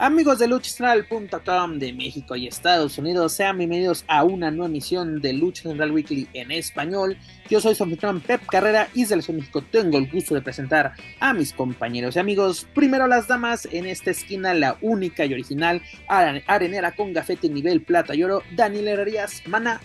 Amigos 0.00 0.38
de 0.38 0.46
luchacentral.com 0.46 1.80
de 1.80 1.92
México 1.92 2.36
y 2.36 2.46
Estados 2.46 2.98
Unidos, 2.98 3.32
sean 3.32 3.58
bienvenidos 3.58 4.04
a 4.06 4.22
una 4.22 4.48
nueva 4.52 4.66
emisión 4.66 5.20
de 5.20 5.32
Lucha 5.32 5.64
Central 5.64 5.90
Weekly 5.90 6.28
en 6.34 6.52
español. 6.52 7.18
Yo 7.50 7.60
soy 7.60 7.74
su 7.74 7.82
anfitrión 7.82 8.20
Pep 8.20 8.46
Carrera 8.46 8.88
y 8.94 9.00
desde 9.00 9.16
la 9.16 9.22
Ciudad 9.22 9.38
de 9.38 9.40
México 9.40 9.64
tengo 9.72 9.98
el 9.98 10.08
gusto 10.08 10.36
de 10.36 10.40
presentar 10.40 10.92
a 11.18 11.32
mis 11.32 11.52
compañeros 11.52 12.14
y 12.14 12.20
amigos. 12.20 12.68
Primero 12.76 13.08
las 13.08 13.26
damas, 13.26 13.66
en 13.72 13.86
esta 13.86 14.12
esquina 14.12 14.54
la 14.54 14.78
única 14.82 15.26
y 15.26 15.34
original 15.34 15.82
arenera 16.06 16.92
con 16.92 17.12
gafete 17.12 17.48
nivel 17.48 17.82
plata 17.82 18.14
y 18.14 18.22
oro, 18.22 18.44
Daniel 18.54 18.86
Herrerías. 18.86 19.42
Mana, 19.48 19.80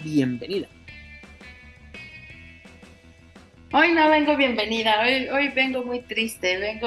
bienvenida. 0.00 0.68
Hoy 3.72 3.92
no 3.94 4.10
vengo 4.10 4.36
bienvenida, 4.36 5.00
hoy, 5.00 5.26
hoy 5.28 5.48
vengo 5.48 5.82
muy 5.84 6.00
triste, 6.00 6.58
vengo 6.58 6.86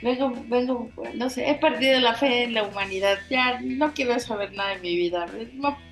Vengo, 0.00 0.32
vengo, 0.46 0.90
no 1.14 1.28
sé, 1.28 1.50
he 1.50 1.54
perdido 1.56 1.98
la 2.00 2.14
fe 2.14 2.44
en 2.44 2.54
la 2.54 2.62
humanidad. 2.62 3.18
Ya 3.28 3.60
no 3.60 3.92
quiero 3.92 4.18
saber 4.20 4.52
nada 4.52 4.74
de 4.74 4.80
mi 4.80 4.96
vida. 4.96 5.26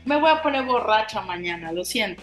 Me 0.05 0.21
voy 0.21 0.31
a 0.31 0.43
poner 0.43 0.65
borracha 0.65 1.23
mañana, 1.23 1.73
lo 1.73 1.85
siento. 1.85 2.23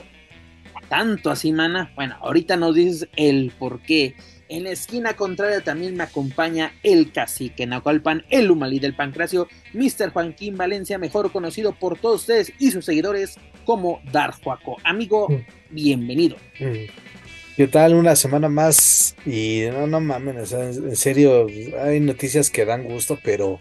Tanto 0.88 1.30
así, 1.30 1.52
mana. 1.52 1.92
Bueno, 1.96 2.16
ahorita 2.22 2.56
nos 2.56 2.76
dices 2.76 3.09
el 3.16 3.52
por 3.58 3.82
qué. 3.82 4.16
En 4.50 4.66
la 4.66 4.72
esquina 4.72 5.14
contraria 5.14 5.62
también 5.62 5.96
me 5.96 6.04
acompaña 6.04 6.73
el 6.84 7.11
cacique 7.11 7.66
Nahualpan, 7.66 8.23
el 8.30 8.52
humalí 8.52 8.80
del 8.80 8.95
pancracio, 8.95 9.48
Mr. 9.73 10.11
Joaquín 10.11 10.58
Valencia, 10.58 10.98
mejor 10.98 11.31
conocido 11.31 11.73
por 11.73 11.98
todos 11.98 12.22
ustedes 12.22 12.54
y 12.59 12.72
sus 12.72 12.86
seguidores 12.86 13.39
como 13.66 14.02
Dar 14.11 14.31
Juaco. 14.31 14.78
Amigo, 14.84 15.28
mm. 15.30 15.73
bienvenido. 15.73 16.36
Mm. 16.59 17.12
¿Qué 17.56 17.68
tal? 17.68 17.94
Una 17.94 18.16
semana 18.16 18.50
más 18.50 19.16
y 19.28 19.66
no, 19.72 19.86
no 19.86 20.00
mames, 20.00 20.54
en 20.54 20.96
serio, 20.96 21.46
hay 21.80 22.00
noticias 22.00 22.50
que 22.50 22.66
dan 22.66 22.84
gusto, 22.84 23.20
pero 23.23 23.60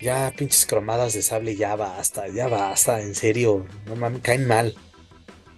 ya 0.00 0.32
pinches 0.36 0.66
cromadas 0.66 1.12
de 1.12 1.22
sable, 1.22 1.54
ya 1.54 1.76
basta, 1.76 2.26
ya 2.26 2.48
basta, 2.48 3.00
en 3.00 3.14
serio, 3.14 3.64
no 3.86 3.94
mames, 3.94 4.22
caen 4.22 4.48
mal, 4.48 4.74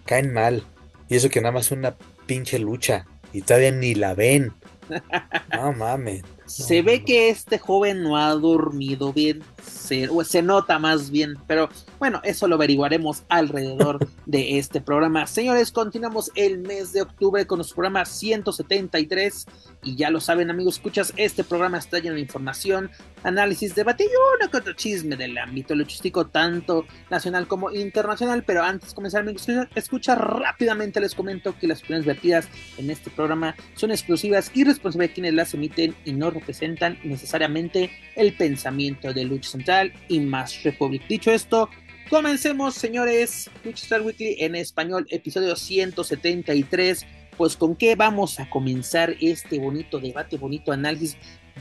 caen 0.05 0.35
mal. 0.35 0.63
Y 1.09 1.17
eso 1.17 1.31
que 1.31 1.41
nada 1.41 1.53
más 1.53 1.71
una 1.71 1.97
pinche 2.27 2.59
lucha 2.59 3.07
y 3.33 3.41
todavía 3.41 3.71
ni 3.71 3.95
la 3.95 4.15
ven. 4.15 4.53
No 5.51 5.73
mames. 5.73 6.23
Se 6.45 6.83
ve 6.83 7.05
que 7.05 7.31
este 7.31 7.59
joven 7.59 8.03
no 8.03 8.19
ha 8.19 8.35
dormido 8.35 9.15
bien, 9.15 9.43
se, 9.65 10.09
o 10.09 10.23
se 10.25 10.43
nota 10.43 10.79
más 10.79 11.11
bien, 11.11 11.37
pero 11.47 11.69
bueno, 11.99 12.21
eso 12.25 12.47
lo 12.49 12.57
averiguaremos 12.57 13.25
alrededor 13.29 14.07
de 14.27 14.59
este 14.59 14.81
programa. 14.81 15.27
Señores, 15.27 15.73
continuamos 15.73 16.31
el 16.35 16.59
mes 16.59 16.93
de 16.93 17.03
octubre 17.03 17.47
con 17.47 17.59
nuestro 17.59 17.77
programa 17.77 18.05
173 18.05 19.47
y 19.83 19.97
ya 19.97 20.11
lo 20.11 20.21
saben 20.21 20.51
amigos, 20.51 20.77
escuchas, 20.77 21.13
este 21.17 21.45
programa 21.45 21.79
está 21.79 21.99
lleno 21.99 22.15
de 22.15 22.21
información, 22.21 22.91
análisis, 23.23 23.75
debate 23.75 24.05
y 24.05 24.09
uno 24.09 24.51
que 24.51 24.57
otro 24.57 24.73
chisme 24.75 25.17
del 25.17 25.37
ámbito 25.39 25.75
luchístico, 25.75 26.27
tanto 26.27 26.87
nacional 27.11 27.47
como 27.47 27.71
internacional, 27.71 28.45
pero 28.45 28.63
antes 28.63 28.91
de 28.91 28.95
comenzar 28.95 29.23
amigos, 29.23 29.47
escucha 29.75 30.15
rápidamente, 30.15 31.01
les 31.01 31.15
comento 31.15 31.57
que 31.59 31.67
las 31.67 31.81
opiniones 31.81 32.07
vertidas 32.07 32.49
en 32.79 32.91
este 32.91 33.11
programa 33.11 33.55
son 33.75 33.91
exclusivas 33.91 34.51
y 34.55 34.65
responsables 34.65 35.11
de 35.11 35.15
quienes 35.15 35.35
las 35.35 35.55
emiten 35.55 35.95
y 36.05 36.13
no 36.13 36.31
representan 36.31 36.99
necesariamente 37.05 37.91
el 38.17 38.35
pensamiento 38.35 39.13
de 39.13 39.25
Lucha 39.25 39.54
Central 39.55 39.93
y 40.09 40.19
Más 40.19 40.65
Republic. 40.65 41.07
Dicho 41.07 41.31
esto, 41.31 41.71
comencemos, 42.11 42.75
señores. 42.75 43.49
Lucha 43.65 43.79
Central 43.79 44.03
Weekly 44.03 44.37
en 44.41 44.57
español, 44.57 45.07
episodio 45.11 45.55
173. 45.55 47.07
Pues 47.37 47.57
con 47.57 47.77
qué 47.77 47.95
vamos 47.95 48.41
a 48.41 48.51
comenzar 48.51 49.15
este 49.21 49.61
bonito 49.61 50.01
debate, 50.01 50.39
bonito 50.39 50.73
análisis, 50.73 51.17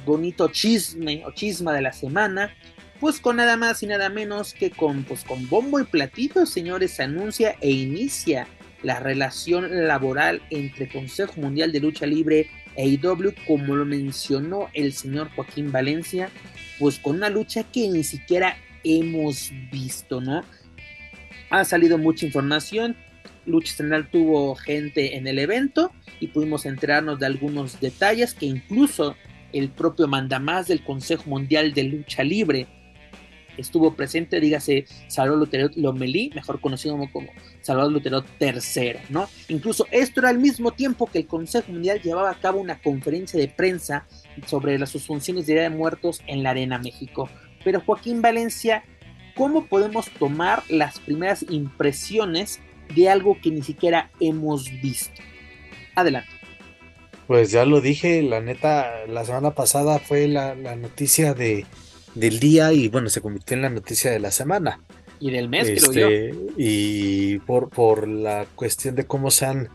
bonito 0.06 0.48
chisme 0.48 1.24
o 1.26 1.32
chisma 1.34 1.72
de 1.72 1.82
la 1.82 1.94
semana. 1.94 2.52
Pues 3.00 3.20
con 3.20 3.36
nada 3.36 3.58
más 3.58 3.84
y 3.84 3.88
nada 3.88 4.10
menos 4.10 4.56
que 4.56 4.72
con, 4.72 5.04
pues 5.04 5.24
con 5.24 5.48
bombo 5.48 5.80
y 5.80 5.84
platillo, 5.84 6.48
señores, 6.48 6.92
se 6.94 7.04
anuncia 7.04 7.56
e 7.62 7.70
inicia 7.70 8.48
la 8.82 9.00
relación 9.00 9.88
laboral 9.88 10.42
entre 10.50 10.90
Consejo 10.90 11.34
Mundial 11.42 11.72
de 11.72 11.80
Lucha 11.80 12.08
Libre 12.08 12.50
AEW, 12.78 13.34
como 13.48 13.76
lo 13.76 13.86
mencionó 13.86 14.70
el 14.74 14.94
señor 14.94 15.30
Joaquín 15.36 15.72
Valencia, 15.72 16.30
pues 16.80 17.00
con 17.00 17.18
una 17.18 17.30
lucha 17.30 17.64
que 17.64 17.88
ni 17.90 18.04
siquiera 18.04 18.58
hemos 18.84 19.52
visto, 19.72 20.22
¿no? 20.22 20.44
Ha 21.50 21.66
salido 21.66 21.98
mucha 21.98 22.26
información, 22.26 22.96
Lucha 23.46 23.74
Central 23.76 24.10
tuvo 24.10 24.56
gente 24.56 25.18
en 25.18 25.28
el 25.28 25.40
evento 25.40 25.92
y 26.20 26.28
pudimos 26.28 26.66
enterarnos 26.66 27.20
de 27.20 27.26
algunos 27.26 27.80
detalles 27.80 28.34
que 28.34 28.46
incluso 28.46 29.16
el 29.52 29.70
propio 29.70 30.08
mandamás 30.08 30.68
del 30.68 30.84
Consejo 30.84 31.30
Mundial 31.30 31.74
de 31.74 31.84
Lucha 31.84 32.24
Libre 32.24 32.68
estuvo 33.58 33.96
presente, 33.96 34.40
dígase 34.40 34.86
Lutero 35.28 35.70
Lomelí, 35.76 36.32
mejor 36.34 36.60
conocido 36.60 36.98
como 37.12 37.30
Salvador 37.64 37.92
Lutero 37.92 38.24
III, 38.40 38.98
¿no? 39.10 39.28
Incluso 39.48 39.88
esto 39.90 40.20
era 40.20 40.30
al 40.30 40.38
mismo 40.38 40.72
tiempo 40.72 41.08
que 41.08 41.20
el 41.20 41.28
Consejo 41.28 41.72
Mundial 41.72 42.02
llevaba 42.02 42.30
a 42.30 42.40
cabo 42.40 42.60
una 42.60 42.80
conferencia 42.80 43.40
de 43.40 43.48
prensa 43.48 44.06
sobre 44.46 44.78
las 44.78 44.92
funciones 45.04 45.48
de 45.48 45.54
Día 45.54 45.64
de 45.64 45.70
Muertos 45.70 46.22
en 46.28 46.44
la 46.44 46.52
Arena 46.52 46.78
México. 46.78 47.30
Pero 47.64 47.82
Joaquín 47.82 48.22
Valencia, 48.22 48.84
¿cómo 49.36 49.66
podemos 49.66 50.10
tomar 50.20 50.62
las 50.70 51.00
primeras 51.00 51.46
impresiones 51.50 52.60
de 52.94 53.10
algo 53.10 53.38
que 53.42 53.50
ni 53.50 53.64
siquiera 53.64 54.12
hemos 54.20 54.70
visto? 54.82 55.22
Adelante. 55.96 56.30
Pues 57.26 57.52
ya 57.52 57.66
lo 57.66 57.80
dije, 57.80 58.22
la 58.22 58.42
neta, 58.42 59.08
la 59.08 59.24
semana 59.24 59.52
pasada 59.52 60.00
fue 60.00 60.28
la, 60.28 60.56
la 60.56 60.76
noticia 60.76 61.34
de 61.34 61.66
del 62.16 62.40
día 62.40 62.74
y 62.74 62.88
bueno, 62.88 63.10
se 63.10 63.22
convirtió 63.22 63.56
en 63.56 63.64
la 63.64 63.70
noticia 63.70 64.12
de 64.12 64.20
la 64.20 64.32
semana. 64.32 64.80
Y 65.24 65.32
del 65.32 65.48
mes, 65.48 65.72
creo 65.80 65.94
yo. 65.94 66.10
Este, 66.10 66.36
y 66.58 67.40
por, 67.40 67.70
por 67.70 68.10
la 68.10 68.46
cuestión 68.56 68.94
de 68.96 69.06
cómo 69.06 69.32
se 69.32 69.46
han 69.46 69.70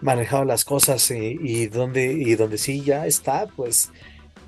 manejado 0.00 0.44
las 0.44 0.64
cosas 0.64 1.08
y, 1.12 1.38
y 1.40 1.66
donde, 1.68 2.12
y 2.12 2.34
donde 2.34 2.58
sí 2.58 2.82
ya 2.82 3.06
está, 3.06 3.46
pues 3.46 3.90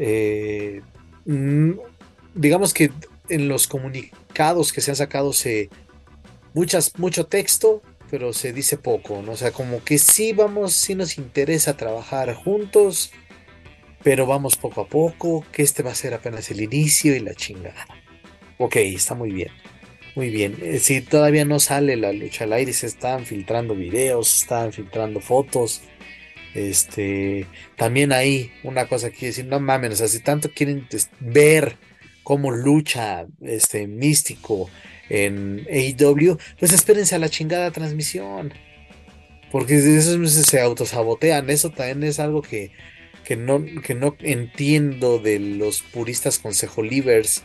eh, 0.00 0.82
mm, 1.24 1.74
digamos 2.34 2.74
que 2.74 2.90
en 3.28 3.46
los 3.46 3.68
comunicados 3.68 4.72
que 4.72 4.80
se 4.80 4.90
han 4.90 4.96
sacado 4.96 5.32
se 5.32 5.70
muchas, 6.52 6.98
mucho 6.98 7.26
texto, 7.26 7.80
pero 8.10 8.32
se 8.32 8.52
dice 8.52 8.76
poco, 8.76 9.22
¿no? 9.22 9.32
O 9.32 9.36
sea, 9.36 9.52
como 9.52 9.84
que 9.84 9.98
sí 9.98 10.32
vamos, 10.32 10.72
sí 10.72 10.96
nos 10.96 11.16
interesa 11.16 11.76
trabajar 11.76 12.34
juntos, 12.34 13.12
pero 14.02 14.26
vamos 14.26 14.56
poco 14.56 14.80
a 14.80 14.88
poco, 14.88 15.46
que 15.52 15.62
este 15.62 15.84
va 15.84 15.92
a 15.92 15.94
ser 15.94 16.12
apenas 16.12 16.50
el 16.50 16.60
inicio 16.60 17.14
y 17.14 17.20
la 17.20 17.36
chingada. 17.36 17.86
Ok, 18.58 18.74
está 18.76 19.14
muy 19.14 19.30
bien. 19.30 19.52
Muy 20.14 20.30
bien. 20.30 20.56
Eh, 20.62 20.78
si 20.78 21.00
todavía 21.00 21.44
no 21.44 21.58
sale 21.58 21.96
la 21.96 22.12
lucha 22.12 22.44
al 22.44 22.52
aire, 22.52 22.72
se 22.72 22.86
están 22.86 23.26
filtrando 23.26 23.74
videos, 23.74 24.42
están 24.42 24.72
filtrando 24.72 25.20
fotos. 25.20 25.82
Este, 26.54 27.46
también 27.76 28.12
hay 28.12 28.52
una 28.62 28.86
cosa 28.86 29.10
que 29.10 29.26
decir, 29.26 29.46
no 29.46 29.58
mames, 29.58 30.00
o 30.00 30.08
si 30.08 30.20
tanto 30.20 30.50
quieren 30.52 30.86
ver 31.18 31.76
cómo 32.22 32.52
lucha 32.52 33.26
este 33.42 33.88
místico 33.88 34.70
en 35.10 35.66
AEW, 35.68 36.38
pues 36.58 36.72
espérense 36.72 37.16
a 37.16 37.18
la 37.18 37.28
chingada 37.28 37.72
transmisión. 37.72 38.54
Porque 39.50 39.74
eso 39.76 40.26
se 40.26 40.60
autosabotean. 40.60 41.50
Eso 41.50 41.70
también 41.70 42.02
es 42.04 42.18
algo 42.18 42.42
que 42.42 42.72
que 43.24 43.36
no, 43.36 43.64
que 43.82 43.94
no 43.94 44.16
entiendo 44.20 45.18
de 45.18 45.38
los 45.38 45.82
puristas 45.82 46.38
consejolivers 46.38 47.42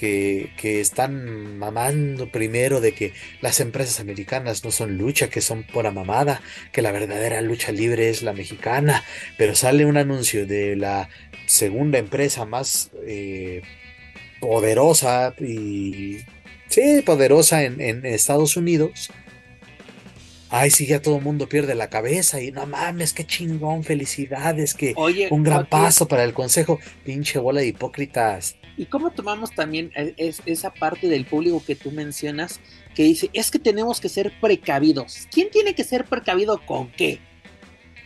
que, 0.00 0.50
que 0.56 0.80
están 0.80 1.58
mamando 1.58 2.32
primero 2.32 2.80
de 2.80 2.92
que 2.92 3.12
las 3.42 3.60
empresas 3.60 4.00
americanas 4.00 4.64
no 4.64 4.70
son 4.70 4.96
lucha, 4.96 5.28
que 5.28 5.42
son 5.42 5.62
pura 5.64 5.90
mamada, 5.90 6.40
que 6.72 6.80
la 6.80 6.90
verdadera 6.90 7.42
lucha 7.42 7.70
libre 7.70 8.08
es 8.08 8.22
la 8.22 8.32
mexicana, 8.32 9.04
pero 9.36 9.54
sale 9.54 9.84
un 9.84 9.98
anuncio 9.98 10.46
de 10.46 10.74
la 10.74 11.10
segunda 11.44 11.98
empresa 11.98 12.46
más 12.46 12.90
eh, 13.06 13.60
poderosa 14.40 15.34
y 15.38 16.20
sí, 16.68 17.02
poderosa 17.04 17.64
en, 17.64 17.82
en 17.82 18.06
Estados 18.06 18.56
Unidos. 18.56 19.10
Ay, 20.48 20.70
sí, 20.70 20.86
ya 20.86 21.02
todo 21.02 21.18
el 21.18 21.22
mundo 21.22 21.46
pierde 21.46 21.74
la 21.74 21.90
cabeza 21.90 22.40
y 22.40 22.52
no 22.52 22.66
mames, 22.66 23.12
qué 23.12 23.24
chingón, 23.24 23.84
felicidades, 23.84 24.74
que 24.74 24.94
un 25.30 25.44
gran 25.44 25.66
paso 25.66 26.08
para 26.08 26.24
el 26.24 26.32
consejo, 26.32 26.80
pinche 27.04 27.38
bola 27.38 27.60
de 27.60 27.68
hipócritas. 27.68 28.56
¿Y 28.80 28.86
cómo 28.86 29.10
tomamos 29.10 29.50
también 29.54 29.92
e, 29.94 30.14
esa 30.46 30.72
parte 30.72 31.06
del 31.06 31.26
público 31.26 31.62
que 31.66 31.76
tú 31.76 31.90
mencionas 31.90 32.60
que 32.94 33.02
dice, 33.02 33.28
es 33.34 33.50
que 33.50 33.58
tenemos 33.58 34.00
que 34.00 34.08
ser 34.08 34.32
precavidos? 34.40 35.28
¿Quién 35.30 35.50
tiene 35.50 35.74
que 35.74 35.84
ser 35.84 36.06
precavido 36.06 36.58
con 36.64 36.90
qué? 36.92 37.20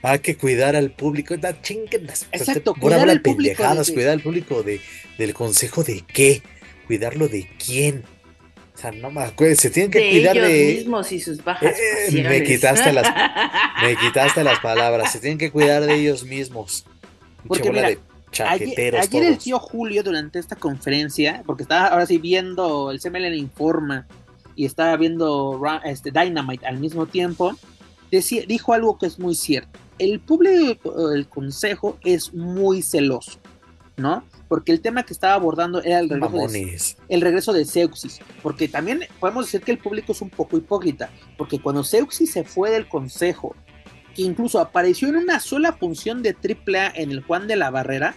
hay 0.03 0.19
que 0.19 0.37
cuidar 0.37 0.75
al 0.75 0.91
público. 0.91 1.37
Da, 1.37 1.63
chingas, 1.63 2.27
Exacto, 2.33 2.73
por 2.75 2.81
cuidar 2.83 3.01
hablar 3.01 3.17
al 3.17 3.23
público 3.23 3.63
de- 3.63 3.93
cuidar 3.95 4.11
al 4.15 4.21
público 4.21 4.63
de, 4.65 4.81
del 5.17 5.33
consejo 5.33 5.85
de 5.85 6.03
qué, 6.13 6.43
cuidarlo 6.89 7.29
de 7.29 7.49
quién. 7.65 8.03
O 8.75 8.77
sea, 8.77 8.91
no 8.91 9.13
me 9.13 9.23
acuerdo, 9.23 9.55
se 9.55 9.71
tienen 9.71 9.93
que 9.93 10.01
de 10.01 10.11
cuidar 10.11 10.37
ellos 10.37 10.49
de. 10.49 10.75
mismos 10.75 11.13
y 11.13 11.21
sus 11.21 11.43
bajas 11.45 11.73
Eh, 12.11 12.23
me 12.29 12.43
quitaste 12.43 12.93
las- 12.93 13.15
Me 13.83 13.97
quitaste 13.97 14.43
las 14.43 14.59
palabras, 14.59 15.13
se 15.13 15.21
tienen 15.21 15.39
que 15.39 15.53
cuidar 15.53 15.85
de 15.87 15.95
ellos 15.95 16.25
mismos. 16.25 16.85
Porque 17.47 17.71
mira, 17.71 17.89
de 17.91 17.99
chaqueteros 18.35 19.01
Ayer, 19.01 19.21
ayer 19.21 19.33
el 19.33 19.39
tío 19.39 19.59
Julio 19.59 20.03
durante 20.03 20.39
esta 20.39 20.57
conferencia, 20.57 21.43
porque 21.47 21.63
estaba 21.63 21.87
ahora 21.87 22.07
sí 22.07 22.19
viendo 22.19 22.91
el 22.91 23.01
CMLN 23.01 23.35
Informa 23.35 24.07
y 24.57 24.67
estaba 24.67 24.97
viendo 24.97 25.61
este, 25.85 26.11
Dynamite 26.11 26.67
al 26.67 26.79
mismo 26.79 27.07
tiempo, 27.07 27.57
decía, 28.11 28.45
dijo 28.47 28.73
algo 28.73 28.99
que 28.99 29.07
es 29.07 29.19
muy 29.19 29.35
cierto. 29.35 29.79
El 29.99 30.21
público 30.21 31.09
del 31.11 31.29
consejo 31.29 31.99
es 32.03 32.35
muy 32.35 32.83
celoso, 32.83 33.39
¿no? 33.97 34.25
Porque 34.49 34.73
el 34.73 34.81
tema 34.81 35.05
que 35.05 35.13
estaba 35.13 35.35
abordando 35.35 35.83
era 35.83 36.01
el 36.01 36.09
regreso, 36.09 36.49
de, 36.49 36.81
el 37.09 37.21
regreso 37.21 37.53
de 37.53 37.65
Seuxis. 37.65 38.21
Porque 38.43 38.69
también 38.69 39.01
podemos 39.21 39.47
decir 39.47 39.63
que 39.63 39.73
el 39.73 39.79
público 39.79 40.13
es 40.13 40.21
un 40.21 40.31
poco 40.31 40.57
hipócrita. 40.57 41.11
Porque 41.39 41.61
cuando 41.61 41.83
Seuxis 41.83 42.31
se 42.33 42.45
fue 42.45 42.71
del 42.71 42.89
consejo, 42.89 43.57
que 44.15 44.23
incluso 44.23 44.61
apareció 44.61 45.09
en 45.09 45.17
una 45.17 45.41
sola 45.41 45.73
función 45.73 46.23
de 46.23 46.31
AAA 46.31 46.93
en 46.95 47.11
el 47.11 47.23
Juan 47.23 47.47
de 47.47 47.57
la 47.57 47.71
Barrera, 47.71 48.15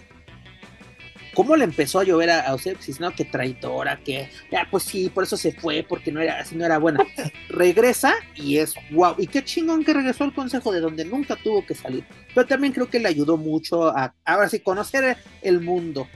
¿cómo 1.38 1.56
le 1.56 1.66
empezó 1.66 2.00
a 2.00 2.04
llover 2.04 2.32
a, 2.32 2.52
a 2.52 2.58
no? 3.00 3.12
Que 3.12 3.24
traidora, 3.24 4.00
que 4.04 4.28
ya, 4.52 4.68
pues 4.72 4.82
sí, 4.82 5.08
por 5.08 5.24
eso 5.24 5.38
se 5.38 5.52
fue, 5.52 5.86
porque 5.88 6.12
no 6.12 6.20
era 6.20 6.40
así, 6.40 6.56
no 6.56 6.66
era 6.66 6.80
buena. 6.80 7.06
Regresa 7.50 8.16
y 8.34 8.58
es 8.58 8.74
wow. 8.90 9.14
Y 9.20 9.28
qué 9.28 9.44
chingón 9.44 9.86
que 9.86 9.94
regresó 9.94 10.24
al 10.24 10.34
consejo 10.34 10.72
de 10.72 10.80
donde 10.80 11.06
nunca 11.06 11.36
tuvo 11.36 11.64
que 11.64 11.76
salir. 11.76 12.04
Pero 12.34 12.48
también 12.48 12.74
creo 12.74 12.90
que 12.90 13.00
le 13.00 13.10
ayudó 13.10 13.38
mucho 13.38 13.88
a, 13.96 14.16
ahora 14.26 14.50
sí, 14.50 14.62
conocer 14.62 15.16
el 15.44 15.62
mundo, 15.62 16.08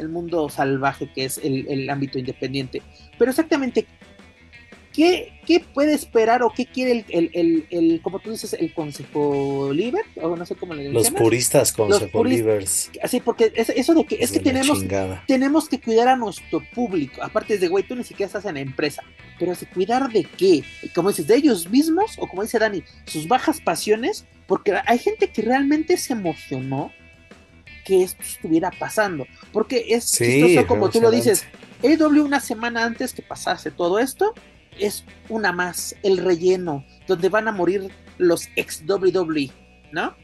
el 0.00 0.08
mundo 0.08 0.48
salvaje 0.48 1.12
que 1.14 1.26
es 1.26 1.38
el, 1.38 1.68
el 1.68 1.88
ámbito 1.88 2.18
independiente. 2.18 2.82
Pero 3.16 3.30
exactamente, 3.30 3.86
¿qué, 4.96 5.38
qué 5.46 5.60
puede 5.60 5.92
esperar 5.92 6.42
o 6.42 6.50
qué 6.50 6.64
quiere 6.64 6.92
el, 6.92 7.04
el, 7.10 7.30
el, 7.34 7.66
el- 7.70 8.00
como 8.02 8.18
tú 8.18 8.30
dices, 8.30 8.54
el 8.54 8.72
consejo 8.72 9.70
libre? 9.72 10.00
O 10.22 10.34
no 10.34 10.46
sé 10.46 10.54
cómo 10.56 10.72
le 10.72 10.88
Los 10.88 11.10
puristas 11.10 11.70
consejo 11.72 12.22
puris- 12.22 12.30
livers. 12.38 12.90
Así, 13.02 13.20
porque 13.20 13.52
es- 13.54 13.68
eso 13.68 13.94
de 13.94 14.04
que 14.06 14.16
es 14.18 14.32
que 14.32 14.38
de 14.38 14.44
tenemos 14.44 14.80
chingada. 14.80 15.22
tenemos 15.28 15.68
que 15.68 15.78
cuidar 15.80 16.08
a 16.08 16.16
nuestro 16.16 16.62
público. 16.74 17.22
Aparte 17.22 17.54
es 17.54 17.60
de, 17.60 17.68
güey, 17.68 17.84
tú 17.86 17.94
ni 17.94 18.04
siquiera 18.04 18.26
estás 18.28 18.46
en 18.46 18.54
la 18.54 18.60
empresa. 18.60 19.02
Pero 19.38 19.52
¿cuidar 19.74 20.10
de 20.10 20.24
qué? 20.24 20.64
Como 20.94 21.10
dices, 21.10 21.26
¿de 21.26 21.36
ellos 21.36 21.68
mismos? 21.68 22.16
O 22.18 22.26
como 22.26 22.42
dice 22.42 22.58
Dani, 22.58 22.82
sus 23.04 23.28
bajas 23.28 23.60
pasiones. 23.60 24.24
Porque 24.46 24.72
hay 24.86 24.98
gente 24.98 25.28
que 25.28 25.42
realmente 25.42 25.96
se 25.98 26.14
emocionó 26.14 26.90
que 27.84 28.02
esto 28.02 28.22
estuviera 28.22 28.70
pasando. 28.70 29.26
Porque 29.52 29.84
es 29.90 30.04
Sí, 30.04 30.24
chistoso 30.42 30.66
como 30.66 30.88
tú 30.88 31.00
lo 31.00 31.10
dices. 31.10 31.44
AW 31.84 32.24
una 32.24 32.40
semana 32.40 32.84
antes 32.84 33.12
que 33.12 33.20
pasase 33.22 33.70
todo 33.70 33.98
esto 33.98 34.32
es 34.78 35.04
una 35.28 35.52
más, 35.52 35.96
el 36.02 36.18
relleno, 36.18 36.84
donde 37.06 37.28
van 37.28 37.48
a 37.48 37.52
morir 37.52 37.90
los 38.18 38.48
ex 38.56 38.82
WWE, 38.86 39.50
¿no? 39.92 40.14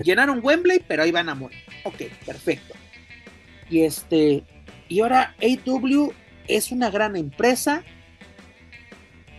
Llenaron 0.00 0.40
Wembley, 0.42 0.80
pero 0.86 1.02
ahí 1.02 1.10
van 1.10 1.28
a 1.28 1.34
morir. 1.34 1.58
Ok, 1.84 2.02
perfecto. 2.24 2.74
Y 3.68 3.82
este, 3.82 4.44
y 4.88 5.00
ahora 5.00 5.34
AW 5.42 6.12
es 6.46 6.70
una 6.70 6.90
gran 6.90 7.16
empresa. 7.16 7.82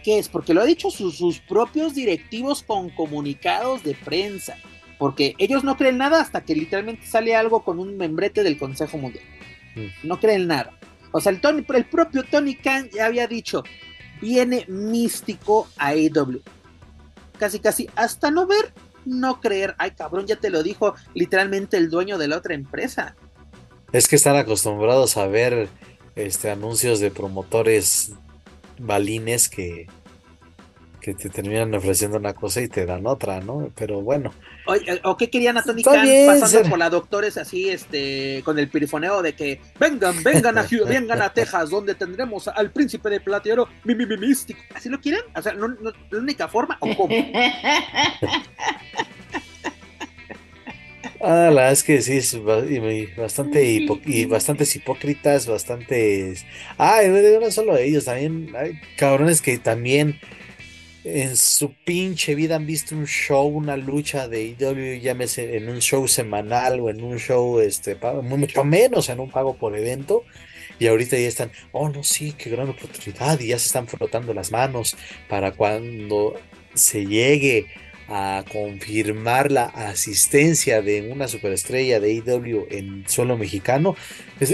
¿Qué 0.04 0.20
es? 0.20 0.30
Porque 0.30 0.54
lo 0.54 0.62
ha 0.62 0.66
dicho 0.66 0.92
sus, 0.92 1.18
sus 1.18 1.40
propios 1.40 1.96
directivos 1.96 2.64
con 2.64 2.90
comunicados 2.90 3.84
de 3.84 3.96
prensa. 3.96 4.58
Porque 4.98 5.34
ellos 5.38 5.64
no 5.64 5.78
creen 5.78 5.98
nada 5.98 6.22
hasta 6.22 6.42
que 6.42 6.56
literalmente 6.56 7.08
sale 7.08 7.36
algo 7.36 7.64
con 7.64 7.80
un 7.80 7.98
membrete 7.98 8.44
del 8.44 8.58
Consejo 8.58 8.98
Mundial. 8.98 9.24
Mm. 9.76 10.08
No 10.08 10.20
creen 10.20 10.48
nada. 10.48 10.78
O 11.12 11.22
sea, 11.22 11.32
el, 11.32 11.42
Tony, 11.42 11.66
el 11.74 11.86
propio 11.86 12.24
Tony 12.24 12.56
Khan 12.56 12.90
ya 12.92 13.06
había 13.06 13.28
dicho, 13.28 13.64
viene 14.22 14.66
místico 14.68 15.68
a 15.78 15.90
AEW. 15.90 16.42
Casi, 17.38 17.60
casi, 17.60 17.90
hasta 17.96 18.32
no 18.32 18.48
ver, 18.48 18.74
no 19.06 19.40
creer. 19.40 19.76
Ay, 19.78 19.92
cabrón, 19.92 20.28
ya 20.28 20.36
te 20.36 20.50
lo 20.50 20.64
dijo 20.64 20.96
literalmente 21.14 21.78
el 21.78 21.90
dueño 21.90 22.18
de 22.18 22.28
la 22.28 22.38
otra 22.38 22.54
empresa. 22.54 23.16
Es 23.92 24.08
que 24.08 24.16
están 24.16 24.36
acostumbrados 24.36 25.18
a 25.18 25.28
ver 25.28 25.70
este 26.16 26.52
anuncios 26.52 27.00
de 27.00 27.12
promotores 27.12 28.12
balines 28.78 29.50
que, 29.50 29.88
que 31.00 31.14
te 31.14 31.30
terminan 31.30 31.74
ofreciendo 31.74 32.18
una 32.18 32.34
cosa 32.34 32.62
y 32.62 32.68
te 32.68 32.86
dan 32.86 33.06
otra, 33.08 33.40
¿no? 33.42 33.72
Pero 33.76 34.02
bueno, 34.02 34.34
Oye, 34.68 35.00
¿O 35.04 35.18
qué 35.18 35.30
querían 35.30 35.58
a 35.58 35.64
Tony 35.64 35.84
Khan 35.84 36.04
bien, 36.04 36.28
pasando 36.28 36.60
ser- 36.60 36.70
por 36.70 36.78
la 36.78 36.90
doctores 36.90 37.38
así, 37.38 37.70
este, 37.70 38.42
con 38.46 38.60
el 38.60 38.70
pirifoneo 38.70 39.22
de 39.22 39.34
que 39.34 39.60
vengan, 39.80 40.22
vengan 40.24 40.58
a 40.58 40.64
vengan 40.88 41.22
a 41.22 41.34
Texas, 41.34 41.70
donde 41.70 41.96
tendremos 41.96 42.48
al 42.48 42.72
príncipe 42.72 43.10
de 43.10 43.20
platero, 43.22 43.68
mi, 43.84 43.96
mi, 43.96 44.06
mi 44.06 44.18
místico. 44.18 44.60
¿Así 44.76 44.90
lo 44.90 45.00
quieren? 45.00 45.22
O 45.36 45.42
sea, 45.42 45.54
no, 45.54 45.68
no- 45.70 45.92
la 46.12 46.20
única 46.20 46.48
forma, 46.48 46.78
o 46.82 46.96
cómo. 46.96 47.16
ah, 51.22 51.50
la 51.50 51.50
verdad 51.50 51.72
es 51.72 51.84
que 51.84 52.02
sí, 52.02 52.18
es 52.18 52.38
bastante 53.18 53.64
hipo- 53.66 54.02
y 54.06 54.26
bastantes 54.26 54.76
hipócritas, 54.76 55.48
bastantes... 55.48 56.46
Ah, 56.78 57.00
no 57.42 57.52
solo 57.52 57.78
ellos, 57.78 58.06
también 58.06 58.50
hay 58.56 58.80
cabrones 58.98 59.42
que 59.42 59.58
también 59.58 60.20
en 61.04 61.38
su 61.38 61.74
pinche 61.86 62.36
vida 62.36 62.56
han 62.56 62.66
visto 62.66 62.96
un 62.96 63.06
show, 63.06 63.48
una 63.48 63.78
lucha 63.78 64.28
de 64.28 64.44
IW, 64.44 65.00
llámese 65.02 65.58
en 65.58 65.70
un 65.70 65.80
show 65.80 66.08
semanal 66.08 66.80
o 66.80 66.90
en 66.90 67.02
un 67.04 67.18
show, 67.18 67.60
este, 67.60 67.98
mucho 68.24 68.64
menos 68.64 69.10
en 69.10 69.20
un 69.20 69.30
pago 69.30 69.56
por 69.56 69.78
evento. 69.78 70.24
Y 70.78 70.88
ahorita 70.88 71.18
ya 71.18 71.28
están, 71.28 71.52
oh 71.74 71.90
no, 71.90 72.04
sí, 72.04 72.34
qué 72.38 72.50
gran 72.50 72.70
oportunidad. 72.70 73.40
Y 73.40 73.48
ya 73.48 73.60
se 73.60 73.68
están 73.68 73.88
frotando 73.88 74.34
las 74.34 74.52
manos 74.52 74.96
para 75.28 75.52
cuando 75.52 76.40
se 76.74 77.06
llegue 77.06 77.68
a 78.10 78.44
confirmar 78.52 79.52
la 79.52 79.66
asistencia 79.66 80.82
de 80.82 81.12
una 81.12 81.28
superestrella 81.28 82.00
de 82.00 82.14
IW 82.14 82.68
en 82.72 83.08
suelo 83.08 83.38
mexicano. 83.38 83.96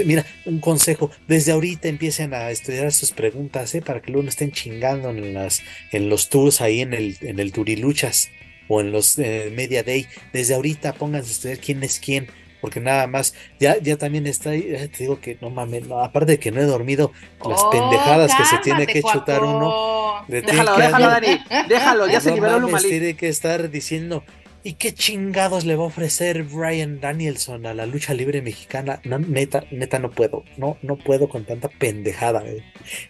Mira, 0.04 0.26
un 0.44 0.60
consejo, 0.60 1.10
desde 1.26 1.52
ahorita 1.52 1.88
empiecen 1.88 2.34
a 2.34 2.50
estudiar 2.50 2.92
sus 2.92 3.12
preguntas, 3.12 3.74
¿eh? 3.74 3.82
para 3.82 4.02
que 4.02 4.10
luego 4.10 4.24
no 4.24 4.28
estén 4.28 4.52
chingando 4.52 5.10
en 5.10 5.34
las, 5.34 5.62
en 5.92 6.08
los 6.08 6.28
tours 6.28 6.60
ahí 6.60 6.80
en 6.80 6.92
el, 6.92 7.16
en 7.20 7.40
el 7.40 7.52
Turiluchas 7.52 8.30
o 8.68 8.80
en 8.80 8.92
los 8.92 9.18
eh, 9.18 9.52
Media 9.54 9.82
Day. 9.82 10.06
Desde 10.32 10.54
ahorita 10.54 10.92
pónganse 10.94 11.28
a 11.28 11.32
estudiar 11.32 11.58
quién 11.58 11.82
es 11.82 11.98
quién. 11.98 12.28
Porque 12.60 12.80
nada 12.80 13.06
más, 13.06 13.34
ya, 13.60 13.76
ya 13.78 13.96
también 13.96 14.26
está 14.26 14.50
ahí, 14.50 14.64
eh, 14.68 14.88
te 14.88 15.04
digo 15.04 15.20
que 15.20 15.36
no 15.40 15.50
mames, 15.50 15.86
no, 15.86 16.00
aparte 16.02 16.32
de 16.32 16.38
que 16.38 16.50
no 16.50 16.60
he 16.60 16.64
dormido, 16.64 17.12
las 17.48 17.60
Oh, 17.62 17.70
pendejadas 17.70 18.34
que 18.34 18.44
se 18.44 18.58
tiene 18.58 18.86
que 18.86 19.02
chutar 19.02 19.42
uno. 19.44 20.24
le 20.28 20.42
Déjalo, 20.42 20.74
que 20.76 20.82
déjalo, 20.82 21.04
andar- 21.06 21.20
Dani, 21.22 21.66
déjalo, 21.68 22.06
ya 22.08 22.20
se 22.20 22.32
liberó 22.32 22.56
el 22.56 22.62
mames, 22.62 22.70
Humalí. 22.82 22.88
tiene 22.88 23.14
que 23.16 23.28
estar 23.28 23.70
diciendo, 23.70 24.24
¿y 24.64 24.72
qué 24.72 24.92
chingados 24.94 25.64
le 25.64 25.76
va 25.76 25.84
a 25.84 25.86
ofrecer 25.86 26.42
Brian 26.44 26.98
Danielson 27.00 27.66
a 27.66 27.74
la 27.74 27.86
lucha 27.86 28.14
libre 28.14 28.42
mexicana? 28.42 29.00
No, 29.04 29.18
neta, 29.20 29.64
neta 29.70 29.98
no 30.00 30.10
puedo, 30.10 30.42
no, 30.56 30.76
no 30.82 30.96
puedo 30.96 31.28
con 31.28 31.44
tanta 31.44 31.68
pendejada. 31.68 32.40
güey. 32.40 32.62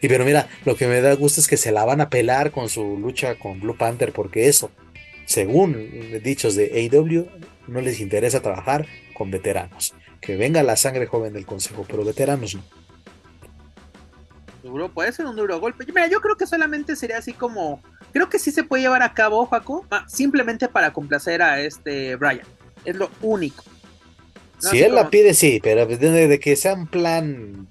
Y 0.02 0.08
pero 0.08 0.24
mira, 0.24 0.48
lo 0.66 0.76
que 0.76 0.86
me 0.86 1.00
da 1.00 1.14
gusto 1.14 1.40
es 1.40 1.46
que 1.46 1.56
se 1.56 1.72
la 1.72 1.84
van 1.84 2.00
a 2.02 2.10
pelar 2.10 2.50
con 2.50 2.68
su 2.68 2.98
lucha 2.98 3.36
con 3.36 3.60
Blue 3.60 3.76
Panther, 3.78 4.12
porque 4.12 4.48
eso, 4.48 4.70
según 5.24 6.20
dichos 6.22 6.54
de 6.56 6.70
AEW, 6.92 7.28
no 7.68 7.80
les 7.80 8.00
interesa 8.00 8.42
trabajar 8.42 8.86
con 9.16 9.30
veteranos. 9.30 9.94
Que 10.20 10.36
venga 10.36 10.62
la 10.62 10.76
sangre 10.76 11.06
joven 11.06 11.32
del 11.32 11.46
consejo, 11.46 11.84
pero 11.88 12.04
veteranos 12.04 12.54
no. 12.54 12.62
Duro, 14.62 14.92
puede 14.92 15.12
ser 15.12 15.26
un 15.26 15.36
duro 15.36 15.60
golpe. 15.60 15.84
Mira, 15.86 16.08
yo 16.08 16.20
creo 16.20 16.36
que 16.36 16.46
solamente 16.46 16.96
sería 16.96 17.18
así 17.18 17.32
como. 17.32 17.80
Creo 18.12 18.28
que 18.28 18.38
sí 18.38 18.50
se 18.50 18.64
puede 18.64 18.82
llevar 18.82 19.02
a 19.02 19.14
cabo, 19.14 19.46
Jaco, 19.46 19.86
ah, 19.90 20.04
simplemente 20.08 20.68
para 20.68 20.92
complacer 20.92 21.40
a 21.40 21.60
este 21.60 22.16
Brian. 22.16 22.46
Es 22.84 22.96
lo 22.96 23.10
único. 23.22 23.62
No, 24.62 24.70
Si 24.70 24.82
él 24.82 24.94
la 24.94 25.08
pide, 25.10 25.34
sí, 25.34 25.60
pero 25.62 25.86
de, 25.86 26.28
de 26.28 26.40
que 26.40 26.56
sea 26.56 26.74
un 26.74 26.86
plan 26.86 27.68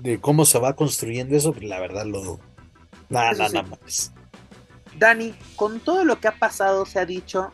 de 0.00 0.18
cómo 0.18 0.44
se 0.44 0.58
va 0.58 0.74
construyendo 0.74 1.36
eso, 1.36 1.52
pues, 1.52 1.64
la 1.64 1.78
verdad 1.78 2.06
lo 2.06 2.22
dudo. 2.22 2.40
Sí. 3.08 3.52
no 3.52 3.62
mames. 3.62 4.12
Dani, 4.98 5.34
con 5.56 5.80
todo 5.80 6.04
lo 6.04 6.18
que 6.20 6.28
ha 6.28 6.38
pasado, 6.38 6.86
se 6.86 6.98
ha 6.98 7.06
dicho. 7.06 7.52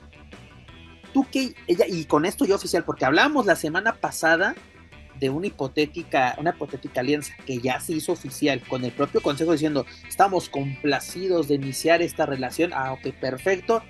Tú 1.13 1.27
que 1.31 1.55
ella, 1.67 1.85
y 1.89 2.05
con 2.05 2.25
esto 2.25 2.45
yo 2.45 2.57
oficial, 2.57 2.85
porque 2.85 3.05
hablamos 3.05 3.47
la 3.47 3.57
semana 3.57 3.95
pasada 3.95 4.55
de 5.21 5.31
una 5.31 5.47
hipotética, 5.47 6.35
una 6.39 6.51
hipotética 6.51 7.01
alianza 7.01 7.35
que 7.47 7.59
ya 7.59 7.79
se 7.81 7.93
hizo 7.93 8.13
oficial 8.13 8.61
con 8.67 8.85
el 8.85 8.93
propio 8.93 9.23
consejo 9.23 9.53
diciendo 9.53 9.87
estamos 10.09 10.49
complacidos 10.49 11.49
de 11.49 11.55
iniciar 11.55 12.03
esta 12.03 12.27
relación. 12.27 12.73
Ah, 12.75 12.93
ok, 12.93 13.15
perfecto. 13.21 13.83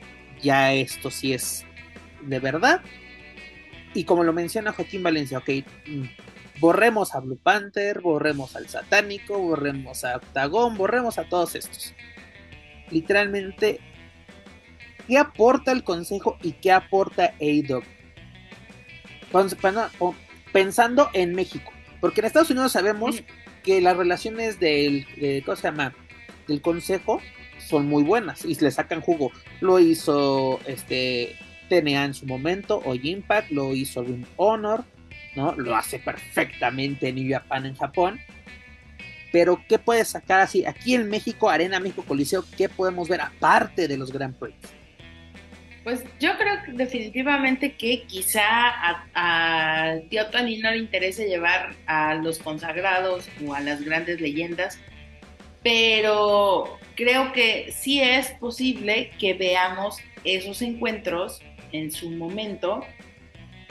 Ya 0.43 0.75
esto 0.75 1.11
sí 1.11 1.33
es 1.33 1.65
de 2.23 2.39
verdad. 2.39 2.83
Y 3.95 4.05
como 4.05 4.25
lo 4.25 4.33
menciona 4.33 4.73
Joaquín 4.73 5.03
Valencia, 5.03 5.39
ok, 5.39 5.49
mm, 5.87 6.05
borremos 6.61 7.15
a 7.15 7.21
Blue 7.21 7.39
Panther, 7.43 8.01
borremos 8.01 8.57
al 8.57 8.69
Satánico, 8.69 9.39
borremos 9.39 10.05
a 10.05 10.17
Octagón, 10.17 10.77
borremos 10.77 11.19
a 11.19 11.25
todos 11.25 11.55
estos. 11.55 11.95
Literalmente, 12.91 13.81
¿qué 15.13 15.19
aporta 15.19 15.73
el 15.73 15.85
consejo 15.85 16.39
y 16.43 16.53
qué 16.53 16.73
aporta 16.73 17.35
AEW? 17.39 17.83
Pensando 20.55 21.11
en 21.13 21.35
México, 21.35 21.71
porque 22.01 22.21
en 22.23 22.27
Estados 22.29 22.49
Unidos 22.49 22.73
sabemos 22.73 23.23
que 23.63 23.83
las 23.83 23.95
relaciones 23.95 24.59
del, 24.59 25.07
¿cómo 25.45 25.57
se 25.57 25.65
llama? 25.65 25.95
del 26.49 26.63
consejo 26.63 27.21
son 27.59 27.89
muy 27.89 28.03
buenas 28.05 28.47
y 28.47 28.55
le 28.55 28.71
sacan 28.71 29.03
jugo. 29.03 29.31
Lo 29.61 29.79
hizo 29.79 30.61
este 30.65 31.37
TNA 31.69 32.07
en 32.07 32.15
su 32.15 32.25
momento, 32.25 32.81
o 32.83 32.95
Impact, 32.95 33.51
lo 33.51 33.75
hizo 33.75 34.03
Ring 34.03 34.25
Honor, 34.37 34.83
¿no? 35.37 35.53
Lo 35.57 35.77
hace 35.77 35.99
perfectamente 35.99 37.13
New 37.13 37.31
Japan 37.31 37.67
en 37.67 37.77
Japón. 37.77 38.19
Pero, 39.31 39.63
¿qué 39.69 39.79
puede 39.79 40.07
sacar 40.07 40.41
así? 40.41 40.65
Aquí 40.65 40.95
en 40.95 41.11
México, 41.11 41.51
Arena 41.51 41.81
México 41.81 42.03
Coliseo, 42.09 42.47
¿qué 42.57 42.71
podemos 42.71 43.11
ver 43.11 43.21
aparte 43.21 43.89
de 43.89 43.99
los 43.99 44.11
Grand 44.11 44.35
Prix? 44.39 44.57
Pues 45.85 46.05
yo 46.21 46.37
creo 46.39 46.77
definitivamente 46.77 47.75
que 47.75 48.05
quizá 48.05 48.45
a, 48.45 49.07
a 49.15 50.01
Tío 50.09 50.27
Tony 50.27 50.59
no 50.59 50.71
le 50.71 50.79
interese 50.79 51.27
llevar 51.27 51.75
a 51.87 52.15
los 52.15 52.39
consagrados 52.39 53.29
o 53.45 53.53
a 53.53 53.61
las 53.61 53.83
grandes 53.83 54.21
leyendas, 54.21 54.79
pero 55.63 56.79
creo 56.95 57.33
que 57.33 57.73
sí 57.73 58.01
es 58.01 58.31
posible 58.33 59.11
que 59.19 59.35
veamos 59.35 59.99
esos 60.25 60.63
encuentros 60.63 61.41
en 61.73 61.91
su 61.91 62.11
momento 62.11 62.85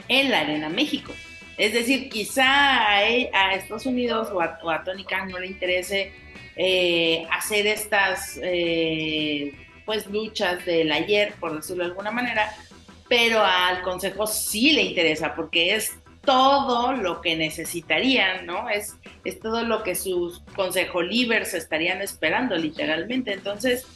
en 0.08 0.30
la 0.30 0.40
Arena 0.40 0.68
México. 0.68 1.12
Es 1.56 1.72
decir, 1.72 2.08
quizá 2.08 2.96
a, 2.96 3.54
Estados 3.54 3.86
Unidos 3.86 4.28
o 4.32 4.40
a, 4.40 4.84
Tony 4.84 5.04
Khan 5.04 5.28
no 5.28 5.38
le 5.38 5.46
interese 5.46 6.12
eh, 6.56 7.26
hacer 7.30 7.66
estas 7.66 8.38
eh, 8.42 9.52
pues 9.84 10.06
luchas 10.06 10.64
del 10.64 10.92
ayer, 10.92 11.34
por 11.40 11.54
decirlo 11.54 11.84
de 11.84 11.90
alguna 11.90 12.10
manera, 12.10 12.54
pero 13.08 13.44
al 13.44 13.82
Consejo 13.82 14.26
sí 14.26 14.72
le 14.72 14.82
interesa 14.82 15.34
porque 15.34 15.74
es 15.74 15.92
todo 16.24 16.92
lo 16.92 17.20
que 17.20 17.36
necesitarían, 17.36 18.46
¿no? 18.46 18.68
Es, 18.68 18.96
es 19.24 19.40
todo 19.40 19.64
lo 19.64 19.82
que 19.82 19.94
sus 19.94 20.40
consejo 20.54 21.02
libres 21.02 21.52
estarían 21.52 22.00
esperando, 22.00 22.56
literalmente. 22.56 23.32
Entonces, 23.32 23.86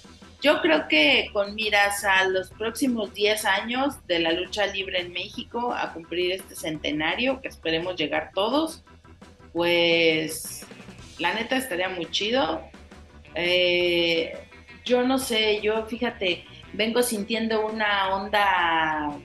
yo 0.42 0.60
creo 0.60 0.88
que 0.88 1.30
con 1.32 1.54
miras 1.54 2.04
a 2.04 2.28
los 2.28 2.50
próximos 2.50 3.14
10 3.14 3.44
años 3.44 4.06
de 4.06 4.18
la 4.18 4.32
lucha 4.32 4.66
libre 4.66 5.00
en 5.00 5.12
México, 5.12 5.72
a 5.72 5.92
cumplir 5.92 6.32
este 6.32 6.54
centenario, 6.54 7.40
que 7.40 7.48
esperemos 7.48 7.96
llegar 7.96 8.32
todos, 8.34 8.82
pues 9.52 10.66
la 11.18 11.32
neta 11.32 11.56
estaría 11.56 11.88
muy 11.88 12.06
chido. 12.10 12.60
Eh, 13.34 14.36
yo 14.86 15.02
no 15.02 15.18
sé, 15.18 15.60
yo 15.60 15.84
fíjate, 15.86 16.44
vengo 16.72 17.02
sintiendo 17.02 17.66
una 17.66 18.14
onda 18.14 19.18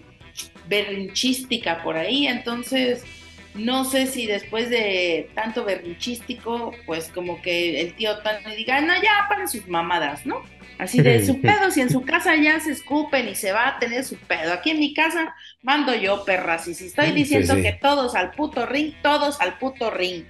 berrinchística 0.68 1.82
por 1.84 1.96
ahí, 1.96 2.27
entonces 2.27 3.06
no 3.53 3.86
sé 3.86 4.08
si 4.08 4.25
después 4.25 4.70
de 4.70 5.30
tanto 5.36 5.63
berrinchístico, 5.63 6.74
pues 6.86 7.10
como 7.10 7.41
que 7.41 7.82
el 7.82 7.94
tío 7.96 8.18
Tano 8.20 8.50
diga, 8.56 8.82
no, 8.82 8.94
ya 8.96 9.27
para 9.30 9.48
sus 9.48 9.68
mamadas, 9.68 10.25
¿no? 10.25 10.41
Así 10.80 11.01
de 11.01 11.25
su 11.25 11.39
pedo, 11.41 11.70
si 11.70 11.82
en 11.82 11.89
su 11.89 12.01
casa 12.03 12.36
ya 12.36 12.60
se 12.60 12.72
escupen 12.72 13.30
y 13.30 13.36
se 13.36 13.51
va 13.51 13.68
a 13.68 13.80
tener 13.80 14.03
su 14.03 14.18
pedo. 14.18 14.53
Aquí 14.53 14.72
en 14.72 14.80
mi 14.80 14.94
casa 14.94 15.36
mando 15.62 15.94
yo, 15.94 16.24
perras, 16.25 16.68
y 16.68 16.74
si 16.74 16.88
estoy 16.88 17.12
diciendo 17.12 17.56
que 17.56 17.74
todos 17.74 18.15
al 18.15 18.32
puto 18.32 18.65
ring, 18.65 18.94
todos 19.03 19.39
al 19.41 19.58
puto 19.60 19.91
ring, 19.91 20.25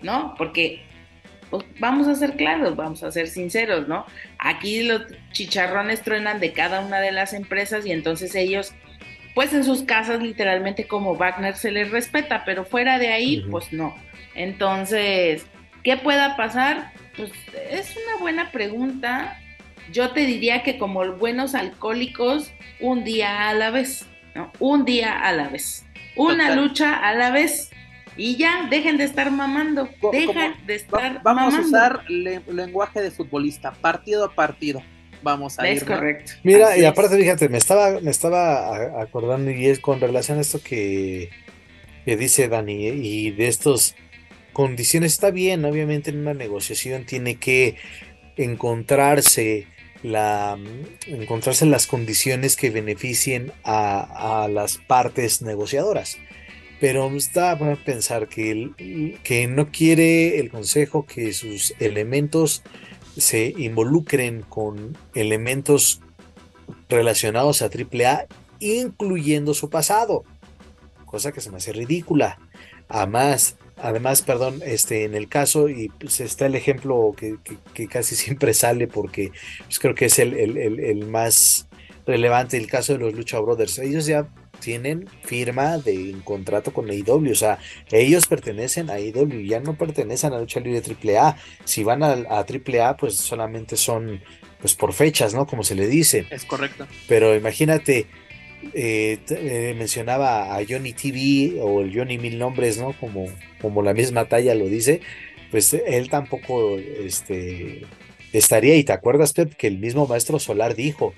¿no? 0.00 0.34
Porque 0.38 0.84
pues, 1.50 1.64
vamos 1.78 2.08
a 2.08 2.14
ser 2.14 2.36
claros, 2.36 2.76
vamos 2.76 3.02
a 3.02 3.10
ser 3.10 3.28
sinceros, 3.28 3.88
¿no? 3.88 4.06
Aquí 4.38 4.82
los 4.82 5.02
chicharrones 5.32 6.02
truenan 6.02 6.40
de 6.40 6.52
cada 6.52 6.80
una 6.80 7.00
de 7.00 7.12
las 7.12 7.32
empresas 7.32 7.84
y 7.86 7.92
entonces 7.92 8.34
ellos 8.34 8.72
pues 9.34 9.52
en 9.52 9.64
sus 9.64 9.82
casas 9.82 10.22
literalmente 10.22 10.86
como 10.86 11.16
Wagner 11.16 11.56
se 11.56 11.70
les 11.70 11.90
respeta, 11.90 12.44
pero 12.44 12.64
fuera 12.64 12.98
de 12.98 13.08
ahí, 13.08 13.44
pues 13.50 13.72
no. 13.72 13.94
Entonces, 14.34 15.46
¿qué 15.82 15.96
pueda 15.96 16.36
pasar? 16.36 16.92
Pues 17.16 17.30
es 17.70 17.96
una 17.96 18.20
buena 18.20 18.50
pregunta. 18.50 19.38
Yo 19.92 20.10
te 20.10 20.26
diría 20.26 20.62
que 20.62 20.78
como 20.78 21.12
buenos 21.12 21.54
alcohólicos, 21.54 22.52
un 22.80 23.04
día 23.04 23.48
a 23.48 23.54
la 23.54 23.70
vez, 23.70 24.06
¿no? 24.34 24.52
Un 24.58 24.84
día 24.84 25.18
a 25.18 25.32
la 25.32 25.48
vez. 25.48 25.86
Una 26.16 26.54
lucha 26.54 26.96
a 26.96 27.14
la 27.14 27.30
vez. 27.30 27.70
Y 28.20 28.36
ya, 28.36 28.66
dejen 28.68 28.98
de 28.98 29.04
estar 29.04 29.30
mamando. 29.30 29.88
Dejen 30.12 30.54
de 30.66 30.74
estar 30.74 31.22
vamos 31.22 31.54
a 31.54 31.60
usar 31.60 32.04
lenguaje 32.10 33.00
de 33.00 33.10
futbolista, 33.10 33.72
partido 33.72 34.26
a 34.26 34.34
partido 34.34 34.82
vamos 35.22 35.58
a 35.58 35.66
es 35.66 35.84
correcto. 35.84 36.32
Mira, 36.42 36.76
y 36.76 36.84
aparte, 36.84 37.16
fíjate, 37.16 37.48
me 37.48 37.56
estaba, 37.56 37.98
me 38.00 38.10
estaba 38.10 39.00
acordando 39.00 39.50
y 39.50 39.66
es 39.66 39.80
con 39.80 40.00
relación 40.00 40.36
a 40.36 40.42
esto 40.42 40.62
que, 40.62 41.30
que 42.04 42.18
dice 42.18 42.48
Dani 42.48 42.88
y 42.88 43.30
de 43.30 43.48
estas 43.48 43.94
condiciones 44.52 45.12
está 45.12 45.30
bien, 45.30 45.64
obviamente 45.64 46.10
en 46.10 46.18
una 46.18 46.34
negociación 46.34 47.06
tiene 47.06 47.36
que 47.36 47.76
encontrarse 48.36 49.66
la 50.02 50.58
encontrarse 51.06 51.64
las 51.64 51.86
condiciones 51.86 52.56
que 52.56 52.68
beneficien 52.68 53.52
a, 53.64 54.42
a 54.44 54.48
las 54.48 54.76
partes 54.76 55.40
negociadoras. 55.40 56.18
Pero 56.80 57.14
está 57.14 57.58
para 57.58 57.76
pensar 57.76 58.28
que, 58.28 59.18
que 59.22 59.46
no 59.46 59.70
quiere 59.70 60.38
el 60.40 60.50
consejo 60.50 61.04
que 61.04 61.32
sus 61.34 61.74
elementos 61.78 62.62
se 63.16 63.54
involucren 63.56 64.42
con 64.42 64.96
elementos 65.14 66.00
relacionados 66.88 67.62
a 67.62 67.66
AAA, 67.66 68.26
incluyendo 68.60 69.54
su 69.54 69.70
pasado, 69.70 70.24
cosa 71.06 71.32
que 71.32 71.40
se 71.40 71.50
me 71.50 71.58
hace 71.58 71.72
ridícula. 71.72 72.38
Además, 72.88 73.56
además, 73.76 74.22
perdón, 74.22 74.60
este, 74.64 75.04
en 75.04 75.14
el 75.14 75.28
caso, 75.28 75.68
y 75.68 75.88
pues 75.88 76.20
está 76.20 76.46
el 76.46 76.54
ejemplo 76.54 77.14
que, 77.16 77.88
casi 77.88 78.16
siempre 78.16 78.54
sale 78.54 78.86
porque 78.86 79.32
pues, 79.64 79.78
creo 79.78 79.94
que 79.94 80.06
es 80.06 80.18
el, 80.18 80.34
el, 80.36 81.06
más 81.06 81.68
relevante, 82.06 82.56
el 82.56 82.66
caso 82.66 82.94
de 82.94 82.98
los 83.00 83.14
Lucha 83.14 83.38
Brothers. 83.38 83.78
Ellos 83.78 84.06
ya 84.06 84.28
tienen 84.60 85.08
firma 85.22 85.78
de 85.78 86.14
un 86.14 86.20
contrato 86.20 86.72
con 86.72 86.90
AEW, 86.90 87.32
o 87.32 87.34
sea, 87.34 87.58
ellos 87.90 88.26
pertenecen 88.26 88.90
a 88.90 88.94
AEW, 88.94 89.40
ya 89.46 89.60
no 89.60 89.76
pertenecen 89.76 90.32
a 90.32 90.38
lucha 90.38 90.60
libre 90.60 90.82
AAA. 90.82 91.36
Si 91.64 91.82
van 91.82 92.02
a, 92.02 92.12
a 92.12 92.44
AAA, 92.44 92.96
pues 92.96 93.16
solamente 93.16 93.76
son 93.76 94.20
pues 94.60 94.74
por 94.74 94.92
fechas, 94.92 95.34
¿no? 95.34 95.46
Como 95.46 95.64
se 95.64 95.74
le 95.74 95.86
dice. 95.86 96.26
Es 96.30 96.44
correcto. 96.44 96.86
Pero 97.08 97.34
imagínate, 97.34 98.06
eh, 98.74 99.18
eh, 99.30 99.74
mencionaba 99.76 100.54
a 100.54 100.60
Johnny 100.68 100.92
TV 100.92 101.60
o 101.60 101.80
el 101.80 101.96
Johnny 101.96 102.18
Mil 102.18 102.38
Nombres, 102.38 102.78
¿no? 102.78 102.92
Como, 102.98 103.26
como 103.60 103.82
la 103.82 103.94
misma 103.94 104.26
talla 104.26 104.54
lo 104.54 104.66
dice, 104.66 105.00
pues 105.50 105.72
él 105.72 106.10
tampoco 106.10 106.78
este, 106.78 107.82
estaría. 108.32 108.76
Y 108.76 108.84
te 108.84 108.92
acuerdas, 108.92 109.32
Pep, 109.32 109.54
que 109.54 109.66
el 109.66 109.78
mismo 109.78 110.06
maestro 110.06 110.38
Solar 110.38 110.74
dijo, 110.74 111.14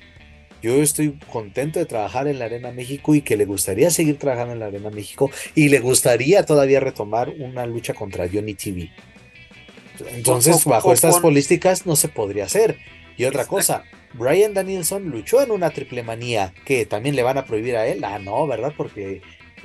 yo 0.62 0.80
estoy 0.80 1.18
contento 1.30 1.80
de 1.80 1.86
trabajar 1.86 2.28
en 2.28 2.38
la 2.38 2.44
Arena 2.44 2.70
México 2.70 3.14
y 3.14 3.22
que 3.22 3.36
le 3.36 3.44
gustaría 3.44 3.90
seguir 3.90 4.18
trabajando 4.18 4.52
en 4.52 4.60
la 4.60 4.66
Arena 4.66 4.90
México 4.90 5.30
y 5.54 5.68
le 5.68 5.80
gustaría 5.80 6.46
todavía 6.46 6.78
retomar 6.78 7.30
una 7.38 7.66
lucha 7.66 7.94
contra 7.94 8.28
Johnny 8.32 8.54
TV. 8.54 8.90
Entonces, 10.12 10.64
bajo 10.64 10.92
estas 10.92 11.18
políticas 11.18 11.84
no 11.84 11.96
se 11.96 12.08
podría 12.08 12.44
hacer. 12.44 12.78
Y 13.16 13.24
otra 13.24 13.44
cosa, 13.46 13.84
Brian 14.14 14.54
Danielson 14.54 15.10
luchó 15.10 15.42
en 15.42 15.50
una 15.50 15.70
triple 15.70 16.02
manía 16.02 16.54
que 16.64 16.86
también 16.86 17.16
le 17.16 17.22
van 17.22 17.38
a 17.38 17.44
prohibir 17.44 17.76
a 17.76 17.86
él. 17.86 18.04
Ah, 18.04 18.18
no, 18.18 18.46
¿verdad? 18.46 18.72
Porque 18.76 19.20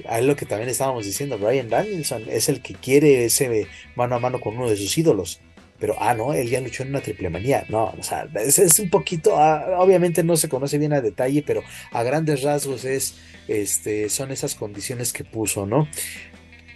es 0.10 0.26
lo 0.26 0.36
que 0.36 0.46
también 0.46 0.70
estábamos 0.70 1.06
diciendo. 1.06 1.38
Brian 1.38 1.70
Danielson 1.70 2.26
es 2.28 2.50
el 2.50 2.62
que 2.62 2.74
quiere 2.74 3.26
ese 3.26 3.68
mano 3.96 4.16
a 4.16 4.20
mano 4.20 4.42
con 4.42 4.58
uno 4.58 4.70
de 4.70 4.78
sus 4.78 4.98
ídolos 4.98 5.42
pero 5.80 5.96
ah, 6.00 6.14
no, 6.14 6.34
él 6.34 6.50
ya 6.50 6.62
luchó 6.62 6.84
en 6.84 6.90
una 6.90 7.02
triple 7.02 7.30
manía. 7.30 7.66
No, 7.70 7.94
o 7.98 8.04
sea, 8.04 8.28
es, 8.36 8.80
un 8.80 8.90
poquito, 8.90 9.38
ah, 9.38 9.78
obviamente 9.80 10.24
no 10.24 10.38
se 10.38 10.50
conoce 10.50 10.78
bien 10.78 10.94
a 10.94 11.02
detalle, 11.02 11.44
pero 11.46 11.64
a 11.92 12.04
grandes 12.04 12.42
rasgos 12.42 12.86
es, 12.86 13.16
este, 13.48 14.10
son 14.10 14.32
esas 14.32 14.56
condiciones 14.56 15.14
que 15.14 15.24
puso, 15.24 15.66
¿no? 15.66 15.88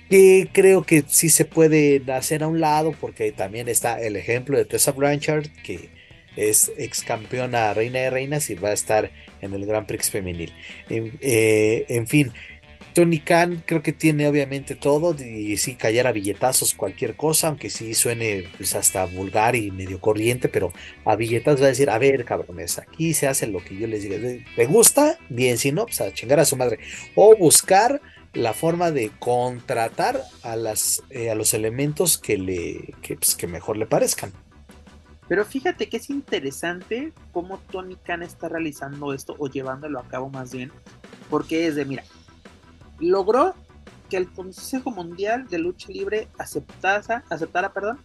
Que 0.09 0.49
creo 0.51 0.83
que 0.83 1.03
sí 1.07 1.29
se 1.29 1.45
puede 1.45 2.01
hacer 2.11 2.43
a 2.43 2.47
un 2.47 2.59
lado, 2.59 2.93
porque 2.99 3.31
también 3.31 3.67
está 3.67 4.01
el 4.01 4.15
ejemplo 4.15 4.57
de 4.57 4.65
Tessa 4.65 4.91
Blanchard, 4.91 5.47
que 5.63 5.89
es 6.35 6.71
ex 6.77 7.03
campeona 7.03 7.73
reina 7.73 7.99
de 7.99 8.09
reinas 8.09 8.49
y 8.49 8.55
va 8.55 8.69
a 8.69 8.73
estar 8.73 9.11
en 9.41 9.53
el 9.53 9.65
Grand 9.65 9.87
Prix 9.87 10.09
femenil. 10.09 10.53
en 10.89 11.17
eh, 11.21 12.05
fin, 12.07 12.31
Tony 12.93 13.19
Khan 13.19 13.63
creo 13.65 13.81
que 13.81 13.93
tiene 13.93 14.27
obviamente 14.27 14.75
todo 14.75 15.15
y 15.23 15.57
sí 15.57 15.75
callar 15.75 16.07
a 16.07 16.11
billetazos 16.11 16.73
cualquier 16.73 17.15
cosa, 17.15 17.47
aunque 17.47 17.69
sí 17.69 17.93
suene 17.93 18.49
pues 18.57 18.75
hasta 18.75 19.05
vulgar 19.05 19.55
y 19.55 19.71
medio 19.71 19.99
corriente, 19.99 20.49
pero 20.49 20.73
a 21.05 21.15
billetazos 21.15 21.61
va 21.61 21.65
a 21.65 21.69
decir, 21.69 21.89
a 21.89 21.97
ver 21.97 22.25
cabrones, 22.25 22.79
aquí 22.79 23.13
se 23.13 23.27
hace 23.27 23.47
lo 23.47 23.63
que 23.63 23.77
yo 23.77 23.87
les 23.87 24.03
diga, 24.03 24.17
¿te 24.55 24.65
gusta? 24.65 25.17
Bien, 25.29 25.57
si 25.57 25.71
no, 25.71 25.85
pues 25.85 26.01
a 26.01 26.13
chingar 26.13 26.39
a 26.39 26.45
su 26.45 26.55
madre. 26.55 26.79
O 27.15 27.35
buscar 27.35 28.01
la 28.33 28.53
forma 28.53 28.91
de 28.91 29.11
contratar 29.19 30.21
a, 30.43 30.55
las, 30.55 31.03
eh, 31.09 31.29
a 31.29 31.35
los 31.35 31.53
elementos 31.53 32.17
que, 32.17 32.37
le, 32.37 32.93
que, 33.01 33.15
pues, 33.15 33.35
que 33.35 33.47
mejor 33.47 33.77
le 33.77 33.85
parezcan. 33.85 34.31
Pero 35.27 35.45
fíjate 35.45 35.87
que 35.87 35.97
es 35.97 36.09
interesante 36.09 37.13
cómo 37.31 37.57
Tony 37.71 37.95
Khan 37.95 38.21
está 38.21 38.49
realizando 38.49 39.13
esto 39.13 39.35
o 39.39 39.47
llevándolo 39.47 39.99
a 39.99 40.07
cabo 40.07 40.29
más 40.29 40.51
bien, 40.51 40.71
porque 41.29 41.67
es 41.67 41.75
de, 41.75 41.85
mira, 41.85 42.03
logró 43.01 43.55
que 44.09 44.17
el 44.17 44.31
Consejo 44.31 44.91
Mundial 44.91 45.47
de 45.47 45.59
Lucha 45.59 45.89
Libre 45.89 46.27
aceptara, 46.37 47.23
aceptara 47.29 47.73
perdón, 47.73 47.99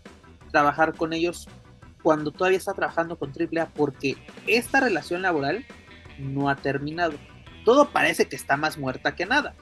trabajar 0.51 0.95
con 0.95 1.13
ellos 1.13 1.49
cuando 2.03 2.31
todavía 2.31 2.59
está 2.59 2.73
trabajando 2.73 3.19
con 3.19 3.31
AAA, 3.31 3.67
porque 3.75 4.17
esta 4.47 4.81
relación 4.81 5.23
laboral 5.23 5.65
no 6.19 6.49
ha 6.49 6.57
terminado. 6.57 7.15
Todo 7.65 7.91
parece 7.91 8.27
que 8.27 8.37
está 8.37 8.57
más 8.57 8.79
muerta 8.79 9.17
que 9.17 9.27
nada, 9.27 9.55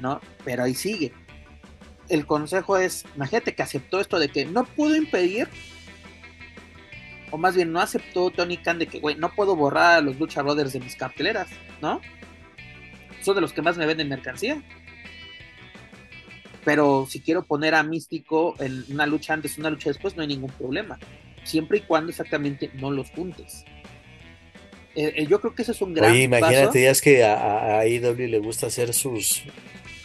¿no? 0.00 0.20
Pero 0.44 0.64
ahí 0.64 0.74
sigue. 0.74 1.12
El 2.08 2.26
consejo 2.26 2.76
es, 2.76 3.04
imagínate 3.16 3.54
que 3.54 3.62
aceptó 3.62 4.00
esto 4.00 4.18
de 4.18 4.28
que 4.28 4.44
no 4.44 4.64
pudo 4.64 4.94
impedir 4.94 5.48
o 7.34 7.36
más 7.36 7.56
bien 7.56 7.72
no 7.72 7.80
aceptó 7.80 8.30
Tony 8.30 8.58
Khan 8.58 8.78
de 8.78 8.86
que, 8.86 9.00
güey, 9.00 9.16
no 9.16 9.28
puedo 9.34 9.56
borrar 9.56 9.98
a 9.98 10.00
los 10.00 10.20
Lucha 10.20 10.40
Brothers 10.40 10.72
de 10.72 10.78
mis 10.78 10.94
carteleras, 10.94 11.48
¿no? 11.82 12.00
Son 13.24 13.34
de 13.34 13.40
los 13.40 13.52
que 13.52 13.62
más 13.62 13.76
me 13.76 13.86
venden 13.86 14.08
mercancía. 14.08 14.62
Pero 16.64 17.06
si 17.08 17.20
quiero 17.20 17.44
poner 17.44 17.74
a 17.74 17.82
Místico 17.82 18.54
en 18.58 18.84
una 18.90 19.06
lucha 19.06 19.34
antes, 19.34 19.58
una 19.58 19.70
lucha 19.70 19.90
después, 19.90 20.16
no 20.16 20.22
hay 20.22 20.28
ningún 20.28 20.50
problema. 20.50 20.98
Siempre 21.44 21.78
y 21.78 21.80
cuando 21.82 22.10
exactamente 22.10 22.70
no 22.74 22.90
los 22.90 23.10
juntes. 23.10 23.64
Eh, 24.94 25.12
eh, 25.16 25.26
yo 25.28 25.40
creo 25.40 25.54
que 25.54 25.62
ese 25.62 25.72
es 25.72 25.82
un 25.82 25.92
gran 25.92 26.12
Oye, 26.12 26.22
imagínate, 26.22 26.82
ya 26.82 26.90
es 26.90 27.02
que 27.02 27.24
a, 27.24 27.80
a 27.80 27.86
IW 27.86 28.28
le 28.28 28.38
gusta 28.38 28.68
hacer 28.68 28.94
sus, 28.94 29.42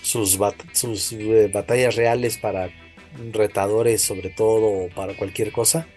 sus, 0.02 0.38
sus 0.74 1.12
eh, 1.14 1.50
batallas 1.54 1.96
reales 1.96 2.38
para 2.38 2.70
retadores, 3.32 4.02
sobre 4.02 4.30
todo, 4.30 4.66
o 4.66 4.90
para 4.90 5.16
cualquier 5.16 5.52
cosa 5.52 5.88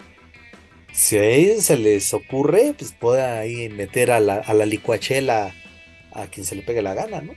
si 0.93 1.17
a 1.17 1.25
ellos 1.25 1.65
se 1.65 1.79
les 1.79 2.13
ocurre, 2.15 2.75
pues 2.79 2.93
puede 2.93 3.23
ahí 3.23 3.69
meter 3.71 4.11
a 4.11 4.21
la, 4.21 4.37
a 4.37 4.55
la 4.55 4.67
licuachela 4.67 5.55
a 6.15 6.27
quien 6.27 6.45
se 6.45 6.55
le 6.55 6.63
pegue 6.63 6.83
la 6.83 6.95
gana, 6.95 7.21
¿no? 7.21 7.35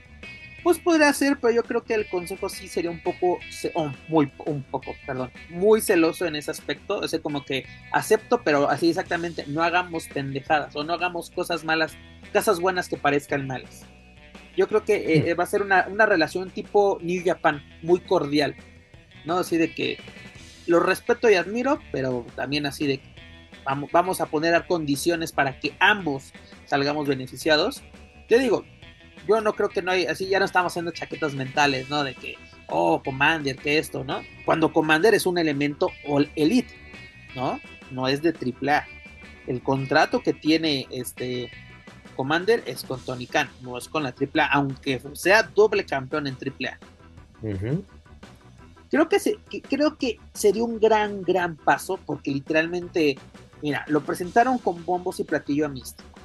Pues 0.62 0.78
podría 0.78 1.12
ser, 1.12 1.38
pero 1.40 1.54
yo 1.54 1.62
creo 1.62 1.84
que 1.84 1.94
el 1.94 2.08
consejo 2.08 2.48
sí 2.48 2.66
sería 2.66 2.90
un 2.90 3.00
poco, 3.00 3.38
oh, 3.74 3.92
muy, 4.08 4.32
un 4.46 4.64
poco, 4.64 4.96
perdón, 5.06 5.30
muy 5.48 5.80
celoso 5.80 6.26
en 6.26 6.34
ese 6.34 6.50
aspecto. 6.50 6.98
O 6.98 7.06
sea, 7.06 7.20
como 7.20 7.44
que 7.44 7.66
acepto, 7.92 8.42
pero 8.42 8.68
así 8.68 8.90
exactamente, 8.90 9.44
no 9.46 9.62
hagamos 9.62 10.08
pendejadas 10.08 10.74
o 10.74 10.82
no 10.82 10.92
hagamos 10.92 11.30
cosas 11.30 11.62
malas, 11.62 11.96
cosas 12.32 12.58
buenas 12.58 12.88
que 12.88 12.96
parezcan 12.96 13.46
malas. 13.46 13.84
Yo 14.56 14.66
creo 14.66 14.84
que 14.84 15.14
eh, 15.14 15.34
hmm. 15.34 15.38
va 15.38 15.44
a 15.44 15.46
ser 15.46 15.62
una, 15.62 15.86
una 15.88 16.06
relación 16.06 16.50
tipo 16.50 16.98
New 17.00 17.22
Japan, 17.24 17.62
muy 17.82 18.00
cordial, 18.00 18.56
¿no? 19.24 19.38
Así 19.38 19.56
de 19.56 19.72
que 19.72 19.98
lo 20.66 20.80
respeto 20.80 21.30
y 21.30 21.34
admiro, 21.34 21.78
pero 21.92 22.26
también 22.34 22.66
así 22.66 22.88
de 22.88 22.98
que 22.98 23.16
vamos, 23.92 24.20
a 24.20 24.26
poner 24.26 24.66
condiciones 24.66 25.32
para 25.32 25.58
que 25.58 25.74
ambos 25.80 26.32
salgamos 26.66 27.06
beneficiados. 27.06 27.82
Yo 28.28 28.38
digo, 28.38 28.64
yo 29.28 29.40
no 29.40 29.54
creo 29.54 29.68
que 29.68 29.82
no 29.82 29.90
hay, 29.90 30.06
así 30.06 30.26
ya 30.28 30.38
no 30.38 30.44
estamos 30.44 30.72
haciendo 30.72 30.90
chaquetas 30.90 31.34
mentales, 31.34 31.88
¿no? 31.88 32.04
De 32.04 32.14
que, 32.14 32.36
oh, 32.68 33.02
Commander, 33.02 33.56
que 33.56 33.78
esto, 33.78 34.04
¿no? 34.04 34.22
Cuando 34.44 34.72
Commander 34.72 35.14
es 35.14 35.26
un 35.26 35.38
elemento 35.38 35.90
elite, 36.34 36.74
¿no? 37.34 37.60
No 37.90 38.08
es 38.08 38.22
de 38.22 38.30
AAA. 38.30 38.86
El 39.46 39.62
contrato 39.62 40.20
que 40.20 40.32
tiene 40.32 40.86
este 40.90 41.50
Commander 42.16 42.62
es 42.66 42.82
con 42.82 43.00
Tony 43.00 43.26
Khan, 43.26 43.48
no 43.62 43.78
es 43.78 43.88
con 43.88 44.02
la 44.02 44.10
AAA, 44.10 44.46
aunque 44.46 45.00
sea 45.12 45.42
doble 45.42 45.84
campeón 45.84 46.26
en 46.26 46.34
AAA. 46.34 46.78
Creo 48.88 49.08
que, 49.08 49.18
se, 49.20 49.38
creo 49.68 49.98
que 49.98 50.18
sería 50.32 50.64
un 50.64 50.78
gran, 50.78 51.22
gran 51.22 51.56
paso, 51.56 51.98
porque 52.06 52.30
literalmente 52.30 53.18
Mira, 53.62 53.84
lo 53.88 54.02
presentaron 54.02 54.58
con 54.58 54.84
bombos 54.84 55.20
y 55.20 55.24
platillo 55.24 55.66
a 55.66 55.68
Místico. 55.68 56.15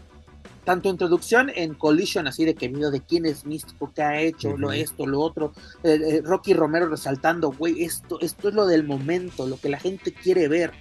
Tanto 0.64 0.90
introducción 0.90 1.52
en 1.56 1.74
Collision, 1.74 2.28
así 2.28 2.46
de 2.46 2.54
que 2.54 2.70
miedo 2.70 2.92
de 2.92 3.02
quién 3.02 3.26
es 3.26 3.46
Místico, 3.46 3.92
qué 3.96 4.04
ha 4.04 4.22
hecho, 4.22 4.56
lo 4.58 4.72
esto, 4.72 5.08
lo 5.08 5.20
otro. 5.20 5.54
Eh, 5.84 6.00
eh, 6.04 6.22
Rocky 6.24 6.54
Romero 6.54 6.88
resaltando, 6.88 7.52
güey, 7.52 7.84
esto, 7.84 8.20
esto 8.22 8.50
es 8.50 8.54
lo 8.54 8.68
del 8.68 8.84
momento, 8.84 9.48
lo 9.48 9.58
que 9.58 9.70
la 9.70 9.80
gente 9.80 10.14
quiere 10.14 10.48
ver. 10.48 10.72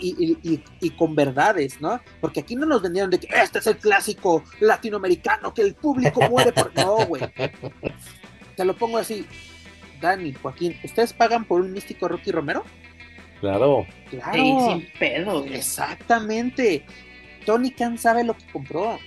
y, 0.00 0.90
con 0.96 1.14
verdades, 1.14 1.80
¿no? 1.80 2.00
Porque 2.20 2.40
aquí 2.40 2.54
no 2.54 2.64
nos 2.64 2.80
vendieron 2.80 3.10
de 3.10 3.18
que 3.18 3.28
este 3.30 3.58
es 3.58 3.66
el 3.66 3.76
clásico 3.76 4.44
latinoamericano, 4.60 5.52
que 5.52 5.62
el 5.62 5.74
público 5.74 6.20
muere 6.30 6.52
por. 6.52 6.72
No, 6.74 7.04
güey. 7.06 7.22
Te 8.56 8.64
lo 8.64 8.76
pongo 8.76 8.98
así. 8.98 9.26
Dani, 10.00 10.32
Joaquín, 10.34 10.76
¿ustedes 10.84 11.12
pagan 11.12 11.44
por 11.44 11.60
un 11.60 11.72
místico 11.72 12.08
Rocky 12.08 12.30
Romero? 12.30 12.64
Claro. 13.40 13.86
Claro. 14.10 14.32
sin 14.32 14.86
pedo. 14.98 15.44
Exactamente. 15.44 16.84
Tony 17.44 17.70
Khan 17.70 17.98
sabe 17.98 18.24
lo 18.24 18.36
que 18.36 18.46
compró. 18.52 18.98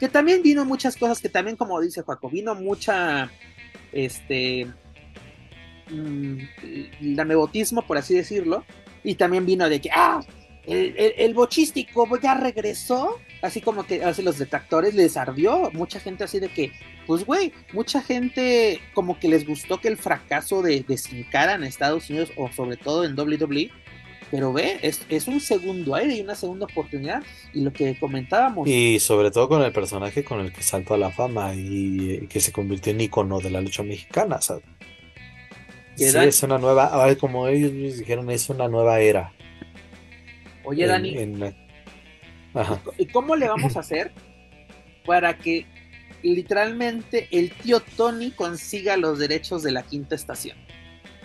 Que 0.00 0.08
también 0.08 0.42
vino 0.42 0.64
muchas 0.64 0.96
cosas 0.96 1.20
que 1.20 1.28
también, 1.28 1.56
como 1.56 1.80
dice 1.80 2.00
Joaco, 2.00 2.30
vino 2.30 2.54
mucha, 2.54 3.30
este, 3.92 4.66
mmm, 5.90 6.38
nebotismo, 7.00 7.82
por 7.82 7.98
así 7.98 8.14
decirlo. 8.14 8.64
Y 9.04 9.16
también 9.16 9.44
vino 9.44 9.68
de 9.68 9.80
que, 9.80 9.90
ah, 9.92 10.22
el, 10.66 10.94
el, 11.16 11.34
bochístico 11.34 12.06
ya 12.18 12.34
regresó, 12.34 13.18
así 13.42 13.60
como 13.60 13.84
que 13.84 14.04
así 14.04 14.22
los 14.22 14.38
detractores 14.38 14.94
les 14.94 15.16
ardió, 15.16 15.70
mucha 15.72 16.00
gente 16.00 16.24
así 16.24 16.38
de 16.38 16.48
que, 16.48 16.72
pues 17.06 17.24
güey, 17.24 17.52
mucha 17.72 18.02
gente 18.02 18.80
como 18.94 19.18
que 19.18 19.28
les 19.28 19.46
gustó 19.46 19.80
que 19.80 19.88
el 19.88 19.96
fracaso 19.96 20.62
de, 20.62 20.84
de 20.86 20.98
Sin 20.98 21.24
Cara 21.24 21.54
en 21.54 21.64
Estados 21.64 22.08
Unidos 22.10 22.30
o 22.36 22.52
sobre 22.52 22.76
todo 22.76 23.04
en 23.04 23.18
WWE, 23.18 23.70
pero 24.30 24.52
ve, 24.52 24.78
es, 24.82 25.02
es, 25.08 25.26
un 25.26 25.40
segundo 25.40 25.94
aire 25.94 26.14
y 26.14 26.20
una 26.20 26.34
segunda 26.34 26.66
oportunidad 26.66 27.22
y 27.52 27.62
lo 27.62 27.72
que 27.72 27.98
comentábamos. 27.98 28.68
Y 28.68 29.00
sobre 29.00 29.30
todo 29.30 29.48
con 29.48 29.62
el 29.62 29.72
personaje 29.72 30.22
con 30.22 30.40
el 30.40 30.52
que 30.52 30.62
saltó 30.62 30.94
a 30.94 30.98
la 30.98 31.10
fama 31.10 31.52
y, 31.54 32.26
que 32.28 32.40
se 32.40 32.52
convirtió 32.52 32.92
en 32.92 33.00
icono 33.00 33.40
de 33.40 33.50
la 33.50 33.60
lucha 33.60 33.82
mexicana, 33.82 34.40
¿sabes? 34.40 34.64
Sí, 35.96 36.04
es 36.04 36.42
una 36.44 36.58
nueva, 36.58 36.86
ahora 36.86 37.14
como 37.16 37.46
ellos 37.48 37.72
dijeron, 37.98 38.30
es 38.30 38.48
una 38.48 38.68
nueva 38.68 39.00
era. 39.00 39.32
Oye, 40.64 40.86
Dani, 40.86 41.16
¿y 42.96 43.06
cómo 43.06 43.36
le 43.36 43.48
vamos 43.48 43.76
a 43.76 43.80
hacer 43.80 44.12
para 45.04 45.36
que 45.36 45.66
literalmente 46.22 47.28
el 47.32 47.50
tío 47.50 47.80
Tony 47.96 48.30
consiga 48.30 48.96
los 48.96 49.18
derechos 49.18 49.62
de 49.62 49.72
la 49.72 49.82
quinta 49.82 50.14
estación? 50.14 50.56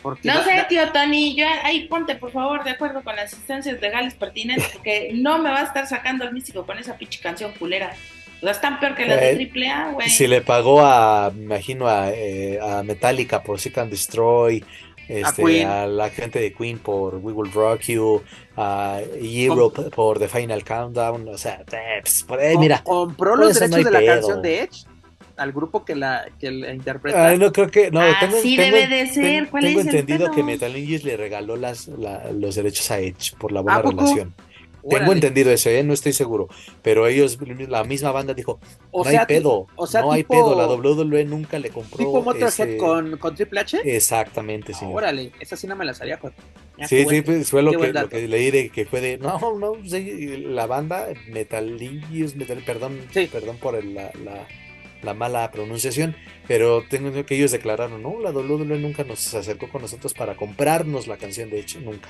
Porque 0.06 0.28
no 0.28 0.44
sé, 0.44 0.64
tío 0.70 0.92
Tony, 0.92 1.34
yo 1.34 1.48
ahí 1.64 1.88
ponte 1.88 2.14
por 2.14 2.32
favor 2.32 2.64
de 2.64 2.70
acuerdo 2.70 3.04
con 3.04 3.16
las 3.16 3.34
instancias 3.34 3.82
legales 3.82 4.14
pertinentes, 4.14 4.68
porque 4.72 5.10
no 5.16 5.40
me 5.40 5.50
va 5.50 5.62
a 5.62 5.64
estar 5.64 5.88
sacando 5.88 6.24
al 6.24 6.32
místico 6.32 6.64
con 6.64 6.78
esa 6.78 6.96
pinche 6.96 7.20
canción 7.20 7.52
culera. 7.54 7.92
O 8.38 8.42
sea, 8.42 8.52
es 8.52 8.62
tan 8.62 8.80
peor 8.80 8.94
que 8.94 9.08
la 9.08 9.16
de 9.16 9.34
Triple 9.34 9.68
A, 9.68 9.90
güey. 9.94 10.08
Si 10.12 10.28
le 10.28 10.42
pagó 10.42 10.86
a, 10.86 11.32
me 11.34 11.46
imagino, 11.46 11.88
a, 11.88 12.12
eh, 12.12 12.60
a 12.62 12.84
Metallica 12.84 13.42
por 13.42 13.60
Seek 13.60 13.80
and 13.80 13.90
Destroy, 13.90 14.64
este, 15.08 15.66
a, 15.66 15.88
la 15.88 16.12
gente 16.12 16.38
de 16.38 16.54
Queen 16.54 16.78
por 16.78 17.16
We 17.16 17.34
Will 17.34 17.52
Rock 17.52 17.82
You, 17.88 18.22
a 18.58 19.00
Europe 19.20 19.90
por 19.90 20.20
The 20.20 20.28
Final 20.28 20.64
Countdown, 20.64 21.28
o 21.30 21.38
sea, 21.40 21.64
pues, 21.66 22.28
mira. 22.60 22.84
Compró 22.84 23.36
los 23.36 23.56
derechos 23.56 23.84
de 23.84 23.90
la 23.90 24.06
canción 24.06 24.40
de 24.44 24.60
Edge 24.60 24.86
al 25.38 25.52
grupo 25.52 25.86
que 25.86 25.96
la, 25.96 26.26
que 26.40 26.52
la 26.52 26.74
interpreta. 26.74 27.36
no 27.36 27.52
creo 27.52 27.70
que, 27.70 27.92
no, 27.92 28.02
tengo, 28.20 28.38
debe 28.42 28.88
de 28.88 29.08
ser. 29.08 29.50
tengo 29.50 29.82
entendido 29.82 30.32
que 30.32 30.44
Metal 30.44 30.74
le 30.74 31.18
regaló 31.18 31.56
las, 31.56 31.88
los 31.88 32.56
derechos 32.56 32.90
a 32.92 33.00
Edge 33.00 33.36
por 33.38 33.52
la 33.52 33.62
buena 33.62 33.82
relación. 33.82 34.34
Tengo 34.88 35.14
entendido 35.14 35.52
eso, 35.52 35.70
¿eh? 35.70 35.84
no 35.84 35.94
estoy 35.94 36.14
seguro. 36.14 36.48
Pero 36.82 37.08
ellos, 37.08 37.40
la 37.68 37.84
misma 37.84 38.12
banda 38.12 38.34
dijo: 38.34 38.60
No 38.94 39.04
hay 39.04 39.18
pedo. 39.28 39.68
no 39.76 40.12
hay 40.12 40.24
pedo. 40.24 40.56
La 40.56 40.68
WWE 40.68 41.26
nunca 41.26 41.58
le 41.60 41.70
compró. 41.70 41.98
¿Tipo 41.98 42.22
Motorhead 42.22 42.78
con, 42.78 43.18
con 43.18 43.36
Triple 43.36 43.62
H? 43.62 43.82
Exactamente, 43.84 44.74
sí. 44.74 44.86
órale, 44.86 45.32
esa 45.40 45.56
sí 45.56 45.66
no 45.68 45.76
me 45.76 45.86
la 45.86 45.94
sabía. 45.94 46.20
sí, 46.88 47.06
sí, 47.10 47.22
pues, 47.22 47.50
fue 47.50 47.64
lo 47.64 47.72
que, 47.80 47.94
lo 47.94 48.10
que, 48.10 48.28
leí 48.28 48.52
de 48.52 48.70
que 48.70 48.86
fue 48.86 49.02
de. 49.02 49.18
No, 49.18 49.40
no, 49.58 49.74
la 49.84 50.68
banda 50.68 51.08
Metal 51.28 51.80
Metal, 52.36 52.62
perdón, 52.66 53.00
perdón 53.32 53.58
por 53.58 53.84
la, 53.84 54.12
la, 54.24 54.48
la, 55.06 55.14
mala 55.14 55.52
pronunciación. 55.52 56.16
Pero 56.48 56.84
tengo 56.90 57.26
que 57.26 57.36
ellos 57.36 57.52
declararon: 57.52 58.02
No, 58.02 58.20
la 58.20 58.32
WWE 58.32 58.80
nunca 58.80 59.04
nos 59.04 59.34
acercó 59.34 59.70
con 59.70 59.82
nosotros 59.82 60.14
para 60.14 60.36
comprarnos 60.36 61.08
la 61.08 61.18
canción, 61.18 61.50
de 61.50 61.60
hecho, 61.60 61.80
nunca. 61.80 62.10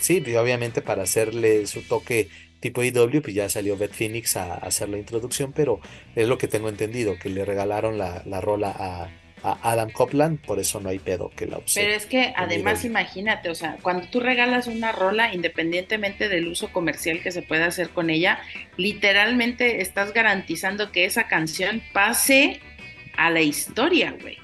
Sí, 0.00 0.20
pues, 0.20 0.36
obviamente 0.36 0.82
para 0.82 1.02
hacerle 1.02 1.66
su 1.66 1.82
toque 1.82 2.28
tipo 2.60 2.82
IW, 2.82 3.22
pues 3.22 3.34
ya 3.34 3.48
salió 3.48 3.76
Beth 3.76 3.92
Phoenix 3.92 4.36
a, 4.36 4.54
hacer 4.54 4.88
la 4.88 4.98
introducción, 4.98 5.52
pero 5.52 5.80
es 6.14 6.28
lo 6.28 6.38
que 6.38 6.48
tengo 6.48 6.68
entendido, 6.68 7.18
que 7.18 7.28
le 7.30 7.44
regalaron 7.44 7.98
la, 7.98 8.22
rola 8.40 8.70
a, 8.70 9.10
Adam 9.42 9.90
Copland, 9.90 10.40
por 10.40 10.58
eso 10.58 10.80
no 10.80 10.88
hay 10.88 10.98
pedo 10.98 11.30
que 11.30 11.46
la 11.46 11.58
use. 11.58 11.80
Pero 11.80 11.94
es 11.94 12.06
que 12.06 12.32
además 12.36 12.84
imagínate, 12.84 13.50
o 13.50 13.54
sea, 13.54 13.76
cuando 13.82 14.06
tú 14.08 14.20
regalas 14.20 14.66
una 14.66 14.92
rola, 14.92 15.34
independientemente 15.34 16.28
del 16.28 16.48
uso 16.48 16.72
comercial 16.72 17.20
que 17.22 17.32
se 17.32 17.42
pueda 17.42 17.66
hacer 17.66 17.90
con 17.90 18.10
ella, 18.10 18.40
literalmente 18.76 19.80
estás 19.80 20.12
garantizando 20.12 20.92
que 20.92 21.04
esa 21.04 21.28
canción 21.28 21.82
pase 21.92 22.60
a 23.16 23.30
la 23.30 23.40
historia, 23.40 24.16
güey. 24.20 24.38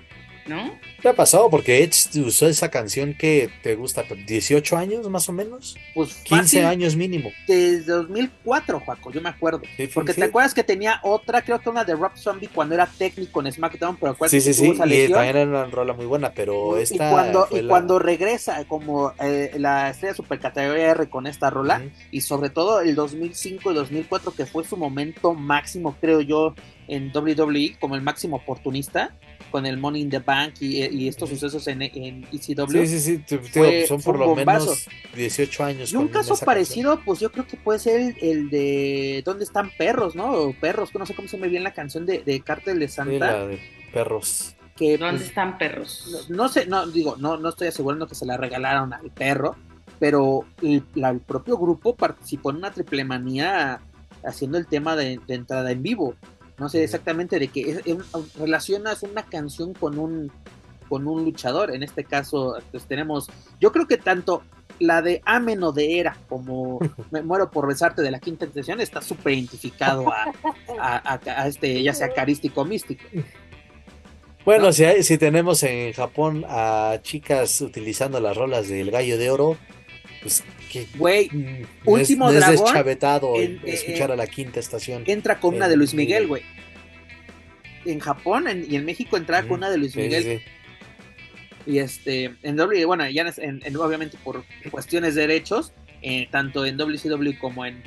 ¿no? 0.46 0.78
¿Qué 1.06 1.10
ha 1.10 1.14
pasado? 1.14 1.48
Porque 1.48 1.84
Edge 1.84 2.18
usó 2.20 2.48
esa 2.48 2.68
canción 2.68 3.14
que 3.14 3.48
te 3.62 3.76
gusta, 3.76 4.02
18 4.26 4.76
años 4.76 5.08
más 5.08 5.28
o 5.28 5.32
menos. 5.32 5.76
Pues 5.94 6.14
15 6.24 6.36
fácil, 6.42 6.64
años 6.64 6.96
mínimo. 6.96 7.30
Desde 7.46 7.92
2004, 7.92 8.80
Juaco, 8.80 9.12
yo 9.12 9.20
me 9.20 9.28
acuerdo. 9.28 9.62
Sí, 9.76 9.86
Porque 9.86 10.14
sí. 10.14 10.18
te 10.20 10.26
acuerdas 10.26 10.52
que 10.52 10.64
tenía 10.64 10.98
otra, 11.04 11.42
creo 11.42 11.60
que 11.60 11.68
una 11.70 11.84
de 11.84 11.94
Rob 11.94 12.10
Zombie 12.16 12.48
cuando 12.52 12.74
era 12.74 12.86
técnico 12.86 13.40
en 13.40 13.52
SmackDown, 13.52 13.98
pero 13.98 14.10
acuérdate 14.10 14.40
Sí, 14.40 14.52
sí, 14.52 14.60
sí. 14.60 14.70
esa 14.72 14.84
Y 14.84 15.08
también 15.08 15.36
era 15.36 15.42
una 15.44 15.66
rola 15.66 15.92
muy 15.92 16.06
buena, 16.06 16.32
pero 16.34 16.76
y 16.76 16.82
esta. 16.82 17.08
cuando, 17.08 17.46
fue 17.46 17.60
y 17.60 17.62
la- 17.62 17.68
cuando 17.68 18.00
regresa 18.00 18.64
como 18.64 19.12
eh, 19.20 19.52
la 19.58 19.90
estrella 19.90 20.14
supercategoría 20.16 20.90
R 20.90 21.08
con 21.08 21.28
esta 21.28 21.50
rola, 21.50 21.84
y 22.10 22.22
sobre 22.22 22.50
todo 22.50 22.80
el 22.80 22.96
2005 22.96 23.70
y 23.70 23.74
2004 23.76 24.34
que 24.34 24.44
fue 24.44 24.64
su 24.64 24.76
momento 24.76 25.34
máximo 25.34 25.96
creo 26.00 26.20
yo 26.20 26.56
en 26.88 27.12
WWE 27.14 27.76
como 27.78 27.94
el 27.94 28.02
máximo 28.02 28.38
oportunista 28.38 29.14
con 29.50 29.66
el 29.66 29.76
Money 29.78 30.02
in 30.02 30.10
the 30.10 30.18
Bank 30.18 30.54
y, 30.60 30.84
y 30.84 31.08
estos 31.08 31.28
sucesos 31.30 31.66
en, 31.68 31.82
en 31.82 32.26
ECW 32.32 32.66
Sí, 32.70 32.86
sí, 32.86 33.00
sí. 33.00 33.18
te- 33.18 33.38
te 33.38 33.48
Fue- 33.48 33.70
digo, 33.76 33.86
son 33.88 34.02
por 34.02 34.18
lo 34.18 34.26
bombazo. 34.34 34.66
menos 34.66 34.88
18 35.14 35.64
años. 35.64 35.92
y 35.92 35.96
un 35.96 36.08
caso 36.08 36.36
parecido 36.36 37.00
pues 37.04 37.20
yo 37.20 37.30
creo 37.32 37.46
que 37.46 37.56
puede 37.56 37.78
ser 37.78 38.00
el, 38.00 38.16
el 38.20 38.50
de 38.50 39.22
¿dónde 39.24 39.44
están 39.44 39.70
perros? 39.76 40.14
¿no? 40.14 40.30
O 40.32 40.52
perros 40.52 40.90
que 40.90 40.98
no 40.98 41.06
sé 41.06 41.14
cómo 41.14 41.28
se 41.28 41.38
me 41.38 41.48
viene 41.48 41.64
la 41.64 41.72
canción 41.74 42.06
de, 42.06 42.18
de 42.22 42.40
Cártel 42.40 42.78
de. 42.78 42.88
Sí, 42.88 42.94
Santa 42.94 43.32
la 43.32 43.46
de 43.46 43.60
perros. 43.92 44.54
que 44.76 44.98
¿Dónde 44.98 45.18
pues, 45.18 45.28
están 45.28 45.58
perros? 45.58 46.26
no, 46.28 46.36
no 46.36 46.48
sé, 46.48 46.66
no 46.66 46.86
digo, 46.86 47.16
no, 47.18 47.36
no 47.38 47.48
estoy 47.48 47.68
asegurando 47.68 48.06
que 48.06 48.14
se 48.14 48.26
la 48.26 48.36
regalaron 48.36 48.92
al 48.92 49.10
perro, 49.10 49.56
pero 49.98 50.44
el, 50.62 50.82
la- 50.94 51.10
el 51.10 51.20
propio 51.20 51.56
grupo 51.56 51.94
participó 51.96 52.50
en 52.50 52.56
una 52.56 52.70
triple 52.72 53.04
manía 53.04 53.80
haciendo 54.24 54.58
el 54.58 54.66
tema 54.66 54.96
de, 54.96 55.20
de 55.26 55.34
entrada 55.34 55.70
en 55.70 55.82
vivo. 55.82 56.14
No 56.58 56.68
sé 56.68 56.82
exactamente 56.84 57.38
de 57.38 57.48
qué 57.48 57.70
es, 57.70 57.80
relacionas 58.38 59.02
una 59.02 59.22
canción 59.24 59.74
con 59.74 59.98
un 59.98 60.30
con 60.88 61.08
un 61.08 61.24
luchador. 61.24 61.74
En 61.74 61.82
este 61.82 62.04
caso, 62.04 62.56
pues 62.70 62.84
tenemos, 62.86 63.28
yo 63.60 63.72
creo 63.72 63.88
que 63.88 63.96
tanto 63.98 64.42
la 64.78 65.02
de 65.02 65.20
Ameno 65.24 65.72
de 65.72 65.98
Era 65.98 66.16
como 66.28 66.78
Me 67.10 67.22
muero 67.22 67.50
por 67.50 67.66
besarte 67.66 68.02
de 68.02 68.10
la 68.10 68.20
quinta 68.20 68.44
intención 68.46 68.80
está 68.80 69.02
súper 69.02 69.32
identificado 69.34 70.08
a, 70.12 70.32
a- 70.78 71.14
a- 71.14 71.42
a 71.42 71.48
este, 71.48 71.82
ya 71.82 71.92
sea 71.92 72.10
carístico 72.12 72.60
o 72.60 72.64
místico. 72.64 73.02
Bueno, 74.44 74.66
¿no? 74.66 74.72
si, 74.72 74.84
hay- 74.84 75.02
si 75.02 75.18
tenemos 75.18 75.62
en 75.64 75.92
Japón 75.92 76.44
a 76.48 76.98
chicas 77.02 77.60
utilizando 77.60 78.20
las 78.20 78.36
rolas 78.36 78.68
del 78.68 78.90
gallo 78.92 79.18
de 79.18 79.28
oro, 79.30 79.56
pues 80.22 80.44
que 80.70 80.86
Güey, 80.96 81.28
mm, 81.30 81.64
Último 81.84 82.28
es, 82.30 82.34
es 82.36 82.40
dragón 82.40 82.64
deschavetado 82.64 83.36
en- 83.40 83.60
escuchar 83.64 84.10
eh, 84.10 84.12
a 84.14 84.16
la 84.16 84.26
quinta 84.26 84.60
estación. 84.60 85.04
entra 85.06 85.38
con 85.40 85.54
una 85.56 85.68
de 85.68 85.76
Luis 85.76 85.94
Miguel, 85.94 86.26
güey. 86.26 86.42
En 87.84 88.00
Japón 88.00 88.48
en- 88.48 88.66
y 88.70 88.76
en 88.76 88.84
México 88.84 89.16
entraba 89.16 89.46
con 89.46 89.58
una 89.58 89.70
de 89.70 89.78
Luis 89.78 89.92
sí, 89.92 90.00
Miguel. 90.00 90.22
sí. 91.66 91.70
Y 91.72 91.78
este, 91.78 92.34
en 92.42 92.56
W, 92.56 92.84
bueno, 92.84 93.08
ya 93.10 93.22
en, 93.38 93.60
en- 93.64 93.76
obviamente 93.76 94.16
por 94.22 94.44
cuestiones 94.70 95.14
de 95.14 95.22
derechos, 95.22 95.72
eh, 96.02 96.28
tanto 96.30 96.64
en 96.66 96.76
WCW 96.76 97.38
como 97.40 97.64
en, 97.66 97.82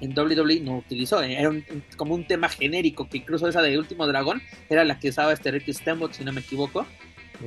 en 0.00 0.12
WWE 0.18 0.60
no 0.60 0.78
utilizó. 0.78 1.22
eh, 1.22 1.34
Era 1.38 1.50
un- 1.50 1.64
como 1.96 2.14
un 2.14 2.26
tema 2.26 2.48
genérico, 2.48 3.08
que 3.08 3.18
incluso 3.18 3.48
esa 3.48 3.62
de 3.62 3.78
Último 3.78 4.06
Dragón 4.06 4.42
era 4.70 4.84
la 4.84 4.98
que 4.98 5.08
usaba 5.10 5.32
este 5.32 5.50
Ricky 5.50 5.72
Steamboat, 5.72 6.12
si 6.14 6.24
no 6.24 6.32
me 6.32 6.40
equivoco. 6.40 6.86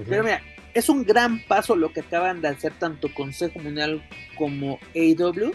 Pero 0.07 0.23
mira, 0.23 0.41
es 0.73 0.89
un 0.89 1.03
gran 1.05 1.39
paso 1.47 1.75
lo 1.75 1.91
que 1.93 2.01
acaban 2.01 2.41
de 2.41 2.49
hacer 2.49 2.73
tanto 2.73 3.11
Consejo 3.13 3.57
Mundial 3.59 4.03
como 4.37 4.79
AEW. 4.95 5.53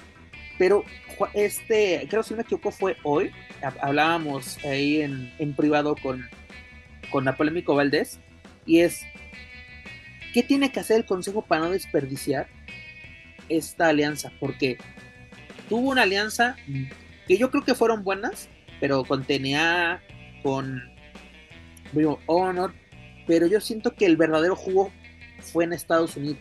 Pero 0.58 0.84
Ju- 1.18 1.30
este, 1.34 2.06
creo 2.10 2.22
si 2.22 2.32
no 2.34 2.38
me 2.38 2.42
equivoco, 2.42 2.70
fue 2.70 2.96
hoy. 3.02 3.30
hab- 3.62 3.78
Hablábamos 3.80 4.62
ahí 4.64 5.00
en, 5.00 5.32
en 5.38 5.54
privado 5.54 5.96
con, 5.96 6.28
con 7.10 7.24
la 7.24 7.36
polémico 7.36 7.74
Valdés. 7.74 8.20
Y 8.66 8.80
es, 8.80 9.02
¿qué 10.34 10.42
tiene 10.42 10.70
que 10.70 10.80
hacer 10.80 10.98
el 10.98 11.04
Consejo 11.06 11.42
para 11.42 11.62
no 11.62 11.70
desperdiciar 11.70 12.46
esta 13.48 13.88
alianza? 13.88 14.30
Porque 14.38 14.78
tuvo 15.68 15.90
una 15.90 16.02
alianza 16.02 16.56
que 17.26 17.36
yo 17.38 17.50
creo 17.50 17.64
que 17.64 17.74
fueron 17.74 18.04
buenas, 18.04 18.48
pero 18.80 19.04
con 19.04 19.24
TNA, 19.24 20.00
con 20.42 20.82
Honor, 22.26 22.74
pero 23.26 23.46
yo 23.46 23.60
siento 23.60 23.94
que 23.94 24.06
el 24.06 24.16
verdadero 24.16 24.56
jugo 24.56 24.92
fue 25.40 25.64
en 25.64 25.72
Estados 25.72 26.16
Unidos. 26.16 26.38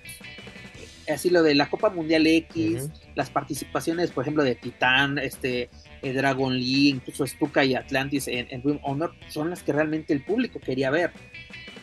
Así 1.10 1.30
lo 1.30 1.44
de 1.44 1.56
la 1.56 1.70
Copa 1.70 1.90
Mundial 1.90 2.28
X, 2.28 2.90
las 3.16 3.30
participaciones, 3.30 4.12
por 4.12 4.24
ejemplo, 4.24 4.44
de 4.44 4.56
Titán, 4.56 5.18
este, 5.18 5.70
eh, 6.02 6.14
Dragon 6.14 6.54
Lee, 6.54 6.90
incluso 6.90 7.26
Stuka 7.26 7.66
y 7.66 7.76
Atlantis 7.76 8.28
en, 8.28 8.48
en 8.50 8.62
of 8.66 8.80
Honor, 8.84 9.14
son 9.30 9.50
las 9.50 9.64
que 9.64 9.74
realmente 9.74 10.14
el 10.14 10.24
público 10.24 10.60
quería 10.60 10.90
ver, 10.90 11.12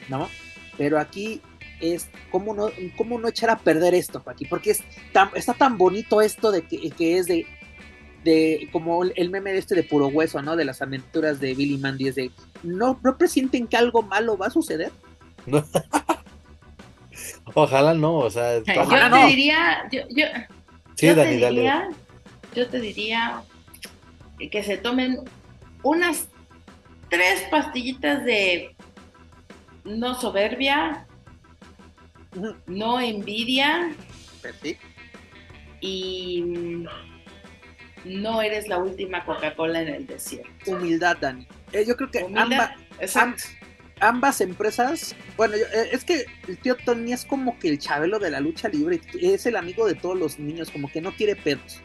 ¿no? 0.09 0.29
Pero 0.77 0.99
aquí 0.99 1.43
es, 1.81 2.09
¿cómo 2.31 2.55
no, 2.55 2.71
cómo 2.97 3.19
no 3.19 3.29
echar 3.29 3.51
a 3.51 3.59
perder 3.59 3.95
esto, 3.95 4.23
aquí? 4.27 4.45
Porque 4.45 4.71
es 4.71 4.83
tan, 5.13 5.31
está 5.35 5.55
tan 5.55 5.79
bonito 5.79 6.21
esto 6.21 6.51
de 6.51 6.63
que, 6.63 6.91
que 6.91 7.19
es 7.19 7.27
de, 7.27 7.47
de, 8.25 8.69
como 8.73 9.03
el, 9.03 9.13
el 9.17 9.31
meme 9.31 9.57
este 9.57 9.75
de 9.75 9.83
puro 9.83 10.09
hueso, 10.09 10.43
¿no? 10.43 10.57
De 10.57 10.65
las 10.65 10.81
aventuras 10.81 11.41
de 11.41 11.55
Billy 11.55 11.79
Mandy, 11.79 12.09
es 12.09 12.15
de, 12.15 12.31
¿no, 12.63 13.01
no 13.03 13.19
presienten 13.19 13.67
que 13.67 13.77
algo 13.77 14.03
malo 14.03 14.37
va 14.37 14.47
a 14.47 14.51
suceder? 14.51 14.93
Ojalá 17.55 17.95
no, 17.95 18.17
o 18.19 18.31
sea, 18.31 18.59
Yo 18.59 18.83
Ojalá 18.83 19.11
te 19.11 19.19
no. 19.21 19.27
diría, 19.29 19.89
yo, 19.91 20.01
yo, 20.11 20.27
sí, 20.95 21.07
yo 21.07 21.15
te 21.15 21.39
dale. 21.39 21.51
diría, 21.51 21.89
yo 22.55 22.69
te 22.69 22.81
diría 22.81 23.43
que 24.51 24.63
se 24.63 24.77
tomen 24.79 25.19
unas 25.83 26.29
tres 27.09 27.43
pastillitas 27.51 28.25
de 28.25 28.75
no 29.85 30.15
soberbia, 30.15 31.07
no 32.67 33.01
envidia 33.01 33.93
y 35.81 36.85
no 38.05 38.43
eres 38.43 38.69
la 38.69 38.79
última 38.79 39.25
Coca-Cola 39.25 39.81
en 39.83 39.89
el 39.89 40.07
desierto. 40.07 40.51
Humildad, 40.71 41.17
Dani. 41.19 41.47
Eh, 41.73 41.85
yo 41.87 41.97
creo 41.97 42.11
que 42.11 42.25
Humildad, 42.25 42.71
ambas. 43.01 43.51
Ambas 44.01 44.41
empresas, 44.41 45.15
bueno, 45.37 45.57
eh, 45.57 45.89
es 45.93 46.05
que 46.05 46.25
el 46.47 46.59
tío 46.59 46.77
Tony 46.77 47.13
es 47.13 47.25
como 47.25 47.59
que 47.59 47.69
el 47.69 47.79
chabelo 47.79 48.19
de 48.19 48.31
la 48.31 48.41
lucha 48.41 48.69
libre, 48.69 49.01
es 49.21 49.47
el 49.47 49.57
amigo 49.57 49.87
de 49.87 49.95
todos 49.95 50.19
los 50.19 50.39
niños, 50.39 50.71
como 50.71 50.91
que 50.91 51.01
no 51.01 51.13
quiere 51.13 51.37
pedos, 51.37 51.81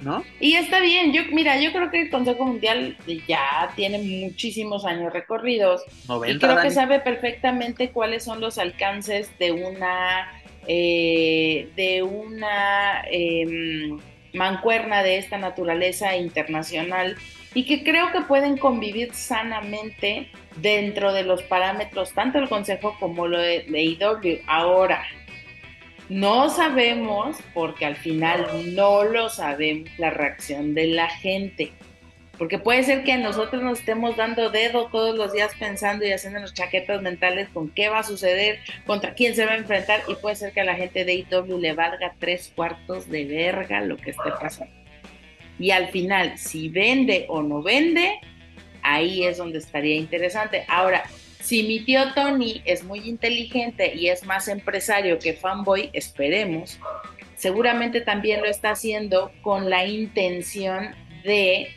¿no? 0.00 0.24
Y 0.40 0.54
está 0.54 0.80
bien, 0.80 1.12
yo 1.12 1.22
mira, 1.32 1.60
yo 1.60 1.72
creo 1.72 1.90
que 1.90 2.02
el 2.02 2.10
Consejo 2.10 2.44
Mundial 2.46 2.96
ya 3.26 3.72
tiene 3.76 3.98
muchísimos 3.98 4.84
años 4.84 5.12
recorridos 5.12 5.82
y 6.04 6.08
90 6.08 6.46
creo 6.46 6.62
que 6.62 6.70
sabe 6.70 7.00
perfectamente 7.00 7.90
cuáles 7.90 8.24
son 8.24 8.40
los 8.40 8.58
alcances 8.58 9.30
de 9.38 9.52
una 9.52 10.32
eh, 10.70 11.70
de 11.76 12.02
una 12.02 13.02
em, 13.10 13.98
mancuerna 14.34 15.02
de 15.02 15.16
esta 15.16 15.38
naturaleza 15.38 16.14
internacional 16.16 17.16
y 17.54 17.64
que 17.64 17.82
creo 17.82 18.12
que 18.12 18.20
pueden 18.20 18.58
convivir 18.58 19.14
sanamente 19.14 20.30
dentro 20.60 21.12
de 21.12 21.24
los 21.24 21.42
parámetros 21.42 22.12
tanto 22.12 22.38
el 22.38 22.48
Consejo 22.48 22.96
como 22.98 23.26
lo 23.26 23.38
de, 23.38 23.64
IW. 23.68 24.42
Ahora, 24.46 25.04
no 26.08 26.48
sabemos, 26.48 27.36
porque 27.54 27.84
al 27.84 27.96
final 27.96 28.74
no 28.74 29.04
lo 29.04 29.28
sabemos, 29.28 29.90
la 29.98 30.10
reacción 30.10 30.74
de 30.74 30.86
la 30.88 31.08
gente. 31.08 31.72
Porque 32.38 32.58
puede 32.58 32.84
ser 32.84 33.02
que 33.02 33.16
nosotros 33.18 33.62
nos 33.62 33.80
estemos 33.80 34.16
dando 34.16 34.50
dedo 34.50 34.86
todos 34.86 35.16
los 35.16 35.32
días 35.32 35.52
pensando 35.58 36.06
y 36.06 36.12
haciéndonos 36.12 36.54
chaquetas 36.54 37.02
mentales 37.02 37.48
con 37.48 37.68
qué 37.68 37.88
va 37.88 37.98
a 37.98 38.04
suceder, 38.04 38.60
contra 38.86 39.14
quién 39.14 39.34
se 39.34 39.44
va 39.44 39.52
a 39.52 39.56
enfrentar, 39.56 40.02
y 40.06 40.14
puede 40.14 40.36
ser 40.36 40.52
que 40.52 40.60
a 40.60 40.64
la 40.64 40.76
gente 40.76 41.04
de 41.04 41.14
IW 41.14 41.58
le 41.58 41.72
valga 41.72 42.14
tres 42.20 42.52
cuartos 42.54 43.10
de 43.10 43.24
verga 43.24 43.80
lo 43.80 43.96
que 43.96 44.10
esté 44.10 44.30
pasando. 44.40 44.72
Y 45.58 45.72
al 45.72 45.88
final, 45.88 46.38
si 46.38 46.68
vende 46.68 47.26
o 47.28 47.42
no 47.42 47.60
vende, 47.60 48.20
ahí 48.94 49.24
es 49.24 49.38
donde 49.38 49.58
estaría 49.58 49.96
interesante. 49.96 50.64
Ahora, 50.68 51.04
si 51.40 51.62
mi 51.62 51.80
tío 51.80 52.12
Tony 52.14 52.62
es 52.64 52.84
muy 52.84 53.00
inteligente 53.00 53.94
y 53.94 54.08
es 54.08 54.24
más 54.24 54.48
empresario 54.48 55.18
que 55.18 55.34
fanboy, 55.34 55.90
esperemos, 55.92 56.78
seguramente 57.36 58.00
también 58.00 58.40
lo 58.40 58.46
está 58.46 58.70
haciendo 58.70 59.30
con 59.42 59.70
la 59.70 59.86
intención 59.86 60.94
de 61.24 61.68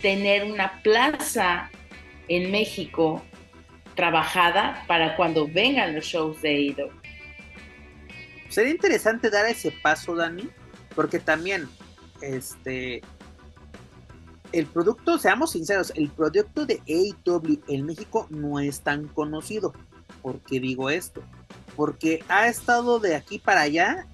tener 0.00 0.44
una 0.44 0.82
plaza 0.82 1.70
en 2.28 2.50
México 2.50 3.22
trabajada 3.94 4.84
para 4.86 5.16
cuando 5.16 5.46
vengan 5.46 5.94
los 5.94 6.04
shows 6.04 6.40
de 6.40 6.74
AEW. 6.76 6.90
Sería 8.48 8.72
interesante 8.72 9.30
dar 9.30 9.46
ese 9.46 9.70
paso, 9.70 10.14
Dani, 10.14 10.48
porque 10.94 11.18
también, 11.18 11.68
este, 12.20 13.02
el 14.52 14.66
producto, 14.66 15.18
seamos 15.18 15.52
sinceros, 15.52 15.92
el 15.96 16.10
producto 16.10 16.66
de 16.66 16.82
AEW 16.86 17.62
en 17.68 17.86
México 17.86 18.26
no 18.30 18.60
es 18.60 18.80
tan 18.80 19.08
conocido. 19.08 19.72
¿Por 20.20 20.40
qué 20.40 20.60
digo 20.60 20.90
esto? 20.90 21.22
Porque 21.76 22.24
ha 22.28 22.48
estado 22.48 22.98
de 22.98 23.16
aquí 23.16 23.38
para 23.38 23.62
allá 23.62 24.06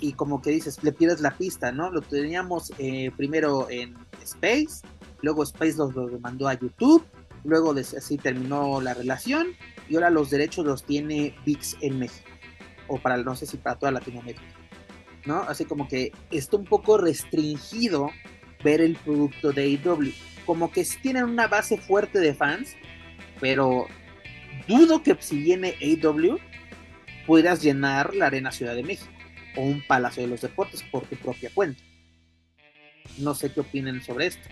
y 0.00 0.12
como 0.12 0.42
que 0.42 0.50
dices, 0.50 0.82
le 0.82 0.92
pierdes 0.92 1.20
la 1.20 1.36
pista, 1.36 1.72
¿no? 1.72 1.90
Lo 1.90 2.02
teníamos 2.02 2.72
eh, 2.78 3.10
primero 3.16 3.68
en 3.70 3.96
Space, 4.22 4.82
luego 5.22 5.42
Space 5.42 5.76
lo, 5.76 5.90
lo 5.90 6.20
mandó 6.20 6.48
a 6.48 6.54
YouTube 6.54 7.04
luego 7.44 7.72
así 7.72 8.16
terminó 8.16 8.80
la 8.80 8.94
relación 8.94 9.48
y 9.88 9.94
ahora 9.94 10.10
los 10.10 10.30
derechos 10.30 10.64
los 10.64 10.84
tiene 10.84 11.34
VIX 11.44 11.76
en 11.80 11.98
México, 11.98 12.28
o 12.88 12.98
para, 12.98 13.16
no 13.18 13.34
sé 13.34 13.46
si 13.46 13.56
para 13.56 13.78
toda 13.78 13.92
Latinoamérica, 13.92 14.42
¿no? 15.24 15.40
Así 15.42 15.64
como 15.64 15.88
que 15.88 16.12
está 16.30 16.56
un 16.56 16.64
poco 16.64 16.98
restringido 16.98 18.10
ver 18.62 18.80
el 18.80 18.96
producto 18.96 19.52
de 19.52 19.78
AEW, 19.84 20.12
como 20.44 20.70
que 20.70 20.84
sí 20.84 20.98
tienen 21.02 21.24
una 21.24 21.46
base 21.46 21.78
fuerte 21.78 22.18
de 22.18 22.34
fans, 22.34 22.76
pero 23.40 23.86
dudo 24.66 25.02
que 25.02 25.16
si 25.20 25.42
viene 25.42 25.74
AEW 25.80 26.38
pudieras 27.26 27.62
llenar 27.62 28.14
la 28.14 28.26
Arena 28.26 28.50
Ciudad 28.50 28.74
de 28.74 28.82
México 28.82 29.12
o 29.56 29.62
un 29.62 29.82
Palacio 29.86 30.22
de 30.22 30.28
los 30.28 30.40
Deportes 30.40 30.82
por 30.84 31.04
tu 31.06 31.16
propia 31.16 31.50
cuenta. 31.54 31.82
No 33.18 33.34
sé 33.34 33.52
qué 33.52 33.60
opinen 33.60 34.02
sobre 34.02 34.26
esto. 34.26 34.48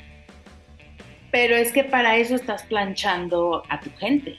Pero 1.30 1.56
es 1.56 1.72
que 1.72 1.84
para 1.84 2.16
eso 2.16 2.34
estás 2.34 2.62
planchando 2.64 3.62
a 3.68 3.80
tu 3.80 3.90
gente. 3.96 4.36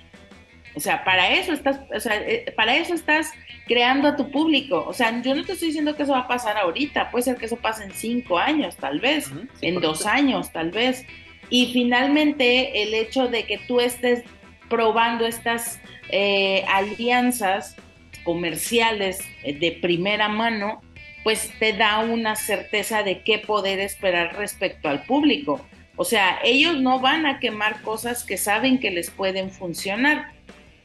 O 0.77 0.79
sea, 0.79 1.03
para 1.03 1.31
eso 1.31 1.53
estás, 1.53 1.79
o 1.91 1.99
sea, 1.99 2.17
eh, 2.17 2.53
para 2.55 2.77
eso 2.77 2.93
estás 2.93 3.31
creando 3.65 4.07
a 4.09 4.15
tu 4.15 4.29
público. 4.29 4.85
O 4.87 4.93
sea, 4.93 5.23
yo 5.23 5.33
no 5.33 5.43
te 5.43 5.53
estoy 5.53 5.69
diciendo 5.69 5.95
que 5.95 6.03
eso 6.03 6.11
va 6.11 6.19
a 6.19 6.27
pasar 6.27 6.55
ahorita, 6.55 7.09
puede 7.09 7.23
ser 7.23 7.37
que 7.37 7.47
eso 7.47 7.55
pase 7.55 7.83
en 7.83 7.91
cinco 7.93 8.37
años, 8.37 8.77
tal 8.77 8.99
vez, 8.99 9.31
en 9.61 9.81
dos 9.81 10.05
años, 10.05 10.51
tal 10.51 10.69
vez. 10.69 11.03
Y 11.49 11.73
finalmente, 11.73 12.83
el 12.83 12.93
hecho 12.93 13.27
de 13.27 13.45
que 13.45 13.57
tú 13.57 13.79
estés 13.79 14.21
probando 14.69 15.25
estas 15.25 15.81
eh, 16.09 16.63
alianzas 16.67 17.75
comerciales 18.23 19.19
eh, 19.43 19.57
de 19.57 19.71
primera 19.71 20.29
mano, 20.29 20.81
pues 21.23 21.51
te 21.57 21.73
da 21.73 22.01
una 22.01 22.35
certeza 22.35 23.01
de 23.01 23.23
qué 23.23 23.39
poder 23.39 23.79
esperar 23.79 24.35
respecto 24.37 24.89
al 24.89 25.05
público. 25.05 25.59
O 25.95 26.05
sea, 26.05 26.37
ellos 26.43 26.79
no 26.79 26.99
van 26.99 27.25
a 27.25 27.39
quemar 27.39 27.81
cosas 27.81 28.23
que 28.23 28.37
saben 28.37 28.79
que 28.79 28.91
les 28.91 29.09
pueden 29.09 29.49
funcionar. 29.49 30.36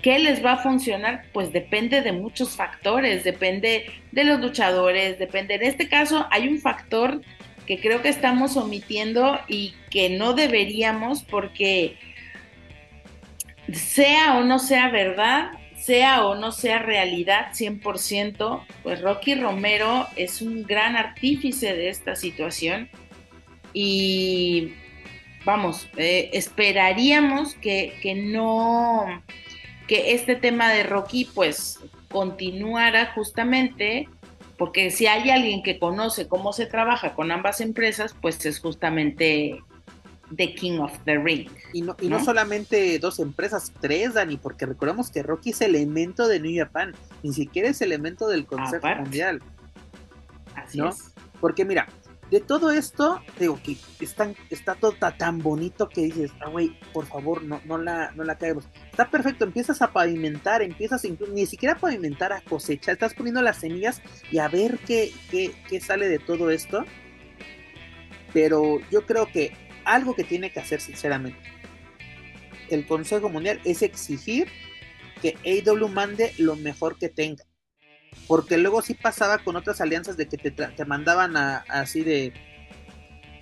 ¿Qué 0.02 0.18
les 0.18 0.44
va 0.44 0.54
a 0.54 0.56
funcionar? 0.58 1.24
Pues 1.32 1.52
depende 1.52 2.02
de 2.02 2.12
muchos 2.12 2.56
factores, 2.56 3.22
depende 3.22 3.86
de 4.10 4.24
los 4.24 4.40
luchadores, 4.40 5.18
depende. 5.18 5.54
En 5.54 5.62
este 5.62 5.88
caso 5.88 6.26
hay 6.30 6.48
un 6.48 6.58
factor 6.58 7.22
que 7.66 7.80
creo 7.80 8.02
que 8.02 8.08
estamos 8.08 8.56
omitiendo 8.56 9.38
y 9.46 9.74
que 9.90 10.10
no 10.10 10.34
deberíamos 10.34 11.22
porque 11.22 11.96
sea 13.72 14.38
o 14.38 14.44
no 14.44 14.58
sea 14.58 14.88
verdad, 14.88 15.52
sea 15.76 16.24
o 16.26 16.34
no 16.34 16.52
sea 16.52 16.78
realidad 16.78 17.52
100%, 17.52 18.64
pues 18.82 19.00
Rocky 19.00 19.36
Romero 19.36 20.08
es 20.16 20.42
un 20.42 20.64
gran 20.64 20.96
artífice 20.96 21.74
de 21.74 21.88
esta 21.88 22.16
situación 22.16 22.88
y 23.72 24.74
vamos, 25.44 25.88
eh, 25.96 26.30
esperaríamos 26.32 27.54
que, 27.54 27.94
que, 28.02 28.14
no, 28.14 29.22
que 29.92 30.14
este 30.14 30.37
tema 30.37 30.70
de 30.70 30.85
Rocky 30.85 31.26
pues 31.35 31.78
continuara 32.11 33.12
justamente, 33.14 34.09
porque 34.57 34.90
si 34.90 35.07
hay 35.07 35.28
alguien 35.28 35.62
que 35.62 35.78
conoce 35.78 36.28
cómo 36.28 36.55
se 36.55 36.64
trabaja 36.64 37.14
con 37.14 37.31
ambas 37.31 37.61
empresas, 37.61 38.16
pues 38.22 38.46
es 38.46 38.59
justamente 38.59 39.61
The 40.35 40.55
King 40.55 40.78
of 40.78 40.92
the 41.05 41.18
Ring. 41.18 41.50
Y 41.74 41.83
no, 41.83 41.94
y 42.00 42.09
¿no? 42.09 42.24
solamente 42.24 42.98
dos 43.00 43.18
empresas, 43.18 43.70
tres, 43.83 44.14
Dani, 44.14 44.38
porque 44.38 44.64
recordemos 44.64 45.11
que 45.11 45.22
Rocky 45.22 45.50
es 45.50 45.61
elemento 45.61 46.26
de 46.26 46.40
New 46.40 46.57
Japan, 46.57 46.94
ni 47.22 47.35
siquiera 47.35 47.68
es 47.68 47.83
elemento 47.83 48.28
del 48.28 48.46
Consejo 48.46 48.88
Mundial. 48.98 49.42
Así 50.55 50.81
es. 50.81 51.12
Porque 51.38 51.66
mira, 51.66 51.87
de 52.32 52.40
todo 52.40 52.70
esto, 52.70 53.20
digo 53.38 53.60
que 53.62 53.76
está, 54.00 54.32
está 54.48 54.74
todo 54.74 54.94
tan 55.18 55.38
bonito 55.40 55.86
que 55.86 56.04
dices, 56.04 56.30
ah, 56.40 56.48
güey, 56.48 56.74
por 56.94 57.04
favor, 57.04 57.42
no, 57.42 57.60
no, 57.66 57.76
la, 57.76 58.10
no 58.12 58.24
la 58.24 58.38
caemos. 58.38 58.66
Está 58.90 59.10
perfecto, 59.10 59.44
empiezas 59.44 59.82
a 59.82 59.92
pavimentar, 59.92 60.62
empiezas 60.62 61.04
incluso, 61.04 61.30
ni 61.34 61.44
siquiera 61.44 61.74
a 61.74 61.78
pavimentar 61.78 62.32
a 62.32 62.40
cosecha, 62.40 62.90
estás 62.90 63.12
poniendo 63.12 63.42
las 63.42 63.58
semillas 63.58 64.00
y 64.30 64.38
a 64.38 64.48
ver 64.48 64.78
qué, 64.78 65.12
qué, 65.30 65.54
qué 65.68 65.78
sale 65.78 66.08
de 66.08 66.18
todo 66.18 66.50
esto. 66.50 66.86
Pero 68.32 68.80
yo 68.90 69.04
creo 69.04 69.26
que 69.26 69.52
algo 69.84 70.16
que 70.16 70.24
tiene 70.24 70.50
que 70.50 70.60
hacer 70.60 70.80
sinceramente 70.80 71.38
el 72.70 72.86
Consejo 72.86 73.28
Mundial 73.28 73.60
es 73.64 73.82
exigir 73.82 74.48
que 75.20 75.36
AW 75.44 75.88
mande 75.88 76.32
lo 76.38 76.56
mejor 76.56 76.98
que 76.98 77.10
tenga. 77.10 77.44
Porque 78.27 78.59
luego 78.59 78.83
sí 78.83 78.94
pasaba 78.94 79.38
con 79.38 79.57
otras 79.57 79.81
alianzas 79.81 80.16
de 80.16 80.29
que 80.29 80.37
te, 80.37 80.51
te 80.51 80.85
mandaban 80.85 81.37
a, 81.37 81.64
así 81.68 82.03
de... 82.03 82.33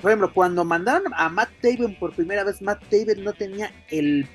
Por 0.01 0.11
ejemplo, 0.11 0.33
cuando 0.33 0.65
mandaron 0.65 1.13
a 1.15 1.29
Matt 1.29 1.51
Taven 1.61 1.99
por 1.99 2.15
primera 2.15 2.43
vez, 2.43 2.63
Matt 2.63 2.83
Taven 2.89 3.23
no 3.23 3.35
tenía 3.35 3.71
el, 3.91 4.27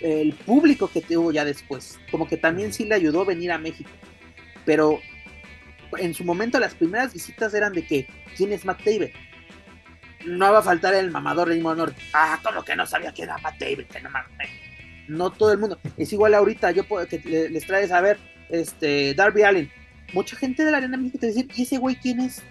el 0.00 0.34
público 0.34 0.88
que 0.88 1.00
tuvo 1.00 1.32
ya 1.32 1.44
después. 1.44 1.98
Como 2.10 2.28
que 2.28 2.36
también 2.36 2.72
sí 2.72 2.84
le 2.84 2.94
ayudó 2.94 3.22
a 3.22 3.26
venir 3.26 3.50
a 3.50 3.58
México. 3.58 3.90
Pero 4.66 5.00
en 5.96 6.12
su 6.12 6.22
momento 6.24 6.60
las 6.60 6.74
primeras 6.74 7.14
visitas 7.14 7.54
eran 7.54 7.72
de 7.72 7.86
que, 7.86 8.06
¿quién 8.36 8.52
es 8.52 8.66
Matt 8.66 8.84
Taven? 8.84 9.12
no 10.26 10.52
va 10.52 10.58
a 10.58 10.62
faltar 10.62 10.94
el 10.94 11.10
mamador 11.10 11.48
de 11.48 11.56
Imo 11.56 11.74
Norte. 11.74 12.00
Ah, 12.12 12.38
lo 12.54 12.64
que 12.64 12.76
no 12.76 12.86
sabía 12.86 13.12
que 13.12 13.22
era 13.22 13.38
Matt 13.38 13.58
David, 13.58 13.86
que 13.86 14.00
no 14.00 14.10
mames. 14.10 14.50
No 15.08 15.30
todo 15.30 15.52
el 15.52 15.58
mundo. 15.58 15.78
Es 15.96 16.12
igual 16.12 16.34
ahorita, 16.34 16.70
yo 16.70 16.84
puedo, 16.84 17.06
que 17.06 17.18
les 17.50 17.66
traes 17.66 17.90
a 17.92 18.00
ver 18.00 18.18
este 18.48 19.14
Darby 19.14 19.42
Allen. 19.42 19.70
Mucha 20.12 20.36
gente 20.36 20.64
de 20.64 20.70
la 20.70 20.78
Arena 20.78 20.96
México 20.96 21.18
te 21.20 21.26
dice, 21.28 21.46
¿y 21.54 21.62
ese 21.62 21.78
güey 21.78 21.96
quién 21.96 22.20
es? 22.20 22.42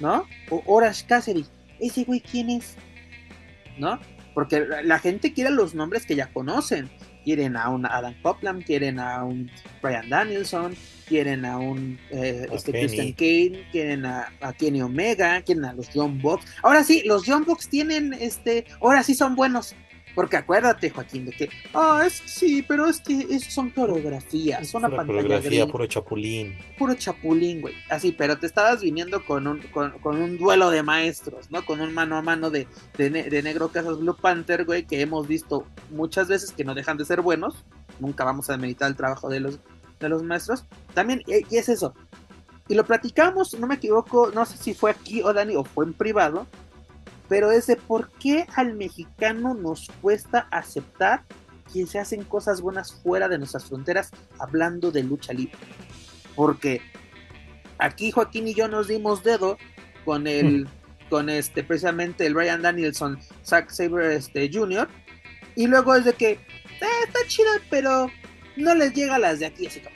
¿No? 0.00 0.26
O 0.50 0.62
Horace 0.66 1.04
Cassidy, 1.06 1.44
¿ese 1.80 2.04
güey 2.04 2.20
quién 2.20 2.50
es? 2.50 2.76
¿No? 3.78 4.00
Porque 4.34 4.66
la 4.82 4.98
gente 4.98 5.32
quiere 5.32 5.50
los 5.50 5.74
nombres 5.74 6.06
que 6.06 6.16
ya 6.16 6.32
conocen. 6.32 6.90
Quieren 7.24 7.56
a 7.56 7.70
un 7.70 7.86
Adam 7.86 8.14
Copeland, 8.20 8.64
quieren 8.64 8.98
a 8.98 9.24
un 9.24 9.50
Brian 9.80 10.10
Danielson, 10.10 10.76
quieren 11.06 11.46
a 11.46 11.56
un 11.56 11.98
eh, 12.10 12.46
este 12.52 12.72
Christian 12.72 13.12
Kane, 13.12 13.66
quieren 13.72 14.04
a, 14.04 14.30
a, 14.42 14.52
Kenny 14.52 14.82
Omega, 14.82 15.40
quieren 15.40 15.64
a 15.64 15.72
los 15.72 15.88
John 15.94 16.20
Box. 16.20 16.44
Ahora 16.62 16.84
sí, 16.84 17.02
los 17.06 17.24
John 17.24 17.44
Box 17.44 17.68
tienen, 17.70 18.12
este, 18.12 18.66
ahora 18.82 19.02
sí 19.02 19.14
son 19.14 19.36
buenos. 19.36 19.74
Porque 20.14 20.36
acuérdate, 20.36 20.90
Joaquín, 20.90 21.26
de 21.26 21.32
que, 21.32 21.48
ah, 21.72 21.98
oh, 21.98 22.02
es 22.02 22.22
sí, 22.24 22.64
pero 22.66 22.86
es 22.86 23.00
que 23.00 23.26
es, 23.30 23.52
son 23.52 23.70
coreografías, 23.70 24.68
son 24.68 24.84
una 24.84 24.96
pantalla 24.96 25.22
coreografía, 25.22 25.66
puro 25.66 25.86
chapulín. 25.86 26.56
Puro 26.78 26.94
chapulín, 26.94 27.60
güey. 27.60 27.74
Así, 27.90 28.12
pero 28.12 28.38
te 28.38 28.46
estabas 28.46 28.80
viniendo 28.80 29.24
con 29.24 29.46
un, 29.46 29.60
con, 29.72 29.90
con, 29.98 30.20
un 30.20 30.38
duelo 30.38 30.70
de 30.70 30.82
maestros, 30.82 31.50
¿no? 31.50 31.64
Con 31.64 31.80
un 31.80 31.92
mano 31.92 32.16
a 32.16 32.22
mano 32.22 32.50
de, 32.50 32.68
de, 32.96 33.10
de 33.10 33.42
Negro 33.42 33.68
Casas 33.68 33.98
Blue 33.98 34.16
Panther, 34.16 34.64
güey, 34.64 34.86
que 34.86 35.00
hemos 35.00 35.26
visto 35.26 35.66
muchas 35.90 36.28
veces 36.28 36.52
que 36.52 36.64
no 36.64 36.74
dejan 36.74 36.96
de 36.96 37.04
ser 37.04 37.20
buenos. 37.20 37.64
Nunca 37.98 38.24
vamos 38.24 38.50
a 38.50 38.56
meditar 38.56 38.88
el 38.88 38.96
trabajo 38.96 39.28
de 39.28 39.40
los, 39.40 39.58
de 39.98 40.08
los 40.08 40.22
maestros. 40.22 40.64
También, 40.94 41.22
y 41.26 41.56
es 41.56 41.68
eso. 41.68 41.94
Y 42.66 42.74
lo 42.74 42.84
platicamos, 42.84 43.58
no 43.58 43.66
me 43.66 43.74
equivoco, 43.74 44.30
no 44.34 44.46
sé 44.46 44.56
si 44.56 44.74
fue 44.74 44.90
aquí 44.90 45.22
o 45.22 45.32
Dani 45.34 45.54
o 45.54 45.64
fue 45.64 45.84
en 45.84 45.92
privado, 45.92 46.46
pero 47.28 47.50
es 47.50 47.66
de 47.66 47.76
por 47.76 48.10
qué 48.12 48.46
al 48.54 48.74
mexicano 48.74 49.54
nos 49.54 49.90
cuesta 50.00 50.48
aceptar 50.50 51.24
que 51.72 51.86
se 51.86 51.98
hacen 51.98 52.24
cosas 52.24 52.60
buenas 52.60 52.92
fuera 53.02 53.28
de 53.28 53.38
nuestras 53.38 53.64
fronteras 53.64 54.10
hablando 54.38 54.90
de 54.90 55.02
lucha 55.02 55.32
libre. 55.32 55.58
Porque 56.36 56.80
aquí 57.78 58.10
Joaquín 58.10 58.48
y 58.48 58.54
yo 58.54 58.68
nos 58.68 58.88
dimos 58.88 59.22
dedo 59.24 59.56
con 60.04 60.26
el, 60.26 60.68
con 61.08 61.30
este, 61.30 61.64
precisamente 61.64 62.26
el 62.26 62.34
Brian 62.34 62.62
Danielson, 62.62 63.18
Zack 63.44 63.70
Saber 63.70 64.12
este, 64.12 64.50
Jr. 64.52 64.88
Y 65.56 65.66
luego 65.66 65.94
es 65.94 66.04
de 66.04 66.12
que 66.12 66.32
eh, 66.32 67.04
está 67.06 67.20
chida, 67.26 67.50
pero 67.70 68.10
no 68.56 68.74
les 68.74 68.92
llega 68.92 69.16
a 69.16 69.18
las 69.18 69.40
de 69.40 69.46
aquí 69.46 69.66
así 69.66 69.80
como. 69.80 69.94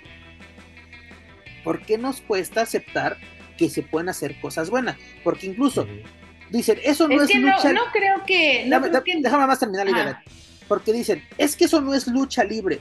¿Por 1.64 1.84
qué 1.84 1.98
nos 1.98 2.20
cuesta 2.20 2.62
aceptar 2.62 3.18
que 3.58 3.68
se 3.68 3.82
pueden 3.82 4.08
hacer 4.08 4.40
cosas 4.40 4.70
buenas? 4.70 4.96
Porque 5.22 5.48
incluso. 5.48 5.86
Dicen, 6.50 6.78
eso 6.82 7.08
no 7.08 7.14
es, 7.14 7.22
es 7.22 7.28
que 7.30 7.38
lucha 7.38 7.72
no, 7.72 7.84
no 7.84 7.92
creo 7.92 8.24
que. 8.26 8.64
No 8.64 8.70
Dame, 8.70 8.90
creo 8.90 9.04
que... 9.04 9.20
Déjame 9.20 9.46
más 9.46 9.58
terminar 9.58 9.87
la 9.87 9.92
idea. 9.92 10.22
Porque 10.66 10.92
dicen, 10.92 11.22
es 11.38 11.56
que 11.56 11.64
eso 11.64 11.80
no 11.80 11.94
es 11.94 12.06
lucha 12.06 12.44
libre. 12.44 12.80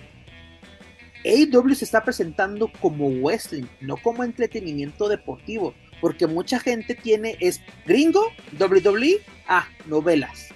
AEW 1.25 1.75
se 1.75 1.85
está 1.85 2.03
presentando 2.03 2.71
como 2.81 3.09
wrestling, 3.09 3.65
no 3.81 3.97
como 3.97 4.23
entretenimiento 4.23 5.09
deportivo. 5.09 5.73
Porque 5.99 6.27
mucha 6.27 6.59
gente 6.59 6.95
tiene, 6.95 7.37
es 7.39 7.61
gringo, 7.85 8.31
WWE, 8.59 9.21
ah, 9.47 9.67
novelas. 9.87 10.49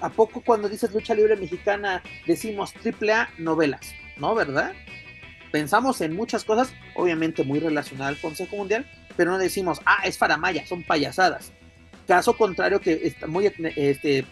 ¿A 0.00 0.10
poco 0.10 0.40
cuando 0.40 0.68
dices 0.68 0.92
lucha 0.92 1.14
libre 1.14 1.36
mexicana 1.36 2.02
decimos 2.26 2.72
AAA 2.84 3.30
novelas? 3.38 3.92
¿No, 4.16 4.34
verdad? 4.34 4.72
Pensamos 5.50 6.00
en 6.00 6.14
muchas 6.14 6.44
cosas, 6.44 6.72
obviamente 6.94 7.42
muy 7.42 7.58
relacionadas 7.58 8.14
al 8.16 8.20
Consejo 8.20 8.56
Mundial, 8.56 8.86
pero 9.16 9.32
no 9.32 9.38
decimos, 9.38 9.80
ah, 9.86 10.02
es 10.04 10.16
faramaya, 10.16 10.66
son 10.66 10.84
payasadas. 10.84 11.52
Caso 12.08 12.34
contrario 12.36 12.80
que 12.80 12.92
está 13.04 13.26
muy, 13.26 13.52
este, 13.76 14.24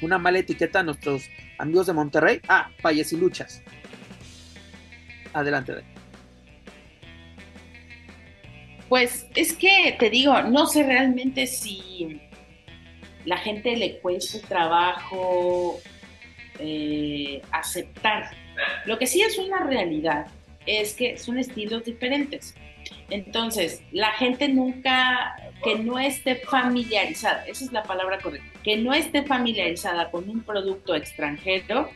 una 0.00 0.16
mala 0.16 0.38
etiqueta 0.38 0.78
a 0.78 0.82
nuestros 0.84 1.24
amigos 1.58 1.88
de 1.88 1.92
Monterrey, 1.92 2.40
ah, 2.48 2.70
luchas. 3.18 3.62
Adelante. 5.32 5.74
Pues 8.88 9.26
es 9.34 9.54
que 9.54 9.96
te 9.98 10.08
digo, 10.08 10.40
no 10.42 10.68
sé 10.68 10.84
realmente 10.84 11.48
si 11.48 12.20
la 13.24 13.38
gente 13.38 13.74
le 13.76 13.98
cuesta 13.98 14.46
trabajo 14.46 15.80
eh, 16.60 17.42
aceptar. 17.50 18.30
Lo 18.86 19.00
que 19.00 19.08
sí 19.08 19.20
es 19.20 19.36
una 19.36 19.64
realidad 19.64 20.26
es 20.64 20.94
que 20.94 21.18
son 21.18 21.38
estilos 21.38 21.84
diferentes. 21.84 22.54
Entonces, 23.10 23.82
la 23.92 24.12
gente 24.12 24.48
nunca, 24.48 25.36
que 25.64 25.78
no 25.78 25.98
esté 25.98 26.36
familiarizada, 26.36 27.44
esa 27.46 27.64
es 27.64 27.72
la 27.72 27.82
palabra 27.82 28.18
correcta, 28.18 28.60
que 28.62 28.76
no 28.76 28.92
esté 28.92 29.24
familiarizada 29.24 30.10
con 30.10 30.28
un 30.28 30.42
producto 30.42 30.94
extranjero, 30.94 31.88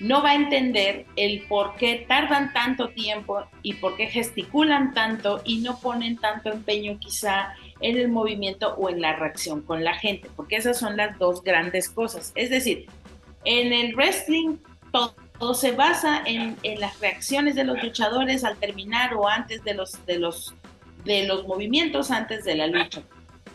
no 0.00 0.22
va 0.22 0.30
a 0.30 0.34
entender 0.34 1.06
el 1.14 1.42
por 1.42 1.76
qué 1.76 2.04
tardan 2.08 2.52
tanto 2.52 2.88
tiempo 2.88 3.44
y 3.62 3.74
por 3.74 3.96
qué 3.96 4.08
gesticulan 4.08 4.94
tanto 4.94 5.40
y 5.44 5.58
no 5.58 5.78
ponen 5.78 6.16
tanto 6.16 6.50
empeño 6.50 6.98
quizá 6.98 7.54
en 7.80 7.98
el 7.98 8.08
movimiento 8.08 8.74
o 8.74 8.88
en 8.88 9.00
la 9.00 9.14
reacción 9.14 9.62
con 9.62 9.84
la 9.84 9.94
gente, 9.94 10.28
porque 10.34 10.56
esas 10.56 10.78
son 10.78 10.96
las 10.96 11.18
dos 11.18 11.44
grandes 11.44 11.88
cosas. 11.88 12.32
Es 12.34 12.50
decir, 12.50 12.86
en 13.44 13.72
el 13.72 13.94
wrestling 13.94 14.56
todo, 14.92 15.54
se 15.54 15.72
basa 15.72 16.22
en, 16.24 16.56
las 16.78 17.00
reacciones 17.00 17.54
de 17.54 17.64
los 17.64 17.82
luchadores 17.82 18.44
al 18.44 18.56
terminar 18.58 19.14
o 19.14 19.28
antes 19.28 19.64
de 19.64 19.74
los, 19.74 20.04
de, 20.06 20.18
los, 20.18 20.54
de 21.04 21.26
los 21.26 21.46
movimientos, 21.46 22.10
antes 22.10 22.44
de 22.44 22.54
la 22.54 22.66
lucha. 22.66 23.02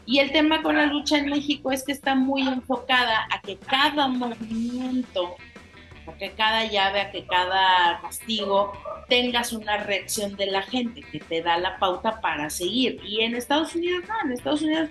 Y 0.06 0.20
el 0.20 0.32
tema 0.32 0.62
con 0.62 0.78
la 0.78 0.86
lucha 0.86 1.18
en 1.18 1.30
México 1.30 1.72
es 1.72 1.84
que 1.84 1.92
está 1.92 2.16
muy 2.16 2.42
enfocada 2.42 3.28
a 3.30 3.42
que 3.42 3.58
cada 3.58 4.08
movimiento, 4.08 5.36
a 6.08 6.14
que 6.14 6.32
cada 6.32 6.64
llave, 6.64 7.02
a 7.02 7.12
que 7.12 7.26
cada 7.26 8.00
castigo 8.02 8.72
tengas 9.10 9.52
una 9.52 9.78
reacción 9.78 10.36
de 10.38 10.48
la 10.48 10.62
gente 10.62 11.02
que 11.02 11.20
te 11.20 11.42
da 11.42 11.58
la 11.58 11.78
pauta 11.78 12.22
para 12.22 12.50
seguir. 12.50 13.02
Y 13.04 13.22
en 13.22 13.36
Estados 13.36 13.76
Unidos 13.76 14.04
no, 14.08 14.16
en 14.24 14.32
Estados 14.32 14.62
Unidos 14.62 14.90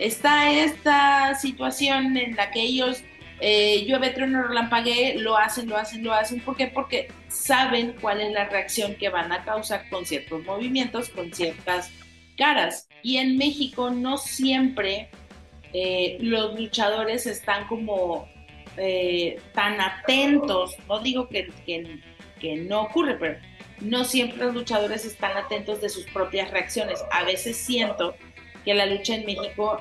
está 0.00 0.50
esta 0.50 1.34
situación 1.36 2.16
en 2.16 2.34
la 2.34 2.50
que 2.50 2.62
ellos 2.62 3.02
eh, 3.40 3.84
llueve, 3.86 4.10
trueno, 4.10 4.42
relampaguee, 4.42 5.18
lo 5.18 5.36
hacen, 5.36 5.68
lo 5.68 5.76
hacen, 5.76 6.02
lo 6.02 6.12
hacen. 6.12 6.40
¿Por 6.40 6.56
qué? 6.56 6.68
Porque 6.68 7.08
saben 7.28 7.94
cuál 8.00 8.20
es 8.20 8.32
la 8.32 8.48
reacción 8.48 8.94
que 8.94 9.08
van 9.08 9.30
a 9.32 9.44
causar 9.44 9.88
con 9.90 10.06
ciertos 10.06 10.42
movimientos, 10.44 11.10
con 11.10 11.32
ciertas 11.32 11.90
caras. 12.36 12.88
Y 13.02 13.18
en 13.18 13.36
México 13.36 13.90
no 13.90 14.16
siempre 14.16 15.10
eh, 15.72 16.16
los 16.20 16.58
luchadores 16.58 17.26
están 17.26 17.66
como 17.66 18.28
eh, 18.76 19.38
tan 19.52 19.80
atentos. 19.80 20.74
No 20.88 21.00
digo 21.00 21.28
que, 21.28 21.50
que, 21.66 22.00
que 22.40 22.56
no 22.56 22.82
ocurre, 22.82 23.16
pero 23.18 23.38
no 23.80 24.04
siempre 24.04 24.38
los 24.38 24.54
luchadores 24.54 25.04
están 25.04 25.36
atentos 25.36 25.82
de 25.82 25.90
sus 25.90 26.06
propias 26.06 26.50
reacciones. 26.50 27.04
A 27.12 27.24
veces 27.24 27.58
siento 27.58 28.14
que 28.64 28.74
la 28.74 28.86
lucha 28.86 29.14
en 29.14 29.26
México 29.26 29.80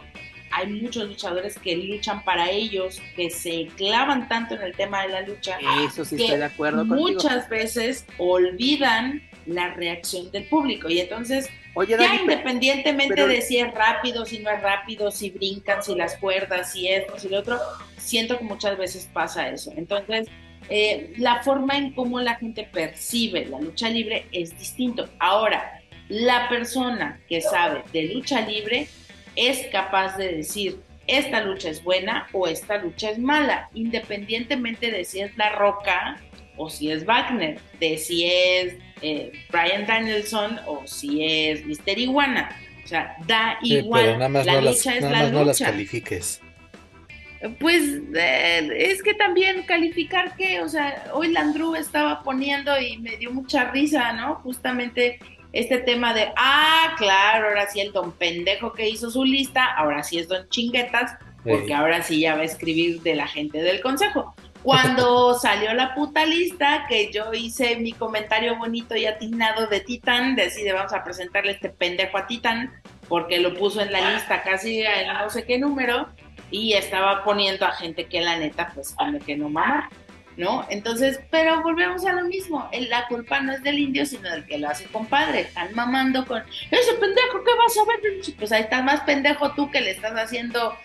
hay 0.55 0.67
muchos 0.67 1.05
luchadores 1.05 1.59
que 1.59 1.75
luchan 1.75 2.23
para 2.23 2.49
ellos, 2.49 3.01
que 3.17 3.29
se 3.29 3.67
clavan 3.75 4.29
tanto 4.29 4.55
en 4.55 4.61
el 4.61 4.73
tema 4.73 5.01
de 5.01 5.09
la 5.09 5.21
lucha. 5.21 5.57
Eso 5.85 6.05
sí 6.05 6.15
estoy 6.15 6.37
de 6.37 6.45
acuerdo 6.45 6.85
Muchas 6.85 7.49
veces 7.49 8.05
olvidan 8.17 9.21
la 9.45 9.73
reacción 9.73 10.31
del 10.31 10.45
público 10.45 10.89
y 10.89 11.01
entonces 11.01 11.49
ya 11.87 12.15
independientemente 12.15 13.27
de 13.27 13.41
si 13.41 13.57
es 13.57 13.73
rápido, 13.73 14.25
si 14.25 14.39
no 14.39 14.49
es 14.49 14.61
rápido, 14.61 15.11
si 15.11 15.29
brincan, 15.29 15.83
si 15.83 15.93
las 15.93 16.15
cuerdas, 16.17 16.71
si 16.71 16.87
esto, 16.87 17.19
si 17.19 17.27
lo 17.27 17.39
otro, 17.39 17.59
siento 17.97 18.37
que 18.37 18.45
muchas 18.45 18.77
veces 18.77 19.09
pasa 19.11 19.49
eso. 19.49 19.73
Entonces, 19.75 20.29
eh, 20.69 21.13
la 21.17 21.43
forma 21.43 21.77
en 21.77 21.93
cómo 21.93 22.21
la 22.21 22.35
gente 22.35 22.63
percibe 22.71 23.45
la 23.45 23.59
lucha 23.59 23.89
libre 23.89 24.25
es 24.31 24.57
distinto. 24.57 25.09
Ahora, 25.19 25.81
la 26.07 26.47
persona 26.47 27.19
que 27.27 27.41
sabe 27.41 27.83
de 27.91 28.13
lucha 28.13 28.39
libre 28.39 28.87
es 29.35 29.67
capaz 29.67 30.17
de 30.17 30.37
decir, 30.37 30.79
esta 31.07 31.41
lucha 31.41 31.69
es 31.69 31.83
buena 31.83 32.27
o 32.33 32.47
esta 32.47 32.77
lucha 32.77 33.11
es 33.11 33.19
mala, 33.19 33.69
independientemente 33.73 34.91
de 34.91 35.03
si 35.03 35.21
es 35.21 35.35
La 35.37 35.51
Roca 35.51 36.17
o 36.57 36.69
si 36.69 36.91
es 36.91 37.05
Wagner, 37.05 37.59
de 37.79 37.97
si 37.97 38.25
es 38.25 38.75
eh, 39.01 39.31
Brian 39.51 39.85
Danielson 39.85 40.59
o 40.67 40.85
si 40.85 41.23
es 41.23 41.65
Mister 41.65 41.99
Iguana. 41.99 42.49
O 42.83 42.87
sea, 42.87 43.15
da 43.25 43.57
igual. 43.61 44.19
la 44.19 44.61
lucha 44.61 44.95
es 44.95 45.03
la 45.03 45.23
lucha. 45.23 45.31
No 45.31 45.45
las 45.45 45.59
califiques. 45.59 46.41
Pues 47.59 47.83
eh, 48.15 48.69
es 48.75 49.03
que 49.03 49.13
también 49.13 49.63
calificar 49.63 50.35
que, 50.35 50.61
o 50.61 50.69
sea, 50.69 51.05
hoy 51.13 51.31
Landru 51.31 51.75
estaba 51.75 52.23
poniendo 52.23 52.79
y 52.79 52.97
me 52.97 53.17
dio 53.17 53.31
mucha 53.31 53.71
risa, 53.71 54.13
¿no? 54.13 54.35
Justamente 54.35 55.19
este 55.55 55.77
tema 55.77 56.13
de, 56.13 56.31
ah, 56.35 56.93
claro, 56.97 57.47
ahora 57.47 57.69
sí 57.69 57.79
el 57.79 57.93
don 57.93 58.11
pendejo 58.11 58.73
que 58.73 58.89
hizo 58.89 59.09
su 59.09 59.23
lista, 59.23 59.65
ahora 59.65 60.03
sí 60.03 60.19
es 60.19 60.27
don 60.27 60.47
chinguetas, 60.49 61.13
porque 61.43 61.73
ahora 61.73 62.03
sí 62.03 62.19
ya 62.19 62.35
va 62.35 62.41
a 62.41 62.45
escribir 62.45 63.01
de 63.01 63.15
la 63.15 63.27
gente 63.27 63.59
del 63.63 63.81
consejo. 63.81 64.35
Cuando 64.63 65.37
salió 65.39 65.73
la 65.73 65.93
puta 65.93 66.25
lista, 66.25 66.87
que 66.89 67.11
yo 67.11 67.31
hice 67.33 67.77
mi 67.77 67.93
comentario 67.93 68.57
bonito 68.57 68.95
y 68.95 69.05
atinado 69.05 69.67
de 69.67 69.79
Titán, 69.79 70.35
decide 70.35 70.73
vamos 70.73 70.91
a 70.91 71.03
presentarle 71.03 71.51
este 71.51 71.69
pendejo 71.69 72.17
a 72.17 72.27
Titán, 72.27 72.73
porque 73.07 73.39
lo 73.39 73.53
puso 73.53 73.79
en 73.79 73.91
la 73.91 74.11
lista 74.11 74.41
casi 74.41 74.81
en 74.81 75.07
no 75.07 75.29
sé 75.29 75.45
qué 75.45 75.57
número, 75.57 76.09
y 76.51 76.73
estaba 76.73 77.23
poniendo 77.23 77.65
a 77.65 77.71
gente 77.71 78.07
que 78.07 78.21
la 78.21 78.37
neta, 78.37 78.71
pues 78.73 78.93
como 78.95 79.19
que 79.19 79.37
no 79.37 79.49
mama. 79.49 79.89
¿No? 80.37 80.65
Entonces, 80.69 81.19
pero 81.31 81.61
volvemos 81.61 82.05
a 82.05 82.13
lo 82.13 82.25
mismo, 82.25 82.69
la 82.89 83.07
culpa 83.07 83.39
no 83.39 83.53
es 83.53 83.63
del 83.63 83.79
indio, 83.79 84.05
sino 84.05 84.29
del 84.29 84.45
que 84.45 84.57
lo 84.57 84.69
hace 84.69 84.85
compadre, 84.85 85.41
están 85.41 85.73
mamando 85.73 86.25
con, 86.25 86.43
ese 86.71 86.93
pendejo, 86.93 87.43
¿qué 87.43 87.51
vas 87.55 87.77
a 87.77 87.85
ver? 87.85 88.35
Pues 88.37 88.51
ahí 88.51 88.63
estás 88.63 88.83
más 88.83 89.01
pendejo 89.01 89.51
tú 89.53 89.71
que 89.71 89.81
le 89.81 89.91
estás 89.91 90.13
haciendo 90.13 90.75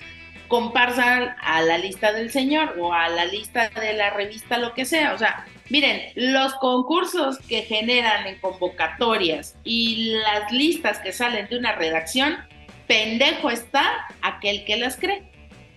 comparsa 0.51 1.37
a 1.41 1.63
la 1.63 1.79
lista 1.79 2.13
del 2.13 2.31
señor 2.31 2.75
o 2.79 2.93
a 2.93 3.09
la 3.09 3.25
lista 3.25 3.71
de 3.71 3.93
la 3.93 4.11
revista, 4.11 4.59
lo 4.59 4.75
que 4.75 4.85
sea, 4.85 5.15
o 5.15 5.19
sea, 5.19 5.47
miren, 5.71 6.03
los 6.17 6.55
concursos 6.55 7.39
que 7.49 7.63
generan 7.63 8.27
en 8.27 8.39
convocatorias 8.41 9.57
y 9.63 10.17
las 10.25 10.53
listas 10.53 10.99
que 10.99 11.13
salen 11.13 11.49
de 11.49 11.57
una 11.57 11.77
redacción, 11.77 12.37
pendejo 12.89 13.51
está 13.51 14.09
aquel 14.23 14.65
que 14.65 14.77
las 14.77 14.97
cree 14.97 15.23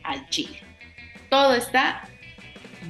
al 0.01 0.27
chile. 0.29 0.59
Todo 1.29 1.53
está 1.53 2.09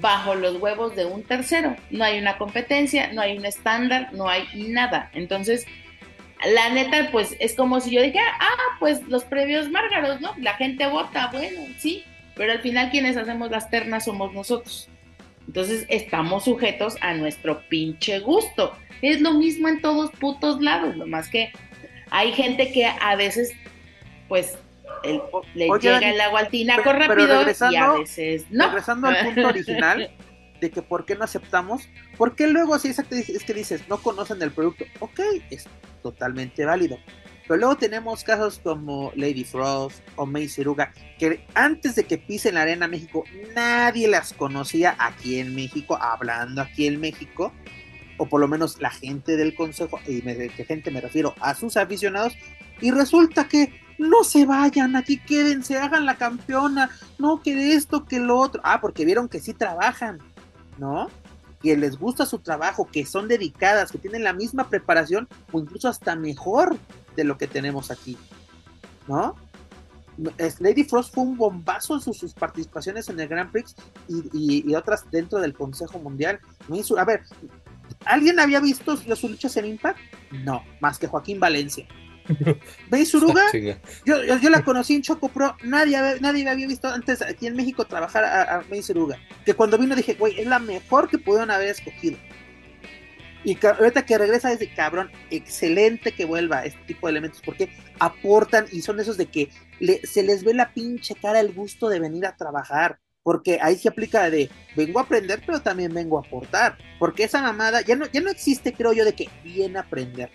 bajo 0.04 0.36
los 0.36 0.58
huevos 0.58 0.98
de 0.98 1.06
un 1.06 1.24
tercero. 1.24 1.78
No 1.90 2.04
hay 2.04 2.20
una 2.20 2.38
competencia, 2.38 3.14
no 3.14 3.22
hay 3.22 3.38
un 3.38 3.46
estándar, 3.46 4.10
no 4.12 4.28
hay 4.28 4.44
nada. 4.54 5.10
Entonces, 5.14 5.66
la 6.46 6.70
neta, 6.72 7.10
pues 7.10 7.38
es 7.40 7.56
como 7.56 7.80
si 7.80 7.92
yo 7.92 8.02
dijera, 8.02 8.36
ah, 8.38 8.78
pues 8.82 9.02
los 9.08 9.24
previos 9.24 9.70
márgaros, 9.70 10.20
¿no? 10.20 10.36
La 10.40 10.56
gente 10.56 10.86
vota, 10.88 11.30
bueno, 11.32 11.62
sí, 11.78 12.04
pero 12.36 12.52
al 12.52 12.60
final 12.60 12.92
quienes 12.92 13.16
hacemos 13.16 13.50
las 13.50 13.70
ternas 13.70 14.04
somos 14.04 14.34
nosotros. 14.34 14.90
Entonces 15.48 15.86
estamos 15.88 16.44
sujetos 16.44 16.98
a 17.00 17.14
nuestro 17.14 17.62
pinche 17.70 18.20
gusto. 18.20 18.76
Es 19.02 19.22
lo 19.22 19.34
mismo 19.34 19.70
en 19.70 19.80
todos 19.80 20.12
putos 20.12 20.62
lados, 20.62 20.98
lo 20.98 21.08
más 21.08 21.30
que 21.30 21.54
hay 22.12 22.34
gente 22.34 22.74
que 22.74 22.86
a 22.86 23.16
veces, 23.16 23.54
pues, 24.28 24.58
le 25.54 25.70
llega 25.80 26.10
el 26.10 26.22
agua 26.22 26.42
al 26.42 26.50
tinaco 26.50 26.94
rápido 26.94 27.44
y 27.72 27.76
a 27.76 27.94
veces 27.94 28.46
no. 28.50 28.68
Regresando 28.68 29.08
al 29.08 29.26
punto 29.26 29.48
original 29.48 30.12
de 30.60 30.72
que 30.72 30.82
por 30.82 31.06
qué 31.06 31.16
no 31.16 31.26
aceptamos, 31.26 31.90
porque 32.18 32.48
luego 32.48 32.80
si 32.80 32.90
es 32.90 33.02
que 33.04 33.54
dices, 33.54 33.88
no 33.90 33.98
conocen 33.98 34.42
el 34.42 34.52
producto, 34.52 34.86
ok, 35.00 35.20
es 35.50 35.66
totalmente 36.02 36.64
válido. 36.66 36.98
Pero 37.46 37.58
luego 37.58 37.76
tenemos 37.76 38.24
casos 38.24 38.60
como 38.64 39.12
Lady 39.16 39.44
Frost 39.44 40.02
o 40.16 40.26
May 40.26 40.48
Ciruga, 40.48 40.94
que 41.20 41.46
antes 41.54 41.96
de 41.96 42.06
que 42.06 42.18
pisen 42.18 42.56
la 42.56 42.62
Arena 42.62 42.88
México, 42.88 43.26
nadie 43.54 44.08
las 44.08 44.32
conocía 44.32 44.96
aquí 44.98 45.40
en 45.40 45.54
México, 45.54 45.98
hablando 46.00 46.62
aquí 46.62 46.88
en 46.88 47.02
México, 47.02 47.52
o 48.18 48.26
por 48.28 48.40
lo 48.40 48.48
menos 48.48 48.80
la 48.80 48.92
gente 48.92 49.36
del 49.36 49.56
consejo, 49.56 50.00
y 50.08 50.22
de 50.22 50.50
qué 50.56 50.64
gente 50.64 50.92
me 50.92 51.02
refiero 51.02 51.36
a 51.42 51.54
sus 51.54 51.76
aficionados, 51.76 52.38
y 52.80 52.92
resulta 52.92 53.50
que 53.50 53.83
no 53.98 54.24
se 54.24 54.46
vayan, 54.46 54.96
aquí 54.96 55.18
quédense, 55.18 55.78
hagan 55.78 56.06
la 56.06 56.16
campeona, 56.16 56.90
no 57.18 57.42
que 57.42 57.74
esto, 57.74 58.06
que 58.06 58.20
lo 58.20 58.38
otro. 58.38 58.62
Ah, 58.64 58.80
porque 58.82 59.06
vieron 59.06 59.30
que 59.30 59.40
sí 59.40 59.54
trabajan, 59.54 60.20
¿no? 60.78 61.10
Que 61.62 61.78
les 61.78 61.98
gusta 61.98 62.26
su 62.26 62.40
trabajo, 62.40 62.88
que 62.92 63.06
son 63.06 63.28
dedicadas, 63.28 63.92
que 63.92 63.98
tienen 63.98 64.24
la 64.24 64.34
misma 64.34 64.70
preparación 64.70 65.28
o 65.52 65.60
incluso 65.60 65.88
hasta 65.88 66.16
mejor 66.16 66.78
de 67.16 67.24
lo 67.24 67.38
que 67.38 67.48
tenemos 67.48 67.92
aquí, 67.92 68.18
¿no? 69.08 69.36
Lady 70.60 70.84
Frost 70.84 71.14
fue 71.14 71.24
un 71.24 71.38
bombazo 71.38 71.96
en 71.96 72.02
sus, 72.02 72.34
participaciones 72.34 73.10
en 73.10 73.20
el 73.20 73.28
Grand 73.28 73.52
Prix 73.52 73.76
y, 74.08 74.74
otras 74.76 75.10
dentro 75.10 75.40
del 75.40 75.54
Consejo 75.54 76.00
Mundial. 76.00 76.40
A 76.98 77.06
ver, 77.06 77.24
¿alguien 78.06 78.40
había 78.40 78.60
visto 78.60 78.96
sus 78.96 79.24
luchas 79.24 79.58
en 79.58 79.66
Impact? 79.66 80.00
No, 80.44 80.64
más 80.80 81.00
que 81.00 81.08
Joaquín 81.08 81.40
Valencia. 81.40 81.88
¿Veis 82.90 83.14
Uruga? 83.14 83.44
Yo, 84.06 84.24
yo, 84.24 84.50
la 84.50 84.64
conocí 84.64 84.96
en 84.96 85.02
Choco 85.02 85.30
Pro. 85.30 85.56
Nadie, 85.64 85.98
nadie 86.20 86.48
había 86.48 86.68
visto 86.68 86.88
antes 86.88 87.22
aquí 87.22 87.48
en 87.48 87.56
México 87.56 87.86
trabajar 87.86 88.24
a, 88.24 88.60
a 88.60 88.64
Uruga. 88.90 89.18
Que 89.46 89.54
cuando 89.54 89.78
vino 89.78 89.96
dije, 89.96 90.16
güey, 90.16 90.40
es 90.40 90.48
la 90.48 90.60
mejor 90.60 91.10
que 91.10 91.18
pudieron 91.18 91.52
haber 91.52 91.70
escogido. 91.70 92.18
Y 93.44 93.58
ahorita 93.66 94.06
que 94.06 94.18
regresa 94.18 94.50
desde 94.50 94.74
cabrón, 94.74 95.12
excelente 95.30 96.14
que 96.14 96.24
vuelva 96.24 96.66
este 96.66 96.80
tipo 96.86 97.08
de 97.08 97.12
elementos 97.12 97.42
porque 97.44 97.70
aportan 98.00 98.68
y 98.72 98.82
son 98.82 99.00
esos 99.02 99.18
de 99.18 99.26
que 99.26 99.50
se 100.04 100.24
les 100.24 100.46
ve 100.46 100.54
la 100.54 100.74
pinche 100.74 101.14
cara 101.16 101.42
el 101.42 101.52
gusto 101.52 101.90
de 101.90 102.00
venir 102.00 102.26
a 102.26 102.36
trabajar. 102.36 103.00
Porque 103.22 103.60
ahí 103.62 103.78
se 103.78 103.88
aplica 103.88 104.30
de 104.30 104.50
vengo 104.76 105.00
a 105.00 105.04
aprender, 105.04 105.42
pero 105.46 105.62
también 105.62 105.94
vengo 105.94 106.18
a 106.18 106.28
aportar. 106.28 106.78
Porque 107.00 107.24
esa 107.24 107.42
mamada 107.42 107.82
ya 107.82 107.96
no, 107.96 108.06
ya 108.08 108.20
no 108.20 108.30
existe, 108.30 108.74
creo 108.74 108.92
yo, 108.92 109.06
de 109.06 109.14
que 109.14 109.30
viene 109.44 109.78
a 109.78 109.82
aprender. 109.82 110.30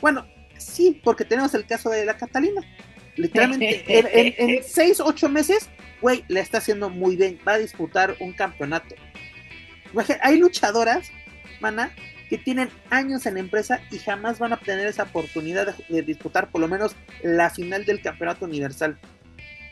Bueno, 0.00 0.24
sí, 0.64 1.00
porque 1.02 1.24
tenemos 1.24 1.54
el 1.54 1.66
caso 1.66 1.90
de 1.90 2.04
la 2.04 2.16
Catalina. 2.16 2.62
Literalmente, 3.16 3.84
en, 3.86 4.34
en, 4.38 4.64
seis, 4.66 5.00
ocho 5.00 5.28
meses, 5.28 5.68
güey, 6.00 6.24
le 6.28 6.40
está 6.40 6.58
haciendo 6.58 6.90
muy 6.90 7.16
bien. 7.16 7.38
Va 7.46 7.54
a 7.54 7.58
disputar 7.58 8.16
un 8.20 8.32
campeonato. 8.32 8.94
Hay 10.22 10.38
luchadoras, 10.38 11.10
mana, 11.60 11.92
que 12.32 12.38
tienen 12.38 12.70
años 12.88 13.26
en 13.26 13.34
la 13.34 13.40
empresa 13.40 13.82
y 13.90 13.98
jamás 13.98 14.38
van 14.38 14.54
a 14.54 14.56
tener 14.56 14.86
esa 14.86 15.02
oportunidad 15.02 15.76
de, 15.88 16.02
disputar 16.02 16.50
por 16.50 16.62
lo 16.62 16.68
menos 16.68 16.96
la 17.22 17.50
final 17.50 17.84
del 17.84 18.00
campeonato 18.00 18.46
universal 18.46 18.98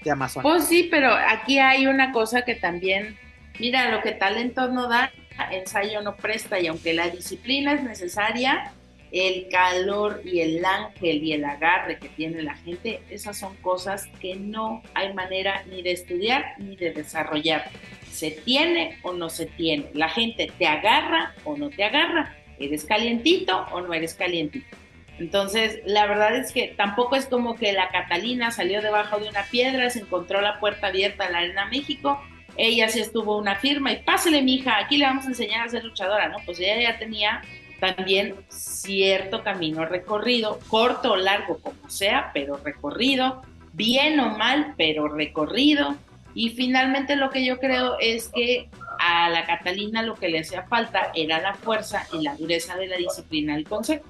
de 0.05 0.11
Amazon. 0.11 0.43
Pues 0.43 0.67
sí, 0.67 0.89
pero 0.91 1.11
aquí 1.11 1.59
hay 1.59 1.87
una 1.87 2.13
cosa 2.13 2.43
que 2.43 2.55
también, 2.55 3.17
mira, 3.59 3.91
lo 3.91 4.03
que 4.03 4.13
talento 4.13 4.69
no 4.69 4.89
da, 4.89 5.11
ensayo 5.51 6.03
no 6.03 6.17
presta 6.17 6.61
y 6.61 6.67
aunque 6.67 6.93
la 6.93 7.09
disciplina 7.09 7.73
es 7.73 7.83
necesaria, 7.83 8.75
el 9.13 9.49
calor 9.49 10.23
y 10.25 10.41
el 10.41 10.65
ángel 10.65 11.23
y 11.23 11.33
el 11.33 11.45
agarre 11.45 11.99
que 11.99 12.09
tiene 12.09 12.43
la 12.43 12.55
gente, 12.57 13.01
esas 13.11 13.39
son 13.39 13.57
cosas 13.57 14.07
que 14.21 14.37
no 14.37 14.83
hay 14.95 15.13
manera 15.15 15.65
ni 15.69 15.83
de 15.83 15.93
estudiar 15.93 16.55
ni 16.59 16.77
de 16.77 16.93
desarrollar. 16.93 17.71
Se 18.11 18.31
tiene 18.31 18.99
o 19.03 19.13
no 19.13 19.31
se 19.31 19.47
tiene. 19.47 19.87
La 19.95 20.09
gente 20.09 20.53
te 20.59 20.67
agarra 20.67 21.35
o 21.45 21.57
no 21.57 21.71
te 21.71 21.85
agarra. 21.85 22.37
¿Eres 22.59 22.85
calientito 22.85 23.67
o 23.73 23.81
no 23.81 23.95
eres 23.95 24.15
calientito? 24.15 24.77
Entonces, 25.19 25.81
la 25.85 26.07
verdad 26.07 26.35
es 26.37 26.53
que 26.53 26.69
tampoco 26.69 27.15
es 27.15 27.27
como 27.27 27.55
que 27.57 27.73
la 27.73 27.89
Catalina 27.89 28.51
salió 28.51 28.81
debajo 28.81 29.19
de 29.19 29.29
una 29.29 29.45
piedra, 29.45 29.91
se 29.91 30.01
encontró 30.01 30.41
la 30.41 30.59
puerta 30.61 30.87
abierta 30.87 31.27
a 31.27 31.31
la 31.31 31.39
Arena 31.39 31.67
México, 31.67 32.19
ella 32.57 32.89
sí 32.89 33.01
estuvo 33.01 33.37
una 33.37 33.57
firma 33.57 33.93
y 33.93 34.03
pásele, 34.03 34.43
mija, 34.43 34.79
aquí 34.79 34.97
le 34.97 35.05
vamos 35.05 35.27
a 35.27 35.29
enseñar 35.29 35.67
a 35.67 35.71
ser 35.71 35.85
luchadora, 35.85 36.29
¿no? 36.29 36.39
Pues 36.45 36.59
ella 36.61 36.81
ya 36.81 36.99
tenía 36.99 37.43
también 37.81 38.37
cierto 38.49 39.43
camino 39.43 39.85
recorrido, 39.85 40.59
corto 40.69 41.13
o 41.13 41.17
largo 41.17 41.59
como 41.59 41.89
sea, 41.89 42.31
pero 42.33 42.57
recorrido, 42.59 43.43
bien 43.73 44.21
o 44.21 44.37
mal, 44.37 44.75
pero 44.77 45.09
recorrido. 45.09 45.97
Y 46.35 46.51
finalmente 46.51 47.17
lo 47.17 47.31
que 47.31 47.45
yo 47.45 47.59
creo 47.59 47.97
es 47.99 48.29
que 48.29 48.69
a 48.99 49.29
la 49.31 49.47
Catalina 49.47 50.03
lo 50.03 50.15
que 50.15 50.29
le 50.29 50.41
hacía 50.41 50.63
falta 50.65 51.11
era 51.15 51.41
la 51.41 51.55
fuerza 51.55 52.07
y 52.13 52.23
la 52.23 52.37
dureza 52.37 52.77
de 52.77 52.87
la 52.87 52.97
disciplina 52.97 53.55
del 53.55 53.65
consejo. 53.65 54.05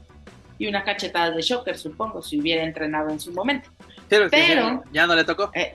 Y 0.58 0.66
una 0.66 0.84
cachetada 0.84 1.30
de 1.30 1.40
shocker, 1.40 1.78
supongo, 1.78 2.20
si 2.20 2.38
hubiera 2.38 2.64
entrenado 2.64 3.08
en 3.08 3.18
su 3.18 3.32
momento. 3.32 3.70
Pero, 4.08 4.28
ya 4.92 5.06
no 5.06 5.14
le 5.14 5.24
tocó. 5.24 5.50
Eh, 5.54 5.72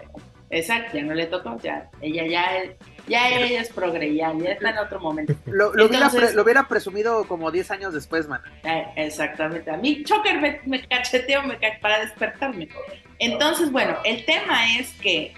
exacto, 0.50 0.98
ya 0.98 1.04
no 1.04 1.14
le 1.14 1.26
tocó, 1.26 1.58
ya 1.64 1.90
ella 2.02 2.28
ya 2.28 2.76
ya 3.08 3.30
ella 3.30 3.62
es 3.62 3.70
progre, 3.70 4.16
ya, 4.16 4.32
está 4.32 4.70
en 4.70 4.78
otro 4.78 5.00
momento. 5.00 5.34
Lo, 5.46 5.72
hubiera, 5.72 6.68
presumido 6.68 7.28
como 7.28 7.52
10 7.52 7.72
años 7.72 7.94
después, 7.94 8.28
man. 8.28 8.42
Eh, 8.64 8.86
exactamente. 8.96 9.70
A 9.72 9.78
mí 9.78 10.04
Choker 10.04 10.40
me, 10.40 10.62
me 10.66 10.86
cacheteó 10.88 11.44
me 11.44 11.58
para 11.82 12.00
despertarme. 12.00 12.70
Entonces, 13.20 13.72
bueno, 13.72 13.98
el 14.04 14.26
tema 14.26 14.78
es 14.78 14.92
que 15.02 15.34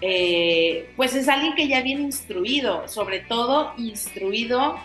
eh, 0.00 0.90
pues 0.96 1.14
es 1.14 1.28
alguien 1.28 1.54
que 1.54 1.66
ya 1.66 1.82
viene 1.82 2.02
instruido, 2.02 2.86
sobre 2.86 3.20
todo 3.20 3.74
instruido 3.76 4.78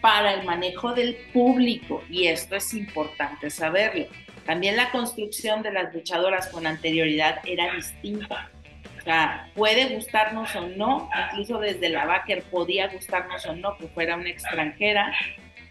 para 0.00 0.34
el 0.34 0.46
manejo 0.46 0.94
del 0.94 1.16
público, 1.32 2.02
y 2.08 2.28
esto 2.28 2.56
es 2.56 2.72
importante 2.74 3.50
saberlo. 3.50 4.06
También 4.46 4.76
la 4.76 4.90
construcción 4.92 5.62
de 5.62 5.72
las 5.72 5.92
luchadoras 5.92 6.48
con 6.48 6.66
anterioridad 6.66 7.40
era 7.44 7.74
distinta 7.74 8.50
sea, 9.06 9.48
puede 9.54 9.94
gustarnos 9.94 10.54
o 10.56 10.68
no, 10.68 11.08
incluso 11.30 11.58
desde 11.58 11.88
la 11.88 12.06
Baker 12.06 12.42
podía 12.42 12.88
gustarnos 12.88 13.46
o 13.46 13.54
no 13.54 13.78
que 13.78 13.86
fuera 13.86 14.16
una 14.16 14.28
extranjera, 14.28 15.12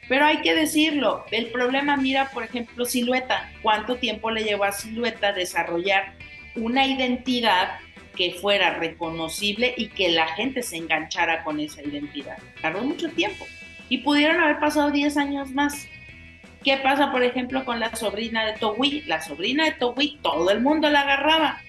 pero 0.07 0.25
hay 0.25 0.37
que 0.37 0.53
decirlo, 0.55 1.25
el 1.31 1.47
problema, 1.47 1.97
mira, 1.97 2.29
por 2.31 2.43
ejemplo, 2.43 2.85
Silueta, 2.85 3.51
¿cuánto 3.61 3.97
tiempo 3.97 4.31
le 4.31 4.43
llevó 4.43 4.63
a 4.63 4.71
Silueta 4.71 5.33
desarrollar 5.33 6.13
una 6.55 6.85
identidad 6.85 7.79
que 8.15 8.33
fuera 8.33 8.75
reconocible 8.75 9.73
y 9.75 9.87
que 9.87 10.09
la 10.09 10.27
gente 10.27 10.63
se 10.63 10.77
enganchara 10.77 11.43
con 11.43 11.59
esa 11.59 11.81
identidad? 11.81 12.37
Tardó 12.61 12.83
mucho 12.83 13.09
tiempo 13.09 13.45
y 13.89 13.97
pudieron 13.97 14.39
haber 14.39 14.59
pasado 14.59 14.91
10 14.91 15.17
años 15.17 15.51
más. 15.51 15.87
¿Qué 16.63 16.77
pasa, 16.77 17.11
por 17.11 17.23
ejemplo, 17.23 17.65
con 17.65 17.79
la 17.79 17.95
sobrina 17.95 18.45
de 18.45 18.53
Towi? 18.53 19.01
La 19.07 19.21
sobrina 19.21 19.65
de 19.65 19.73
Towi, 19.73 20.19
todo 20.21 20.49
el 20.51 20.61
mundo 20.61 20.89
la 20.89 21.01
agarraba 21.01 21.61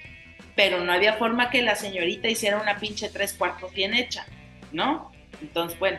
pero 0.57 0.83
no 0.83 0.91
había 0.91 1.13
forma 1.13 1.51
que 1.51 1.63
la 1.63 1.77
señorita 1.77 2.29
hiciera 2.29 2.61
una 2.61 2.79
pinche 2.79 3.11
tres 3.11 3.35
cuartos 3.35 3.73
bien 3.73 3.95
hecha, 3.95 4.27
¿no? 4.73 5.13
Entonces, 5.41 5.79
bueno, 5.79 5.99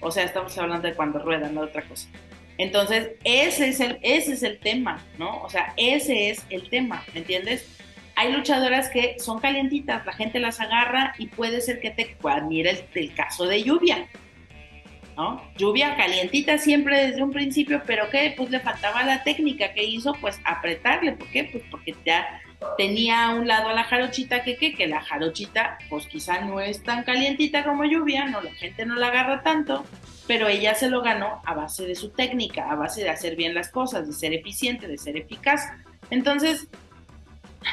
o 0.00 0.10
sea, 0.10 0.24
estamos 0.24 0.56
hablando 0.58 0.88
de 0.88 0.94
cuando 0.94 1.20
rueda, 1.20 1.50
no 1.50 1.60
de 1.60 1.68
otra 1.68 1.82
cosa. 1.82 2.08
Entonces, 2.56 3.12
ese 3.24 3.68
es 3.68 3.80
el, 3.80 3.98
ese 4.02 4.32
es 4.32 4.42
el 4.42 4.58
tema, 4.58 5.04
¿no? 5.18 5.42
O 5.42 5.50
sea, 5.50 5.74
ese 5.76 6.30
es 6.30 6.44
el 6.50 6.68
tema, 6.70 7.04
¿me 7.12 7.20
entiendes? 7.20 7.68
Hay 8.16 8.32
luchadoras 8.32 8.88
que 8.88 9.16
son 9.18 9.40
calientitas, 9.40 10.06
la 10.06 10.12
gente 10.12 10.38
las 10.38 10.60
agarra 10.60 11.14
y 11.18 11.26
puede 11.26 11.60
ser 11.60 11.80
que 11.80 11.90
te 11.90 12.16
admire 12.22 12.70
el, 12.70 12.84
el 12.94 13.14
caso 13.14 13.46
de 13.46 13.62
lluvia, 13.64 14.08
¿no? 15.16 15.42
Lluvia 15.58 15.96
calientita 15.96 16.56
siempre 16.56 17.08
desde 17.08 17.22
un 17.22 17.32
principio, 17.32 17.82
pero 17.86 18.08
que 18.08 18.32
pues 18.36 18.50
le 18.50 18.60
faltaba 18.60 19.02
la 19.02 19.24
técnica 19.24 19.74
que 19.74 19.82
hizo, 19.82 20.14
pues 20.20 20.40
apretarle, 20.44 21.12
¿por 21.12 21.28
qué? 21.28 21.44
Pues 21.44 21.64
porque 21.70 21.94
ya 22.06 22.40
tenía 22.76 23.26
a 23.26 23.34
un 23.34 23.46
lado 23.46 23.68
a 23.68 23.72
la 23.72 23.84
jarochita 23.84 24.42
que, 24.42 24.56
que, 24.56 24.74
que 24.74 24.86
la 24.86 25.00
jarochita 25.00 25.78
pues 25.88 26.06
quizá 26.06 26.40
no 26.40 26.60
es 26.60 26.82
tan 26.82 27.04
calientita 27.04 27.64
como 27.64 27.84
lluvia, 27.84 28.26
no, 28.26 28.40
la 28.40 28.52
gente 28.54 28.86
no 28.86 28.94
la 28.96 29.08
agarra 29.08 29.42
tanto, 29.42 29.84
pero 30.26 30.48
ella 30.48 30.74
se 30.74 30.88
lo 30.88 31.02
ganó 31.02 31.42
a 31.44 31.54
base 31.54 31.86
de 31.86 31.94
su 31.94 32.10
técnica, 32.10 32.70
a 32.70 32.74
base 32.74 33.02
de 33.02 33.10
hacer 33.10 33.36
bien 33.36 33.54
las 33.54 33.68
cosas, 33.68 34.06
de 34.06 34.12
ser 34.12 34.32
eficiente, 34.32 34.88
de 34.88 34.98
ser 34.98 35.16
eficaz. 35.16 35.68
Entonces, 36.10 36.68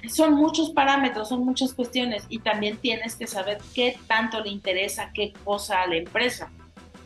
son 0.09 0.33
muchos 0.33 0.71
parámetros, 0.71 1.29
son 1.29 1.45
muchas 1.45 1.73
cuestiones 1.73 2.25
y 2.29 2.39
también 2.39 2.77
tienes 2.77 3.15
que 3.15 3.27
saber 3.27 3.57
qué 3.73 3.97
tanto 4.07 4.41
le 4.41 4.49
interesa 4.49 5.11
qué 5.13 5.33
cosa 5.43 5.81
a 5.81 5.87
la 5.87 5.95
empresa. 5.95 6.49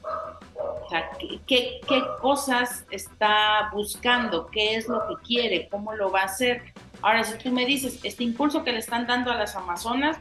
O 0.03 0.89
sea, 0.89 1.09
qué, 1.47 1.79
qué 1.87 2.03
cosas 2.21 2.85
está 2.91 3.69
buscando, 3.73 4.47
qué 4.47 4.75
es 4.75 4.87
lo 4.87 5.07
que 5.07 5.15
quiere, 5.25 5.67
cómo 5.69 5.93
lo 5.93 6.11
va 6.11 6.21
a 6.21 6.25
hacer 6.25 6.61
Ahora, 7.01 7.23
si 7.23 7.37
tú 7.37 7.51
me 7.51 7.65
dices, 7.65 7.99
este 8.03 8.23
impulso 8.23 8.63
que 8.63 8.71
le 8.71 8.79
están 8.79 9.07
dando 9.07 9.31
a 9.31 9.35
las 9.35 9.55
Amazonas, 9.55 10.17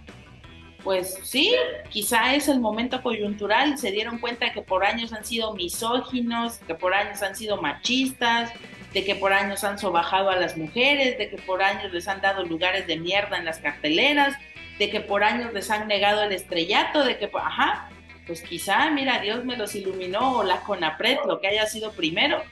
pues 0.83 1.19
sí, 1.23 1.55
quizá 1.89 2.35
es 2.35 2.47
el 2.49 2.61
momento 2.61 3.03
coyuntural, 3.03 3.79
se 3.79 3.91
dieron 3.91 4.19
cuenta 4.19 4.47
de 4.47 4.53
que 4.53 4.61
por 4.61 4.85
años 4.85 5.15
han 5.15 5.25
sido 5.25 5.55
misóginos, 5.55 6.59
que 6.59 6.75
por 6.75 6.93
años 6.93 7.23
han 7.23 7.35
sido 7.35 7.61
machistas, 7.61 8.53
de 8.93 9.03
que 9.03 9.15
por 9.15 9.33
años 9.33 9.65
han 9.65 9.79
sobajado 9.79 10.29
a 10.29 10.37
las 10.37 10.57
mujeres, 10.57 11.17
de 11.17 11.31
que 11.31 11.39
por 11.39 11.63
años 11.63 11.93
les 11.93 12.07
han 12.07 12.21
dado 12.21 12.45
lugares 12.45 12.87
de 12.87 12.99
mierda 12.99 13.39
en 13.39 13.47
las 13.47 13.59
carteleras, 13.59 14.37
de 14.79 14.91
que 14.91 15.01
por 15.01 15.25
años 15.25 15.53
les 15.55 15.71
han 15.71 15.89
negado 15.89 16.23
el 16.23 16.33
estrellato, 16.33 17.03
de 17.03 17.17
que, 17.17 17.31
ajá, 17.33 17.89
pues 18.27 18.43
quizá, 18.43 18.91
mira, 18.91 19.21
Dios 19.21 19.45
me 19.45 19.57
los 19.57 19.75
iluminó, 19.75 20.39
o 20.39 20.45
la 20.45 20.61
CONAPRED, 20.61 21.19
lo 21.27 21.41
que 21.41 21.49
haya 21.49 21.67
sido 21.67 21.93
primero, 21.93 22.43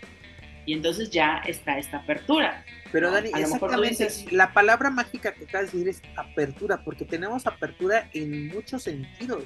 y 0.65 0.73
entonces 0.73 1.11
ya 1.11 1.43
está 1.47 1.79
esta 1.79 1.99
apertura. 1.99 2.65
Pero 2.93 3.11
Dani, 3.11 3.31
exactamente, 3.35 4.09
la 4.31 4.53
palabra 4.53 4.91
mágica 4.91 5.33
que 5.33 5.45
acabas 5.45 5.73
de 5.73 5.79
decir 5.79 5.89
es 5.89 6.03
apertura, 6.17 6.85
porque 6.85 7.07
tenemos 7.07 7.47
apertura 7.47 8.11
en 8.13 8.49
muchos 8.49 8.83
sentidos, 8.83 9.45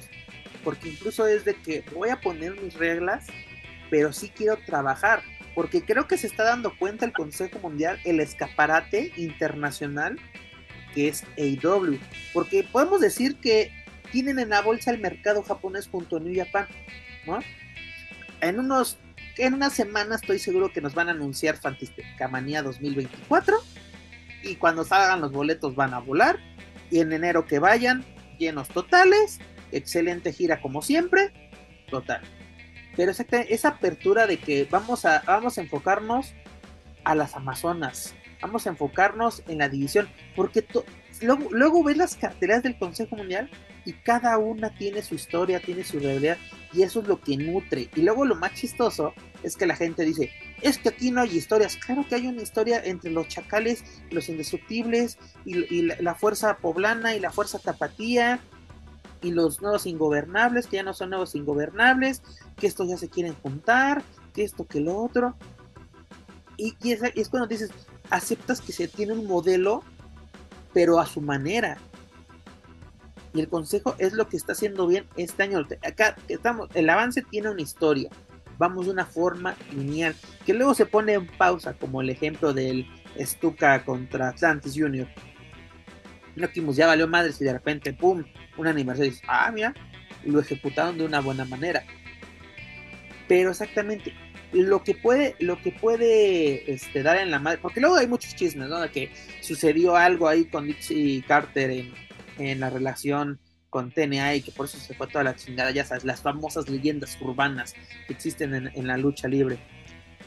porque 0.65 0.89
incluso 0.89 1.25
es 1.25 1.45
de 1.45 1.55
que 1.55 1.85
voy 1.93 2.09
a 2.09 2.19
poner 2.19 2.61
mis 2.61 2.73
reglas, 2.73 3.25
pero 3.89 4.11
sí 4.11 4.29
quiero 4.35 4.57
trabajar, 4.65 5.21
porque 5.55 5.81
creo 5.81 6.07
que 6.07 6.17
se 6.17 6.27
está 6.27 6.43
dando 6.43 6.77
cuenta 6.77 7.05
el 7.05 7.13
Consejo 7.13 7.57
Mundial 7.59 7.99
el 8.03 8.19
escaparate 8.19 9.13
internacional 9.15 10.17
que 10.93 11.07
es 11.07 11.23
AEW, 11.37 11.99
porque 12.33 12.63
podemos 12.63 12.99
decir 12.99 13.37
que 13.37 13.71
tienen 14.11 14.39
en 14.39 14.49
la 14.49 14.61
bolsa 14.61 14.91
el 14.91 14.99
mercado 14.99 15.41
japonés 15.43 15.87
junto 15.87 16.17
a 16.17 16.19
New 16.19 16.35
Japan, 16.35 16.67
¿no? 17.25 17.39
En 18.41 18.59
unos 18.59 18.99
en 19.37 19.53
una 19.53 19.69
semana 19.69 20.15
estoy 20.15 20.39
seguro 20.39 20.71
que 20.71 20.81
nos 20.81 20.93
van 20.93 21.09
a 21.09 21.11
anunciar 21.11 21.57
Fantástica 21.57 22.27
Manía 22.27 22.63
2024. 22.63 23.57
Y 24.43 24.55
cuando 24.55 24.83
salgan 24.83 25.21
los 25.21 25.31
boletos 25.31 25.75
van 25.75 25.93
a 25.93 25.99
volar. 25.99 26.39
Y 26.89 26.99
en 26.99 27.11
enero 27.11 27.45
que 27.45 27.59
vayan, 27.59 28.03
llenos 28.37 28.67
totales. 28.69 29.39
Excelente 29.71 30.33
gira 30.33 30.61
como 30.61 30.81
siempre. 30.81 31.31
Total. 31.89 32.21
Pero 32.95 33.11
esa 33.11 33.67
apertura 33.67 34.25
de 34.25 34.37
que 34.37 34.67
vamos 34.69 35.05
a, 35.05 35.23
vamos 35.25 35.57
a 35.57 35.61
enfocarnos 35.61 36.33
a 37.03 37.13
las 37.15 37.35
Amazonas. 37.35 38.15
Vamos 38.41 38.65
a 38.65 38.71
enfocarnos 38.71 39.43
en 39.47 39.59
la 39.59 39.69
división. 39.69 40.07
Porque 40.35 40.65
luego, 41.21 41.49
luego 41.51 41.83
ves 41.83 41.97
las 41.97 42.15
carteras 42.15 42.63
del 42.63 42.77
Consejo 42.77 43.15
Mundial 43.15 43.49
y 43.85 43.93
cada 43.93 44.37
una 44.37 44.69
tiene 44.75 45.01
su 45.01 45.15
historia, 45.15 45.61
tiene 45.61 45.83
su 45.83 45.99
realidad 45.99 46.37
y 46.73 46.83
eso 46.83 46.99
es 46.99 47.07
lo 47.07 47.21
que 47.21 47.37
nutre. 47.37 47.89
Y 47.95 48.01
luego 48.01 48.25
lo 48.25 48.35
más 48.35 48.53
chistoso 48.53 49.13
es 49.43 49.55
que 49.55 49.65
la 49.65 49.75
gente 49.75 50.03
dice, 50.03 50.31
es 50.61 50.77
que 50.77 50.89
aquí 50.89 51.11
no 51.11 51.21
hay 51.21 51.35
historias. 51.35 51.77
Claro 51.77 52.05
que 52.07 52.15
hay 52.15 52.27
una 52.27 52.41
historia 52.41 52.81
entre 52.83 53.11
los 53.11 53.27
chacales, 53.27 53.83
los 54.09 54.29
indestructibles, 54.29 55.17
y, 55.45 55.81
la, 55.83 56.15
fuerza 56.15 56.57
poblana 56.57 57.15
y 57.15 57.19
la 57.19 57.31
fuerza 57.31 57.59
tapatía, 57.59 58.39
y 59.21 59.31
los 59.31 59.61
nuevos 59.61 59.85
ingobernables, 59.85 60.67
que 60.67 60.77
ya 60.77 60.83
no 60.83 60.93
son 60.93 61.11
nuevos 61.11 61.35
ingobernables, 61.35 62.21
que 62.55 62.67
estos 62.67 62.87
ya 62.87 62.97
se 62.97 63.09
quieren 63.09 63.35
juntar, 63.35 64.03
que 64.33 64.43
esto, 64.43 64.65
que 64.65 64.79
lo 64.79 64.97
otro. 64.97 65.35
Y, 66.57 66.75
es, 66.83 67.01
es, 67.15 67.29
cuando 67.29 67.47
dices, 67.47 67.71
aceptas 68.09 68.61
que 68.61 68.71
se 68.71 68.87
tiene 68.87 69.13
un 69.13 69.27
modelo, 69.27 69.83
pero 70.73 70.99
a 70.99 71.05
su 71.05 71.21
manera. 71.21 71.77
Y 73.33 73.39
el 73.39 73.49
consejo 73.49 73.95
es 73.99 74.13
lo 74.13 74.27
que 74.27 74.37
está 74.37 74.53
haciendo 74.53 74.87
bien 74.87 75.05
este 75.15 75.43
año. 75.43 75.65
Acá 75.85 76.15
estamos, 76.27 76.69
el 76.73 76.89
avance 76.89 77.21
tiene 77.21 77.49
una 77.49 77.61
historia 77.61 78.09
vamos 78.57 78.85
de 78.85 78.91
una 78.91 79.05
forma 79.05 79.55
lineal, 79.75 80.15
que 80.45 80.53
luego 80.53 80.73
se 80.73 80.85
pone 80.85 81.13
en 81.13 81.27
pausa, 81.27 81.73
como 81.73 82.01
el 82.01 82.09
ejemplo 82.09 82.53
del 82.53 82.87
Stuka 83.19 83.83
contra 83.83 84.29
Atlantis 84.29 84.73
Junior. 84.75 85.07
No 86.35 86.47
ya 86.71 86.87
valió 86.87 87.07
madres 87.07 87.41
y 87.41 87.45
de 87.45 87.53
repente, 87.53 87.93
pum, 87.93 88.23
un 88.57 88.67
aniversario. 88.67 89.11
ah, 89.27 89.51
mira, 89.51 89.73
lo 90.23 90.39
ejecutaron 90.39 90.97
de 90.97 91.05
una 91.05 91.19
buena 91.19 91.45
manera. 91.45 91.83
Pero 93.27 93.51
exactamente, 93.51 94.13
lo 94.53 94.83
que 94.83 94.93
puede, 94.93 95.35
lo 95.39 95.59
que 95.61 95.71
puede 95.71 96.71
este, 96.71 97.01
dar 97.01 97.17
en 97.17 97.31
la 97.31 97.39
madre, 97.39 97.59
porque 97.61 97.81
luego 97.81 97.95
hay 97.95 98.07
muchos 98.07 98.35
chismes, 98.35 98.69
¿no? 98.69 98.79
De 98.79 98.89
que 98.89 99.11
sucedió 99.41 99.95
algo 99.95 100.27
ahí 100.27 100.45
con 100.45 100.67
Dixie 100.67 101.23
Carter 101.27 101.71
en, 101.71 101.93
en 102.37 102.59
la 102.59 102.69
relación 102.69 103.39
con 103.77 103.91
TNA 103.91 104.37
y 104.37 104.41
que 104.41 104.51
por 104.51 104.65
eso 104.65 104.79
se 104.79 104.95
fue 104.95 105.05
toda 105.05 105.23
la 105.23 105.35
chingada, 105.35 105.69
ya 105.69 105.85
sabes, 105.85 106.03
las 106.03 106.19
famosas 106.19 106.67
leyendas 106.67 107.15
urbanas 107.21 107.75
que 108.07 108.13
existen 108.13 108.71
en, 108.73 108.87
la 108.87 108.97
lucha 108.97 109.27
libre. 109.27 109.59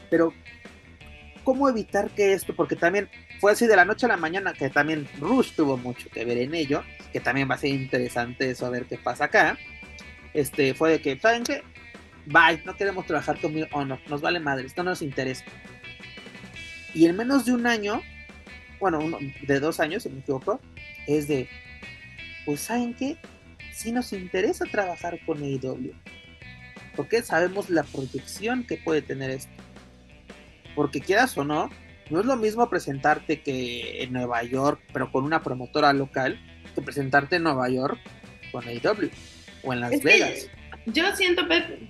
Pero, 0.09 0.33
¿cómo 1.43 1.67
evitar 1.67 2.11
que 2.11 2.31
esto? 2.31 2.55
Porque 2.55 2.77
también 2.77 3.09
fue 3.41 3.51
así 3.51 3.67
de 3.67 3.75
la 3.75 3.83
noche 3.83 4.05
a 4.05 4.09
la 4.09 4.15
mañana, 4.15 4.53
que 4.53 4.69
también 4.69 5.05
Rush 5.19 5.51
tuvo 5.53 5.75
mucho 5.75 6.07
que 6.09 6.23
ver 6.23 6.37
en 6.37 6.53
ello, 6.55 6.81
que 7.11 7.19
también 7.19 7.49
va 7.51 7.55
a 7.55 7.57
ser 7.57 7.71
interesante 7.71 8.49
eso, 8.49 8.65
a 8.65 8.69
ver 8.69 8.85
qué 8.85 8.97
pasa 8.97 9.25
acá. 9.25 9.57
Este, 10.33 10.73
fue 10.73 10.91
de 10.91 11.01
que, 11.01 11.19
¿saben 11.19 11.43
qué? 11.43 11.61
Bye, 12.27 12.63
no 12.63 12.77
queremos 12.77 13.05
trabajar 13.05 13.37
conmigo, 13.41 13.67
o 13.73 13.83
no, 13.83 13.99
nos 14.07 14.21
vale 14.21 14.39
madre, 14.39 14.65
esto 14.65 14.81
no 14.81 14.91
nos 14.91 15.01
interesa. 15.01 15.43
Y 16.93 17.05
en 17.05 17.17
menos 17.17 17.45
de 17.45 17.51
un 17.51 17.67
año, 17.67 18.01
bueno, 18.79 19.19
de 19.41 19.59
dos 19.59 19.81
años, 19.81 20.03
si 20.03 20.09
me 20.09 20.21
equivoco, 20.21 20.61
es 21.05 21.27
de, 21.27 21.49
pues 22.45 22.61
¿saben 22.61 22.93
qué? 22.93 23.17
Si 23.81 23.91
nos 23.91 24.13
interesa 24.13 24.65
trabajar 24.65 25.17
con 25.25 25.41
AEW. 25.41 25.91
Porque 26.95 27.23
sabemos 27.23 27.71
la 27.71 27.81
proyección 27.81 28.63
que 28.63 28.77
puede 28.77 29.01
tener 29.01 29.31
esto. 29.31 29.51
Porque 30.75 31.01
quieras 31.01 31.35
o 31.39 31.43
no, 31.43 31.71
no 32.11 32.19
es 32.19 32.25
lo 32.27 32.35
mismo 32.35 32.69
presentarte 32.69 33.41
que 33.41 34.03
en 34.03 34.13
Nueva 34.13 34.43
York, 34.43 34.79
pero 34.93 35.11
con 35.11 35.23
una 35.23 35.41
promotora 35.41 35.93
local, 35.93 36.39
que 36.75 36.81
presentarte 36.83 37.37
en 37.37 37.43
Nueva 37.43 37.69
York 37.69 37.97
con 38.51 38.67
AEW 38.67 39.09
o 39.63 39.73
en 39.73 39.79
Las 39.79 39.99
Vegas. 40.03 40.47
Yo 40.85 41.15
siento, 41.15 41.47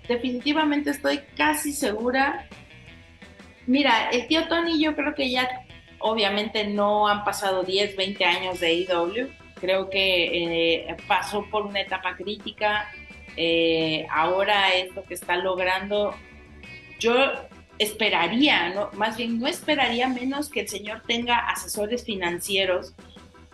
definitivamente 0.07 0.91
estoy 0.91 1.19
casi 1.35 1.73
segura. 1.73 2.47
Mira, 3.67 4.11
el 4.11 4.27
tío 4.27 4.47
Tony 4.47 4.81
yo 4.81 4.95
creo 4.95 5.13
que 5.13 5.29
ya 5.29 5.49
obviamente 5.99 6.67
no 6.67 7.09
han 7.09 7.25
pasado 7.25 7.63
10, 7.63 7.97
20 7.97 8.23
años 8.23 8.61
de 8.61 8.67
AEW 8.67 9.40
creo 9.61 9.89
que 9.89 10.81
eh, 10.81 10.97
pasó 11.07 11.45
por 11.49 11.65
una 11.65 11.79
etapa 11.79 12.15
crítica, 12.15 12.91
eh, 13.37 14.05
ahora 14.09 14.73
es 14.73 14.93
lo 14.95 15.03
que 15.03 15.13
está 15.13 15.37
logrando. 15.37 16.13
Yo 16.99 17.13
esperaría, 17.77 18.69
¿no? 18.69 18.89
más 18.93 19.17
bien 19.17 19.39
no 19.39 19.47
esperaría 19.47 20.07
menos 20.07 20.49
que 20.49 20.61
el 20.61 20.67
señor 20.67 21.01
tenga 21.07 21.37
asesores 21.37 22.03
financieros 22.03 22.93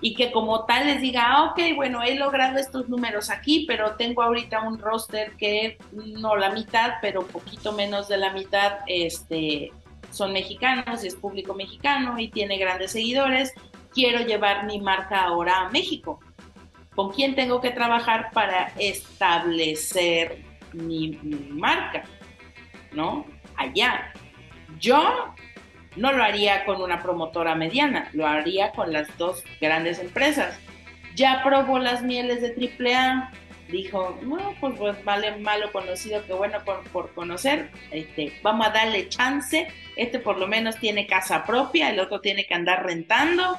y 0.02 0.16
que 0.16 0.32
como 0.32 0.66
tal 0.66 0.86
les 0.88 1.02
diga, 1.02 1.28
ah, 1.28 1.52
ok, 1.52 1.76
bueno, 1.76 2.04
he 2.04 2.16
logrado 2.16 2.58
estos 2.58 2.88
números 2.88 3.30
aquí, 3.30 3.66
pero 3.68 3.96
tengo 3.96 4.22
ahorita 4.22 4.62
un 4.62 4.80
roster 4.80 5.32
que 5.38 5.78
no 5.92 6.36
la 6.36 6.52
mitad, 6.52 6.96
pero 7.02 7.26
poquito 7.26 7.72
menos 7.72 8.08
de 8.08 8.18
la 8.18 8.32
mitad, 8.32 8.80
este, 8.86 9.72
son 10.12 10.34
mexicanos, 10.34 11.04
es 11.04 11.16
público 11.16 11.54
mexicano 11.54 12.20
y 12.20 12.28
tiene 12.28 12.58
grandes 12.58 12.92
seguidores 12.92 13.54
quiero 13.98 14.20
llevar 14.20 14.68
mi 14.68 14.80
marca 14.80 15.24
ahora 15.24 15.62
a 15.62 15.70
México? 15.72 16.20
¿Con 16.96 17.12
quién 17.12 17.34
tengo 17.34 17.62
que 17.62 17.72
trabajar 17.72 18.30
para 18.32 18.72
establecer 18.78 20.44
mi, 20.72 21.18
marca? 21.50 22.04
¿No? 22.92 23.26
Allá. 23.56 24.14
Yo 24.80 25.34
no 25.96 26.12
lo 26.12 26.24
haría 26.24 26.64
con 26.64 26.80
una 26.80 27.02
promotora 27.02 27.56
mediana, 27.56 28.12
lo 28.14 28.28
haría 28.28 28.72
con 28.72 28.94
las 28.94 29.08
dos 29.18 29.44
grandes 29.60 29.98
empresas. 29.98 30.60
Ya 31.16 31.42
probó 31.44 31.80
las 31.80 32.04
mieles 32.04 32.44
de 32.44 32.54
AAA, 32.54 33.32
dijo, 33.68 34.16
no, 34.22 34.54
pues, 34.60 34.76
pues 34.78 35.04
vale 35.04 35.38
malo 35.38 35.72
conocido 35.72 36.24
que 36.24 36.34
bueno 36.34 36.60
por, 36.64 36.84
por, 36.92 37.16
conocer, 37.16 37.72
este, 37.90 38.32
vamos 38.44 38.68
a 38.68 38.70
darle 38.70 39.10
chance, 39.10 39.68
este 39.96 40.20
por 40.20 40.38
lo 40.38 40.48
menos 40.48 40.76
tiene 40.76 41.08
casa 41.08 41.44
propia, 41.44 41.90
el 41.90 42.00
otro 42.00 42.22
tiene 42.22 42.46
que 42.46 42.54
andar 42.54 42.86
rentando, 42.86 43.58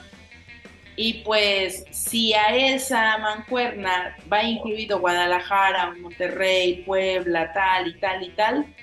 y 1.00 1.22
pues 1.22 1.84
si 1.92 2.34
a 2.34 2.56
esa 2.56 3.18
mancuerna 3.18 4.16
va 4.30 4.42
incluido 4.42 4.98
Guadalajara, 4.98 5.94
Monterrey, 6.00 6.82
Puebla, 6.84 7.52
tal 7.52 7.86
y 7.86 8.00
tal 8.00 8.22
y 8.24 8.30
tal, 8.30 8.74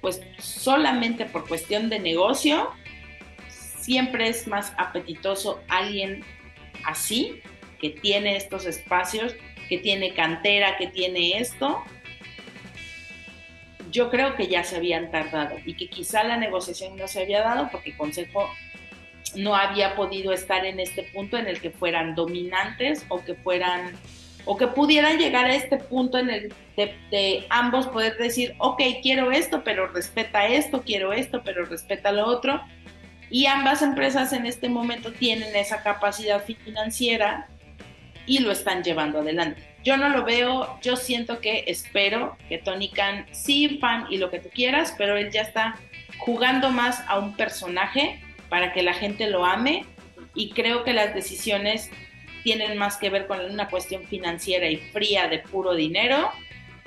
pues 0.00 0.20
solamente 0.40 1.26
por 1.26 1.46
cuestión 1.46 1.88
de 1.90 2.00
negocio, 2.00 2.72
siempre 3.48 4.28
es 4.28 4.48
más 4.48 4.72
apetitoso 4.78 5.62
alguien 5.68 6.24
así, 6.84 7.40
que 7.80 7.90
tiene 7.90 8.34
estos 8.34 8.66
espacios, 8.66 9.36
que 9.68 9.78
tiene 9.78 10.12
cantera, 10.12 10.76
que 10.76 10.88
tiene 10.88 11.38
esto. 11.38 11.84
Yo 13.92 14.10
creo 14.10 14.34
que 14.34 14.48
ya 14.48 14.64
se 14.64 14.74
habían 14.74 15.12
tardado 15.12 15.56
y 15.64 15.76
que 15.76 15.88
quizá 15.88 16.24
la 16.24 16.36
negociación 16.36 16.96
no 16.96 17.06
se 17.06 17.22
había 17.22 17.42
dado 17.42 17.68
porque 17.70 17.90
el 17.90 17.96
Consejo 17.96 18.50
no 19.36 19.54
había 19.54 19.96
podido 19.96 20.32
estar 20.32 20.64
en 20.64 20.80
este 20.80 21.04
punto 21.04 21.36
en 21.36 21.46
el 21.46 21.60
que 21.60 21.70
fueran 21.70 22.14
dominantes 22.14 23.04
o 23.08 23.22
que 23.24 23.34
fueran 23.34 23.92
o 24.46 24.56
que 24.56 24.66
pudieran 24.66 25.18
llegar 25.18 25.46
a 25.46 25.54
este 25.54 25.78
punto 25.78 26.18
en 26.18 26.30
el 26.30 26.54
de, 26.76 27.46
ambos 27.48 27.86
poder 27.86 28.16
decir, 28.18 28.54
ok, 28.58 28.80
quiero 29.02 29.32
esto, 29.32 29.64
pero 29.64 29.86
respeta 29.88 30.46
esto, 30.46 30.82
quiero 30.82 31.12
esto, 31.12 31.42
pero 31.44 31.64
respeta 31.64 32.12
lo 32.12 32.26
otro. 32.26 32.60
Y 33.30 33.46
ambas 33.46 33.80
empresas 33.80 34.32
en 34.32 34.44
este 34.46 34.68
momento 34.68 35.12
tienen 35.12 35.56
esa 35.56 35.82
capacidad 35.82 36.44
financiera 36.44 37.48
y 38.26 38.40
lo 38.40 38.52
están 38.52 38.82
llevando 38.82 39.20
adelante. 39.20 39.62
Yo 39.82 39.96
no 39.96 40.08
lo 40.08 40.24
veo, 40.24 40.78
yo 40.82 40.96
siento 40.96 41.40
que 41.40 41.64
espero 41.66 42.36
que 42.48 42.58
Tony 42.58 42.90
Khan, 42.90 43.26
sí, 43.32 43.78
fan 43.80 44.06
y 44.10 44.18
lo 44.18 44.30
que 44.30 44.40
tú 44.40 44.48
quieras, 44.52 44.94
pero 44.96 45.16
él 45.16 45.30
ya 45.30 45.42
está 45.42 45.76
jugando 46.18 46.70
más 46.70 47.02
a 47.06 47.18
un 47.18 47.36
personaje 47.36 48.20
para 48.54 48.72
que 48.72 48.84
la 48.84 48.94
gente 48.94 49.28
lo 49.28 49.44
ame 49.44 49.84
y 50.32 50.50
creo 50.52 50.84
que 50.84 50.92
las 50.92 51.12
decisiones 51.12 51.90
tienen 52.44 52.78
más 52.78 52.98
que 52.98 53.10
ver 53.10 53.26
con 53.26 53.40
una 53.40 53.68
cuestión 53.68 54.04
financiera 54.04 54.68
y 54.68 54.76
fría 54.76 55.26
de 55.26 55.40
puro 55.40 55.74
dinero, 55.74 56.30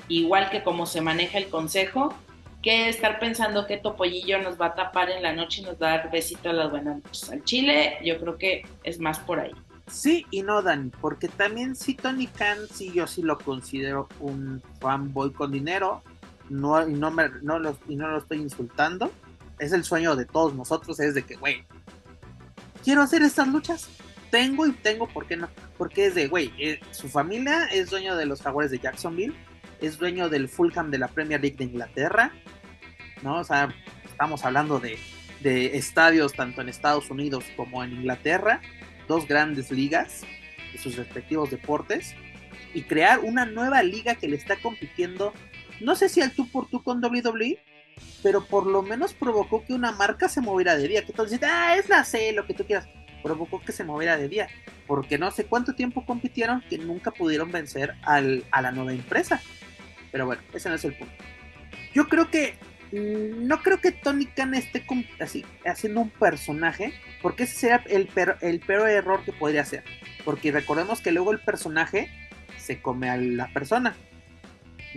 igual 0.08 0.50
que 0.50 0.64
cómo 0.64 0.86
se 0.86 1.02
maneja 1.02 1.40
el 1.40 1.50
consejo, 1.50 2.14
que 2.64 2.88
estar 2.88 3.20
pensando 3.20 3.68
que 3.68 3.76
Topollillo 3.76 4.42
nos 4.42 4.58
va 4.58 4.68
a 4.68 4.76
tapar 4.76 5.10
en 5.10 5.22
la 5.22 5.34
noche 5.34 5.60
y 5.60 5.66
nos 5.66 5.74
va 5.74 5.92
a 5.92 5.98
dar 5.98 6.10
besito 6.10 6.52
a 6.52 6.54
las 6.54 6.72
buenas 6.72 7.04
noches. 7.04 7.30
Al 7.30 7.44
Chile 7.44 7.98
yo 8.02 8.18
creo 8.18 8.38
que 8.38 8.66
es 8.86 9.02
más 9.02 9.20
por 9.20 9.42
ahí. 9.42 9.52
Sí 9.88 10.26
y 10.32 10.44
no, 10.44 10.62
Dani, 10.62 10.90
porque 11.02 11.28
también 11.28 11.76
si 11.76 11.96
Tony 11.96 12.28
Khan, 12.28 12.60
sí 12.72 12.94
yo 12.96 13.08
sí 13.08 13.24
lo 13.24 13.38
considero 13.38 14.08
un 14.22 14.64
fanboy 14.80 15.34
con 15.34 15.52
dinero, 15.52 16.02
no, 16.50 16.86
no 16.86 17.12
me, 17.12 17.28
no 17.42 17.60
lo, 17.60 17.78
y 17.90 17.98
no 17.98 18.08
lo 18.08 18.20
estoy 18.20 18.38
insultando, 18.38 19.12
es 19.60 19.74
el 19.74 19.84
sueño 19.84 20.16
de 20.16 20.26
todos 20.26 20.54
nosotros, 20.54 21.00
es 21.00 21.14
de 21.14 21.24
que, 21.24 21.36
güey, 21.36 21.66
quiero 22.84 23.02
hacer 23.02 23.22
estas 23.22 23.48
luchas, 23.48 23.90
tengo 24.30 24.66
y 24.66 24.72
tengo, 24.72 25.08
¿por 25.08 25.28
qué 25.28 25.38
no? 25.38 25.50
Porque 25.78 26.08
es 26.08 26.16
de, 26.16 26.28
güey, 26.28 26.54
eh, 26.58 26.80
su 26.92 27.08
familia 27.10 27.66
es 27.66 27.90
dueño 27.90 28.16
de 28.16 28.26
los 28.26 28.42
Jaguares 28.42 28.72
de 28.72 28.80
Jacksonville, 28.80 29.36
es 29.82 29.98
dueño 29.98 30.30
del 30.30 30.50
Fulham 30.50 30.92
de 30.92 30.98
la 30.98 31.08
Premier 31.08 31.42
League 31.42 31.58
de 31.58 31.66
Inglaterra, 31.66 32.32
¿no? 33.22 33.40
O 33.40 33.44
sea, 33.44 33.74
estamos 34.06 34.44
hablando 34.44 34.80
de, 34.80 34.98
de 35.42 35.78
estadios 35.78 36.34
tanto 36.34 36.62
en 36.62 36.70
Estados 36.70 37.10
Unidos 37.10 37.46
como 37.56 37.84
en 37.84 37.94
Inglaterra, 37.94 38.62
dos 39.08 39.28
grandes 39.28 39.72
ligas 39.72 40.22
de 40.74 40.80
sus 40.80 40.96
respectivos 40.96 41.52
deportes, 41.52 42.16
y 42.74 42.84
crear 42.84 43.20
una 43.20 43.46
nueva 43.46 43.82
liga 43.84 44.16
que 44.16 44.28
le 44.28 44.36
está 44.36 44.58
compitiendo, 44.58 45.34
no 45.80 45.96
sé 45.96 46.10
si 46.10 46.22
al 46.22 46.32
tú 46.32 46.48
por 46.50 46.70
tú 46.70 46.84
con 46.84 47.04
WWE, 47.04 47.60
pero 48.24 48.46
por 48.46 48.66
lo 48.66 48.82
menos 48.82 49.14
provocó 49.14 49.64
que 49.64 49.74
una 49.74 49.92
marca 49.92 50.30
se 50.30 50.42
moviera 50.42 50.76
de 50.76 50.88
día. 50.88 51.06
Que 51.06 51.14
todos 51.14 51.32
dicen, 51.32 51.50
ah, 51.52 51.76
es 51.78 51.90
la 51.90 52.04
C, 52.04 52.32
lo 52.34 52.46
que 52.46 52.54
tú 52.54 52.66
quieras. 52.66 52.88
Provocó 53.24 53.62
que 53.62 53.72
se 53.72 53.84
moviera 53.84 54.18
de 54.18 54.28
día. 54.28 54.48
Porque 54.86 55.18
no 55.18 55.32
sé 55.32 55.46
cuánto 55.46 55.76
tiempo 55.76 56.06
compitieron 56.06 56.62
que 56.70 56.78
nunca 56.78 57.12
pudieron 57.12 57.52
vencer 57.52 57.96
al, 58.04 58.44
a 58.52 58.62
la 58.62 58.72
nueva 58.72 58.94
empresa. 58.94 59.42
Pero 60.12 60.26
bueno, 60.26 60.42
ese 60.54 60.70
no 60.70 60.76
es 60.76 60.86
el 60.86 60.96
punto. 60.96 61.14
Yo 61.94 62.08
creo 62.08 62.30
que 62.30 62.56
mm, 62.92 63.48
no 63.48 63.62
creo 63.62 63.80
que 63.80 63.92
Tony 63.92 64.26
Khan 64.26 64.54
esté 64.54 64.86
así, 65.20 65.46
haciendo 65.66 66.02
un 66.02 66.10
personaje, 66.10 66.94
porque 67.22 67.44
ese 67.44 67.56
sería 67.56 67.84
el, 67.88 68.10
el 68.42 68.60
peor 68.60 68.90
error 68.90 69.24
que 69.24 69.34
podría 69.34 69.62
hacer. 69.62 69.84
Porque 70.24 70.52
recordemos 70.52 71.02
que 71.02 71.12
luego 71.12 71.32
el 71.32 71.40
personaje 71.40 72.10
se 72.58 72.82
come 72.82 73.10
a 73.10 73.18
la 73.18 73.48
persona. 73.54 73.96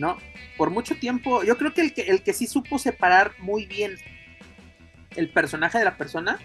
¿No? 0.01 0.17
Por 0.57 0.71
mucho 0.71 0.97
tiempo, 0.97 1.45
yo 1.45 1.59
creo 1.59 1.75
que 1.75 1.83
el 1.83 1.93
que, 1.93 2.03
el 2.03 2.23
que 2.23 2.33
sí 2.33 2.47
supo 2.47 2.79
separar 2.79 3.33
muy 3.39 3.67
bien 3.67 3.97
el 5.15 5.29
personaje 5.29 5.79
de 5.79 5.85
la 5.85 5.99
persona 5.99 6.39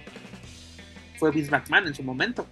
fue 1.17 1.31
Vince 1.31 1.51
McMahon 1.51 1.87
en 1.87 1.95
su 1.95 2.03
momento. 2.03 2.45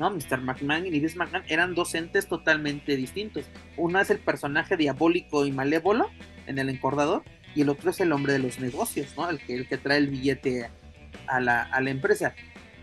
¿no? 0.00 0.10
Mr. 0.10 0.40
McMahon 0.40 0.86
y 0.86 0.90
Vince 0.90 1.16
McMahon 1.16 1.44
eran 1.46 1.74
dos 1.74 1.94
entes 1.94 2.26
totalmente 2.26 2.96
distintos. 2.96 3.44
Uno 3.76 4.00
es 4.00 4.10
el 4.10 4.18
personaje 4.18 4.76
diabólico 4.76 5.46
y 5.46 5.52
malévolo 5.52 6.10
en 6.46 6.58
el 6.58 6.68
encordador, 6.68 7.22
y 7.54 7.62
el 7.62 7.68
otro 7.68 7.90
es 7.90 8.00
el 8.00 8.10
hombre 8.10 8.32
de 8.32 8.40
los 8.40 8.58
negocios, 8.58 9.14
¿no? 9.16 9.30
El 9.30 9.38
que, 9.38 9.54
el 9.54 9.68
que 9.68 9.78
trae 9.78 9.98
el 9.98 10.08
billete 10.08 10.68
a 11.28 11.40
la, 11.40 11.62
a 11.62 11.80
la 11.80 11.90
empresa. 11.90 12.34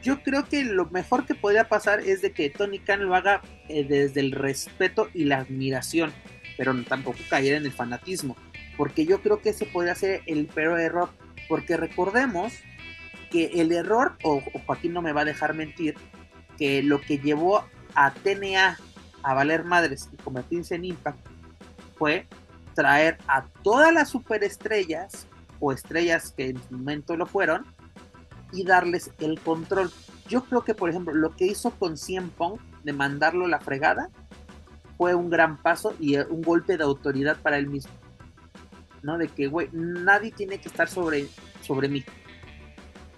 Yo 0.03 0.22
creo 0.24 0.45
que 0.45 0.63
lo 0.63 0.86
mejor 0.86 1.26
que 1.26 1.36
podría 1.36 1.68
pasar 1.68 1.99
es 1.99 2.22
de 2.22 2.32
que 2.32 2.49
Tony 2.49 2.80
Khan 2.80 3.03
lo 3.03 3.15
haga 3.15 3.41
eh, 3.68 3.84
desde 3.84 4.22
el 4.22 4.32
respeto 4.32 5.09
y 5.13 5.26
la 5.26 5.39
admiración, 5.39 6.13
pero 6.58 6.74
tampoco 6.84 7.20
caer 7.30 7.53
en 7.53 7.66
el 7.66 7.72
fanatismo, 7.72 8.36
porque 8.76 9.05
yo 9.05 9.22
creo 9.22 9.41
que 9.41 9.49
ese 9.49 9.66
podría 9.66 9.95
ser 9.95 10.24
el 10.26 10.47
peor 10.47 10.80
error, 10.80 11.10
porque 11.47 11.78
recordemos 11.78 12.53
que 13.32 13.45
el 13.62 13.72
error, 13.72 14.18
o, 14.24 14.41
Joaquín 14.66 14.93
no 14.93 15.01
me 15.01 15.14
va 15.14 15.22
a 15.22 15.26
dejar 15.26 15.53
mentir, 15.53 15.95
que 16.58 16.82
lo 16.82 16.99
que 16.99 17.20
llevó 17.20 17.64
a 17.93 18.14
TNA 18.14 18.78
a 19.24 19.34
valer 19.34 19.64
madres 19.64 20.10
y 20.12 20.18
convertirse 20.18 20.76
en 20.76 20.86
Impact 20.86 21.20
fue 21.97 22.28
traer 22.74 23.18
a 23.28 23.43
todas 23.64 23.93
las 23.93 24.10
superestrellas 24.10 25.28
o 25.60 25.72
estrellas 25.72 26.34
que 26.36 26.49
en 26.49 26.58
su 26.64 26.74
momento 26.74 27.16
lo 27.16 27.26
fueron 27.26 27.66
y 28.53 28.64
darles 28.64 29.12
el 29.20 29.39
control. 29.39 29.91
Yo 30.28 30.43
creo 30.45 30.64
que, 30.64 30.76
por 30.76 30.89
ejemplo, 30.89 31.14
lo 31.14 31.36
que 31.36 31.45
hizo 31.45 31.72
con 31.72 31.97
Cien 31.97 32.30
Pong 32.30 32.60
de 32.84 32.93
mandarlo 32.93 33.45
a 33.45 33.49
la 33.49 33.60
fregada 33.60 34.10
fue 34.98 35.14
un 35.16 35.30
gran 35.30 35.62
paso 35.62 35.95
y 36.00 36.18
un 36.18 36.41
golpe 36.41 36.78
de 36.78 36.84
autoridad 36.84 37.38
para 37.41 37.58
él 37.58 37.68
mismo. 37.68 37.93
¿No? 39.04 39.18
De 39.18 39.28
que, 39.28 39.48
güey, 39.48 39.70
nadie 39.72 40.32
tiene 40.32 40.58
que 40.58 40.70
estar 40.70 40.89
sobre, 40.89 41.28
sobre 41.62 41.88
mí. 41.88 42.04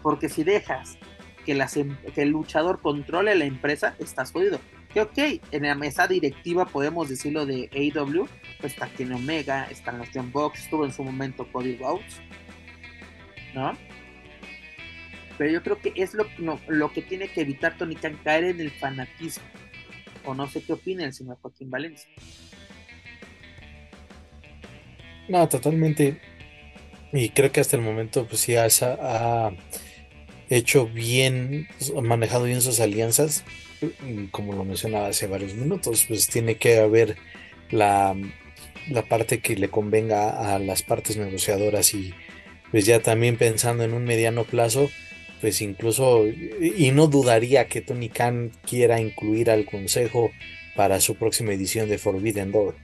Porque 0.02 0.30
si 0.30 0.44
dejas 0.44 0.98
que, 1.46 1.54
em, 1.54 1.96
que 2.14 2.22
el 2.22 2.30
luchador 2.30 2.82
controle 2.82 3.34
la 3.36 3.46
empresa, 3.46 3.96
estás 4.00 4.32
jodido. 4.32 4.60
Que 4.94 5.02
ok, 5.02 5.18
en 5.52 5.64
la 5.64 5.76
mesa 5.76 6.08
directiva 6.08 6.66
podemos 6.66 7.08
decirlo 7.10 7.46
de 7.46 7.70
AW, 7.74 8.28
pues 8.60 8.74
está 8.74 8.90
Kenny 8.90 9.14
Omega, 9.14 9.66
están 9.66 10.00
los 10.00 10.10
John 10.14 10.32
Box, 10.32 10.64
estuvo 10.64 10.84
en 10.84 10.92
su 10.92 11.04
momento 11.04 11.48
Cody 11.52 11.78
Rhodes, 11.78 12.20
¿no? 13.54 13.74
Pero 15.38 15.52
yo 15.52 15.64
creo 15.64 15.80
que 15.80 15.94
es 15.96 16.16
lo, 16.16 16.26
lo 16.68 16.92
que 16.92 17.04
tiene 17.04 17.30
que 17.30 17.42
evitar 17.42 17.78
Tony 17.78 17.96
Khan, 17.96 18.20
caer 18.24 18.46
en 18.46 18.60
el 18.60 18.72
fanatismo. 18.72 19.46
O 20.26 20.34
no 20.34 20.50
sé 20.50 20.62
qué 20.62 20.74
opina 20.74 21.06
el 21.06 21.14
señor 21.14 21.38
Joaquín 21.42 21.70
Valencia. 21.70 22.10
No, 25.28 25.48
totalmente. 25.48 26.20
Y 27.14 27.30
creo 27.30 27.52
que 27.52 27.60
hasta 27.60 27.76
el 27.76 27.82
momento, 27.82 28.26
pues 28.28 28.42
sí, 28.42 28.56
ha, 28.56 28.68
hecho 30.50 30.88
bien, 30.88 31.68
ha 31.96 32.02
manejado 32.02 32.46
bien 32.46 32.62
sus 32.62 32.80
alianzas. 32.80 33.44
Como 34.32 34.54
lo 34.54 34.66
mencionaba 34.66 35.08
hace 35.08 35.28
varios 35.28 35.54
minutos, 35.54 36.06
pues 36.08 36.28
tiene 36.28 36.58
que 36.58 36.80
haber 36.80 37.16
la, 37.72 38.16
la 38.90 39.04
parte 39.04 39.40
que 39.40 39.56
le 39.56 39.70
convenga 39.70 40.54
a 40.56 40.60
las 40.60 40.84
partes 40.84 41.18
negociadoras 41.18 41.94
y 41.94 42.14
pues 42.72 42.86
ya 42.86 43.00
también 43.00 43.38
pensando 43.38 43.84
en 43.84 43.94
un 43.94 44.04
mediano 44.04 44.44
plazo, 44.44 44.90
pues 45.42 45.62
incluso, 45.62 46.26
y 46.28 46.92
no 46.92 47.08
dudaría 47.08 47.68
que 47.68 47.82
Tony 47.82 48.10
Khan 48.10 48.52
quiera 48.68 49.00
incluir 49.00 49.50
al 49.50 49.66
consejo 49.66 50.32
para 50.76 51.00
su 51.00 51.16
próxima 51.16 51.54
edición 51.54 51.90
de 51.90 51.98
Forbidden 51.98 52.52
Door. 52.52 52.76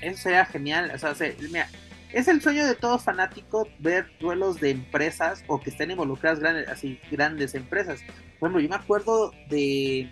Eso 0.00 0.22
sería 0.22 0.44
genial, 0.46 0.90
o 0.94 0.98
sea, 0.98 1.14
mira, 1.50 1.68
es 2.12 2.28
el 2.28 2.42
sueño 2.42 2.66
de 2.66 2.74
todo 2.74 2.98
fanático 2.98 3.68
ver 3.78 4.06
duelos 4.20 4.60
de 4.60 4.70
empresas 4.70 5.44
o 5.46 5.60
que 5.60 5.70
estén 5.70 5.90
involucradas 5.90 6.40
grandes, 6.40 6.68
así 6.68 7.00
grandes 7.10 7.54
empresas. 7.54 8.00
Bueno, 8.40 8.60
yo 8.60 8.68
me 8.68 8.76
acuerdo 8.76 9.32
de 9.48 10.10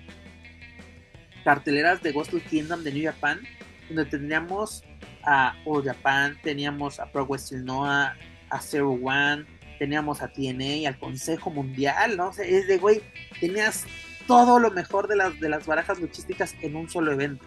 carteleras 1.45 2.03
de 2.03 2.13
Ghost 2.13 2.33
Kingdom 2.49 2.85
de 2.85 2.93
New 2.93 3.05
Japan, 3.05 3.41
donde 3.89 4.07
teníamos 4.07 4.85
a 5.25 5.55
All 5.67 5.85
Japan, 5.85 6.39
teníamos 6.43 7.01
a 7.01 7.11
Pro 7.11 7.27
Wrestling 7.27 7.65
Noah, 7.65 8.17
a 8.49 8.61
Zero 8.61 8.93
One, 8.93 9.45
teníamos 9.81 10.21
a 10.21 10.29
TNA, 10.29 10.87
al 10.87 10.99
Consejo 10.99 11.49
Mundial, 11.49 12.19
¿no? 12.19 12.29
O 12.29 12.33
es 12.39 12.67
de, 12.69 12.77
güey, 12.77 13.01
tenías 13.41 13.87
todo 14.27 14.61
lo 14.61 14.71
mejor 14.71 15.09
de 15.09 15.17
las, 15.17 15.41
de 15.41 15.49
las 15.49 15.67
barajas 15.67 15.99
luchísticas 15.99 16.55
en 16.61 16.77
un 16.77 16.91
solo 16.91 17.13
evento. 17.13 17.47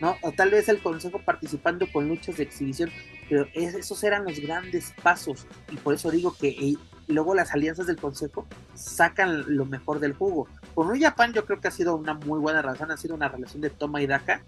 ¿no? 0.00 0.16
O 0.22 0.30
tal 0.30 0.50
vez 0.50 0.68
el 0.68 0.78
consejo 0.78 1.18
participando 1.18 1.90
con 1.92 2.08
luchas 2.08 2.36
de 2.36 2.44
exhibición, 2.44 2.90
pero 3.28 3.48
esos 3.52 4.02
eran 4.04 4.24
los 4.24 4.38
grandes 4.38 4.94
pasos 5.02 5.46
y 5.70 5.76
por 5.76 5.92
eso 5.92 6.10
digo 6.10 6.34
que 6.40 6.48
eh, 6.48 6.76
luego 7.08 7.34
las 7.34 7.52
alianzas 7.52 7.86
del 7.86 7.96
consejo 7.96 8.46
sacan 8.72 9.44
lo 9.54 9.66
mejor 9.66 9.98
del 9.98 10.14
juego. 10.14 10.46
Con 10.74 10.86
un 10.86 11.00
Japan 11.00 11.32
yo 11.32 11.44
creo 11.44 11.60
que 11.60 11.68
ha 11.68 11.72
sido 11.72 11.96
una 11.96 12.14
muy 12.14 12.38
buena 12.38 12.62
razón, 12.62 12.92
ha 12.92 12.96
sido 12.96 13.16
una 13.16 13.28
relación 13.28 13.60
de 13.60 13.70
toma 13.70 14.00
y 14.00 14.06
daca, 14.06 14.42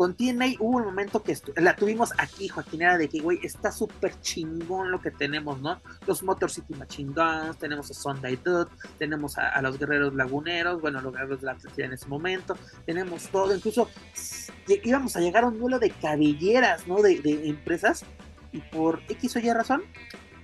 con 0.00 0.14
TNA 0.14 0.54
hubo 0.60 0.78
un 0.78 0.84
momento 0.84 1.22
que 1.22 1.36
la 1.56 1.76
tuvimos 1.76 2.14
aquí, 2.16 2.48
Joaquín, 2.48 2.80
era 2.80 2.96
de 2.96 3.06
que, 3.06 3.20
güey, 3.20 3.38
está 3.42 3.70
súper 3.70 4.18
chingón 4.22 4.90
lo 4.90 4.98
que 4.98 5.10
tenemos, 5.10 5.60
¿no? 5.60 5.78
Los 6.06 6.22
Motor 6.22 6.50
City 6.50 6.72
Machine 6.72 7.12
Guns, 7.12 7.58
tenemos 7.58 7.90
a 7.90 7.92
Sunday 7.92 8.36
Dude, 8.36 8.70
tenemos 8.96 9.36
a, 9.36 9.60
los 9.60 9.78
Guerreros 9.78 10.14
Laguneros, 10.14 10.80
bueno, 10.80 11.02
los 11.02 11.12
Guerreros 11.12 11.40
de 11.42 11.46
la 11.48 11.52
Atlántida 11.52 11.84
en 11.84 11.92
ese 11.92 12.08
momento, 12.08 12.56
tenemos 12.86 13.28
todo, 13.28 13.54
incluso 13.54 13.90
íbamos 14.66 15.16
a 15.16 15.20
llegar 15.20 15.44
a 15.44 15.48
un 15.48 15.58
duelo 15.58 15.78
de 15.78 15.90
cabelleras, 15.90 16.88
¿no? 16.88 17.02
De, 17.02 17.20
empresas, 17.44 18.02
y 18.52 18.60
por 18.60 19.02
X 19.06 19.36
o 19.36 19.38
Y 19.38 19.52
razón, 19.52 19.82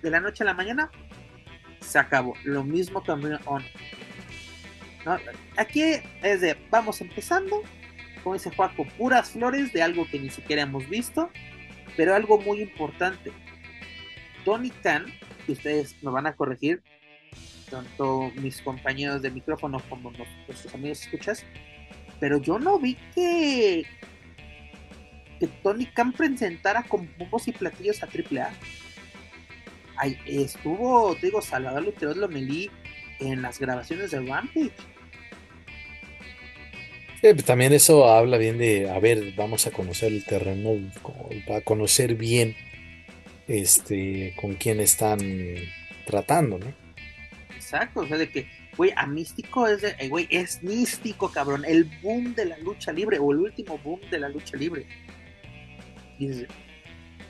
de 0.03 0.11
la 0.11 0.21
noche 0.21 0.45
a 0.45 0.47
la 0.49 0.53
mañana, 0.53 0.91
se 1.81 1.99
acabó. 1.99 2.35
Lo 2.45 2.63
mismo 2.63 3.03
también 3.03 3.39
on. 3.47 3.65
¿No? 5.07 5.17
Aquí 5.57 5.83
es 6.23 6.41
de, 6.43 6.59
vamos 6.69 7.01
empezando, 7.01 7.63
como 8.27 8.35
dice 8.35 8.51
Juaco, 8.51 8.85
puras 8.99 9.31
flores 9.31 9.73
de 9.73 9.83
algo 9.83 10.05
que 10.11 10.19
ni 10.19 10.31
siquiera 10.31 10.63
hemos 10.63 10.89
visto, 10.89 11.31
pero 11.97 12.13
algo 12.13 12.41
muy 12.41 12.61
importante. 12.61 13.31
Tony 14.45 14.71
Khan, 14.71 15.07
que 15.47 15.53
ustedes 15.53 15.95
me 16.03 16.11
van 16.11 16.27
a 16.27 16.35
corregir, 16.35 16.83
tanto 17.71 18.33
mis 18.35 18.61
compañeros 18.63 19.23
de 19.23 19.31
micrófono 19.31 19.81
como 19.89 20.11
nuestros 20.11 20.75
amigos 20.75 21.03
escuchas, 21.03 21.45
pero 22.19 22.39
yo 22.39 22.59
no 22.59 22.81
vi 22.81 22.97
que 23.15 23.87
que 25.39 25.47
Tony 25.63 25.87
Khan 25.87 26.13
presentara 26.13 26.83
con 26.83 27.09
bombos 27.17 27.47
y 27.47 27.53
platillos 27.53 28.03
a 28.03 28.07
AAA. 28.07 28.51
Ahí 29.99 30.19
estuvo, 30.27 31.15
digo, 31.23 31.41
Salvador 31.41 31.85
Luteros 31.85 32.17
Lomelí 32.17 32.73
en 33.21 33.41
las 33.41 33.61
grabaciones 33.61 34.11
de 34.11 34.19
Rampage 34.27 34.96
pues, 37.35 37.45
también 37.45 37.73
eso 37.73 38.09
habla 38.09 38.39
bien 38.39 38.59
de, 38.59 38.91
a 38.91 38.99
ver, 38.99 39.33
vamos 39.37 39.67
a 39.67 39.71
conocer 39.71 40.13
el 40.13 40.25
terreno, 40.25 40.71
a 41.55 41.61
conocer 41.61 42.15
bien 42.15 42.57
este 43.49 44.35
con 44.41 44.55
quién 44.55 44.81
están 44.81 45.19
tratando, 46.07 46.59
¿no? 46.59 46.67
Exacto, 47.55 48.01
o 48.01 48.07
sea, 48.07 48.19
de 48.19 48.29
que, 48.29 48.49
güey, 48.77 48.93
a 48.97 49.07
Místico 49.07 49.67
es, 49.67 49.83
de, 49.83 49.97
eh, 49.99 50.09
güey, 50.09 50.27
es 50.31 50.63
místico, 50.63 51.31
cabrón, 51.31 51.65
el 51.67 51.85
boom 52.03 52.35
de 52.35 52.47
la 52.47 52.59
lucha 52.59 52.93
libre, 52.93 53.19
o 53.19 53.33
el 53.33 53.39
último 53.39 53.79
boom 53.79 54.01
de 54.11 54.19
la 54.19 54.29
lucha 54.29 54.57
libre. 54.57 54.87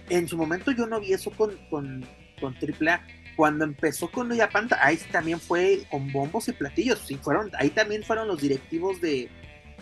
en 0.09 0.29
su 0.29 0.37
momento 0.37 0.73
yo 0.73 0.87
no 0.87 1.01
vi 1.01 1.13
eso 1.13 1.31
con, 1.31 1.57
con, 1.71 2.05
con 2.41 2.55
AAA. 2.55 3.07
Cuando 3.37 3.65
empezó 3.65 4.11
con 4.11 4.29
Nuya 4.29 4.49
Panta, 4.49 4.79
ahí 4.81 4.97
también 5.13 5.39
fue 5.39 5.83
con 5.91 6.11
bombos 6.11 6.49
y 6.49 6.53
platillos. 6.53 7.01
Sí, 7.07 7.17
fueron, 7.17 7.51
ahí 7.59 7.69
también 7.69 8.03
fueron 8.03 8.29
los 8.29 8.41
directivos 8.41 8.99
de, 9.03 9.29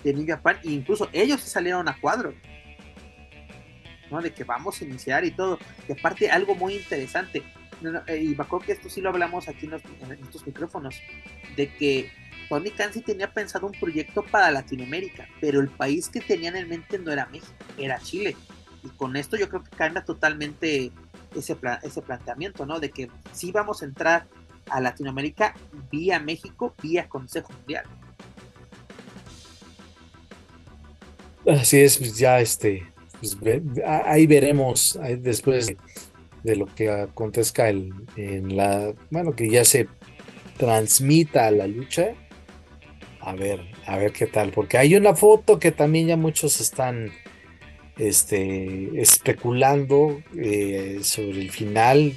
de 0.02 0.12
New 0.12 0.26
Japan, 0.26 0.58
e 0.64 0.70
incluso 0.70 1.08
ellos 1.12 1.40
salieron 1.40 1.88
a 1.88 1.98
cuadro, 2.00 2.34
¿no? 4.10 4.20
De 4.20 4.32
que 4.32 4.44
vamos 4.44 4.80
a 4.80 4.84
iniciar 4.84 5.24
y 5.24 5.30
todo. 5.30 5.58
Y 5.88 5.92
aparte, 5.92 6.30
algo 6.30 6.54
muy 6.54 6.74
interesante, 6.74 7.42
eh, 8.06 8.16
y 8.22 8.34
me 8.34 8.44
acuerdo 8.44 8.66
que 8.66 8.72
esto 8.72 8.88
sí 8.88 9.00
lo 9.00 9.10
hablamos 9.10 9.48
aquí 9.48 9.66
en, 9.66 9.74
estos 10.22 10.46
micrófonos, 10.46 10.96
de 11.56 11.72
que 11.74 12.10
Tony 12.48 12.70
Khan 12.70 12.92
tenía 13.04 13.32
pensado 13.32 13.66
un 13.66 13.72
proyecto 13.72 14.22
para 14.22 14.50
Latinoamérica, 14.50 15.26
pero 15.40 15.60
el 15.60 15.68
país 15.68 16.08
que 16.08 16.20
tenían 16.20 16.56
en 16.56 16.68
mente 16.68 16.98
no 16.98 17.10
era 17.10 17.26
México, 17.26 17.52
era 17.78 17.98
Chile. 18.00 18.36
Y 18.82 18.88
con 18.90 19.16
esto 19.16 19.36
yo 19.36 19.48
creo 19.48 19.64
que 19.64 19.76
cambia 19.76 20.04
totalmente 20.04 20.92
ese, 21.34 21.56
ese 21.82 22.02
planteamiento, 22.02 22.66
¿no? 22.66 22.80
De 22.80 22.90
que 22.90 23.10
sí 23.32 23.50
vamos 23.50 23.82
a 23.82 23.86
entrar 23.86 24.26
a 24.70 24.80
Latinoamérica 24.80 25.54
vía 25.90 26.18
México, 26.18 26.74
vía 26.82 27.08
Consejo 27.08 27.52
Mundial. 27.52 27.84
Así 31.46 31.80
es, 31.80 31.98
pues 31.98 32.16
ya 32.18 32.40
este, 32.40 32.86
pues 33.20 33.36
ahí 33.86 34.26
veremos 34.26 34.98
después 35.18 35.74
de, 36.42 36.56
lo 36.56 36.66
que 36.66 36.90
acontezca 36.90 37.68
en 37.68 38.56
la, 38.56 38.94
bueno, 39.10 39.34
que 39.34 39.50
ya 39.50 39.64
se 39.64 39.88
transmita 40.56 41.50
la 41.50 41.66
lucha. 41.66 42.14
A 43.20 43.34
ver, 43.34 43.60
a 43.86 43.96
ver 43.96 44.12
qué 44.12 44.26
tal, 44.26 44.50
porque 44.52 44.76
hay 44.76 44.96
una 44.96 45.14
foto 45.14 45.58
que 45.58 45.72
también 45.72 46.08
ya 46.08 46.16
muchos 46.16 46.60
están 46.60 47.10
este, 47.96 49.00
especulando 49.00 50.20
eh, 50.36 50.98
sobre 51.02 51.40
el 51.40 51.50
final, 51.50 52.12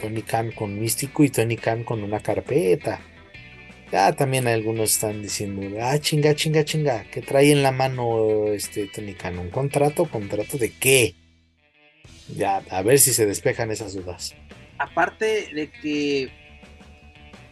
Tony 0.00 0.22
Khan 0.22 0.52
con 0.52 0.78
Místico 0.80 1.22
y 1.24 1.30
Tony 1.30 1.56
Khan 1.56 1.84
con 1.84 2.02
una 2.02 2.20
carpeta. 2.20 3.00
Ya 3.90 4.12
también 4.12 4.46
algunos 4.46 4.92
están 4.92 5.20
diciendo, 5.20 5.78
ah, 5.82 5.98
chinga, 5.98 6.34
chinga, 6.34 6.64
chinga, 6.64 7.04
que 7.04 7.22
trae 7.22 7.50
en 7.50 7.62
la 7.62 7.72
mano 7.72 8.46
este 8.48 8.86
Tony 8.86 9.14
Khan, 9.14 9.38
un 9.38 9.50
contrato, 9.50 10.06
contrato 10.06 10.58
de 10.58 10.72
qué. 10.72 11.16
Ya, 12.28 12.62
a 12.70 12.82
ver 12.82 13.00
si 13.00 13.12
se 13.12 13.26
despejan 13.26 13.72
esas 13.72 13.94
dudas. 13.94 14.36
Aparte 14.78 15.48
de 15.52 15.70
que 15.70 16.30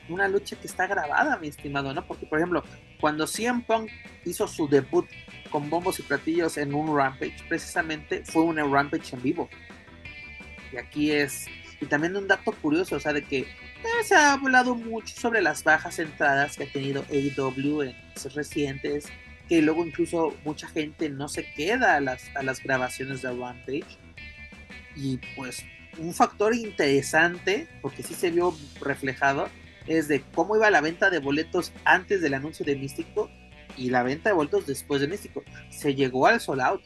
una 0.08 0.28
lucha 0.28 0.56
que 0.56 0.68
está 0.68 0.86
grabada, 0.86 1.38
mi 1.38 1.48
estimado, 1.48 1.92
¿no? 1.92 2.06
Porque, 2.06 2.26
por 2.26 2.38
ejemplo, 2.38 2.62
cuando 3.00 3.26
CM 3.26 3.64
Punk 3.66 3.90
hizo 4.24 4.46
su 4.46 4.68
debut 4.68 5.06
con 5.50 5.68
bombos 5.68 5.98
y 5.98 6.02
platillos 6.02 6.56
en 6.56 6.72
un 6.72 6.96
Rampage, 6.96 7.36
precisamente 7.48 8.22
fue 8.24 8.42
un 8.42 8.56
Rampage 8.56 9.14
en 9.14 9.22
vivo. 9.22 9.48
Y 10.72 10.76
aquí 10.76 11.10
es. 11.10 11.46
Y 11.80 11.86
también 11.86 12.16
un 12.16 12.28
dato 12.28 12.52
curioso, 12.52 12.96
o 12.96 13.00
sea, 13.00 13.12
de 13.12 13.22
que 13.22 13.46
se 14.04 14.14
ha 14.14 14.32
hablado 14.32 14.74
mucho 14.74 15.14
sobre 15.14 15.42
las 15.42 15.64
bajas 15.64 15.98
entradas 15.98 16.56
que 16.56 16.64
ha 16.64 16.72
tenido 16.72 17.04
AEW 17.10 17.82
en 17.82 17.96
meses 18.14 18.34
recientes, 18.34 19.06
que 19.48 19.62
luego 19.62 19.84
incluso 19.84 20.34
mucha 20.44 20.68
gente 20.68 21.08
no 21.08 21.28
se 21.28 21.44
queda 21.52 21.96
a 21.96 22.00
las, 22.00 22.24
a 22.34 22.42
las 22.42 22.62
grabaciones 22.62 23.22
de 23.22 23.32
Rampage. 23.32 23.84
Y 24.96 25.18
pues 25.36 25.64
un 25.98 26.14
factor 26.14 26.54
interesante, 26.54 27.66
porque 27.82 28.02
sí 28.02 28.14
se 28.14 28.30
vio 28.30 28.54
reflejado, 28.80 29.48
es 29.86 30.08
de 30.08 30.22
cómo 30.34 30.56
iba 30.56 30.70
la 30.70 30.80
venta 30.80 31.10
de 31.10 31.18
boletos 31.18 31.72
antes 31.84 32.20
del 32.20 32.34
anuncio 32.34 32.64
de 32.64 32.76
Místico 32.76 33.30
y 33.76 33.90
la 33.90 34.02
venta 34.02 34.30
de 34.30 34.34
boletos 34.34 34.66
después 34.66 35.00
de 35.00 35.08
Místico. 35.08 35.42
Se 35.70 35.94
llegó 35.94 36.26
al 36.26 36.40
sold 36.40 36.60
out. 36.60 36.82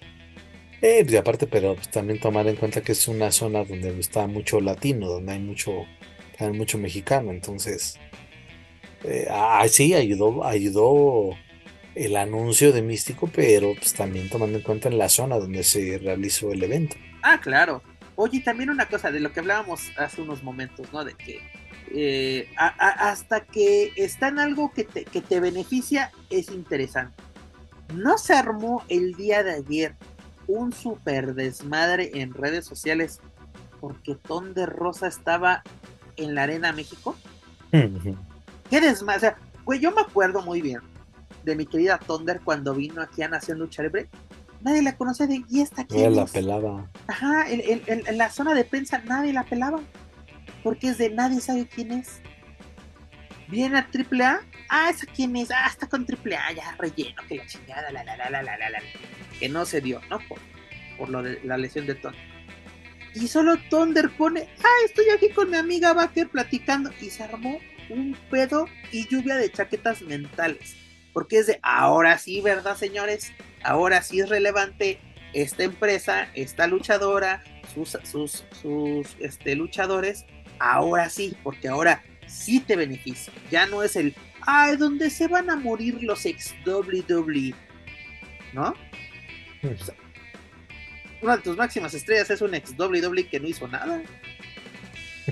Eh, 0.81 1.07
y 1.09 1.17
aparte, 1.17 1.47
pero 1.47 1.75
pues, 1.75 1.89
también 1.91 2.19
tomar 2.21 2.47
en 2.49 2.57
cuenta 2.57 2.81
que 2.81 2.93
es 2.93 3.07
una 3.07 3.31
zona 3.31 3.65
donde 3.65 3.99
está 4.01 4.27
mucho 4.27 4.61
latino, 4.61 5.09
donde 5.09 5.33
hay 5.33 5.39
mucho 5.39 5.85
hay 6.39 6.51
mucho 6.51 6.79
mexicano, 6.79 7.31
entonces 7.31 7.99
eh, 9.05 9.27
ah, 9.31 9.65
sí, 9.69 9.95
ayudó, 9.95 10.45
ayudó 10.45 11.37
el 11.95 12.17
anuncio 12.17 12.73
de 12.73 12.83
Místico, 12.83 13.29
pero 13.29 13.75
pues 13.75 13.93
también 13.95 14.29
tomando 14.29 14.59
en 14.59 14.65
cuenta 14.65 14.89
en 14.89 14.99
la 14.99 15.09
zona 15.09 15.37
donde 15.37 15.63
se 15.65 15.99
realizó 15.99 16.53
el 16.53 16.63
evento. 16.63 16.97
Ah, 17.23 17.41
claro. 17.41 17.83
Oye, 18.15 18.41
también 18.41 18.71
una 18.71 18.87
cosa 18.87 19.11
de 19.11 19.21
lo 19.21 19.33
que 19.33 19.41
hablábamos 19.41 19.91
hace 19.97 20.21
unos 20.23 20.43
momentos, 20.43 20.93
¿no? 20.93 21.05
De 21.05 21.15
que 21.15 21.41
eh, 21.95 22.49
hasta 22.57 23.45
que 23.45 23.93
está 23.97 24.29
en 24.29 24.39
algo 24.39 24.73
que 24.73 24.85
te, 24.85 25.05
que 25.05 25.21
te 25.21 25.41
beneficia, 25.41 26.13
es 26.31 26.51
interesante. 26.51 27.23
No 27.95 28.17
se 28.19 28.35
armó 28.35 28.85
el 28.89 29.15
día 29.15 29.43
de 29.43 29.53
ayer 29.53 29.95
un 30.47 30.73
super 30.73 31.35
desmadre 31.35 32.11
en 32.15 32.33
redes 32.33 32.65
sociales 32.65 33.21
porque 33.81 34.15
Ton 34.15 34.55
de 34.55 34.67
Rosa 34.67 35.09
estaba 35.09 35.63
en 36.17 36.35
la 36.35 36.45
Arena 36.45 36.73
México. 36.73 37.17
Qué 37.71 38.81
desmadre. 38.81 39.17
O 39.17 39.21
sea, 39.21 39.37
güey, 39.65 39.81
yo 39.81 39.91
me 39.93 40.03
acuerdo 40.03 40.43
muy 40.43 40.61
bien 40.61 40.81
de 41.45 41.57
mi 41.57 41.67
querida 41.67 41.99
Thunder 41.99 42.41
cuando 42.41 42.75
vino 42.75 43.03
aquí 43.03 43.23
a 43.23 43.29
Nación 43.29 43.59
Lucha 43.59 43.83
Libre. 43.83 44.09
Nadie 44.61 44.83
la 44.83 44.97
conocía 44.97 45.27
de, 45.27 45.43
¿y 45.51 45.61
esta 45.61 45.85
quién 45.85 46.15
la 46.15 46.27
pelaba. 46.27 46.89
Ajá, 47.09 47.47
en, 47.49 48.17
la 48.17 48.31
zona 48.31 48.55
de 48.55 48.65
prensa 48.65 48.99
nadie 49.05 49.33
la 49.33 49.45
pelaba. 49.45 49.81
Porque 50.63 50.89
es 50.89 50.99
de 50.99 51.11
nadie 51.11 51.41
sabe 51.41 51.67
quién 51.67 51.93
es. 51.93 52.21
Viene 53.49 53.79
a 53.79 53.89
AAA. 53.93 54.41
Ah, 54.69 54.91
¿esa 54.91 55.07
quién 55.07 55.35
es? 55.37 55.51
Ah, 55.51 55.67
está 55.69 55.89
con 55.89 56.07
AAA. 56.09 56.53
Ya 56.53 56.77
relleno, 56.79 57.23
que 57.29 57.37
la 57.37 57.47
chingada, 57.47 57.91
la, 57.91 58.05
la, 58.05 58.17
la, 58.17 58.31
la, 58.31 58.43
la, 58.43 58.71
la, 58.71 58.79
Que 59.41 59.49
no 59.49 59.65
se 59.65 59.81
dio, 59.81 60.01
¿no? 60.09 60.21
Por, 60.29 60.39
por 60.97 61.09
lo 61.09 61.23
de 61.23 61.41
la 61.43 61.57
lesión 61.57 61.87
de 61.87 61.97
Thunder. 61.97 62.32
Y 63.15 63.29
solo 63.29 63.57
Thunder 63.69 64.11
pone, 64.11 64.49
ah, 64.63 64.85
estoy 64.87 65.05
aquí 65.11 65.29
con 65.31 65.51
mi 65.51 65.57
amiga 65.57 65.93
Baker 65.93 66.29
platicando. 66.29 66.91
Y 67.01 67.11
se 67.11 67.23
armó 67.23 67.59
un 67.91 68.17
pedo 68.31 68.67
y 68.91 69.07
lluvia 69.09 69.37
de 69.37 69.51
chaquetas 69.51 70.03
mentales. 70.03 70.77
Porque 71.13 71.39
es 71.39 71.47
de, 71.47 71.59
ahora 71.63 72.19
sí, 72.19 72.41
¿verdad, 72.41 72.77
señores? 72.77 73.33
Ahora 73.63 74.03
sí 74.03 74.21
es 74.21 74.29
relevante 74.29 74.99
esta 75.35 75.65
empresa, 75.65 76.29
esta 76.35 76.67
luchadora, 76.67 77.43
sus, 77.75 77.99
sus, 78.05 78.45
sus 78.63 79.17
este, 79.21 79.55
luchadores. 79.55 80.25
Ahora 80.59 81.11
sí, 81.11 81.37
porque 81.43 81.69
ahora 81.69 82.03
sí 82.27 82.61
te 82.61 82.77
beneficia. 82.77 83.33
Ya 83.51 83.67
no 83.67 83.83
es 83.83 83.97
el, 83.97 84.15
ay, 84.41 84.77
donde 84.77 85.11
se 85.11 85.29
van 85.29 85.51
a 85.51 85.57
morir 85.57 86.03
los 86.03 86.25
ex 86.25 86.55
WWE. 86.65 87.55
¿No? 88.55 88.75
Una 91.23 91.37
de 91.37 91.43
tus 91.43 91.57
máximas 91.57 91.95
estrellas 91.95 92.29
es 92.31 92.43
un 92.43 92.55
ex 92.55 92.75
WWE 92.77 93.29
que 93.29 93.41
no 93.41 93.49
hizo 93.49 93.69
nada. 93.69 94.03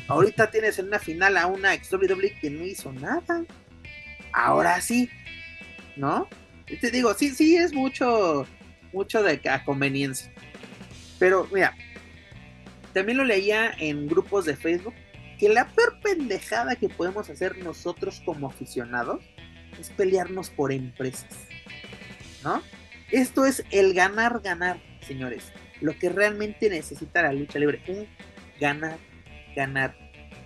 Ahorita 0.06 0.50
tienes 0.50 0.78
en 0.78 0.86
una 0.86 1.00
final 1.00 1.36
a 1.36 1.46
una 1.46 1.74
ex 1.74 1.92
WWE 1.92 2.38
que 2.40 2.48
no 2.48 2.64
hizo 2.64 2.92
nada. 2.92 3.44
Ahora 4.32 4.80
sí, 4.80 5.10
¿no? 5.96 6.28
te 6.80 6.92
digo, 6.92 7.12
sí, 7.14 7.30
sí 7.30 7.56
es 7.56 7.72
mucho, 7.72 8.46
mucho 8.92 9.22
de 9.24 9.40
conveniencia. 9.64 10.32
Pero 11.18 11.48
mira, 11.52 11.74
también 12.94 13.18
lo 13.18 13.24
leía 13.24 13.72
en 13.78 14.06
grupos 14.06 14.44
de 14.44 14.56
Facebook 14.56 14.94
que 15.36 15.48
la 15.48 15.66
peor 15.66 15.98
pendejada 16.00 16.76
que 16.76 16.88
podemos 16.88 17.28
hacer 17.28 17.58
nosotros 17.58 18.22
como 18.24 18.46
aficionados 18.46 19.24
es 19.80 19.90
pelearnos 19.90 20.50
por 20.50 20.70
empresas, 20.70 21.34
¿no? 22.44 22.62
Esto 23.10 23.44
es 23.44 23.64
el 23.70 23.92
ganar, 23.94 24.40
ganar, 24.40 24.80
señores 25.00 25.52
lo 25.80 25.98
que 25.98 26.08
realmente 26.08 26.68
necesita 26.68 27.22
la 27.22 27.32
lucha 27.32 27.58
libre, 27.58 27.82
un 27.88 28.06
ganar, 28.60 28.98
ganar. 29.54 29.96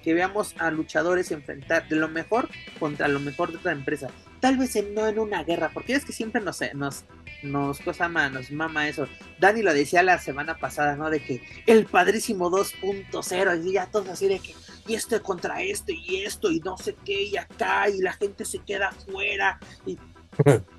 Que 0.02 0.12
veamos 0.12 0.54
a 0.58 0.70
luchadores 0.70 1.30
enfrentar 1.30 1.88
de 1.88 1.96
lo 1.96 2.08
mejor 2.08 2.48
contra 2.78 3.08
lo 3.08 3.20
mejor 3.20 3.50
de 3.50 3.58
otra 3.58 3.72
empresa. 3.72 4.08
Tal 4.40 4.58
vez 4.58 4.76
no 4.92 5.06
en 5.06 5.18
una 5.18 5.42
guerra, 5.44 5.70
porque 5.72 5.94
es 5.94 6.04
que 6.04 6.12
siempre 6.12 6.42
nos, 6.42 6.60
nos, 6.74 7.04
nos 7.42 7.80
cosa 7.80 8.08
nos 8.08 8.50
mama 8.50 8.86
eso. 8.86 9.08
Dani 9.40 9.62
lo 9.62 9.72
decía 9.72 10.02
la 10.02 10.18
semana 10.18 10.58
pasada, 10.58 10.96
¿no? 10.96 11.08
De 11.08 11.20
que 11.22 11.42
el 11.66 11.86
padrísimo 11.86 12.50
2.0, 12.50 13.64
y 13.64 13.72
ya 13.72 13.86
todos 13.86 14.08
así 14.10 14.28
de 14.28 14.40
que, 14.40 14.54
y 14.86 14.94
esto 14.94 15.22
contra 15.22 15.62
esto, 15.62 15.92
y 15.92 16.24
esto, 16.24 16.50
y 16.50 16.60
no 16.60 16.76
sé 16.76 16.94
qué, 17.06 17.22
y 17.22 17.38
acá, 17.38 17.88
y 17.88 18.02
la 18.02 18.12
gente 18.12 18.44
se 18.44 18.58
queda 18.58 18.88
afuera. 18.88 19.58
Y... 19.86 19.98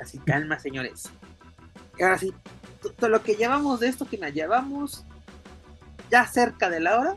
Así 0.00 0.18
calma, 0.18 0.58
señores. 0.58 1.10
Y 1.98 2.02
ahora 2.02 2.18
sí, 2.18 2.32
todo 2.92 3.08
lo 3.08 3.22
que 3.22 3.34
llevamos 3.34 3.80
de 3.80 3.88
esto 3.88 4.06
que 4.06 4.18
nos 4.18 4.32
llevamos 4.32 5.04
ya 6.10 6.26
cerca 6.26 6.70
de 6.70 6.80
la 6.80 6.98
hora 6.98 7.16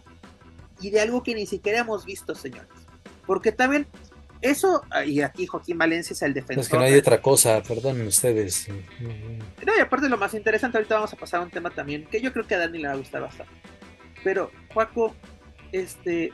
y 0.80 0.90
de 0.90 1.02
algo 1.02 1.24
que 1.24 1.36
ni 1.36 1.46
siquiera 1.46 1.80
hemos 1.80 2.06
visto, 2.06 2.36
señores. 2.36 2.70
Porque 3.26 3.52
también 3.52 3.88
eso, 4.42 4.84
y 5.06 5.22
aquí 5.22 5.48
Joaquín 5.48 5.78
Valencia 5.78 6.14
es 6.14 6.22
el 6.22 6.34
defensor. 6.34 6.62
Es 6.62 6.70
que 6.70 6.78
no 6.78 6.84
hay 6.84 6.96
otra 6.96 7.22
cosa, 7.22 7.62
perdonen 7.64 8.08
ustedes. 8.08 8.68
No, 9.66 9.76
y 9.76 9.80
aparte 9.80 10.08
lo 10.10 10.18
más 10.18 10.34
interesante, 10.34 10.78
ahorita 10.78 10.96
vamos 10.96 11.14
a 11.14 11.18
pasar 11.18 11.42
a 11.42 11.44
un 11.44 11.50
tema 11.50 11.70
también 11.72 12.06
que 12.06 12.22
yo 12.22 12.32
creo 12.32 12.46
que 12.46 12.56
a 12.56 12.60
Dani 12.60 12.80
le 12.80 12.88
va 12.88 12.94
a 12.94 12.98
gustar 12.98 13.22
bastante. 13.22 13.52
Pero, 14.24 14.52
Juaco, 14.74 15.16
este, 15.72 16.32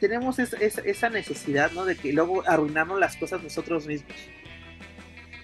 tenemos 0.00 0.38
esa 0.38 1.08
necesidad, 1.08 1.70
¿no? 1.72 1.84
De 1.84 1.96
que 1.96 2.12
luego 2.12 2.42
arruinamos 2.46 2.98
las 2.98 3.16
cosas 3.16 3.42
nosotros 3.42 3.86
mismos. 3.86 4.12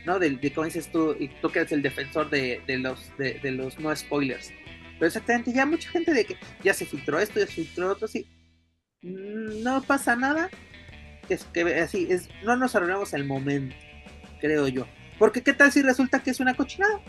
¿No? 0.05 0.19
De, 0.19 0.31
de 0.31 0.53
como 0.53 0.67
dices 0.67 0.91
tú, 0.91 1.17
y 1.19 1.29
tú 1.29 1.51
que 1.51 1.61
eres 1.61 1.73
el 1.73 1.83
defensor 1.83 2.31
de, 2.31 2.63
los, 2.79 3.17
de, 3.17 3.51
los 3.51 3.79
no 3.79 3.95
spoilers. 3.95 4.53
Pero 4.95 5.07
exactamente, 5.07 5.53
ya 5.53 5.67
mucha 5.67 5.91
gente 5.91 6.13
de 6.13 6.25
que 6.25 6.37
ya 6.63 6.75
se 6.75 6.87
filtró 6.87 7.19
esto, 7.19 7.41
ya 7.41 7.47
se 7.47 7.53
filtró 7.53 7.91
otro, 7.91 8.09
sí. 8.09 8.27
Mm, 9.03 9.63
no 9.63 9.83
pasa 9.83 10.17
nada. 10.17 10.51
Es 11.29 11.45
que 11.45 11.63
así, 11.81 12.09
es, 12.11 12.29
no 12.45 12.57
nos 12.57 12.75
arruinamos 12.75 13.15
el 13.15 13.25
momento, 13.25 13.77
creo 14.41 14.69
yo. 14.69 14.87
Porque 15.19 15.43
qué 15.43 15.53
tal 15.53 15.71
si 15.73 15.83
resulta 15.83 16.23
que 16.23 16.31
es 16.31 16.41
una 16.41 16.55
cochinada. 16.55 17.01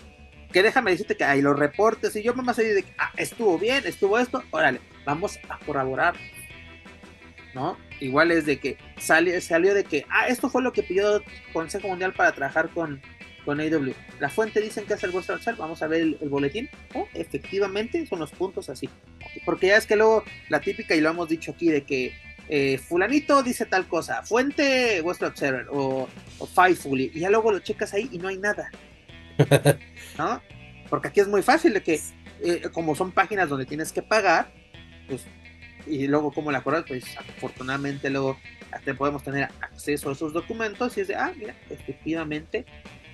Que 0.52 0.62
déjame 0.62 0.92
decirte 0.92 1.18
que 1.18 1.24
hay 1.24 1.42
los 1.42 1.58
reportes 1.58 2.16
y 2.16 2.22
yo 2.22 2.36
me 2.36 2.44
más 2.44 2.60
a 2.60 2.62
de 2.62 2.84
que 2.84 2.94
ah, 3.00 3.12
estuvo 3.18 3.58
bien, 3.58 3.84
estuvo 3.88 4.20
esto, 4.20 4.44
órale, 4.52 4.82
vamos 5.04 5.40
a 5.50 5.58
corroborar. 5.60 6.16
¿No? 7.56 7.76
Igual 8.04 8.32
es 8.32 8.46
de 8.46 8.60
que 8.60 8.78
salió, 8.98 9.40
salió 9.42 9.74
de 9.74 9.84
que, 9.84 10.06
ah, 10.10 10.28
esto 10.28 10.50
fue 10.50 10.62
lo 10.62 10.74
que 10.74 10.84
pidió 10.84 11.24
Consejo 11.52 11.88
Mundial 11.88 12.14
para 12.14 12.34
trabajar 12.34 12.70
con, 12.70 13.02
con 13.46 13.60
AW. 13.60 13.94
La 14.20 14.30
fuente 14.30 14.62
dicen 14.62 14.86
que 14.86 14.94
es 14.94 15.04
el 15.04 15.12
Western 15.12 15.40
vamos 15.58 15.82
a 15.82 15.88
ver 15.88 16.02
el, 16.02 16.30
boletín. 16.30 16.70
Oh, 16.94 17.08
efectivamente 17.14 18.06
son 18.06 18.20
los 18.20 18.32
puntos 18.32 18.70
así. 18.70 18.90
Porque 19.46 19.68
ya 19.68 19.78
es 19.78 19.86
que 19.86 19.96
luego 19.96 20.24
la 20.50 20.62
típica, 20.62 20.96
y 20.96 21.02
lo 21.02 21.10
hemos 21.10 21.30
dicho 21.30 21.52
aquí, 21.52 21.70
de 21.70 21.84
que 21.84 22.14
eh, 22.50 22.78
fulanito 22.78 23.42
dice 23.42 23.66
tal 23.66 23.88
cosa, 23.88 24.24
fuente 24.24 25.02
Western 25.02 25.32
Observer 25.32 25.68
o, 25.72 26.10
o 26.40 26.46
Fightful, 26.46 27.00
y 27.00 27.20
ya 27.20 27.30
luego 27.30 27.52
lo 27.52 27.60
checas 27.60 27.94
ahí 27.94 28.10
y 28.12 28.18
no 28.18 28.28
hay 28.28 28.38
nada. 28.38 28.70
¿No? 30.18 30.42
Porque 30.90 31.08
aquí 31.08 31.22
es 31.22 31.28
muy 31.28 31.42
fácil 31.42 31.74
de 31.74 31.82
que, 31.82 32.00
eh, 32.44 32.62
como 32.72 32.96
son 32.96 33.12
páginas 33.12 33.50
donde 33.50 33.66
tienes 33.66 33.92
que 33.92 34.04
pagar, 34.04 34.52
pues, 35.08 35.26
y 35.86 36.08
luego 36.08 36.32
como 36.32 36.52
la 36.52 36.64
cobras, 36.64 36.86
pues 36.88 37.06
afortunadamente 37.18 38.10
luego 38.10 38.38
hasta 38.72 38.94
podemos 38.94 39.24
tener 39.24 39.50
acceso 39.62 40.10
a 40.10 40.14
esos 40.14 40.34
documentos 40.34 40.98
y 40.98 41.02
es 41.02 41.08
de, 41.08 41.16
ah, 41.16 41.34
mira, 41.38 41.56
efectivamente 41.70 42.66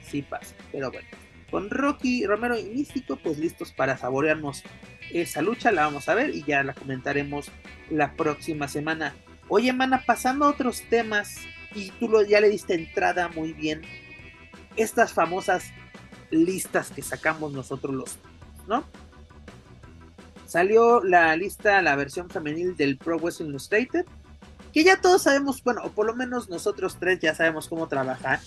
sí 0.01 0.21
pasa. 0.21 0.55
Pero 0.71 0.91
bueno, 0.91 1.07
con 1.51 1.69
Rocky, 1.69 2.25
Romero 2.25 2.57
y 2.57 2.65
Místico, 2.65 3.17
pues 3.17 3.37
listos 3.37 3.71
para 3.71 3.97
saborearnos 3.97 4.63
esa 5.11 5.41
lucha, 5.41 5.71
la 5.71 5.85
vamos 5.85 6.07
a 6.07 6.13
ver 6.13 6.29
y 6.35 6.43
ya 6.43 6.63
la 6.63 6.73
comentaremos 6.73 7.51
la 7.89 8.13
próxima 8.13 8.67
semana. 8.67 9.15
Oye, 9.47 9.73
mana, 9.73 10.03
pasando 10.05 10.45
a 10.45 10.49
otros 10.49 10.83
temas, 10.89 11.37
y 11.73 11.89
tú 11.91 12.07
lo, 12.07 12.21
ya 12.23 12.39
le 12.39 12.49
diste 12.49 12.75
entrada 12.75 13.29
muy 13.29 13.53
bien, 13.53 13.81
estas 14.75 15.13
famosas 15.13 15.71
listas 16.29 16.91
que 16.91 17.01
sacamos 17.01 17.51
nosotros 17.51 17.95
los, 17.95 18.19
¿no? 18.67 18.85
Salió 20.49 21.03
la 21.03 21.35
lista, 21.35 21.79
la 21.83 21.95
versión 21.95 22.27
femenil 22.27 22.75
del 22.75 22.97
Pro 22.97 23.19
Wrestling 23.19 23.49
Illustrated, 23.49 24.03
que 24.73 24.83
ya 24.83 24.99
todos 24.99 25.21
sabemos, 25.21 25.63
bueno, 25.63 25.81
o 25.83 25.91
por 25.91 26.07
lo 26.07 26.15
menos 26.15 26.49
nosotros 26.49 26.97
tres 26.99 27.19
ya 27.19 27.35
sabemos 27.35 27.67
cómo 27.69 27.87
trabajar 27.87 28.39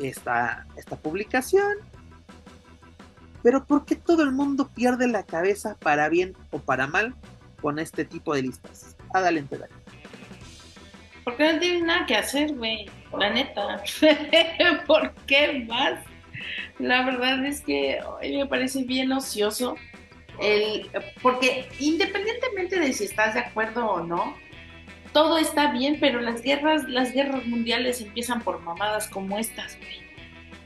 esta, 0.00 0.66
esta 0.76 0.96
publicación. 0.96 1.74
Pero 3.44 3.64
¿por 3.64 3.84
qué 3.84 3.94
todo 3.94 4.24
el 4.24 4.32
mundo 4.32 4.70
pierde 4.74 5.06
la 5.06 5.22
cabeza 5.22 5.76
para 5.78 6.08
bien 6.08 6.36
o 6.50 6.58
para 6.58 6.88
mal 6.88 7.14
con 7.62 7.78
este 7.78 8.04
tipo 8.04 8.34
de 8.34 8.42
listas? 8.42 8.96
Adelante, 9.14 9.56
dale. 9.56 9.72
Porque 11.22 11.52
no 11.52 11.60
tienen 11.60 11.86
nada 11.86 12.06
que 12.06 12.16
hacer, 12.16 12.56
güey. 12.56 12.90
La 13.16 13.30
neta. 13.30 13.80
¿Por 14.84 15.14
qué 15.26 15.64
más? 15.68 16.00
La 16.80 17.04
verdad 17.04 17.46
es 17.46 17.60
que 17.60 18.00
hoy 18.02 18.36
me 18.36 18.46
parece 18.46 18.82
bien 18.82 19.12
ocioso. 19.12 19.76
Porque 21.22 21.68
independientemente 21.78 22.78
de 22.80 22.92
si 22.92 23.04
estás 23.04 23.34
de 23.34 23.40
acuerdo 23.40 23.86
o 23.86 24.02
no, 24.02 24.36
todo 25.12 25.38
está 25.38 25.72
bien, 25.72 25.98
pero 26.00 26.20
las 26.20 26.42
guerras, 26.42 26.84
las 26.88 27.12
guerras 27.12 27.44
mundiales 27.46 28.00
empiezan 28.00 28.42
por 28.42 28.60
mamadas 28.60 29.08
como 29.08 29.38
estas, 29.38 29.76
güey. 29.78 30.00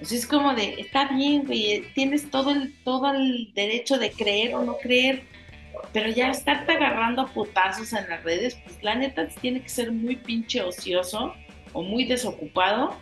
es 0.01 0.27
como 0.27 0.55
de, 0.55 0.81
está 0.81 1.07
bien, 1.09 1.45
güey, 1.47 1.85
tienes 1.95 2.31
todo 2.31 2.51
el, 2.51 2.75
todo 2.85 3.13
el 3.15 3.53
derecho 3.55 3.99
de 3.99 4.11
creer 4.11 4.55
o 4.55 4.63
no 4.63 4.77
creer, 4.77 5.23
pero 5.93 6.09
ya 6.11 6.31
estarte 6.31 6.73
agarrando 6.73 7.23
a 7.23 7.27
putazos 7.27 7.93
en 7.93 8.09
las 8.09 8.23
redes, 8.23 8.57
pues 8.65 8.83
la 8.83 8.95
neta 8.95 9.27
tiene 9.29 9.63
que 9.63 9.69
ser 9.69 9.93
muy 9.93 10.17
pinche 10.17 10.61
ocioso 10.63 11.35
o 11.73 11.83
muy 11.83 12.05
desocupado 12.05 12.97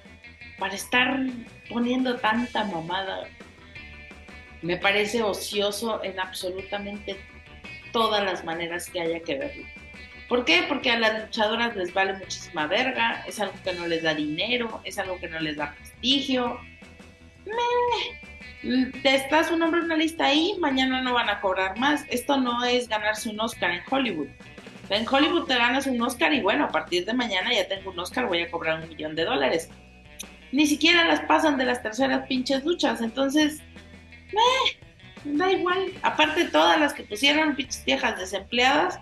para 0.59 0.75
estar 0.75 1.21
poniendo 1.69 2.17
tanta 2.17 2.65
mamada. 2.65 3.27
Me 4.63 4.77
parece 4.77 5.23
ocioso 5.23 6.03
en 6.03 6.19
absolutamente 6.19 7.17
todas 7.93 8.25
las 8.25 8.45
maneras 8.45 8.89
que 8.89 9.01
haya 9.01 9.21
que 9.21 9.37
verlo. 9.37 9.65
¿Por 10.29 10.45
qué? 10.45 10.65
Porque 10.67 10.91
a 10.91 10.99
las 10.99 11.25
luchadoras 11.25 11.77
les 11.77 11.93
vale 11.93 12.15
muchísima 12.15 12.67
verga, 12.67 13.23
es 13.27 13.39
algo 13.39 13.55
que 13.63 13.73
no 13.75 13.87
les 13.87 14.03
da 14.03 14.15
dinero, 14.15 14.81
es 14.85 14.99
algo 14.99 15.19
que 15.19 15.29
no 15.29 15.39
les 15.41 15.57
da 15.57 15.75
prestigio. 15.75 16.59
Te 19.03 19.15
estás 19.15 19.51
un 19.51 19.59
nombre 19.59 19.81
en 19.81 19.87
una 19.87 19.97
lista 19.97 20.27
ahí, 20.27 20.55
mañana 20.59 21.03
no 21.03 21.13
van 21.13 21.29
a 21.29 21.41
cobrar 21.41 21.79
más. 21.79 22.05
Esto 22.09 22.39
no 22.39 22.65
es 22.65 22.89
ganarse 22.89 23.29
un 23.29 23.41
Oscar 23.41 23.73
en 23.73 23.83
Hollywood. 23.91 24.29
En 24.89 25.07
Hollywood 25.07 25.47
te 25.47 25.57
ganas 25.57 25.87
un 25.87 26.01
Oscar 26.01 26.33
y 26.33 26.41
bueno, 26.41 26.65
a 26.65 26.69
partir 26.69 27.05
de 27.05 27.15
mañana 27.15 27.53
ya 27.53 27.67
tengo 27.67 27.91
un 27.91 27.99
Oscar, 27.99 28.27
voy 28.27 28.43
a 28.43 28.51
cobrar 28.51 28.81
un 28.81 28.89
millón 28.89 29.15
de 29.15 29.25
dólares. 29.25 29.69
Ni 30.53 30.67
siquiera 30.67 31.05
las 31.05 31.21
pasan 31.21 31.57
de 31.57 31.65
las 31.65 31.83
terceras 31.83 32.27
pinches 32.27 32.65
luchas, 32.65 33.01
entonces, 33.01 33.61
da 35.25 35.53
igual. 35.53 35.93
Aparte 36.03 36.47
todas 36.47 36.79
las 36.79 36.93
que 36.93 37.05
pusieron 37.05 37.55
pinches 37.55 37.85
viejas 37.85 38.19
desempleadas, 38.19 38.99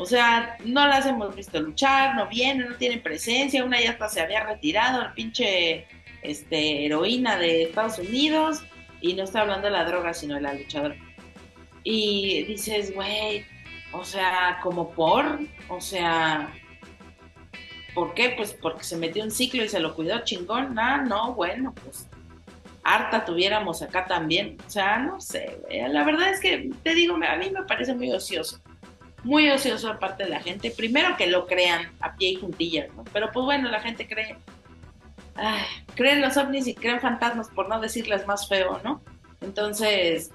o 0.00 0.06
sea, 0.06 0.56
no 0.64 0.86
las 0.86 1.04
hemos 1.06 1.34
visto 1.36 1.60
luchar, 1.60 2.14
no 2.16 2.26
vienen, 2.26 2.70
no 2.70 2.76
tienen 2.76 3.02
presencia. 3.02 3.64
Una 3.64 3.80
ya 3.80 3.90
hasta 3.90 4.08
se 4.08 4.20
había 4.20 4.44
retirado, 4.44 5.02
el 5.02 5.12
pinche 5.12 5.86
este, 6.22 6.86
heroína 6.86 7.36
de 7.36 7.64
Estados 7.64 7.98
Unidos. 7.98 8.62
Y 9.02 9.14
no 9.14 9.24
está 9.24 9.42
hablando 9.42 9.66
de 9.66 9.72
la 9.72 9.84
droga, 9.84 10.14
sino 10.14 10.34
de 10.36 10.40
la 10.42 10.54
luchadora. 10.54 10.96
Y 11.84 12.44
dices, 12.44 12.94
güey, 12.94 13.44
o 13.92 14.04
sea, 14.04 14.58
como 14.62 14.90
por, 14.90 15.40
o 15.68 15.80
sea, 15.80 16.52
¿por 17.94 18.14
qué? 18.14 18.30
Pues 18.30 18.52
porque 18.52 18.84
se 18.84 18.96
metió 18.96 19.22
un 19.22 19.30
ciclo 19.30 19.64
y 19.64 19.68
se 19.68 19.80
lo 19.80 19.94
cuidó 19.94 20.22
chingón. 20.24 20.78
Ah, 20.78 20.98
no, 20.98 21.34
bueno, 21.34 21.74
pues 21.82 22.08
harta 22.84 23.24
tuviéramos 23.24 23.82
acá 23.82 24.06
también. 24.06 24.56
O 24.66 24.70
sea, 24.70 24.98
no 24.98 25.20
sé, 25.20 25.58
güey. 25.62 25.88
La 25.92 26.04
verdad 26.04 26.30
es 26.30 26.40
que 26.40 26.70
te 26.82 26.94
digo, 26.94 27.14
a 27.16 27.36
mí 27.36 27.50
me 27.50 27.62
parece 27.64 27.94
muy 27.94 28.10
ocioso 28.12 28.60
muy 29.24 29.50
ocioso 29.50 29.90
aparte 29.90 30.24
de 30.24 30.30
la 30.30 30.40
gente. 30.40 30.70
Primero 30.70 31.16
que 31.16 31.26
lo 31.26 31.46
crean 31.46 31.90
a 32.00 32.14
pie 32.16 32.30
y 32.30 32.36
juntillas, 32.36 32.92
¿no? 32.94 33.04
Pero 33.12 33.30
pues 33.32 33.44
bueno, 33.44 33.70
la 33.70 33.80
gente 33.80 34.06
cree. 34.06 34.36
Ay, 35.34 35.62
creen 35.94 36.20
los 36.20 36.36
ovnis 36.36 36.66
y 36.66 36.74
creen 36.74 37.00
fantasmas, 37.00 37.48
por 37.48 37.68
no 37.68 37.80
decirles 37.80 38.26
más 38.26 38.48
feo, 38.48 38.80
¿no? 38.84 39.02
Entonces, 39.40 40.30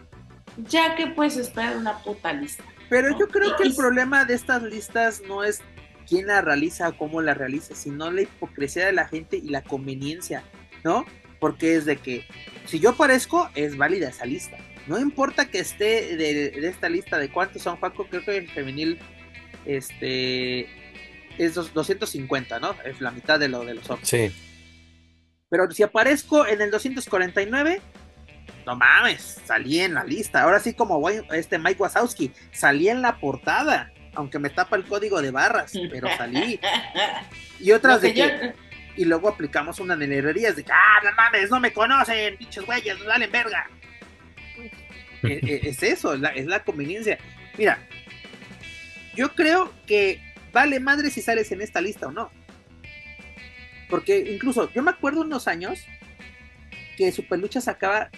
ya 0.57 0.95
que 0.95 1.07
puedes 1.07 1.37
esperar 1.37 1.77
una 1.77 1.99
puta 1.99 2.33
lista. 2.33 2.63
Pero 2.89 3.17
yo 3.17 3.27
creo 3.27 3.55
que 3.55 3.63
el 3.63 3.75
problema 3.75 4.25
de 4.25 4.35
estas 4.35 4.61
listas 4.63 5.21
no 5.27 5.43
es 5.43 5.61
quién 6.07 6.27
la 6.27 6.41
realiza 6.41 6.89
o 6.89 6.97
cómo 6.97 7.21
la 7.21 7.33
realiza, 7.33 7.75
sino 7.75 8.11
la 8.11 8.21
hipocresía 8.21 8.85
de 8.85 8.93
la 8.93 9.07
gente 9.07 9.37
y 9.37 9.49
la 9.49 9.63
conveniencia, 9.63 10.43
¿no? 10.83 11.05
Porque 11.45 11.75
es 11.75 11.85
de 11.85 11.97
que 11.97 12.25
si 12.65 12.79
yo 12.79 12.95
parezco, 12.95 13.51
es 13.53 13.77
válida 13.77 14.09
esa 14.09 14.25
lista. 14.25 14.57
No 14.87 14.99
importa 14.99 15.45
que 15.45 15.59
esté 15.59 16.17
de, 16.17 16.47
esta 16.67 16.89
lista 16.89 17.19
de 17.19 17.29
cuántos 17.29 17.61
son, 17.61 17.79
Paco, 17.79 18.07
creo 18.07 18.25
que 18.25 18.35
el 18.35 18.49
femenil 18.49 18.97
este, 19.63 20.67
es 21.37 21.53
250, 21.53 22.59
¿no? 22.59 22.75
Es 22.83 22.99
la 22.99 23.11
mitad 23.11 23.39
de 23.39 23.47
lo 23.47 23.63
de 23.63 23.75
los 23.75 23.87
hombres. 23.91 24.09
Sí. 24.09 24.31
Pero 25.47 25.69
si 25.69 25.83
aparezco 25.83 26.47
en 26.47 26.61
el 26.61 26.71
249, 26.71 27.79
no 28.65 28.75
mames, 28.75 29.39
salí 29.45 29.81
en 29.81 29.93
la 29.93 30.03
lista. 30.03 30.41
Ahora 30.41 30.59
sí, 30.59 30.73
como 30.73 31.07
este 31.11 31.59
Mike 31.59 31.79
Wazowski, 31.79 32.31
salí 32.53 32.89
en 32.89 33.03
la 33.03 33.19
portada, 33.19 33.93
aunque 34.15 34.39
me 34.39 34.49
tapa 34.49 34.77
el 34.77 34.85
código 34.85 35.21
de 35.21 35.29
barras, 35.29 35.73
pero 35.91 36.07
salí. 36.17 36.59
Y 37.59 37.71
otras 37.71 38.01
de 38.01 38.13
que. 38.15 38.64
Y 38.97 39.05
luego 39.05 39.29
aplicamos 39.29 39.79
una 39.79 39.93
es 39.95 40.55
de 40.55 40.63
que, 40.63 40.71
ah, 40.71 41.01
no 41.03 41.11
mames, 41.15 41.49
no 41.49 41.59
me 41.59 41.73
conocen, 41.73 42.37
pinches 42.37 42.65
güeyes, 42.65 42.97
no 42.99 43.05
valen 43.05 43.31
verga. 43.31 43.69
Eh, 44.57 44.71
eh, 45.23 45.59
es, 45.63 45.83
eso, 45.83 46.13
es 46.13 46.45
la, 46.45 46.63
conveniencia. 46.63 47.17
Mira, 47.57 47.79
yo 49.15 49.33
creo 49.33 49.73
que 49.85 50.21
vale 50.51 50.79
madre 50.79 51.09
si 51.09 51.21
sales 51.21 51.51
en 51.51 51.61
esta 51.61 51.81
lista 51.81 52.07
o 52.07 52.11
no. 52.11 52.31
Porque 53.89 54.17
incluso 54.17 54.71
yo 54.73 54.81
me 54.81 54.91
acuerdo 54.91 55.21
unos 55.21 55.47
años 55.47 55.85
que 56.97 57.11
Superlucha 57.11 57.61
sacaba 57.61 58.09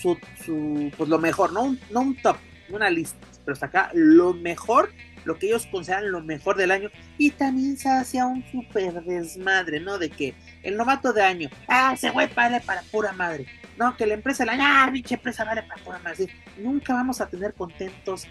su, 0.00 0.18
su 0.44 0.92
pues 0.96 1.08
lo 1.08 1.18
mejor, 1.18 1.52
no 1.52 1.62
un, 1.62 1.80
no 1.90 2.00
un 2.00 2.16
top, 2.16 2.36
una 2.68 2.90
lista, 2.90 3.26
pero 3.44 3.56
sacaba 3.56 3.90
lo 3.94 4.34
mejor, 4.34 4.92
lo 5.24 5.38
que 5.38 5.46
ellos 5.46 5.66
consideran 5.66 6.10
lo 6.10 6.22
mejor 6.22 6.56
del 6.56 6.70
año, 6.70 6.90
y 7.18 7.30
también 7.30 7.76
se 7.76 7.88
hacía 7.88 8.26
un 8.26 8.44
super 8.50 9.02
desmadre, 9.04 9.80
¿no? 9.80 9.98
De 9.98 10.10
que 10.10 10.34
el 10.62 10.76
novato 10.76 11.12
de 11.12 11.22
año, 11.22 11.50
ah, 11.68 11.92
ese 11.94 12.10
güey 12.10 12.28
vale 12.34 12.60
para 12.60 12.82
pura 12.82 13.12
madre. 13.12 13.46
No, 13.76 13.96
que 13.96 14.06
la 14.06 14.14
empresa, 14.14 14.44
la 14.44 14.54
ah, 14.58 14.90
pinche 14.92 15.14
empresa 15.14 15.44
vale 15.44 15.62
para 15.62 15.82
pura 15.82 15.98
madre. 15.98 16.28
Nunca 16.58 16.94
vamos 16.94 17.20
a 17.20 17.26
tener 17.26 17.54
contentos 17.54 18.26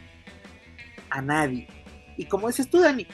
a 1.10 1.22
nadie. 1.22 1.68
Y 2.18 2.26
como 2.26 2.48
dices 2.48 2.70
tú, 2.70 2.80
Dani, 2.80 3.08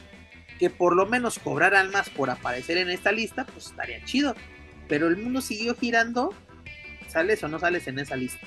que 0.60 0.70
por 0.70 0.96
lo 0.96 1.06
menos 1.06 1.40
cobraran 1.40 1.90
más 1.90 2.10
por 2.10 2.30
aparecer 2.30 2.78
en 2.78 2.90
esta 2.90 3.12
lista, 3.12 3.46
pues 3.46 3.68
estaría 3.68 4.04
chido. 4.06 4.36
Pero 4.88 5.08
el 5.08 5.18
mundo 5.18 5.42
siguió 5.42 5.76
girando, 5.76 6.34
sales 7.08 7.44
o 7.44 7.48
no 7.48 7.60
sales 7.60 7.88
en 7.88 8.00
esa 8.00 8.16
lista. 8.16 8.46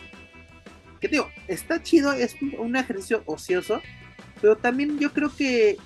Que 1.00 1.08
digo, 1.08 1.28
está 1.48 1.82
chido, 1.82 2.12
es 2.12 2.36
un 2.58 2.76
ejercicio 2.76 3.22
ocioso, 3.26 3.82
pero 4.42 4.56
también 4.56 4.98
yo 4.98 5.12
creo 5.12 5.34
que 5.34 5.78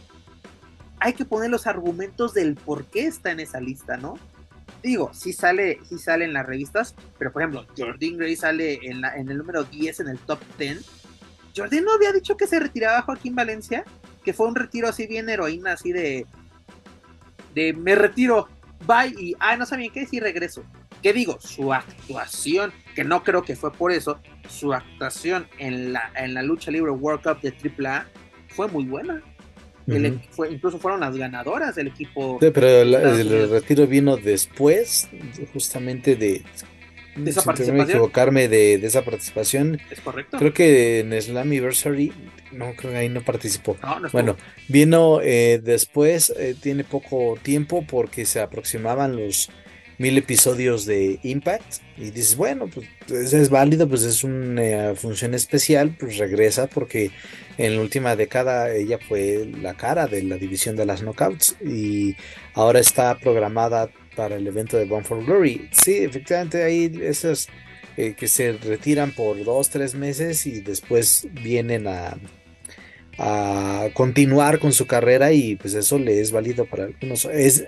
hay 0.99 1.13
que 1.13 1.27
poner 1.27 1.51
los 1.51 1.67
argumentos 1.67 2.33
del 2.33 2.55
por 2.57 2.87
qué 2.87 3.07
está 3.07 3.31
en 3.31 3.39
esa 3.39 3.61
lista, 3.61 3.99
¿no? 3.99 4.15
Digo, 4.83 5.11
sí 5.13 5.35
sale, 5.35 5.79
sí 5.87 5.99
sale 5.99 6.25
en 6.25 6.33
las 6.33 6.47
revistas, 6.47 6.95
pero 7.19 7.31
por 7.33 7.43
ejemplo, 7.43 7.67
Jordan 7.77 8.17
Gray 8.17 8.35
sale 8.35 8.81
en, 8.83 9.05
el 9.05 9.37
número 9.37 9.65
10 9.65 10.01
en 10.01 10.09
el 10.09 10.19
top 10.19 10.41
10. 10.59 10.85
Jordan 11.55 11.85
no 11.85 11.93
había 11.93 12.13
dicho 12.13 12.37
que 12.37 12.47
se 12.47 12.59
retiraba 12.59 13.03
Joaquín 13.03 13.35
Valencia, 13.35 13.85
que 14.25 14.33
fue 14.33 14.49
un 14.49 14.55
retiro 14.55 14.89
así 14.89 15.07
bien 15.07 15.29
heroína, 15.29 15.73
así 15.73 15.93
de, 15.93 16.27
de 17.55 17.75
me 17.75 17.95
retiro, 17.95 18.49
bye 18.87 19.15
y, 19.19 19.37
ah, 19.39 19.57
no 19.57 19.67
sabía 19.67 19.91
qué, 19.93 20.07
sí 20.07 20.19
regreso. 20.19 20.65
¿Qué 21.03 21.13
digo? 21.13 21.39
Su 21.41 21.75
actuación, 21.75 22.73
que 22.95 23.05
no 23.05 23.23
creo 23.23 23.43
que 23.43 23.55
fue 23.55 23.71
por 23.71 23.93
eso, 23.93 24.19
su 24.49 24.73
actuación 24.73 25.47
en 25.59 25.93
la, 25.93 26.11
en 26.17 26.33
la 26.33 26.43
lucha 26.43 26.71
libre 26.71 26.91
World 26.91 27.23
Cup 27.23 27.43
de 27.43 27.53
AAA 27.53 28.07
fue 28.49 28.69
muy 28.69 28.85
buena. 28.85 29.23
fue, 30.31 30.53
incluso 30.53 30.79
fueron 30.79 31.01
las 31.01 31.17
ganadoras 31.17 31.75
del 31.77 31.89
equipo. 31.89 32.39
pero 32.41 32.67
el 32.67 33.51
retiro 33.51 33.87
vino 33.87 34.17
después, 34.17 35.09
justamente 35.53 36.17
de 36.17 36.43
de 37.17 37.31
esa 37.31 37.41
sin 37.41 37.47
participación. 37.47 37.91
equivocarme 37.91 38.49
de, 38.49 38.79
de 38.79 38.87
esa 38.87 39.03
participación. 39.03 39.81
¿Es 39.91 40.01
correcto? 40.01 40.39
Creo 40.39 40.53
que 40.53 41.01
en 41.01 41.21
Slammiversary, 41.21 42.13
no, 42.53 42.75
creo 42.77 42.93
que 42.93 42.99
ahí 42.99 43.09
no 43.09 43.23
participó. 43.23 43.77
No, 43.83 44.01
no. 44.01 44.09
Bueno, 44.11 44.37
vino 44.69 45.21
eh, 45.23 45.61
después, 45.63 46.33
eh, 46.37 46.55
tiene 46.61 46.85
poco 46.85 47.39
tiempo 47.43 47.85
porque 47.87 48.25
se 48.27 48.41
aproximaban 48.41 49.17
los 49.17 49.51
mil 49.99 50.19
episodios 50.19 50.85
de 50.85 51.19
Impact 51.23 51.83
y 51.97 52.11
dices, 52.11 52.37
bueno, 52.37 52.69
pues 52.69 53.33
es, 53.33 53.51
válido, 53.51 53.89
pues 53.89 54.03
es 54.03 54.25
una 54.25 54.95
función 54.95 55.35
especial, 55.35 55.97
pues 55.99 56.19
regresa 56.19 56.67
porque 56.67 57.11
en 57.59 57.77
la 57.77 57.83
última 57.83 58.17
década 58.17 58.73
ella 58.75 58.99
fue 58.99 59.49
la 59.61 59.75
cara 59.75 60.07
de 60.07 60.23
la 60.23 60.37
división 60.37 60.77
de 60.77 60.87
las 60.87 61.03
knockouts 61.03 61.57
y 61.65 62.17
ahora 62.55 62.81
está 62.81 63.19
programada 63.19 63.91
para 64.15 64.37
el 64.37 64.47
evento 64.47 64.77
de 64.77 64.85
Born 64.85 65.05
for 65.05 65.25
Glory. 65.25 65.69
Sí, 65.73 65.99
efectivamente 65.99 66.63
hay 66.63 66.93
esas 67.03 67.49
eh, 67.97 68.15
que 68.15 68.29
se 68.29 68.53
retiran 68.53 69.13
por 69.13 69.43
dos, 69.45 69.71
tres 69.71 69.95
meses 69.95 70.47
y 70.47 70.61
después 70.61 71.29
vienen 71.33 71.87
a, 71.87 72.19
a 73.19 73.89
continuar 73.95 74.59
con 74.59 74.73
su 74.73 74.87
carrera 74.87 75.33
y 75.33 75.57
pues 75.57 75.75
eso 75.75 75.99
le 75.99 76.21
es 76.21 76.31
válido 76.31 76.67
para 76.67 76.85
algunos. 76.85 77.25
Es, 77.27 77.65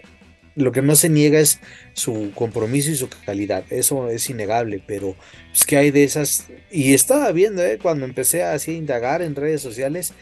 lo 0.58 0.72
que 0.72 0.82
no 0.82 0.96
se 0.96 1.08
niega 1.08 1.40
es 1.40 1.60
su 1.94 2.32
compromiso 2.34 2.90
y 2.90 2.96
su 2.96 3.08
calidad, 3.24 3.64
eso 3.70 4.10
es 4.10 4.28
innegable, 4.28 4.82
pero 4.86 5.16
es 5.52 5.64
que 5.64 5.76
hay 5.76 5.90
de 5.90 6.04
esas, 6.04 6.46
y 6.70 6.94
estaba 6.94 7.32
viendo 7.32 7.64
eh, 7.64 7.78
cuando 7.80 8.04
empecé 8.04 8.42
a 8.42 8.58
indagar 8.66 9.22
en 9.22 9.34
redes 9.34 9.62
sociales, 9.62 10.12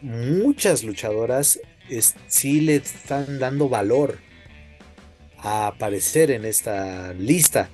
muchas 0.00 0.84
luchadoras 0.84 1.60
sí 2.26 2.60
le 2.60 2.76
están 2.76 3.38
dando 3.38 3.68
valor 3.68 4.18
a 5.38 5.66
aparecer 5.66 6.30
en 6.30 6.44
esta 6.44 7.12
lista 7.14 7.68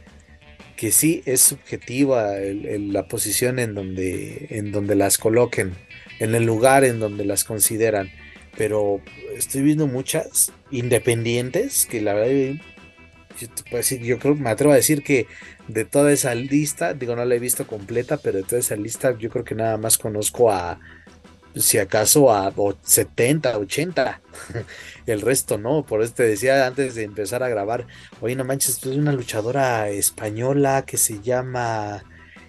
que 0.77 0.93
sí 0.93 1.23
es 1.27 1.41
subjetiva 1.41 2.35
la 2.39 3.09
posición 3.09 3.59
en 3.59 3.75
donde, 3.75 4.47
en 4.51 4.71
donde 4.71 4.95
las 4.95 5.19
coloquen, 5.19 5.75
en 6.21 6.35
el 6.35 6.45
lugar 6.45 6.85
en 6.85 7.01
donde 7.01 7.25
las 7.25 7.45
consideran. 7.45 8.11
Pero 8.59 9.01
estoy 9.37 9.63
viendo 9.63 9.87
muchas 9.87 10.53
independientes 10.73 11.87
que 11.87 12.01
la 12.01 12.13
verdad, 12.13 12.61
decir, 13.71 14.01
yo 14.01 14.19
creo, 14.19 14.35
me 14.35 14.51
atrevo 14.51 14.73
a 14.73 14.77
decir 14.77 15.05
que 15.05 15.29
de 15.69 15.85
toda 15.85 16.11
esa 16.11 16.35
lista, 16.35 16.93
digo, 16.93 17.15
no 17.15 17.25
la 17.25 17.37
he 17.37 17.39
visto 17.39 17.69
completa, 17.69 18.17
pero 18.17 18.39
de 18.39 18.43
toda 18.43 18.59
esa 18.59 18.75
lista 18.75 19.17
yo 19.17 19.31
creo 19.31 19.45
que 19.45 19.55
nada 19.55 19.77
más 19.77 19.97
conozco 19.97 20.51
a, 20.51 20.81
si 21.55 21.79
acaso, 21.79 22.33
a 22.33 22.53
o 22.57 22.77
70, 22.83 23.59
80. 23.59 24.21
El 25.07 25.21
resto 25.21 25.57
no, 25.57 25.87
por 25.87 26.03
eso 26.03 26.15
te 26.15 26.25
decía 26.25 26.67
antes 26.67 26.97
de 26.97 27.05
empezar 27.05 27.45
a 27.45 27.49
grabar, 27.49 27.87
oye, 28.21 28.35
no 28.35 28.45
manches, 28.45 28.85
hay 28.85 28.99
una 28.99 29.13
luchadora 29.13 29.89
española 29.89 30.85
que 30.85 30.97
se 30.97 31.21
llama 31.21 32.03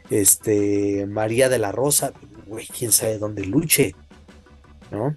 este 0.10 1.05
María 1.05 1.49
de 1.49 1.60
la 1.60 1.72
Rosa, 1.72 2.14
güey, 2.47 2.66
quién 2.66 2.91
sabe 2.91 3.20
dónde 3.20 3.45
luche, 3.45 3.93
¿no? 4.91 5.15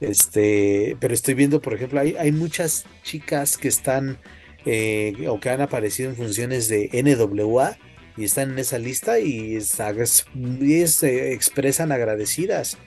Este, 0.00 0.96
pero 1.00 1.14
estoy 1.14 1.34
viendo, 1.34 1.60
por 1.60 1.74
ejemplo, 1.74 2.00
hay, 2.00 2.16
hay 2.18 2.32
muchas 2.32 2.84
chicas 3.02 3.56
que 3.56 3.68
están 3.68 4.18
eh, 4.64 5.26
o 5.28 5.40
que 5.40 5.50
han 5.50 5.60
aparecido 5.60 6.10
en 6.10 6.16
funciones 6.16 6.68
de 6.68 6.88
NWA 6.92 7.76
y 8.16 8.24
están 8.24 8.52
en 8.52 8.58
esa 8.58 8.78
lista 8.78 9.18
y, 9.18 9.56
y 9.56 10.86
se 10.86 11.32
expresan 11.32 11.92
agradecidas. 11.92 12.78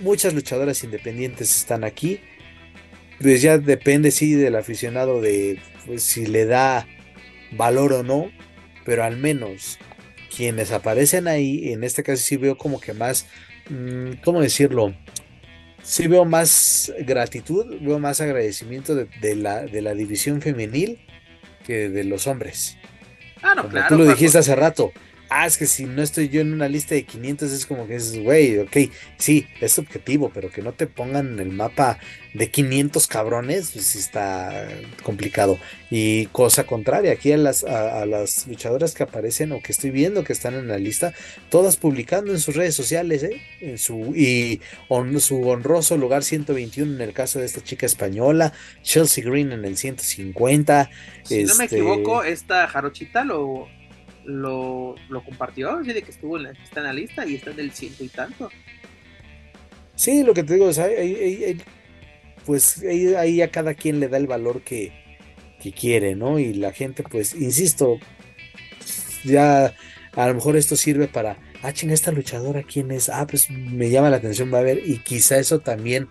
Muchas 0.00 0.34
luchadoras 0.34 0.84
independientes 0.84 1.56
están 1.56 1.84
aquí. 1.84 2.20
Pues 3.20 3.42
ya 3.42 3.58
depende, 3.58 4.10
sí, 4.10 4.34
del 4.34 4.56
aficionado 4.56 5.20
de 5.20 5.58
pues, 5.86 6.02
si 6.02 6.26
le 6.26 6.44
da 6.44 6.86
valor 7.52 7.92
o 7.92 8.02
no, 8.02 8.30
pero 8.84 9.04
al 9.04 9.16
menos 9.16 9.78
quienes 10.34 10.70
aparecen 10.70 11.26
ahí, 11.26 11.72
en 11.72 11.82
este 11.82 12.02
caso 12.02 12.22
sí 12.22 12.36
veo 12.36 12.56
como 12.56 12.80
que 12.80 12.92
más, 12.92 13.26
¿cómo 14.24 14.40
decirlo? 14.40 14.94
Sí 15.82 16.06
veo 16.06 16.24
más 16.24 16.92
gratitud, 17.00 17.76
veo 17.80 17.98
más 17.98 18.20
agradecimiento 18.20 18.94
de, 18.94 19.08
de 19.20 19.36
la, 19.36 19.62
de 19.62 19.80
la 19.80 19.94
división 19.94 20.40
femenil 20.42 20.98
que 21.66 21.88
de 21.88 22.04
los 22.04 22.26
hombres. 22.26 22.76
Ah, 23.42 23.54
no, 23.54 23.62
Como 23.62 23.72
claro. 23.72 23.88
tú 23.88 23.98
lo 24.02 24.06
dijiste 24.08 24.38
hace 24.38 24.54
rato. 24.54 24.92
Ah, 25.30 25.46
es 25.46 25.58
que 25.58 25.66
si 25.66 25.84
no 25.84 26.02
estoy 26.02 26.30
yo 26.30 26.40
en 26.40 26.54
una 26.54 26.68
lista 26.68 26.94
de 26.94 27.04
500 27.04 27.52
es 27.52 27.66
como 27.66 27.86
que 27.86 27.96
es, 27.96 28.18
güey, 28.18 28.58
ok, 28.58 28.76
sí, 29.18 29.46
es 29.60 29.72
subjetivo, 29.72 30.30
pero 30.32 30.50
que 30.50 30.62
no 30.62 30.72
te 30.72 30.86
pongan 30.86 31.34
en 31.34 31.38
el 31.40 31.50
mapa 31.50 31.98
de 32.32 32.50
500 32.50 33.06
cabrones, 33.06 33.72
pues 33.72 33.84
sí 33.86 33.98
está 33.98 34.66
complicado. 35.02 35.58
Y 35.90 36.26
cosa 36.26 36.64
contraria, 36.64 37.12
aquí 37.12 37.30
a 37.32 37.36
las, 37.36 37.62
a, 37.64 38.00
a 38.02 38.06
las 38.06 38.46
luchadoras 38.46 38.94
que 38.94 39.02
aparecen 39.02 39.52
o 39.52 39.60
que 39.60 39.72
estoy 39.72 39.90
viendo 39.90 40.24
que 40.24 40.32
están 40.32 40.54
en 40.54 40.66
la 40.68 40.78
lista, 40.78 41.12
todas 41.50 41.76
publicando 41.76 42.32
en 42.32 42.40
sus 42.40 42.56
redes 42.56 42.74
sociales, 42.74 43.22
¿eh? 43.22 43.42
En 43.60 43.76
su, 43.76 44.14
y 44.16 44.62
hon- 44.88 45.20
su 45.20 45.46
honroso 45.46 45.98
lugar 45.98 46.24
121 46.24 46.94
en 46.94 47.00
el 47.02 47.12
caso 47.12 47.38
de 47.38 47.44
esta 47.44 47.62
chica 47.62 47.84
española, 47.84 48.54
Chelsea 48.82 49.22
Green 49.24 49.52
en 49.52 49.66
el 49.66 49.76
150. 49.76 50.90
Si 51.24 51.44
no 51.44 51.54
me 51.56 51.64
este- 51.64 51.76
equivoco, 51.76 52.22
esta 52.24 52.66
Jarochita 52.68 53.24
lo, 53.24 53.68
lo, 54.28 54.94
lo 55.08 55.24
compartió, 55.24 55.78
dice 55.80 56.02
que 56.02 56.10
estuvo 56.10 56.36
en 56.36 56.44
la, 56.44 56.50
está 56.50 56.80
en 56.80 56.86
la 56.86 56.92
lista 56.92 57.26
y 57.26 57.36
está 57.36 57.50
en 57.50 57.60
el 57.60 57.72
ciento 57.72 58.04
y 58.04 58.08
tanto. 58.08 58.50
Sí, 59.94 60.22
lo 60.22 60.34
que 60.34 60.44
te 60.44 60.54
digo 60.54 60.68
es, 60.68 60.78
pues 62.44 62.78
ahí, 62.82 63.14
ahí 63.14 63.42
a 63.42 63.50
cada 63.50 63.74
quien 63.74 64.00
le 64.00 64.08
da 64.08 64.18
el 64.18 64.26
valor 64.26 64.60
que, 64.62 64.92
que 65.60 65.72
quiere, 65.72 66.14
¿no? 66.14 66.38
Y 66.38 66.52
la 66.54 66.72
gente, 66.72 67.02
pues, 67.02 67.34
insisto, 67.34 67.98
ya 69.24 69.74
a 70.12 70.28
lo 70.28 70.34
mejor 70.34 70.56
esto 70.56 70.76
sirve 70.76 71.08
para, 71.08 71.38
ah, 71.62 71.72
chinga, 71.72 71.94
esta 71.94 72.12
luchadora, 72.12 72.62
¿quién 72.62 72.90
es? 72.90 73.08
Ah, 73.08 73.26
pues 73.26 73.50
me 73.50 73.88
llama 73.88 74.10
la 74.10 74.18
atención, 74.18 74.52
va 74.52 74.58
a 74.58 74.62
ver, 74.62 74.82
y 74.84 74.98
quizá 74.98 75.38
eso 75.38 75.60
también 75.60 76.08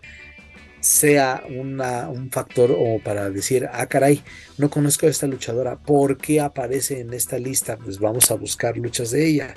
sea 0.79 1.43
una, 1.49 2.09
un 2.09 2.29
factor 2.31 2.71
o 2.77 2.99
para 3.03 3.29
decir, 3.29 3.67
ah, 3.71 3.85
caray, 3.87 4.23
no 4.57 4.69
conozco 4.69 5.05
a 5.05 5.09
esta 5.09 5.27
luchadora, 5.27 5.77
¿por 5.77 6.17
qué 6.17 6.39
aparece 6.41 7.01
en 7.01 7.13
esta 7.13 7.37
lista? 7.37 7.77
Pues 7.77 7.99
vamos 7.99 8.31
a 8.31 8.35
buscar 8.35 8.77
luchas 8.77 9.11
de 9.11 9.27
ella. 9.27 9.53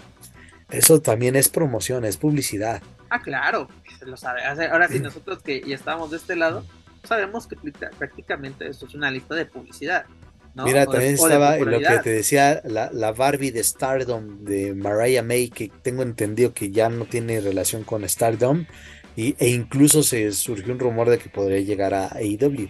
Eso 0.70 1.00
también 1.00 1.36
es 1.36 1.48
promoción, 1.48 2.04
es 2.04 2.16
publicidad. 2.16 2.82
Ah, 3.10 3.20
claro, 3.20 3.68
se 3.98 4.06
lo 4.06 4.16
sabe. 4.16 4.44
Ahora 4.44 4.88
sí, 4.88 5.00
nosotros 5.00 5.42
que 5.42 5.62
ya 5.66 5.74
estamos 5.74 6.10
de 6.10 6.16
este 6.16 6.36
lado, 6.36 6.64
sabemos 7.04 7.46
que 7.46 7.56
prácticamente 7.98 8.68
esto 8.68 8.86
es 8.86 8.94
una 8.94 9.10
lista 9.10 9.34
de 9.34 9.46
publicidad. 9.46 10.04
¿no? 10.54 10.64
Mira, 10.64 10.84
O 10.84 10.90
también 10.90 11.16
de 11.16 11.22
estaba 11.22 11.56
en 11.56 11.70
lo 11.70 11.78
que 11.78 11.98
te 12.02 12.10
decía, 12.10 12.60
la, 12.64 12.90
la 12.92 13.12
Barbie 13.12 13.50
de 13.50 13.64
Stardom 13.64 14.44
de 14.44 14.74
Mariah 14.74 15.22
May, 15.22 15.50
que 15.50 15.70
tengo 15.82 16.02
entendido 16.02 16.54
que 16.54 16.70
ya 16.70 16.88
no 16.88 17.04
tiene 17.04 17.40
relación 17.40 17.84
con 17.84 18.08
Stardom, 18.08 18.66
y, 19.16 19.34
e 19.38 19.48
incluso 19.48 20.02
se 20.02 20.32
surgió 20.32 20.72
un 20.72 20.78
rumor 20.78 21.10
de 21.10 21.18
que 21.18 21.28
podría 21.28 21.60
llegar 21.60 21.94
a 21.94 22.08
AEW. 22.16 22.68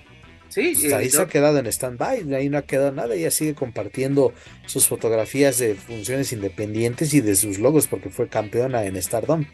Sí, 0.49 0.73
Pues 0.75 0.93
ahí 0.93 1.09
se 1.09 1.23
ha 1.23 1.29
quedado 1.29 1.59
en 1.59 1.67
stand-by, 1.67 2.35
ahí 2.35 2.49
no 2.49 2.59
ha 2.59 2.63
quedado 2.63 2.91
nada, 2.91 3.15
ella 3.15 3.31
sigue 3.31 3.55
compartiendo 3.55 4.33
sus 4.67 4.89
fotografías 4.89 5.59
de 5.59 5.77
funciones 5.77 6.33
independientes 6.33 7.15
y 7.15 7.21
de 7.21 7.37
sus 7.37 7.59
logos 7.61 7.87
porque 7.87 8.11
fue 8.11 8.29
campeona 8.29 8.85
en 8.85 9.01
Stardom. 9.01 9.45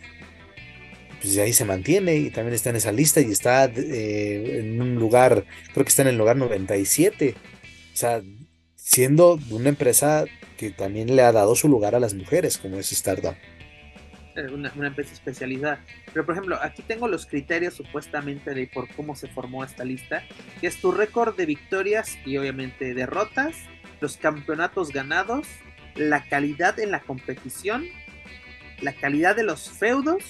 Pues 1.20 1.36
ahí 1.36 1.52
se 1.52 1.66
mantiene 1.66 2.16
y 2.16 2.30
también 2.30 2.54
está 2.54 2.70
en 2.70 2.76
esa 2.76 2.92
lista 2.92 3.20
y 3.20 3.30
está 3.30 3.66
eh, 3.66 4.60
en 4.60 4.80
un 4.80 4.94
lugar, 4.94 5.44
creo 5.74 5.84
que 5.84 5.90
está 5.90 6.02
en 6.02 6.08
el 6.08 6.16
lugar 6.16 6.36
97. 6.36 7.34
O 7.92 7.96
sea, 7.96 8.22
siendo 8.74 9.38
una 9.50 9.68
empresa 9.68 10.24
que 10.56 10.70
también 10.70 11.14
le 11.14 11.22
ha 11.22 11.32
dado 11.32 11.56
su 11.56 11.68
lugar 11.68 11.94
a 11.94 12.00
las 12.00 12.14
mujeres, 12.14 12.56
como 12.56 12.78
es 12.78 12.88
Stardom. 12.88 13.34
Una, 14.52 14.72
una 14.76 14.88
empresa 14.88 15.12
especializada. 15.12 15.80
Pero 16.12 16.24
por 16.26 16.34
ejemplo, 16.34 16.58
aquí 16.62 16.82
tengo 16.82 17.08
los 17.08 17.26
criterios 17.26 17.74
supuestamente 17.74 18.54
de 18.54 18.66
por 18.66 18.88
cómo 18.94 19.16
se 19.16 19.28
formó 19.28 19.64
esta 19.64 19.84
lista, 19.84 20.22
que 20.60 20.66
es 20.66 20.76
tu 20.80 20.92
récord 20.92 21.36
de 21.36 21.46
victorias 21.46 22.16
y 22.24 22.36
obviamente 22.36 22.94
derrotas, 22.94 23.56
los 24.00 24.16
campeonatos 24.16 24.92
ganados, 24.92 25.46
la 25.94 26.24
calidad 26.28 26.78
en 26.80 26.90
la 26.90 27.00
competición, 27.00 27.84
la 28.82 28.92
calidad 28.92 29.34
de 29.36 29.42
los 29.44 29.70
feudos. 29.70 30.22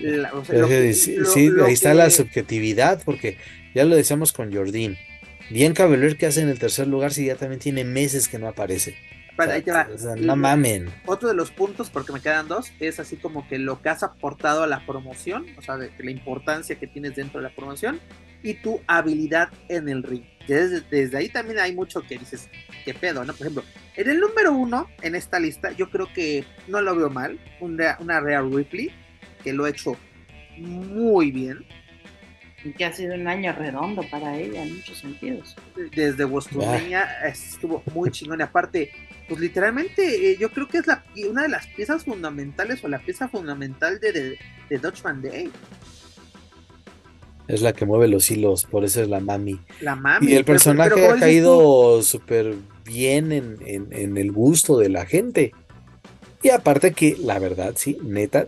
la- 0.00 0.32
o 0.34 0.44
sea, 0.44 0.58
lo 0.58 0.66
que- 0.68 0.92
sí, 0.92 1.14
lo- 1.16 1.24
sí, 1.26 1.48
lo 1.48 1.66
ahí 1.66 1.72
está 1.74 1.94
la 1.94 2.10
subjetividad, 2.10 3.00
porque 3.04 3.36
ya 3.76 3.84
lo 3.84 3.94
decíamos 3.94 4.32
con 4.32 4.52
Jordín. 4.52 4.96
Bianca 5.50 5.86
Belair 5.86 6.16
que 6.16 6.26
hace 6.26 6.40
en 6.40 6.48
el 6.48 6.58
tercer 6.58 6.88
lugar 6.88 7.12
si 7.12 7.26
ya 7.26 7.36
también 7.36 7.60
tiene 7.60 7.84
meses 7.84 8.26
que 8.26 8.38
no 8.40 8.48
aparece. 8.48 8.96
Espera, 9.34 9.54
ahí 9.54 9.62
te 9.62 9.72
va. 9.72 9.88
O 9.92 9.98
sea, 9.98 10.14
no 10.14 10.36
mamen. 10.36 10.88
Otro 11.06 11.28
de 11.28 11.34
los 11.34 11.50
puntos, 11.50 11.90
porque 11.90 12.12
me 12.12 12.20
quedan 12.20 12.46
dos, 12.46 12.72
es 12.78 13.00
así 13.00 13.16
como 13.16 13.48
que 13.48 13.58
lo 13.58 13.82
que 13.82 13.88
has 13.88 14.04
aportado 14.04 14.62
a 14.62 14.68
la 14.68 14.86
promoción, 14.86 15.46
o 15.58 15.62
sea, 15.62 15.76
de, 15.76 15.88
de 15.88 16.04
la 16.04 16.12
importancia 16.12 16.76
que 16.76 16.86
tienes 16.86 17.16
dentro 17.16 17.40
de 17.40 17.48
la 17.48 17.54
promoción 17.54 17.98
y 18.44 18.54
tu 18.54 18.80
habilidad 18.86 19.48
en 19.68 19.88
el 19.88 20.04
ring. 20.04 20.22
Desde, 20.46 20.82
desde 20.82 21.16
ahí 21.16 21.28
también 21.30 21.58
hay 21.58 21.74
mucho 21.74 22.02
que 22.02 22.16
dices, 22.16 22.48
qué 22.84 22.94
pedo, 22.94 23.24
¿no? 23.24 23.32
Por 23.32 23.48
ejemplo, 23.48 23.64
en 23.96 24.08
el 24.08 24.20
número 24.20 24.52
uno 24.52 24.88
en 25.02 25.16
esta 25.16 25.40
lista, 25.40 25.72
yo 25.72 25.90
creo 25.90 26.12
que 26.12 26.44
no 26.68 26.80
lo 26.80 26.94
veo 26.94 27.10
mal, 27.10 27.40
una, 27.60 27.96
una 28.00 28.20
Real 28.20 28.52
Ripley, 28.52 28.92
que 29.42 29.52
lo 29.52 29.64
ha 29.64 29.70
hecho 29.70 29.96
muy 30.58 31.32
bien, 31.32 31.66
que 32.72 32.84
ha 32.84 32.92
sido 32.92 33.14
un 33.14 33.28
año 33.28 33.52
redondo 33.52 34.02
para 34.10 34.38
ella 34.38 34.62
en 34.62 34.76
muchos 34.76 34.98
sentidos. 34.98 35.54
desde 35.94 36.24
WrestleMania 36.24 37.26
estuvo 37.26 37.82
muy 37.92 38.10
chingón. 38.10 38.40
Y 38.40 38.42
aparte, 38.42 38.90
pues 39.28 39.40
literalmente 39.40 40.30
eh, 40.30 40.36
yo 40.38 40.50
creo 40.50 40.68
que 40.68 40.78
es 40.78 40.86
la, 40.86 41.04
una 41.28 41.42
de 41.42 41.48
las 41.48 41.66
piezas 41.68 42.04
fundamentales 42.04 42.84
o 42.84 42.88
la 42.88 42.98
pieza 42.98 43.28
fundamental 43.28 44.00
de, 44.00 44.12
de, 44.12 44.38
de 44.68 44.78
Dutchman 44.78 45.22
Day. 45.22 45.50
Es 47.46 47.60
la 47.60 47.74
que 47.74 47.84
mueve 47.84 48.08
los 48.08 48.30
hilos, 48.30 48.64
por 48.64 48.84
eso 48.84 49.02
es 49.02 49.08
la 49.08 49.20
mami. 49.20 49.60
La 49.80 49.96
mami. 49.96 50.32
Y 50.32 50.34
el 50.34 50.44
personaje 50.44 51.06
ha 51.06 51.16
caído 51.16 52.02
súper 52.02 52.54
bien 52.84 53.32
en, 53.32 53.58
en, 53.90 54.16
el 54.16 54.32
gusto 54.32 54.78
de 54.78 54.88
la 54.88 55.04
gente. 55.04 55.52
Y 56.42 56.50
aparte 56.50 56.92
que, 56.92 57.16
la 57.18 57.38
verdad, 57.38 57.74
sí, 57.76 57.98
neta, 58.02 58.46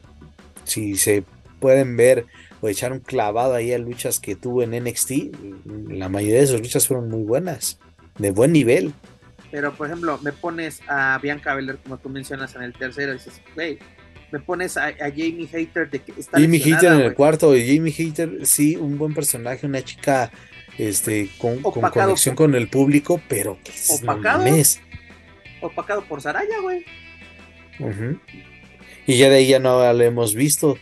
si 0.65 0.97
se 0.97 1.25
pueden 1.61 1.97
ver 1.97 2.27
o 2.61 2.69
echar 2.69 2.93
un 2.93 3.01
clavado 3.01 3.55
ahí 3.55 3.73
a 3.73 3.79
luchas 3.79 4.19
que 4.19 4.35
tuvo 4.35 4.63
en 4.63 4.71
NXT, 4.83 5.11
la 5.89 6.09
mayoría 6.09 6.39
de 6.39 6.45
esas 6.45 6.61
luchas 6.61 6.87
fueron 6.87 7.11
muy 7.11 7.23
buenas, 7.23 7.79
de 8.19 8.31
buen 8.31 8.53
nivel. 8.53 8.93
Pero, 9.57 9.73
por 9.73 9.87
ejemplo, 9.87 10.21
me 10.23 10.33
pones 10.33 10.83
a 10.87 11.19
Bianca 11.23 11.55
Belair, 11.55 11.79
como 11.79 11.97
tú 11.97 12.11
mencionas 12.11 12.55
en 12.57 12.63
el 12.63 12.75
tercero, 12.75 13.13
y 13.13 13.15
dices, 13.15 13.41
güey, 13.55 13.79
me 14.31 14.39
pones 14.39 14.77
a, 14.77 14.93
Jamie 14.99 15.49
Hater 15.51 15.89
de 15.89 15.99
que 16.01 16.13
está 16.13 16.39
Jamie 16.39 16.61
Hater 16.61 16.93
en 16.93 17.01
el 17.01 17.15
cuarto, 17.15 17.57
y 17.57 17.67
Jamie 17.75 17.91
Hater, 17.91 18.45
sí, 18.45 18.77
un 18.77 18.99
buen 18.99 19.15
personaje, 19.15 19.65
una 19.65 19.83
chica 19.83 20.31
este 20.77 21.31
con, 21.39 21.63
conexión 21.63 22.37
con 22.37 22.55
el 22.55 22.69
público, 22.69 23.19
pero 23.31 23.59
que 23.65 23.71
es 23.71 23.99
opacado, 24.03 24.45
opacado 25.63 26.05
por 26.05 26.21
Saraya, 26.21 26.61
güey. 26.61 26.85
Y 29.07 29.17
ya 29.17 29.31
de 29.31 29.37
ahí 29.37 29.47
ya 29.49 29.59
no 29.59 29.91
la 29.91 30.05
hemos 30.05 30.35
visto. 30.35 30.77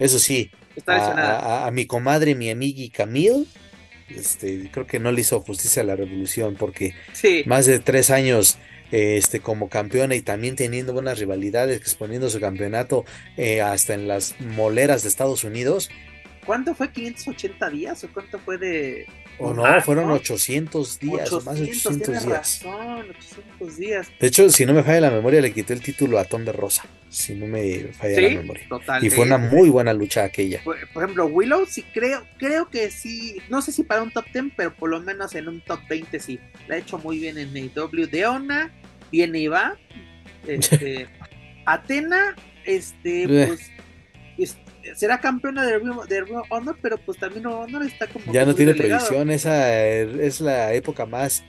Eso 0.00 0.18
sí, 0.18 0.50
a, 0.88 1.68
a, 1.68 1.70
mi 1.70 1.86
comadre, 1.86 2.34
mi 2.34 2.50
amiga 2.50 2.92
Camille, 2.92 3.46
este, 4.08 4.70
creo 4.70 4.86
que 4.86 4.98
no 4.98 5.12
le 5.12 5.20
hizo 5.20 5.40
justicia 5.40 5.82
a 5.82 5.86
la 5.86 5.96
revolución 5.96 6.56
porque 6.58 6.94
más 7.46 7.66
de 7.66 7.78
tres 7.78 8.10
años 8.10 8.58
este, 8.90 9.40
como 9.40 9.68
campeona 9.68 10.14
y 10.14 10.22
también 10.22 10.56
teniendo 10.56 10.92
buenas 10.92 11.18
rivalidades, 11.18 11.78
exponiendo 11.78 12.30
su 12.30 12.40
campeonato 12.40 13.04
eh, 13.36 13.60
hasta 13.60 13.94
en 13.94 14.06
las 14.06 14.38
moleras 14.40 15.02
de 15.02 15.08
Estados 15.08 15.44
Unidos. 15.44 15.90
¿Cuánto 16.44 16.74
fue? 16.74 16.92
¿580 16.92 17.70
días? 17.70 18.04
¿O 18.04 18.08
cuánto 18.12 18.38
fue 18.38 18.58
de.? 18.58 19.06
O 19.38 19.52
no, 19.52 19.80
fueron 19.82 20.10
800 20.10 20.98
días, 20.98 21.32
más 21.44 21.58
de 21.58 21.62
800 21.64 22.08
días. 22.08 22.24
Razón, 22.26 23.10
800 23.10 23.76
días. 23.76 24.08
De 24.20 24.26
hecho, 24.26 24.48
si 24.50 24.64
no 24.64 24.72
me 24.72 24.82
falla 24.82 25.00
la 25.00 25.10
memoria, 25.10 25.40
le 25.40 25.52
quité 25.52 25.72
el 25.72 25.82
título 25.82 26.18
a 26.18 26.24
Tom 26.24 26.44
de 26.44 26.52
Rosa. 26.52 26.84
Si 27.08 27.34
no 27.34 27.46
me 27.46 27.92
falla 27.92 28.20
la 28.20 28.28
memoria. 28.28 28.66
Y 29.02 29.10
fue 29.10 29.26
una 29.26 29.38
muy 29.38 29.70
buena 29.70 29.92
lucha 29.92 30.24
aquella. 30.24 30.62
Por, 30.62 30.76
ejemplo, 30.76 31.26
Willow, 31.26 31.66
sí 31.66 31.84
creo, 31.92 32.24
creo 32.38 32.68
que 32.70 32.90
sí. 32.90 33.38
No 33.48 33.60
sé 33.62 33.72
si 33.72 33.82
para 33.82 34.02
un 34.02 34.10
top 34.10 34.24
10, 34.32 34.46
pero 34.56 34.74
por 34.74 34.90
lo 34.90 35.00
menos 35.00 35.34
en 35.34 35.48
un 35.48 35.60
top 35.60 35.80
20 35.88 36.20
sí. 36.20 36.38
La 36.68 36.76
ha 36.76 36.78
hecho 36.78 36.98
muy 36.98 37.18
bien 37.18 37.38
en 37.38 37.54
AEW. 37.56 38.06
Deona, 38.06 38.72
viene 39.10 39.40
y 39.40 39.48
va. 39.48 39.76
Este, 40.46 41.08
Atena, 41.64 42.36
este, 42.66 43.26
pues 43.26 43.70
será 44.94 45.20
campeona 45.20 45.64
de 45.64 45.78
Ring, 45.78 46.42
Honor, 46.50 46.76
pero 46.80 46.98
pues 46.98 47.18
también 47.18 47.46
Honor 47.46 47.84
está 47.84 48.06
como. 48.06 48.32
Ya 48.32 48.44
no 48.44 48.54
tiene 48.54 48.74
predicción, 48.74 49.30
esa 49.30 49.78
es 49.78 50.40
la 50.40 50.72
época 50.72 51.06
más 51.06 51.44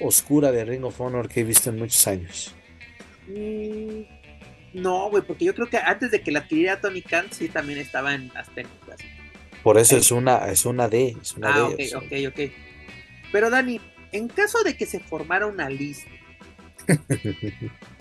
oscura 0.00 0.52
de 0.52 0.64
Ring 0.64 0.84
of 0.84 1.00
Honor 1.00 1.28
que 1.28 1.40
he 1.40 1.44
visto 1.44 1.70
en 1.70 1.78
muchos 1.78 2.06
años. 2.06 2.54
Mm, 3.28 4.02
no, 4.74 5.10
güey, 5.10 5.22
porque 5.22 5.44
yo 5.44 5.54
creo 5.54 5.68
que 5.68 5.78
antes 5.78 6.10
de 6.10 6.20
que 6.20 6.30
la 6.30 6.40
adquiriera 6.40 6.80
Tony 6.80 7.02
Khan, 7.02 7.26
sí 7.30 7.48
también 7.48 7.78
estaba 7.78 8.14
en 8.14 8.30
Azteca. 8.36 8.68
Por 9.62 9.78
eso 9.78 9.96
es 9.96 10.12
una, 10.12 10.46
es 10.46 10.64
una 10.64 10.88
D, 10.88 11.16
es 11.20 11.34
una 11.34 11.54
ah, 11.54 11.70
D. 11.76 11.90
Ok, 11.96 12.04
ok, 12.04 12.12
ok. 12.28 12.52
Pero 13.32 13.50
Dani, 13.50 13.80
en 14.12 14.28
caso 14.28 14.62
de 14.62 14.76
que 14.76 14.86
se 14.86 15.00
formara 15.00 15.46
una 15.46 15.68
lista 15.68 16.08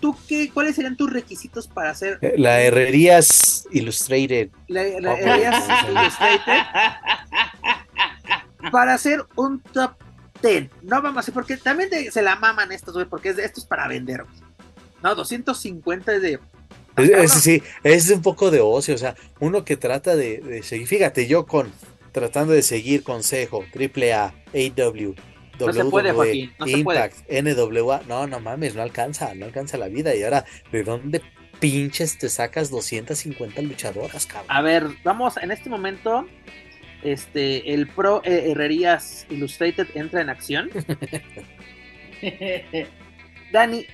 ¿Tú, 0.00 0.16
qué, 0.28 0.50
¿Cuáles 0.50 0.76
serían 0.76 0.96
tus 0.96 1.12
requisitos 1.12 1.66
para 1.66 1.90
hacer? 1.90 2.18
Eh, 2.22 2.34
la 2.36 2.60
Herrerías 2.60 3.66
Illustrated. 3.72 4.50
La, 4.68 4.82
Herrerías 4.84 5.64
Illustrated. 5.90 6.62
para 8.70 8.94
hacer 8.94 9.24
un 9.34 9.60
top 9.60 9.92
10. 10.42 10.70
No 10.82 11.02
vamos 11.02 11.16
a 11.16 11.20
hacer, 11.20 11.34
porque 11.34 11.56
también 11.56 11.90
se 12.12 12.22
la 12.22 12.36
maman 12.36 12.70
estos, 12.70 12.94
güey, 12.94 13.06
porque 13.06 13.30
esto 13.30 13.60
es 13.60 13.66
para 13.66 13.88
vender. 13.88 14.24
No, 15.02 15.14
250 15.14 16.14
es 16.14 16.22
de. 16.22 16.38
Es, 16.96 17.32
sí, 17.32 17.62
es 17.82 18.10
un 18.10 18.22
poco 18.22 18.50
de 18.50 18.60
ocio, 18.60 18.94
o 18.94 18.98
sea, 18.98 19.14
uno 19.40 19.64
que 19.64 19.76
trata 19.76 20.14
de, 20.16 20.38
de 20.38 20.62
seguir. 20.62 20.86
Fíjate, 20.86 21.26
yo 21.26 21.46
con 21.46 21.72
tratando 22.12 22.52
de 22.52 22.62
seguir 22.62 23.02
consejo, 23.02 23.64
AAA, 23.74 24.34
AW, 24.52 25.14
no 25.66 25.72
se 25.72 25.84
puede, 25.84 26.12
Joaquín. 26.12 26.52
No 26.58 26.66
Impact, 26.66 27.30
NWA. 27.30 28.02
No, 28.08 28.26
no 28.26 28.40
mames, 28.40 28.74
no 28.74 28.82
alcanza, 28.82 29.34
no 29.34 29.46
alcanza 29.46 29.76
la 29.76 29.88
vida. 29.88 30.14
Y 30.14 30.22
ahora, 30.22 30.44
¿de 30.72 30.82
dónde 30.82 31.22
pinches 31.58 32.18
te 32.18 32.28
sacas 32.28 32.70
250 32.70 33.62
luchadoras, 33.62 34.26
cabrón? 34.26 34.46
A 34.48 34.62
ver, 34.62 34.86
vamos, 35.04 35.36
en 35.36 35.50
este 35.50 35.68
momento, 35.68 36.26
este, 37.02 37.72
el 37.74 37.86
Pro 37.86 38.22
Herrerías 38.24 39.26
Illustrated 39.30 39.88
entra 39.94 40.20
en 40.20 40.30
acción. 40.30 40.70
Dani, 43.52 43.86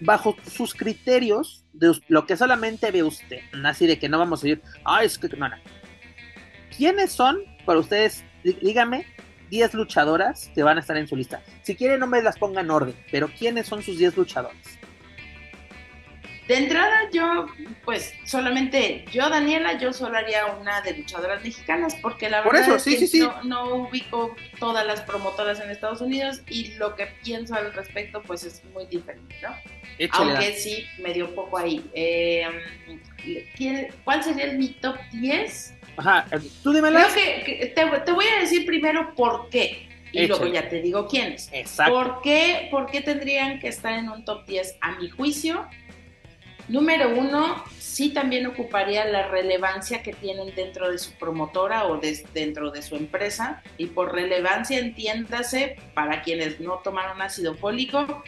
bajo 0.00 0.36
sus 0.50 0.74
criterios, 0.74 1.64
de 1.72 1.92
lo 2.08 2.26
que 2.26 2.36
solamente 2.36 2.90
ve 2.90 3.02
usted, 3.02 3.40
así 3.64 3.86
de 3.86 3.98
que 3.98 4.08
no 4.08 4.18
vamos 4.18 4.44
a 4.44 4.48
ir, 4.48 4.62
ay, 4.84 5.06
es 5.06 5.18
que 5.18 5.28
no, 5.28 5.48
no. 5.48 5.56
¿Quiénes 6.76 7.12
son 7.12 7.38
para 7.64 7.80
ustedes? 7.80 8.24
Dígame 8.42 9.06
10 9.50 9.74
luchadoras 9.74 10.50
que 10.54 10.62
van 10.62 10.78
a 10.78 10.80
estar 10.80 10.96
en 10.96 11.06
su 11.06 11.16
lista. 11.16 11.42
Si 11.62 11.74
quieren, 11.76 12.00
no 12.00 12.06
me 12.06 12.22
las 12.22 12.38
ponga 12.38 12.60
en 12.60 12.70
orden, 12.70 12.94
pero 13.10 13.28
¿quiénes 13.28 13.66
son 13.66 13.82
sus 13.82 13.98
10 13.98 14.16
luchadoras? 14.16 14.56
De 16.48 16.56
entrada, 16.56 17.08
yo, 17.10 17.46
pues, 17.86 18.12
solamente, 18.26 19.06
yo, 19.10 19.30
Daniela, 19.30 19.78
yo 19.78 19.94
solo 19.94 20.18
haría 20.18 20.44
una 20.60 20.82
de 20.82 20.98
luchadoras 20.98 21.42
mexicanas, 21.42 21.94
porque 22.02 22.28
la 22.28 22.42
verdad 22.42 22.76
es 22.86 23.10
que 23.10 23.28
no, 23.44 23.76
ubico 23.76 24.36
todas 24.58 24.86
las 24.86 25.00
promotoras 25.00 25.60
en 25.60 25.70
Estados 25.70 26.02
Unidos 26.02 26.42
y 26.50 26.74
lo 26.74 26.96
que 26.96 27.06
pienso 27.22 27.54
al 27.54 27.72
respecto, 27.72 28.20
pues, 28.22 28.44
es 28.44 28.62
muy 28.74 28.84
diferente, 28.86 29.34
¿no? 29.42 29.56
Aunque 30.12 30.52
sí, 30.54 30.86
me 30.98 31.14
dio 31.14 31.28
un 31.28 31.34
poco 31.34 31.56
ahí. 31.56 31.90
Eh, 31.94 32.46
¿Cuál 34.04 34.22
sería 34.22 34.52
mi 34.52 34.68
top 34.68 34.96
10? 35.12 35.73
Ajá, 35.96 36.26
tú 36.62 36.72
dímela. 36.72 37.06
que, 37.14 37.72
te, 37.74 38.12
voy 38.12 38.26
a 38.26 38.40
decir 38.40 38.66
primero 38.66 39.14
por 39.14 39.48
qué. 39.48 39.88
Y 40.12 40.26
luego 40.28 40.46
ya 40.46 40.68
te 40.68 40.80
digo 40.80 41.08
quiénes. 41.08 41.48
Exacto. 41.52 41.92
¿Por 41.92 42.22
qué, 42.22 42.68
¿Por 42.70 42.86
qué 42.86 43.00
tendrían 43.00 43.58
que 43.58 43.68
estar 43.68 43.92
en 43.94 44.08
un 44.08 44.24
top 44.24 44.46
10? 44.46 44.76
A 44.80 44.92
mi 44.98 45.10
juicio, 45.10 45.68
número 46.68 47.10
uno, 47.10 47.64
sí 47.78 48.10
también 48.10 48.46
ocuparía 48.46 49.04
la 49.06 49.28
relevancia 49.28 50.02
que 50.02 50.12
tienen 50.12 50.54
dentro 50.54 50.90
de 50.90 50.98
su 50.98 51.12
promotora 51.12 51.86
o 51.86 52.00
dentro 52.32 52.70
de 52.70 52.82
su 52.82 52.94
empresa. 52.94 53.62
Y 53.76 53.86
por 53.86 54.12
relevancia, 54.12 54.78
entiéndase, 54.78 55.76
para 55.94 56.22
quienes 56.22 56.60
no 56.60 56.74
tomaron 56.84 57.20
ácido 57.20 57.54
fólico, 57.54 58.22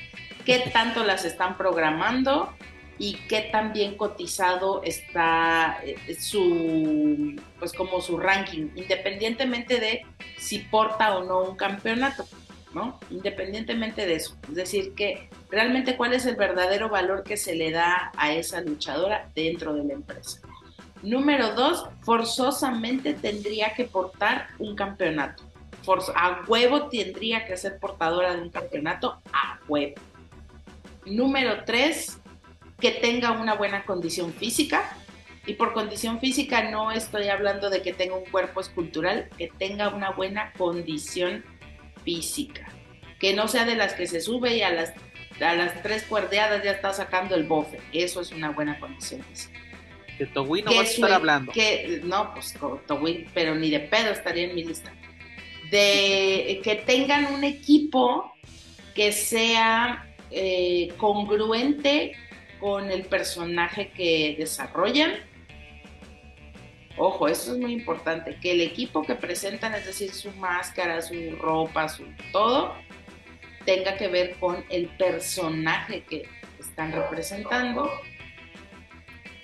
qué 0.45 0.71
tanto 0.73 1.05
las 1.05 1.25
están 1.25 1.57
programando, 1.57 2.53
y 2.99 3.15
qué 3.29 3.49
tan 3.53 3.73
bien 3.73 3.97
cotizado 3.97 4.83
está 4.83 5.79
eh, 5.85 6.17
su, 6.19 7.37
pues 7.59 7.73
como 7.73 8.01
su 8.01 8.19
ranking, 8.19 8.69
independientemente 8.75 9.81
de 9.81 10.03
si 10.39 10.61
porta 10.61 11.17
o 11.17 11.25
no 11.25 11.43
un 11.43 11.57
campeonato, 11.57 12.27
¿no? 12.73 12.99
Independientemente 13.11 14.07
de 14.07 14.15
eso. 14.15 14.37
Es 14.49 14.55
decir, 14.55 14.95
que 14.95 15.29
realmente 15.51 15.97
cuál 15.97 16.15
es 16.15 16.25
el 16.27 16.37
verdadero 16.37 16.89
valor 16.89 17.23
que 17.23 17.37
se 17.37 17.55
le 17.55 17.71
da 17.71 18.13
a 18.17 18.33
esa 18.33 18.61
luchadora 18.61 19.29
dentro 19.35 19.75
de 19.75 19.85
la 19.85 19.93
empresa. 19.93 20.41
Número 21.03 21.55
dos, 21.55 21.87
forzosamente 22.01 23.13
tendría 23.13 23.75
que 23.75 23.85
portar 23.85 24.49
un 24.59 24.75
campeonato. 24.75 25.45
a 26.15 26.43
huevo 26.49 26.89
tendría 26.89 27.45
que 27.45 27.57
ser 27.57 27.79
portadora 27.79 28.35
de 28.35 28.43
un 28.43 28.51
campeonato, 28.51 29.21
a 29.33 29.61
huevo. 29.69 29.95
Número 31.05 31.65
tres, 31.65 32.19
que 32.81 32.91
tenga 32.93 33.33
una 33.33 33.55
buena 33.55 33.85
condición 33.85 34.33
física. 34.33 34.97
Y 35.47 35.55
por 35.55 35.73
condición 35.73 36.19
física 36.19 36.71
no 36.71 36.91
estoy 36.91 37.29
hablando 37.29 37.71
de 37.71 37.81
que 37.81 37.93
tenga 37.93 38.17
un 38.17 38.25
cuerpo 38.25 38.61
escultural, 38.61 39.29
que 39.39 39.49
tenga 39.59 39.91
una 39.91 40.11
buena 40.11 40.53
condición 40.59 41.45
física. 42.05 42.69
Que 43.21 43.33
no 43.33 43.47
sea 43.47 43.65
de 43.65 43.77
las 43.77 43.95
que 43.95 44.07
se 44.07 44.21
sube 44.21 44.57
y 44.57 44.63
a 44.63 44.71
las, 44.71 44.93
a 45.41 45.55
las 45.55 45.83
tres 45.83 46.03
cuerdeadas 46.03 46.65
ya 46.65 46.73
está 46.73 46.93
sacando 46.93 47.37
el 47.37 47.45
bofe. 47.45 47.81
Eso 47.93 48.21
es 48.21 48.33
una 48.33 48.51
buena 48.51 48.79
condición 48.81 49.23
física. 49.23 49.61
De 50.19 50.27
Togui 50.27 50.63
no 50.63 50.75
vas 50.75 50.89
a 50.89 50.91
estar 50.91 51.13
hablando. 51.13 51.53
Que, 51.53 52.01
no, 52.03 52.33
pues 52.35 52.55
Togui, 52.87 53.27
pero 53.33 53.55
ni 53.55 53.71
de 53.71 53.81
pedo 53.81 54.11
estaría 54.11 54.45
en 54.45 54.55
mi 54.55 54.65
lista. 54.65 54.93
De 55.71 56.61
que 56.65 56.83
tengan 56.87 57.33
un 57.33 57.45
equipo 57.45 58.33
que 58.95 59.13
sea 59.13 60.07
eh, 60.31 60.89
congruente 60.97 62.17
con 62.61 62.91
el 62.91 63.05
personaje 63.05 63.91
que 63.91 64.37
desarrollan. 64.39 65.13
Ojo, 66.99 67.29
eso 67.29 67.53
es 67.53 67.59
muy 67.59 67.73
importante, 67.73 68.39
que 68.41 68.53
el 68.53 68.63
equipo 68.63 69.03
que 69.03 69.15
presentan, 69.15 69.75
es 69.75 69.85
decir, 69.85 70.13
su 70.13 70.31
máscara, 70.33 71.03
su 71.03 71.15
ropa, 71.39 71.89
su 71.89 72.05
todo, 72.33 72.75
tenga 73.67 73.97
que 73.97 74.09
ver 74.09 74.37
con 74.37 74.65
el 74.71 74.87
personaje 74.89 76.05
que 76.05 76.27
están 76.59 76.93
representando. 76.93 77.91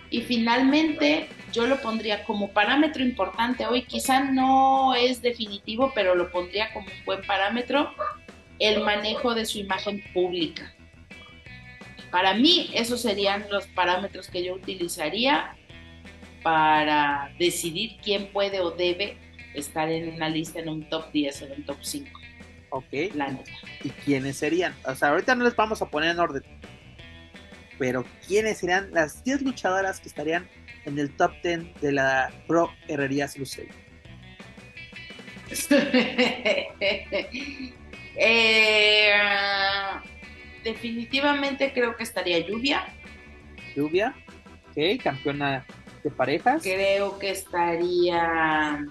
Y 0.08 0.22
finalmente, 0.22 1.28
yo 1.52 1.66
lo 1.66 1.80
pondría 1.80 2.24
como 2.24 2.52
parámetro 2.52 3.02
importante 3.02 3.66
hoy, 3.66 3.82
quizá 3.82 4.24
no 4.24 4.94
es 4.94 5.20
definitivo, 5.20 5.92
pero 5.94 6.14
lo 6.14 6.30
pondría 6.30 6.72
como 6.72 6.86
un 6.86 7.04
buen 7.04 7.22
parámetro, 7.26 7.94
el 8.58 8.82
manejo 8.82 9.34
de 9.34 9.44
su 9.44 9.58
imagen 9.58 10.02
pública. 10.14 10.74
Para 12.12 12.34
mí, 12.34 12.70
esos 12.74 13.00
serían 13.00 13.46
los 13.50 13.66
parámetros 13.68 14.28
que 14.28 14.44
yo 14.44 14.54
utilizaría 14.54 15.56
para 16.42 17.32
decidir 17.38 17.96
quién 18.04 18.30
puede 18.32 18.60
o 18.60 18.70
debe 18.70 19.16
estar 19.54 19.90
en 19.90 20.14
una 20.14 20.28
lista 20.28 20.60
en 20.60 20.68
un 20.68 20.88
top 20.90 21.10
10 21.10 21.40
o 21.40 21.46
en 21.46 21.52
un 21.52 21.64
top 21.64 21.78
5. 21.80 22.20
Ok. 22.68 23.14
La 23.14 23.28
neta. 23.28 23.50
¿Y 23.82 23.88
quiénes 23.88 24.36
serían? 24.36 24.74
O 24.84 24.94
sea, 24.94 25.08
ahorita 25.08 25.34
no 25.34 25.44
les 25.44 25.56
vamos 25.56 25.80
a 25.80 25.86
poner 25.86 26.10
en 26.10 26.20
orden. 26.20 26.42
Pero 27.78 28.04
¿quiénes 28.28 28.58
serían 28.58 28.90
las 28.92 29.24
10 29.24 29.40
luchadoras 29.40 29.98
que 29.98 30.08
estarían 30.08 30.46
en 30.84 30.98
el 30.98 31.10
top 31.16 31.32
10 31.42 31.80
de 31.80 31.92
la 31.92 32.30
Pro 32.46 32.70
Herrerías 32.88 33.38
Lucey? 33.38 33.68
Eh, 38.16 39.12
definitivamente 40.62 41.72
creo 41.72 41.96
que 41.96 42.02
estaría 42.02 42.38
Lluvia. 42.38 42.84
Lluvia, 43.74 44.14
ok, 44.70 45.02
campeona 45.02 45.64
de 46.02 46.10
parejas. 46.10 46.62
Creo 46.62 47.18
que 47.18 47.30
estaría. 47.30 48.86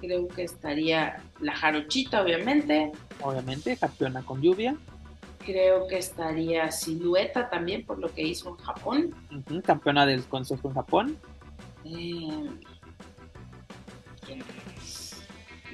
creo 0.00 0.28
que 0.28 0.44
estaría 0.44 1.22
la 1.40 1.54
Jarochita, 1.54 2.22
obviamente. 2.22 2.92
Obviamente, 3.20 3.76
campeona 3.76 4.22
con 4.22 4.42
lluvia. 4.42 4.76
Creo 5.44 5.86
que 5.86 5.98
estaría 5.98 6.70
Silueta 6.70 7.50
también 7.50 7.84
por 7.84 7.98
lo 7.98 8.12
que 8.12 8.22
hizo 8.22 8.48
en 8.50 8.56
Japón. 8.56 9.14
Campeona 9.64 10.06
del 10.06 10.24
Consejo 10.24 10.68
en 10.68 10.74
Japón. 10.74 11.18
Eh. 11.84 12.48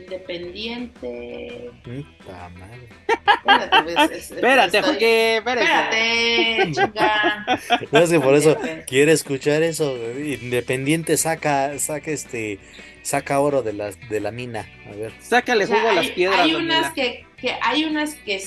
Independiente. 0.01 1.71
Puta 1.85 2.49
madre. 2.51 2.89
Espérate, 3.09 3.83
pues, 3.83 4.11
es- 4.19 4.31
Espérate, 4.33 4.79
estoy- 4.79 4.91
porque. 4.91 5.37
Espérate. 5.39 6.63
Espérate, 6.63 6.73
chinga. 6.73 7.61
No, 7.93 7.99
es 8.01 8.11
que 8.11 8.21
por 8.21 8.35
eso 8.35 8.57
quiere 8.87 9.13
escuchar 9.13 9.63
eso. 9.63 9.97
Independiente 10.19 11.17
saca, 11.17 11.79
saca 11.79 12.11
este, 12.11 12.59
saca 13.03 13.41
oro 13.41 13.63
de 13.63 13.73
la, 13.73 13.91
de 13.93 14.21
la 14.21 14.31
mina. 14.31 14.67
A 14.87 14.91
ver. 14.95 15.13
Sácale 15.21 15.65
O 15.65 15.67
sea, 15.67 15.77
jugo 15.77 15.89
a 15.91 15.95
las 15.95 16.07
hay, 16.07 16.13
piedras. 16.13 16.41
hay 16.41 16.55
unas 16.55 16.93
que, 16.93 17.27
que 17.37 17.57
hay 17.63 17.85
unas 17.85 18.15
que 18.15 18.43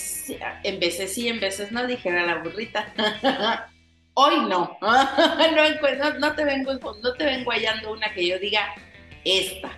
en 0.63 0.80
veces 0.80 1.13
sí, 1.13 1.27
en 1.27 1.39
veces 1.39 1.71
no, 1.71 1.85
dijera 1.88 2.25
la 2.25 2.35
burrita. 2.35 2.93
Hoy 4.15 4.35
no. 4.47 4.77
no, 4.80 6.19
no 6.19 6.35
te 6.35 6.45
vengo, 6.45 6.73
no 7.01 7.13
te 7.15 7.25
vengo 7.25 7.49
hallando 7.51 7.91
una 7.93 8.13
que 8.13 8.27
yo 8.27 8.38
diga 8.38 8.61
esta. 9.25 9.71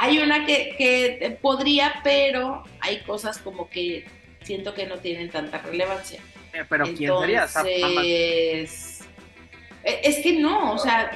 Hay 0.00 0.18
una 0.18 0.46
que, 0.46 0.74
que 0.78 1.38
podría, 1.42 2.00
pero 2.04 2.62
hay 2.80 3.00
cosas 3.00 3.38
como 3.38 3.68
que 3.68 4.04
siento 4.42 4.72
que 4.74 4.86
no 4.86 4.98
tienen 4.98 5.28
tanta 5.30 5.58
relevancia. 5.58 6.20
Eh, 6.52 6.64
Pero 6.68 6.84
¿quién 6.96 7.12
sería? 7.20 7.44
Entonces, 7.44 9.00
eh, 9.84 10.00
es 10.04 10.18
que 10.22 10.34
no, 10.34 10.72
o 10.72 10.78
sea, 10.78 11.10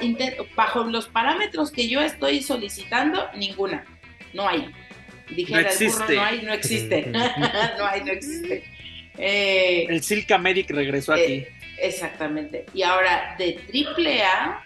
bajo 0.55 0.83
los 0.83 1.07
parámetros 1.07 1.71
que 1.71 1.87
yo 1.87 2.01
estoy 2.01 2.41
solicitando, 2.43 3.25
ninguna, 3.35 3.85
no 4.33 4.47
hay. 4.47 4.69
Dijera 5.29 5.61
No 5.61 5.67
el 5.69 5.73
burro, 5.73 5.85
existe. 5.87 6.15
no 6.15 6.23
hay, 6.23 6.41
no 6.41 6.53
existe. 6.53 7.05
no 7.77 7.85
hay, 7.87 8.03
no 8.03 8.11
existe. 8.11 8.63
Eh, 9.17 9.85
el 9.89 10.03
Silka 10.03 10.37
Medic 10.37 10.69
regresó 10.69 11.13
aquí. 11.13 11.21
eh, 11.33 11.53
exactamente. 11.77 12.65
Y 12.73 12.83
ahora, 12.83 13.35
de 13.37 13.53
triple 13.67 14.23
A, 14.23 14.61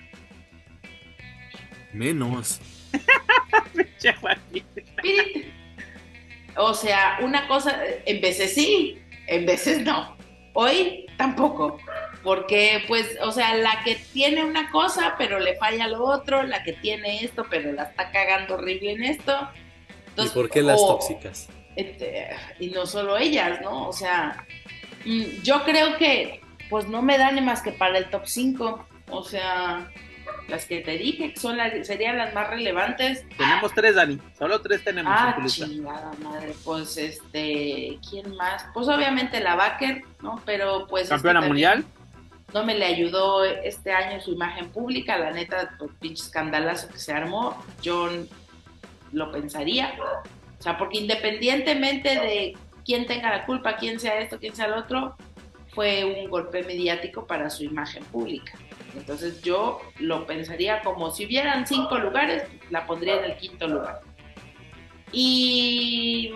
Menos. 1.94 2.60
O 6.59 6.73
sea, 6.73 7.19
una 7.22 7.47
cosa, 7.47 7.80
en 8.05 8.19
veces 8.19 8.55
sí, 8.55 8.97
en 9.27 9.45
veces 9.45 9.81
no. 9.81 10.18
Hoy 10.53 11.05
tampoco. 11.18 11.77
Porque, 12.23 12.84
pues, 12.88 13.15
o 13.22 13.31
sea, 13.31 13.53
la 13.55 13.84
que 13.84 13.95
tiene 14.11 14.43
una 14.43 14.72
cosa, 14.72 15.14
pero 15.19 15.39
le 15.39 15.55
falla 15.57 15.88
lo 15.88 16.03
otro, 16.03 16.41
la 16.43 16.64
que 16.64 16.73
tiene 16.73 17.23
esto, 17.23 17.45
pero 17.49 17.72
la 17.73 17.84
está 17.84 18.11
cagando 18.11 18.55
horrible 18.55 18.91
en 18.93 19.03
esto. 19.03 19.49
¿Y 20.18 20.27
por 20.30 20.49
qué 20.49 20.64
las 20.64 20.81
o- 20.81 20.88
tóxicas? 20.88 21.47
este, 21.76 22.30
y 22.59 22.72
no 22.72 22.88
solo 22.88 23.18
ellas, 23.18 23.61
¿no? 23.61 23.88
O 23.88 23.93
sea, 23.93 24.43
mm, 25.05 25.43
yo 25.43 25.64
creo 25.64 25.95
que, 25.97 26.41
pues, 26.72 26.88
no 26.88 27.03
me 27.03 27.19
dan 27.19 27.35
ni 27.35 27.41
más 27.41 27.61
que 27.61 27.72
para 27.72 27.99
el 27.99 28.09
top 28.09 28.26
5. 28.26 28.88
O 29.09 29.23
sea, 29.23 29.89
las 30.48 30.66
que 30.66 30.80
te 30.80 30.98
dije 30.98 31.34
que 31.34 31.40
son 31.40 31.58
las, 31.58 31.86
serían 31.86 32.18
las 32.18 32.34
más 32.34 32.49
relevantes. 32.49 33.26
Tenemos 33.38 33.74
tres, 33.74 33.95
Dani. 33.95 34.20
Solo 34.38 34.62
tres 34.62 34.84
tenemos 34.84 35.12
en 35.12 35.18
Ah, 35.18 35.34
tu 35.36 35.41
lista. 35.41 35.66
chingada 35.66 36.12
madre. 36.24 36.54
Pues 36.64 36.98
este, 36.98 37.99
¿quién 38.10 38.36
más? 38.36 38.66
Pues 38.74 38.88
obviamente 38.88 39.40
la 39.40 39.56
Baker, 39.56 40.04
¿no? 40.22 40.41
Pero 40.45 40.88
pues. 40.88 41.04
es 41.04 41.10
que 41.10 41.16
Campeona 41.16 41.41
mundial. 41.41 41.86
No 42.54 42.64
me 42.64 42.76
le 42.76 42.86
ayudó 42.86 43.44
este 43.44 43.91
año 43.91 44.22
su 44.22 44.32
imagen 44.32 44.70
pública, 44.70 45.18
la 45.18 45.32
neta, 45.32 45.76
pues 45.78 45.91
pinche 45.99 46.24
escandalazo 46.24 46.88
que 46.88 46.98
se 46.98 47.12
armó. 47.12 47.62
Yo 47.82 48.10
lo 49.12 49.32
pensaría. 49.34 49.94
O 50.58 50.64
sea, 50.64 50.78
porque 50.78 50.98
independientemente 50.99 52.10
de 52.10 52.58
quién 52.86 53.06
tenga 53.06 53.30
la 53.30 53.45
culpa, 53.45 53.76
quién 53.76 53.99
sea 53.99 54.20
esto, 54.20 54.40
quién 54.40 54.56
sea 54.56 54.66
el 54.68 54.74
otro, 54.74 55.16
fue 55.76 56.06
un 56.06 56.30
golpe 56.30 56.64
mediático 56.64 57.28
para 57.28 57.49
su 57.49 57.64
imagen 57.66 58.04
pública. 58.06 58.54
Entonces 58.98 59.41
yo 59.41 59.80
lo 59.99 60.26
pensaría 60.26 60.82
como 60.82 61.11
si 61.11 61.26
hubieran 61.26 61.65
cinco 61.68 61.98
lugares, 61.99 62.44
la 62.72 62.86
pondría 62.86 63.18
en 63.19 63.32
el 63.32 63.38
quinto 63.38 63.68
lugar. 63.68 64.02
Y 65.11 66.34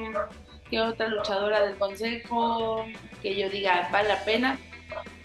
qué 0.69 0.79
otra 0.79 1.07
luchadora 1.09 1.65
del 1.65 1.75
consejo 1.75 2.85
que 3.21 3.35
yo 3.35 3.49
diga 3.49 3.89
vale 3.91 4.07
la 4.09 4.23
pena, 4.23 4.57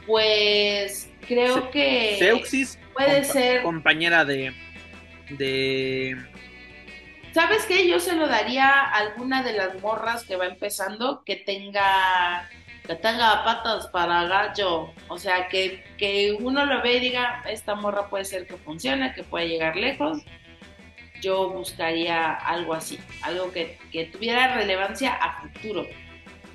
pues 0.07 1.11
creo 1.27 1.55
Se- 1.65 1.71
que 1.71 2.17
Seuxis. 2.19 2.79
puede 2.95 3.23
compa- 3.23 3.33
ser. 3.33 3.63
Compañera 3.63 4.25
de. 4.25 4.53
De. 5.31 6.17
¿Sabes 7.33 7.67
qué? 7.67 7.87
Yo 7.87 8.01
se 8.01 8.17
lo 8.17 8.27
daría 8.29 8.67
a 8.69 8.91
alguna 8.93 9.43
de 9.43 9.53
las 9.53 9.81
morras 9.83 10.25
que 10.25 10.37
va 10.37 10.47
empezando 10.47 11.23
que 11.25 11.37
tenga 11.37 12.49
que 12.87 12.95
tenga 12.97 13.45
patas 13.45 13.87
para 13.89 14.25
gallo, 14.25 14.93
o 15.09 15.19
sea, 15.19 15.49
que, 15.49 15.85
que 15.99 16.37
uno 16.39 16.65
lo 16.67 16.83
ve 16.83 16.97
y 16.97 17.01
diga, 17.01 17.43
esta 17.49 17.75
morra 17.75 18.09
puede 18.09 18.25
ser 18.25 18.47
que 18.47 18.57
funcione, 18.57 19.13
que 19.15 19.23
puede 19.25 19.49
llegar 19.49 19.77
lejos. 19.77 20.23
Yo 21.23 21.51
buscaría 21.51 22.33
algo 22.35 22.75
así, 22.75 22.99
algo 23.23 23.51
que, 23.51 23.79
que 23.91 24.05
tuviera 24.07 24.55
relevancia 24.55 25.15
a 25.15 25.41
futuro. 25.41 25.87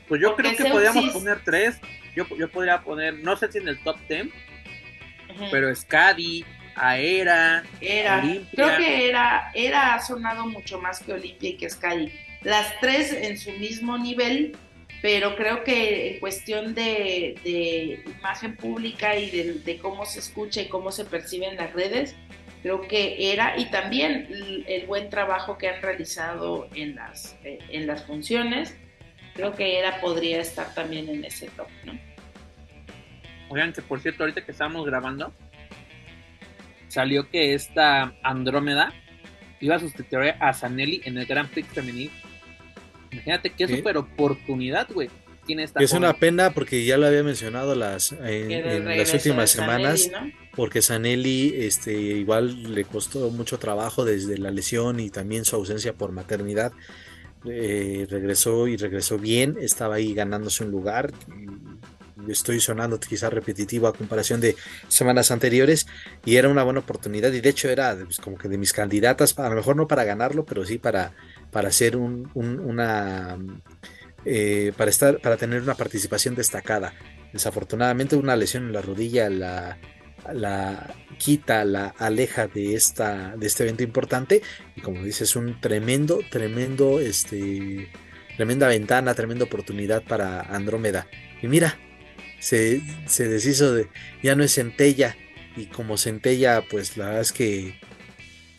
Pues 0.08 0.22
yo 0.22 0.36
Porque 0.36 0.56
creo 0.56 0.66
que 0.68 0.72
podríamos 0.72 1.10
poner 1.10 1.44
tres. 1.44 1.80
Yo, 2.16 2.26
yo 2.38 2.49
podría 2.49 2.82
poner, 2.82 3.16
no 3.16 3.36
sé 3.38 3.52
si 3.52 3.58
en 3.58 3.68
el 3.70 3.82
top 3.84 3.98
ten, 4.08 4.32
Ujú. 5.30 5.45
pero 5.49 5.74
Scadi, 5.74 6.45
Aera, 6.76 7.64
Era, 7.80 8.20
Olimpia. 8.20 8.49
creo 8.53 8.78
que 8.78 9.10
era, 9.10 9.52
era 9.53 9.94
ha 9.95 10.02
sonado 10.02 10.45
mucho 10.48 10.80
más 10.80 10.99
que 10.99 11.14
Olimpia 11.14 11.49
y 11.52 11.58
que 11.58 11.70
Sky. 11.70 12.12
Las 12.44 12.80
tres 12.82 13.14
en 13.14 13.38
su 13.38 13.52
mismo 13.53 13.98
nivel, 13.98 14.58
pero 15.02 15.36
creo 15.36 15.64
que 15.64 16.14
en 16.14 16.19
cuestión 16.19 16.73
de, 16.76 18.03
imagen 18.19 18.56
pública 18.56 19.15
y 19.15 19.30
de, 19.30 19.78
cómo 19.80 20.06
se 20.06 20.19
escucha 20.19 20.61
y 20.61 20.68
cómo 20.68 20.91
se 20.91 21.06
percibe 21.06 21.48
en 21.48 21.57
las 21.57 21.73
redes, 21.73 22.15
creo 22.61 22.82
que 22.82 23.34
era, 23.34 23.57
y 23.57 23.65
también 23.65 24.28
el, 24.30 24.65
el 24.68 24.86
buen 24.86 25.10
trabajo 25.10 25.57
que 25.57 25.69
han 25.69 25.82
realizado 25.82 26.68
en 26.76 26.95
las, 26.95 27.38
eh, 27.44 27.57
en 27.69 27.88
las 27.88 28.06
funciones, 28.06 28.78
creo 29.34 29.56
que 29.56 29.80
era 29.80 29.99
podría 30.02 30.40
estar 30.40 30.73
también 30.73 31.10
en 31.10 31.26
ese 31.26 31.48
top, 31.49 31.68
¿no? 31.86 31.98
Oigan, 33.49 33.73
que 33.73 33.82
por 33.82 33.99
cierto, 33.99 34.23
ahorita 34.23 34.45
que 34.45 34.52
estábamos 34.52 34.86
grabando, 34.86 35.34
salió 36.88 37.30
que 37.30 37.53
esta 37.53 38.14
Andrómeda 38.23 38.94
iba 39.60 39.76
a 39.76 39.80
sustituir 39.80 40.36
a 40.40 40.53
Zanelli 40.53 41.02
en 41.06 41.18
el 41.18 41.26
Grand 41.26 41.49
Prix 41.49 41.68
femenil. 41.69 42.11
Imagínate 43.12 43.50
qué 43.52 43.68
¿Qué? 43.68 43.78
super 43.78 43.98
oportunidad, 43.98 44.88
güey. 44.94 45.10
Tiene 45.46 45.64
esta 45.64 45.82
Es 45.82 45.90
joven. 45.90 46.04
una 46.04 46.14
pena 46.14 46.52
porque 46.52 46.86
ya 46.86 46.98
lo 46.98 47.08
había 47.08 47.24
mencionado 47.24 47.74
las, 47.76 48.12
en, 48.12 48.52
el 48.52 48.88
en 48.88 48.98
las 48.98 49.14
últimas 49.14 49.50
semanas, 49.50 50.10
¿no? 50.12 50.32
porque 50.56 50.82
Sanelli 50.82 51.54
este, 51.58 51.94
igual 51.94 52.76
le 52.76 52.84
costó 52.86 53.30
mucho 53.32 53.58
trabajo 53.58 54.06
desde 54.06 54.38
la 54.38 54.52
lesión 54.52 55.00
y 55.00 55.10
también 55.10 55.44
su 55.46 55.56
ausencia 55.56 55.94
por 55.94 56.12
maternidad. 56.12 56.74
Eh, 57.46 58.06
regresó 58.10 58.68
y 58.68 58.78
regresó 58.78 59.18
bien, 59.18 59.58
estaba 59.60 59.96
ahí 59.96 60.14
ganándose 60.14 60.64
un 60.64 60.70
lugar. 60.70 61.12
estoy 62.28 62.60
sonando 62.60 63.00
quizás 63.00 63.34
repetitivo 63.34 63.88
a 63.88 63.94
comparación 63.94 64.40
de 64.42 64.56
semanas 64.90 65.32
anteriores 65.32 65.88
y 66.24 66.36
era 66.36 66.50
una 66.50 66.62
buena 66.62 66.82
oportunidad 66.82 67.34
y 67.34 67.42
de 67.42 67.50
hecho 67.50 67.68
era 67.68 67.98
pues, 67.98 68.20
como 68.20 68.38
que 68.38 68.48
de 68.48 68.60
mis 68.60 68.74
candidatas, 68.74 69.38
a 69.40 69.50
lo 69.50 69.56
mejor 69.56 69.76
no 69.76 69.88
para 69.88 70.04
ganarlo, 70.04 70.46
pero 70.46 70.66
sí 70.66 70.78
para, 70.78 71.14
para 71.52 71.69
hacer 71.69 71.98
un, 71.98 72.30
una... 72.34 73.38
Eh, 74.23 74.72
para 74.78 74.91
estar 74.91 75.19
para 75.19 75.36
tener 75.36 75.64
una 75.64 75.73
participación 75.73 76.36
destacada 76.36 76.94
desafortunadamente 77.34 78.15
una 78.15 78.36
lesión 78.36 78.65
en 78.65 78.73
la 78.73 78.84
rodilla 78.84 79.32
la, 79.32 79.80
la 80.34 80.94
quita, 81.18 81.65
la 81.65 81.88
aleja 81.98 82.48
de, 82.48 82.76
esta, 82.76 83.36
de 83.36 83.48
este 83.48 83.64
evento 83.64 83.84
importante. 83.84 84.41
Y 84.76 84.82
como 84.82 85.03
dices, 85.03 85.36
un 85.36 85.60
tremendo, 85.60 86.22
tremendo, 86.30 86.99
este, 86.99 87.90
tremenda 88.38 88.68
ventana, 88.68 89.14
tremenda 89.14 89.45
oportunidad 89.45 90.03
para 90.03 90.41
Andrómeda. 90.41 91.07
Y 91.41 91.48
mira, 91.48 91.78
se, 92.40 92.82
se 93.07 93.28
deshizo 93.28 93.73
de, 93.73 93.88
ya 94.23 94.36
no 94.36 94.44
es 94.44 94.53
centella. 94.53 95.15
Y 95.56 95.65
como 95.65 95.98
centella, 95.98 96.64
pues 96.69 96.95
la 96.98 97.06
verdad 97.06 97.22
es 97.22 97.34
que 97.34 97.80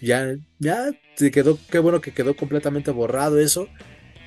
ya, 0.03 0.37
ya 0.59 0.91
se 1.15 1.31
quedó, 1.31 1.59
qué 1.71 1.79
bueno 1.79 2.01
que 2.01 2.13
quedó 2.13 2.37
completamente 2.37 2.91
borrado 2.91 3.39
eso. 3.39 3.69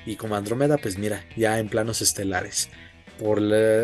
Y 0.04 0.16
como 0.16 0.36
Andrómeda, 0.36 0.78
pues 0.78 0.98
mira, 0.98 1.24
ya 1.36 1.58
en 1.58 1.68
planos 1.68 2.00
estelares 2.00 2.70
por, 3.18 3.40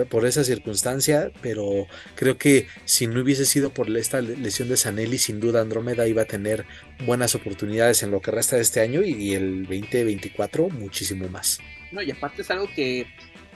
por 0.09 0.27
esa 0.27 0.44
circunstancia, 0.44 1.31
pero 1.40 1.86
creo 2.14 2.39
que 2.39 2.66
si 2.85 3.06
no 3.06 3.20
hubiese 3.20 3.47
sido 3.47 3.70
por 3.70 3.94
esta 3.97 4.20
lesión 4.20 4.69
de 4.69 4.77
Sanelli, 4.77 5.19
sin 5.19 5.40
duda 5.40 5.60
Andrómeda 5.60 6.06
iba 6.06 6.23
a 6.23 6.27
tener 6.27 6.64
buenas 7.05 7.35
oportunidades 7.35 8.02
en 8.02 8.10
lo 8.10 8.20
que 8.20 8.31
resta 8.31 8.56
de 8.56 8.62
este 8.62 8.81
año 8.81 9.02
y, 9.02 9.32
el 9.32 9.62
2024 9.62 10.69
muchísimo 10.70 11.28
más. 11.28 11.59
No, 11.90 12.02
y 12.02 12.10
aparte 12.10 12.43
es 12.43 12.51
algo 12.51 12.69
que 12.74 13.06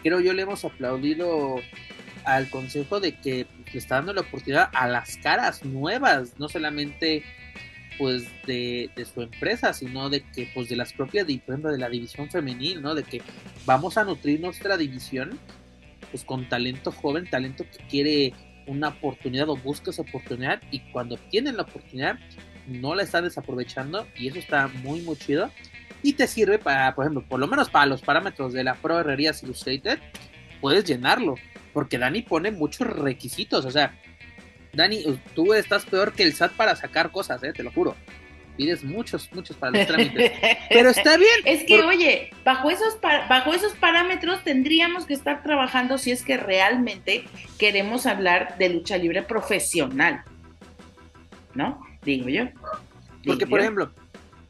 creo 0.02 0.20
yo 0.20 0.32
le 0.32 0.42
hemos 0.42 0.64
aplaudido 0.64 1.60
al 2.24 2.48
consejo 2.50 3.00
de 3.00 3.12
que 3.20 3.46
le 3.72 3.78
está 3.78 3.96
dando 3.96 4.12
la 4.12 4.22
oportunidad 4.22 4.70
a 4.72 4.88
las 4.88 5.16
caras 5.18 5.64
nuevas, 5.64 6.38
no 6.38 6.48
solamente 6.48 7.22
pues 7.98 8.24
de, 8.46 8.90
de, 8.94 9.04
su 9.04 9.22
empresa, 9.22 9.72
sino 9.72 10.10
de 10.10 10.22
que 10.22 10.50
pues 10.54 10.68
de 10.68 10.76
las 10.76 10.92
propias, 10.92 11.26
de, 11.26 11.40
de 11.46 11.78
la 11.78 11.88
división 11.88 12.30
femenil, 12.30 12.82
¿no? 12.82 12.94
De 12.94 13.02
que 13.02 13.22
vamos 13.64 13.96
a 13.98 14.04
nutrir 14.04 14.40
nuestra 14.40 14.76
división 14.76 15.38
pues 16.10 16.24
con 16.24 16.48
talento 16.48 16.92
joven, 16.92 17.28
talento 17.28 17.64
que 17.64 17.84
quiere 17.88 18.32
una 18.66 18.88
oportunidad 18.88 19.48
o 19.48 19.56
busca 19.56 19.90
esa 19.90 20.02
oportunidad 20.02 20.60
y 20.70 20.80
cuando 20.92 21.16
tienen 21.16 21.56
la 21.56 21.62
oportunidad 21.62 22.18
no 22.66 22.94
la 22.94 23.02
están 23.04 23.24
desaprovechando 23.24 24.06
y 24.16 24.28
eso 24.28 24.38
está 24.38 24.68
muy 24.68 25.00
muy 25.02 25.16
chido 25.16 25.50
y 26.02 26.12
te 26.12 26.26
sirve 26.26 26.58
para, 26.58 26.94
por 26.94 27.04
ejemplo, 27.04 27.24
por 27.28 27.40
lo 27.40 27.46
menos 27.46 27.70
para 27.70 27.86
los 27.86 28.02
parámetros 28.02 28.52
de 28.52 28.64
la 28.64 28.74
Pro 28.74 29.00
Herrerías 29.00 29.42
Illustrated, 29.42 29.98
puedes 30.60 30.84
llenarlo, 30.84 31.34
porque 31.72 31.98
Dani 31.98 32.22
pone 32.22 32.50
muchos 32.50 32.86
requisitos, 32.86 33.64
o 33.64 33.70
sea, 33.70 33.98
Dani, 34.76 35.04
tú 35.34 35.54
estás 35.54 35.84
peor 35.84 36.12
que 36.12 36.22
el 36.22 36.34
SAT 36.34 36.52
para 36.52 36.76
sacar 36.76 37.10
cosas, 37.10 37.42
¿eh? 37.42 37.52
te 37.52 37.62
lo 37.62 37.72
juro 37.72 37.96
pides 38.56 38.82
muchos, 38.82 39.30
muchos 39.32 39.56
para 39.56 39.78
los 39.78 39.86
trámites. 39.86 40.32
Pero 40.68 40.90
está 40.90 41.16
bien. 41.16 41.40
Es 41.44 41.64
que, 41.64 41.82
oye, 41.82 42.30
bajo 42.44 42.70
esos, 42.70 42.98
bajo 43.28 43.52
esos 43.52 43.74
parámetros 43.74 44.42
tendríamos 44.42 45.06
que 45.06 45.14
estar 45.14 45.42
trabajando 45.42 45.98
si 45.98 46.10
es 46.10 46.22
que 46.22 46.36
realmente 46.36 47.24
queremos 47.58 48.06
hablar 48.06 48.56
de 48.58 48.70
lucha 48.70 48.96
libre 48.96 49.22
profesional. 49.22 50.24
¿No? 51.54 51.80
Digo 52.02 52.28
yo. 52.28 52.44
Porque, 53.24 53.46
por 53.46 53.60
ejemplo, 53.60 53.92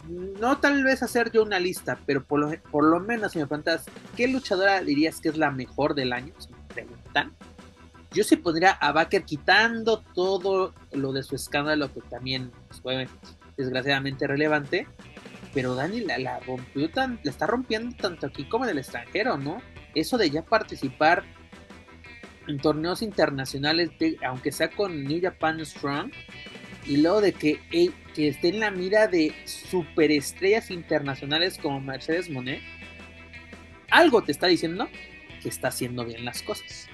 no 0.09 0.59
tal 0.59 0.85
vez 0.85 1.03
hacer 1.03 1.33
yo 1.33 1.43
una 1.43 1.59
lista, 1.59 1.99
pero 2.07 2.23
por 2.23 2.41
lo, 2.41 2.51
por 2.71 2.85
lo 2.85 3.01
menos 3.01 3.33
si 3.33 3.39
me 3.39 3.47
preguntas, 3.47 3.87
¿qué 4.17 4.29
luchadora 4.29 4.81
dirías 4.81 5.21
que 5.21 5.29
es 5.29 5.37
la 5.37 5.51
mejor 5.51 5.95
del 5.95 6.13
año? 6.13 6.33
Si 6.39 6.49
me 6.51 6.59
preguntan. 6.75 7.33
Yo 8.17 8.25
sí 8.25 8.37
pondría 8.37 8.71
a 8.71 8.93
Baker 8.93 9.25
quitando 9.25 10.01
todo 10.15 10.73
lo 10.93 11.13
de 11.13 11.23
su 11.23 11.35
escándalo 11.35 11.93
que 11.93 12.01
también 12.01 12.51
fue 12.83 13.07
desgraciadamente 13.59 14.27
relevante, 14.27 14.87
pero 15.53 15.75
Dani 15.75 16.01
la, 16.01 16.41
rompió 16.41 16.89
tan, 16.89 17.21
la 17.23 17.31
está 17.31 17.47
rompiendo 17.47 17.95
tanto 17.95 18.27
aquí 18.27 18.49
como 18.49 18.65
en 18.65 18.71
el 18.71 18.79
extranjero, 18.79 19.37
¿no? 19.37 19.61
Eso 19.95 20.17
de 20.17 20.31
ya 20.31 20.43
participar 20.43 21.25
en 22.47 22.59
torneos 22.59 23.03
internacionales, 23.03 23.91
aunque 24.27 24.51
sea 24.51 24.71
con 24.71 25.05
New 25.05 25.21
Japan 25.21 25.63
Strong, 25.67 26.11
y 26.87 26.97
luego 26.97 27.21
de 27.21 27.35
que 27.35 27.61
esté 28.17 28.49
en 28.49 28.61
la 28.61 28.71
mira 28.71 29.09
de 29.09 29.35
superestrellas 29.45 30.71
internacionales 30.71 31.59
como 31.59 31.83
Mercedes 31.83 32.31
Monet, 32.31 32.63
algo 33.91 34.23
te 34.23 34.33
está 34.33 34.47
diciendo 34.47 34.89
que 35.43 35.51
está 35.51 35.69
haciendo 35.69 36.03
bien 36.07 36.25
las 36.25 36.41
cosas. 36.41 36.89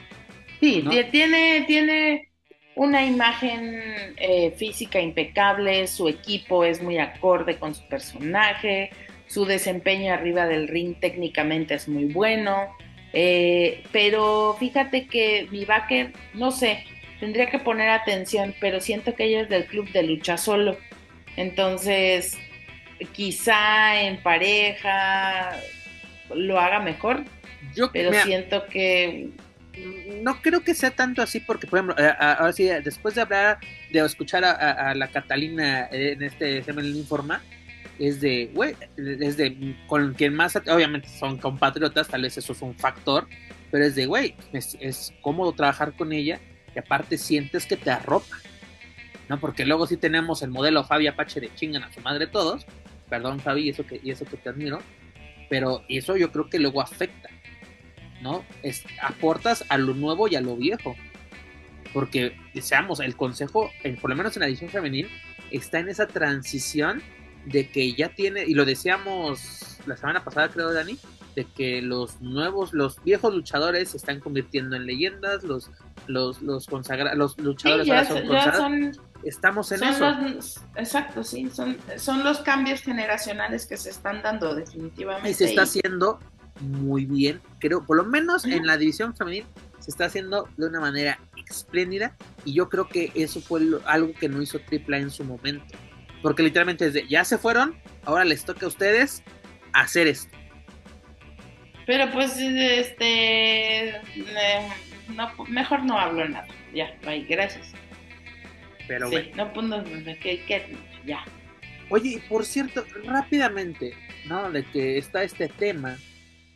Sí, 0.62 0.84
tiene, 1.10 1.64
tiene 1.66 2.28
una 2.76 3.04
imagen 3.04 4.14
eh, 4.16 4.52
física 4.56 5.00
impecable, 5.00 5.88
su 5.88 6.06
equipo 6.06 6.64
es 6.64 6.80
muy 6.80 6.98
acorde 6.98 7.58
con 7.58 7.74
su 7.74 7.84
personaje, 7.88 8.90
su 9.26 9.44
desempeño 9.44 10.14
arriba 10.14 10.46
del 10.46 10.68
ring 10.68 10.94
técnicamente 11.00 11.74
es 11.74 11.88
muy 11.88 12.04
bueno, 12.04 12.68
eh, 13.12 13.82
pero 13.90 14.56
fíjate 14.60 15.08
que 15.08 15.48
mi 15.50 15.64
backer, 15.64 16.12
no 16.32 16.52
sé, 16.52 16.84
tendría 17.18 17.50
que 17.50 17.58
poner 17.58 17.88
atención, 17.88 18.54
pero 18.60 18.80
siento 18.80 19.16
que 19.16 19.24
ella 19.24 19.40
es 19.40 19.48
del 19.48 19.66
club 19.66 19.90
de 19.90 20.04
lucha 20.04 20.36
solo, 20.36 20.76
entonces 21.36 22.38
quizá 23.10 24.00
en 24.00 24.22
pareja 24.22 25.56
lo 26.32 26.60
haga 26.60 26.78
mejor, 26.78 27.24
Yo, 27.74 27.90
pero 27.90 28.12
siento 28.12 28.64
que 28.66 29.30
no 30.22 30.40
creo 30.42 30.62
que 30.62 30.74
sea 30.74 30.90
tanto 30.90 31.22
así 31.22 31.40
porque, 31.40 31.66
por 31.66 31.78
ejemplo, 31.78 31.96
eh, 31.98 32.12
ahora 32.18 32.52
sí, 32.52 32.64
después 32.84 33.14
de 33.14 33.22
hablar, 33.22 33.58
de 33.90 34.00
escuchar 34.00 34.44
a, 34.44 34.94
la 34.94 35.08
Catalina 35.08 35.88
en 35.90 36.22
este 36.22 36.62
Semen 36.62 36.86
Informa, 36.86 37.42
es 37.98 38.20
de, 38.20 38.50
güey, 38.52 38.74
es 38.96 39.36
de, 39.36 39.76
con 39.86 40.14
quien 40.14 40.34
más, 40.34 40.56
obviamente 40.56 41.08
son 41.08 41.38
compatriotas, 41.38 42.08
tal 42.08 42.22
vez 42.22 42.36
eso 42.36 42.52
es 42.52 42.62
un 42.62 42.74
factor, 42.74 43.26
pero 43.70 43.84
es 43.84 43.94
de, 43.94 44.06
güey, 44.06 44.34
es, 44.52 45.12
cómodo 45.20 45.52
trabajar 45.52 45.94
con 45.94 46.12
ella 46.12 46.40
y 46.74 46.78
aparte 46.78 47.16
sientes 47.16 47.66
que 47.66 47.76
te 47.76 47.90
arropa, 47.90 48.36
¿no? 49.28 49.38
Porque 49.40 49.64
luego 49.64 49.86
sí 49.86 49.96
tenemos 49.96 50.42
el 50.42 50.50
modelo 50.50 50.84
Fabi 50.84 51.06
Apache 51.06 51.40
de 51.40 51.54
chingan 51.54 51.84
a 51.84 51.92
su 51.92 52.00
madre 52.00 52.26
todos, 52.26 52.66
perdón 53.08 53.40
Fabi, 53.40 53.68
eso 53.68 53.86
que, 53.86 54.00
y 54.02 54.10
eso 54.10 54.24
que 54.24 54.36
te 54.36 54.48
admiro, 54.48 54.80
pero 55.48 55.84
eso 55.88 56.16
yo 56.16 56.32
creo 56.32 56.48
que 56.48 56.58
luego 56.58 56.80
afecta 56.80 57.28
¿no? 58.22 58.44
Es, 58.62 58.84
aportas 59.02 59.64
a 59.68 59.78
lo 59.78 59.94
nuevo 59.94 60.28
y 60.28 60.36
a 60.36 60.40
lo 60.40 60.56
viejo. 60.56 60.96
Porque, 61.92 62.36
deseamos, 62.54 63.00
el 63.00 63.16
consejo, 63.16 63.70
por 64.00 64.10
lo 64.10 64.16
menos 64.16 64.36
en 64.36 64.40
la 64.40 64.46
edición 64.46 64.70
femenil, 64.70 65.10
está 65.50 65.78
en 65.78 65.88
esa 65.88 66.06
transición 66.06 67.02
de 67.44 67.68
que 67.68 67.92
ya 67.92 68.14
tiene, 68.14 68.44
y 68.44 68.54
lo 68.54 68.64
decíamos 68.64 69.78
la 69.86 69.96
semana 69.96 70.24
pasada, 70.24 70.48
creo, 70.48 70.72
Dani, 70.72 70.98
de 71.34 71.44
que 71.44 71.82
los 71.82 72.20
nuevos, 72.20 72.72
los 72.72 73.02
viejos 73.02 73.34
luchadores 73.34 73.90
se 73.90 73.96
están 73.96 74.20
convirtiendo 74.20 74.76
en 74.76 74.86
leyendas, 74.86 75.42
los, 75.42 75.70
los, 76.06 76.42
los, 76.42 76.68
los 76.70 77.38
luchadores 77.38 77.88
ahora 77.88 78.04
son 78.04 78.26
consagrados. 78.26 79.00
Estamos 79.24 79.70
en 79.70 79.84
eso. 79.84 80.16
exacto, 80.74 81.22
sí, 81.22 81.48
son, 81.48 81.76
son 81.96 82.24
los 82.24 82.40
cambios 82.40 82.80
generacionales 82.80 83.66
que 83.66 83.76
se 83.76 83.90
están 83.90 84.20
dando 84.20 84.54
definitivamente. 84.54 85.30
Y 85.30 85.34
se 85.34 85.44
está 85.44 85.62
haciendo 85.62 86.18
muy 86.60 87.06
bien. 87.06 87.40
Creo, 87.58 87.84
por 87.84 87.96
lo 87.96 88.04
menos 88.04 88.44
en 88.44 88.66
la 88.66 88.76
división 88.76 89.16
femenil, 89.16 89.44
se 89.78 89.90
está 89.90 90.06
haciendo 90.06 90.48
de 90.56 90.66
una 90.66 90.80
manera 90.80 91.18
espléndida. 91.48 92.16
Y 92.44 92.54
yo 92.54 92.68
creo 92.68 92.88
que 92.88 93.10
eso 93.14 93.40
fue 93.40 93.60
algo 93.86 94.12
que 94.12 94.28
no 94.28 94.40
hizo 94.42 94.58
Tripla 94.60 94.98
en 94.98 95.10
su 95.10 95.24
momento. 95.24 95.74
Porque 96.22 96.42
literalmente 96.42 96.90
desde 96.90 97.08
ya 97.08 97.24
se 97.24 97.38
fueron, 97.38 97.76
ahora 98.04 98.24
les 98.24 98.44
toca 98.44 98.66
a 98.66 98.68
ustedes 98.68 99.22
hacer 99.72 100.06
esto. 100.06 100.36
Pero 101.86 102.10
pues, 102.12 102.36
este. 102.38 104.00
mejor 105.48 105.84
no 105.84 105.98
hablo 105.98 106.28
nada. 106.28 106.46
Ya, 106.72 106.96
bye, 107.04 107.24
gracias. 107.24 107.72
Pero 108.86 109.10
bueno. 109.10 109.28
No, 109.36 109.52
pues, 109.52 110.18
que, 110.18 110.76
ya. 111.04 111.24
Oye, 111.90 112.22
por 112.28 112.44
cierto, 112.44 112.84
rápidamente, 113.04 113.94
¿no? 114.26 114.50
De 114.50 114.64
que 114.64 114.96
está 114.96 115.24
este 115.24 115.48
tema 115.48 115.98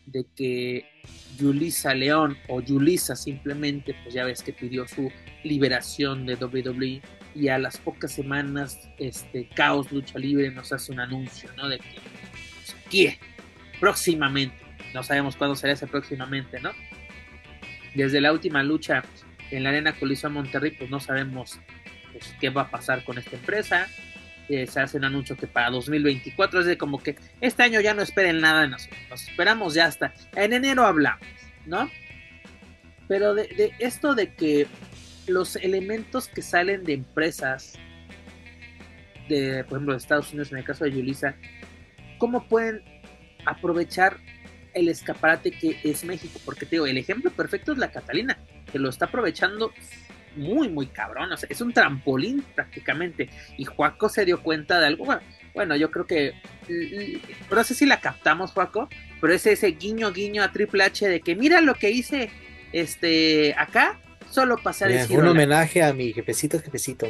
de 0.07 0.25
que 0.35 0.89
Yulisa 1.37 1.95
León 1.95 2.39
o 2.49 2.61
Yulisa 2.61 3.15
simplemente, 3.17 3.95
pues 4.03 4.15
ya 4.15 4.25
ves 4.25 4.43
que 4.43 4.53
pidió 4.53 4.87
su 4.89 5.11
liberación 5.45 6.27
de 6.27 6.37
WWE 6.37 7.03
y 7.35 7.49
a 7.49 7.59
las 7.59 7.77
pocas 7.77 8.13
semanas 8.13 8.89
este 8.99 9.49
Caos 9.55 9.93
Lucha 9.93 10.19
Libre 10.19 10.51
nos 10.51 10.73
hace 10.73 10.93
un 10.93 11.01
anuncio, 11.01 11.51
¿no? 11.57 11.69
De 11.69 11.79
que 11.79 12.01
pues, 12.91 13.19
próximamente, 13.79 14.57
no 14.95 15.03
sabemos 15.03 15.37
cuándo 15.37 15.55
será 15.55 15.75
ese 15.75 15.87
próximamente, 15.87 16.61
¿no? 16.61 16.71
Desde 17.95 18.21
la 18.21 18.33
última 18.33 18.63
lucha 18.63 19.03
en 19.51 19.63
la 19.63 19.71
Arena 19.71 19.99
Coliseo 19.99 20.31
Monterrey, 20.31 20.73
pues 20.73 20.91
no 20.91 21.01
sabemos 21.01 21.59
pues, 22.13 22.35
qué 22.41 22.51
va 22.51 22.63
a 22.63 22.71
pasar 22.71 23.05
con 23.05 23.19
esta 23.19 23.37
empresa. 23.37 23.89
Eh, 24.49 24.67
se 24.67 24.81
hace 24.81 24.97
un 24.97 25.05
anuncio 25.05 25.37
que 25.37 25.47
para 25.47 25.71
2024 25.71 26.61
es 26.61 26.67
de 26.67 26.79
como 26.79 27.03
que 27.03 27.17
este 27.41 27.65
año 27.65 27.81
ya 27.81 27.95
no 27.95 28.03
esperen 28.03 28.41
nada 28.41 28.63
de 28.63 28.69
nosotros, 28.69 28.99
nos 29.11 29.29
esperamos 29.29 29.75
ya 29.75 29.87
hasta 29.87 30.15
en 30.37 30.53
enero 30.53 30.87
hablamos, 30.87 31.27
¿no? 31.65 31.91
Pero 33.09 33.35
de, 33.35 33.49
de 33.49 33.73
esto 33.81 34.15
de 34.15 34.35
que 34.35 34.69
los 35.27 35.57
elementos 35.57 36.29
que 36.29 36.43
salen 36.43 36.85
de 36.85 36.95
empresas 36.95 37.75
de, 39.29 39.65
por 39.65 39.79
ejemplo, 39.79 39.95
de 39.95 39.99
Estados 39.99 40.31
Unidos, 40.31 40.53
en 40.53 40.59
el 40.59 40.65
caso 40.65 40.85
de 40.85 40.93
Yulisa, 40.93 41.35
¿cómo 42.19 42.47
pueden 42.47 42.83
aprovechar 43.45 44.19
el 44.75 44.89
escaparate 44.89 45.51
que 45.51 45.79
es 45.83 46.05
México? 46.05 46.39
Porque 46.45 46.67
te 46.67 46.77
digo, 46.77 46.87
el 46.87 46.99
ejemplo 46.99 47.31
perfecto 47.31 47.73
es 47.73 47.79
la 47.79 47.91
Catalina, 47.91 48.39
que 48.71 48.79
lo 48.79 48.89
está 48.89 49.07
aprovechando 49.07 49.73
muy, 50.37 50.69
muy 50.69 50.87
cabrón. 50.87 51.33
O 51.33 51.37
sea, 51.37 51.49
es 51.51 51.61
un 51.61 51.73
trampolín 51.73 52.45
prácticamente. 52.55 53.29
Y 53.57 53.65
Juaco 53.65 54.09
se 54.09 54.25
dio 54.25 54.43
cuenta 54.43 54.79
de 54.79 54.87
algo. 54.87 55.07
Bueno, 55.55 55.77
yo 55.77 55.91
creo 55.91 56.07
que. 56.07 56.35
No 57.51 57.65
sé 57.65 57.75
si 57.75 57.87
la 57.87 58.01
captamos, 58.01 58.53
Juaco, 58.53 58.89
pero 59.21 59.33
es 59.33 59.47
ese 59.47 59.69
guiño, 59.69 60.13
guiño 60.13 60.43
a 60.43 60.53
Triple 60.53 60.85
H 60.85 61.09
de 61.09 61.21
que 61.21 61.35
mira 61.35 61.61
lo 61.61 61.75
que 61.75 61.91
hice 61.91 62.31
este 62.73 63.55
acá, 63.57 63.99
solo 64.31 64.59
pasar 64.59 64.91
el 64.91 65.11
Un 65.11 65.29
homenaje 65.29 65.83
a 65.83 65.93
mi 65.93 66.13
jefecito, 66.13 66.61
jefecito. 66.61 67.07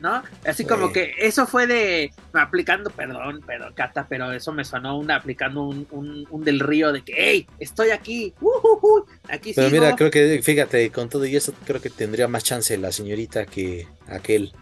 ¿No? 0.00 0.22
Así 0.46 0.64
como 0.64 0.92
que 0.92 1.14
eso 1.18 1.46
fue 1.46 1.66
de 1.66 2.12
aplicando, 2.32 2.90
perdón, 2.90 3.42
perdón, 3.46 3.72
Cata, 3.74 4.06
pero 4.08 4.32
eso 4.32 4.52
me 4.52 4.64
sonó 4.64 4.98
una 4.98 5.16
aplicando 5.16 5.62
un, 5.62 5.86
un, 6.30 6.44
del 6.44 6.60
río 6.60 6.92
de 6.92 7.02
que, 7.02 7.14
hey, 7.16 7.46
estoy 7.58 7.90
aquí, 7.90 8.34
uh, 8.40 9.04
aquí 9.28 9.52
Pero 9.54 9.70
mira, 9.70 9.96
creo 9.96 10.10
que, 10.10 10.40
fíjate, 10.42 10.90
con 10.90 11.08
todo 11.08 11.26
y 11.26 11.36
eso, 11.36 11.52
creo 11.64 11.80
que 11.80 11.90
tendría 11.90 12.28
más 12.28 12.44
chance 12.44 12.76
la 12.78 12.92
señorita 12.92 13.46
que 13.46 13.86
aquel. 14.06 14.52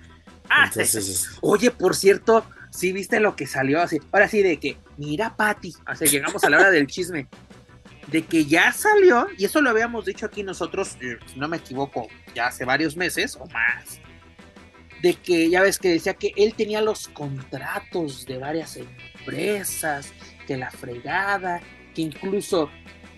Ah, 0.49 0.67
Entonces... 0.67 1.31
oye, 1.41 1.71
por 1.71 1.97
cierto, 1.97 2.47
sí 2.71 2.93
viste 2.93 3.21
lo 3.21 3.37
que 3.37 3.47
salió 3.47 3.81
así, 3.81 4.01
ahora 4.13 4.29
sí 4.29 4.43
de 4.43 4.59
que, 4.59 4.79
mira, 4.97 5.37
Patty, 5.37 5.75
así 5.85 6.07
llegamos 6.07 6.43
a 6.45 6.51
la 6.51 6.59
hora 6.59 6.71
del 6.71 6.87
chisme. 6.87 7.29
De 8.07 8.23
que 8.23 8.45
ya 8.45 8.73
salió, 8.73 9.27
y 9.37 9.47
eso 9.47 9.61
lo 9.61 9.69
habíamos 9.69 10.05
dicho 10.05 10.27
aquí 10.27 10.45
nosotros, 10.45 10.97
eh, 11.01 11.19
si 11.27 11.41
no 11.41 11.49
me 11.49 11.57
equivoco, 11.57 12.07
ya 12.37 12.47
hace 12.47 12.65
varios 12.65 12.97
meses 12.97 13.35
o 13.35 13.47
más, 13.47 14.01
de 15.03 15.15
que 15.15 15.51
ya 15.51 15.63
ves 15.63 15.79
que 15.79 15.91
decía 15.91 16.15
que 16.15 16.33
él 16.37 16.55
tenía 16.55 16.81
los 16.81 17.09
contratos 17.09 18.27
de 18.27 18.39
varias 18.39 18.77
empresas, 18.77 20.13
que 20.47 20.57
la 20.57 20.71
fregada, 20.71 21.61
que 21.95 22.03
incluso 22.03 22.71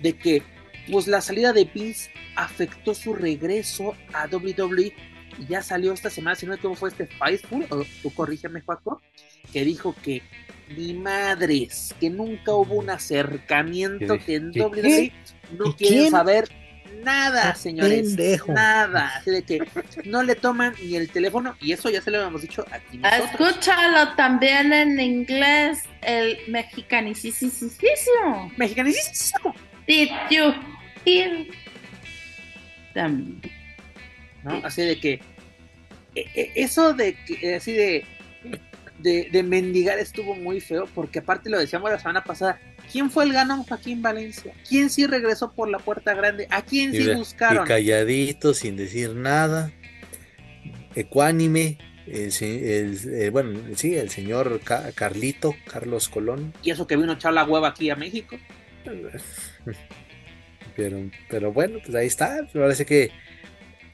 de 0.03 0.17
que 0.17 0.43
pues 0.91 1.07
la 1.07 1.21
salida 1.21 1.53
de 1.53 1.65
Vince 1.65 2.11
afectó 2.35 2.95
su 2.95 3.15
regreso 3.15 3.95
a 4.13 4.27
WWE 4.27 4.93
y 5.39 5.47
ya 5.47 5.63
salió 5.63 5.93
esta 5.93 6.11
semana, 6.11 6.35
si 6.35 6.47
no 6.47 6.57
me 6.57 6.77
fue 6.77 6.89
este 6.89 7.07
Fightful, 7.07 7.67
o 7.71 7.85
tú 8.03 8.13
corrígeme, 8.13 8.61
Paco, 8.63 9.01
que 9.53 9.65
dijo 9.65 9.95
que 10.03 10.23
ni 10.77 10.95
madres, 10.95 11.95
que 12.01 12.11
nunca 12.11 12.53
hubo 12.53 12.75
un 12.75 12.91
acercamiento 12.91 14.19
que 14.19 14.37
en 14.37 14.49
WWE 14.51 15.13
no 15.57 15.77
quieren 15.77 16.11
saber 16.11 16.49
Nada, 17.03 17.55
señores. 17.55 18.17
Nada. 18.47 19.13
Así 19.17 19.31
de 19.31 19.43
que 19.43 19.61
no 20.05 20.23
le 20.23 20.35
toman 20.35 20.75
ni 20.83 20.97
el 20.97 21.11
teléfono, 21.11 21.57
y 21.61 21.73
eso 21.73 21.91
ya 21.91 22.01
se 22.01 22.11
lo 22.11 22.19
habíamos 22.19 22.43
dicho 22.43 22.65
aquí. 22.71 22.99
Nosotros. 22.99 23.31
Escúchalo 23.31 24.15
también 24.15 24.73
en 24.73 25.01
inglés, 25.01 25.81
el 26.03 26.39
mexicanicísimo. 26.49 28.53
Mexicanicísimo. 28.57 29.55
Did 29.87 30.11
you 30.31 30.55
hear 31.05 31.47
¿No? 34.43 34.61
Así 34.65 34.83
de 34.83 34.99
que 34.99 35.21
e, 36.15 36.21
e, 36.35 36.53
eso 36.57 36.95
de 36.95 37.15
que 37.25 37.55
así 37.55 37.73
de, 37.73 38.05
de, 38.99 39.29
de 39.31 39.43
mendigar 39.43 39.99
estuvo 39.99 40.35
muy 40.35 40.61
feo 40.61 40.87
porque 40.95 41.21
aparte 41.21 41.51
lo 41.51 41.59
decíamos 41.59 41.91
la 41.91 41.99
semana 41.99 42.25
pasada 42.25 42.59
¿Quién 42.91 43.11
fue 43.11 43.25
el 43.25 43.33
ganón 43.33 43.65
Joaquín 43.65 44.03
Valencia? 44.03 44.53
¿Quién 44.67 44.89
sí 44.91 45.07
regresó 45.07 45.53
por 45.53 45.69
la 45.69 45.79
puerta 45.79 46.15
grande? 46.15 46.47
¿A 46.51 46.63
quién 46.63 46.93
sí 46.93 47.07
buscaron? 47.15 47.65
Y 47.65 47.69
calladito, 47.69 48.55
sin 48.55 48.77
decir 48.77 49.15
nada, 49.15 49.71
ecuánime, 50.95 51.79
el, 52.07 53.31
bueno, 53.31 53.61
sí, 53.77 53.95
el 53.97 54.09
señor 54.09 54.61
Carlito, 54.95 55.55
Carlos 55.71 56.09
Colón. 56.09 56.55
Y 56.63 56.71
eso 56.71 56.87
que 56.87 56.97
vino 56.97 57.13
a 57.13 57.17
echar 57.17 57.35
la 57.35 57.45
hueva 57.45 57.69
aquí 57.69 57.91
a 57.91 57.97
México. 57.97 58.37
Pero, 60.77 61.11
pero 61.29 61.53
bueno, 61.53 61.81
pues 61.85 61.93
ahí 61.97 62.07
está. 62.07 62.47
Parece 62.53 62.87
que 62.87 63.11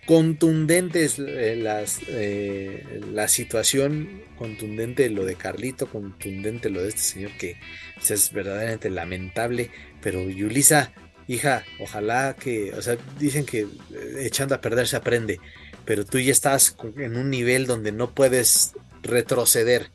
contundentes 0.06 1.18
eh, 1.18 1.56
las, 1.56 2.00
eh, 2.08 3.00
la 3.12 3.28
situación, 3.28 4.22
contundente 4.36 5.08
lo 5.10 5.24
de 5.24 5.36
Carlito, 5.36 5.88
contundente 5.88 6.70
lo 6.70 6.82
de 6.82 6.88
este 6.88 7.00
señor 7.00 7.32
que 7.38 7.56
pues, 7.94 8.10
es 8.10 8.32
verdaderamente 8.32 8.90
lamentable, 8.90 9.70
pero 10.02 10.28
Yulisa, 10.28 10.92
hija, 11.26 11.64
ojalá 11.80 12.36
que, 12.38 12.72
o 12.74 12.82
sea, 12.82 12.96
dicen 13.18 13.46
que 13.46 13.60
eh, 13.60 13.66
echando 14.20 14.54
a 14.54 14.60
perder 14.60 14.86
se 14.86 14.96
aprende, 14.96 15.40
pero 15.84 16.04
tú 16.04 16.18
ya 16.18 16.32
estás 16.32 16.76
en 16.96 17.16
un 17.16 17.30
nivel 17.30 17.66
donde 17.66 17.92
no 17.92 18.14
puedes 18.14 18.74
retroceder. 19.02 19.90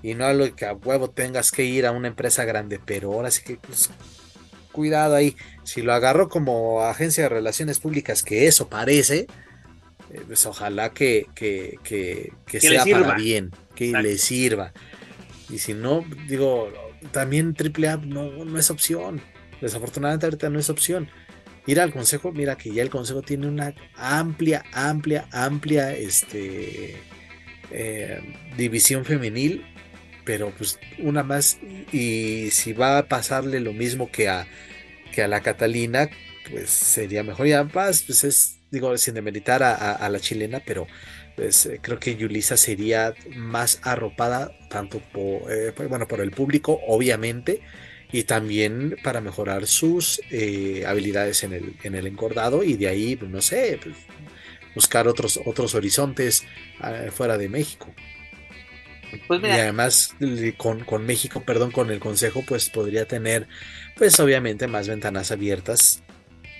Y 0.00 0.14
no 0.14 0.26
hablo 0.26 0.54
que 0.54 0.64
a 0.64 0.74
huevo 0.74 1.10
tengas 1.10 1.50
que 1.50 1.64
ir 1.64 1.84
a 1.84 1.90
una 1.90 2.06
empresa 2.06 2.44
grande, 2.44 2.80
pero 2.84 3.12
ahora 3.12 3.32
sí 3.32 3.42
que 3.42 3.56
pues, 3.56 3.90
cuidado 4.72 5.16
ahí. 5.16 5.36
Si 5.68 5.82
lo 5.82 5.92
agarro 5.92 6.30
como 6.30 6.82
agencia 6.82 7.24
de 7.24 7.28
relaciones 7.28 7.78
públicas, 7.78 8.22
que 8.22 8.46
eso 8.46 8.70
parece, 8.70 9.26
eh, 10.10 10.22
pues 10.26 10.46
ojalá 10.46 10.94
que, 10.94 11.26
que, 11.34 11.78
que, 11.84 12.32
sea 12.58 12.86
para 12.86 13.16
bien, 13.16 13.50
que 13.74 13.92
le 13.92 14.16
sirva. 14.16 14.72
Y 15.50 15.58
si 15.58 15.74
no, 15.74 16.06
digo, 16.26 16.72
también 17.12 17.54
AAA 17.54 17.98
no, 17.98 18.46
no 18.46 18.58
es 18.58 18.70
opción. 18.70 19.20
Desafortunadamente 19.60 20.24
ahorita 20.24 20.48
no 20.48 20.58
es 20.58 20.70
opción. 20.70 21.10
Ir 21.66 21.80
al 21.80 21.92
consejo, 21.92 22.32
mira 22.32 22.56
que 22.56 22.72
ya 22.72 22.80
el 22.80 22.88
consejo 22.88 23.20
tiene 23.20 23.46
una 23.46 23.74
amplia, 23.94 24.64
amplia, 24.72 25.28
amplia 25.32 25.94
este, 25.94 26.96
eh, 27.70 28.36
división 28.56 29.04
femenil 29.04 29.66
pero 30.28 30.50
pues 30.50 30.78
una 30.98 31.22
más 31.22 31.58
y 31.90 32.50
si 32.50 32.74
va 32.74 32.98
a 32.98 33.08
pasarle 33.08 33.60
lo 33.60 33.72
mismo 33.72 34.10
que 34.10 34.28
a 34.28 34.46
que 35.18 35.24
a 35.24 35.28
la 35.28 35.40
Catalina 35.40 36.08
pues 36.48 36.70
sería 36.70 37.24
mejor. 37.24 37.48
Y 37.48 37.52
además 37.52 38.04
pues 38.06 38.22
es 38.22 38.60
digo 38.70 38.96
sin 38.98 39.14
demeritar 39.14 39.64
a, 39.64 39.74
a, 39.74 40.08
la 40.08 40.20
chilena 40.20 40.62
pero 40.64 40.86
pues 41.34 41.66
eh, 41.66 41.80
creo 41.82 41.98
que 41.98 42.14
Yulisa 42.14 42.56
sería 42.56 43.14
más 43.34 43.80
arropada 43.82 44.52
tanto 44.68 45.00
por 45.12 45.50
eh, 45.50 45.72
bueno 45.88 46.06
por 46.06 46.20
el 46.20 46.30
público 46.30 46.78
obviamente 46.86 47.62
y 48.12 48.24
también 48.24 48.96
para 49.02 49.20
mejorar 49.20 49.66
sus 49.66 50.20
eh, 50.30 50.84
habilidades 50.86 51.42
en 51.42 51.54
el, 51.54 51.74
en 51.82 51.96
el 51.96 52.06
encordado 52.06 52.62
y 52.62 52.76
de 52.76 52.86
ahí 52.86 53.16
pues, 53.16 53.30
no 53.30 53.40
sé 53.40 53.80
pues, 53.82 53.96
buscar 54.76 55.08
otros 55.08 55.40
otros 55.44 55.74
horizontes 55.74 56.44
fuera 57.10 57.36
de 57.36 57.48
México. 57.48 57.92
Pues 59.26 59.42
y 59.42 59.46
además 59.46 60.14
con, 60.56 61.06
México, 61.06 61.42
perdón, 61.42 61.70
con 61.70 61.90
el 61.90 61.98
Consejo, 61.98 62.44
pues 62.46 62.68
podría 62.68 63.06
tener, 63.06 63.48
pues 63.98 64.18
obviamente 64.20 64.66
más 64.68 64.88
ventanas 64.88 65.30
abiertas 65.32 66.02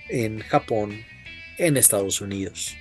en 0.08 0.40
Japón, 0.40 1.04
en 1.56 1.76
Estados 1.76 2.20
Unidos. 2.20 2.76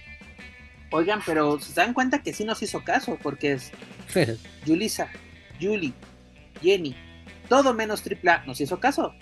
Oigan, 0.91 1.21
pero 1.25 1.59
se 1.59 1.73
dan 1.73 1.93
cuenta 1.93 2.23
que 2.23 2.33
sí 2.33 2.43
nos 2.43 2.61
hizo 2.63 2.83
caso, 2.83 3.17
porque 3.21 3.53
es 3.53 3.71
Julisa, 4.65 5.09
Julie, 5.61 5.93
Jenny, 6.61 6.95
todo 7.47 7.73
menos 7.73 8.03
AAA, 8.03 8.45
nos 8.45 8.59
hizo 8.59 8.79
caso. 8.79 9.13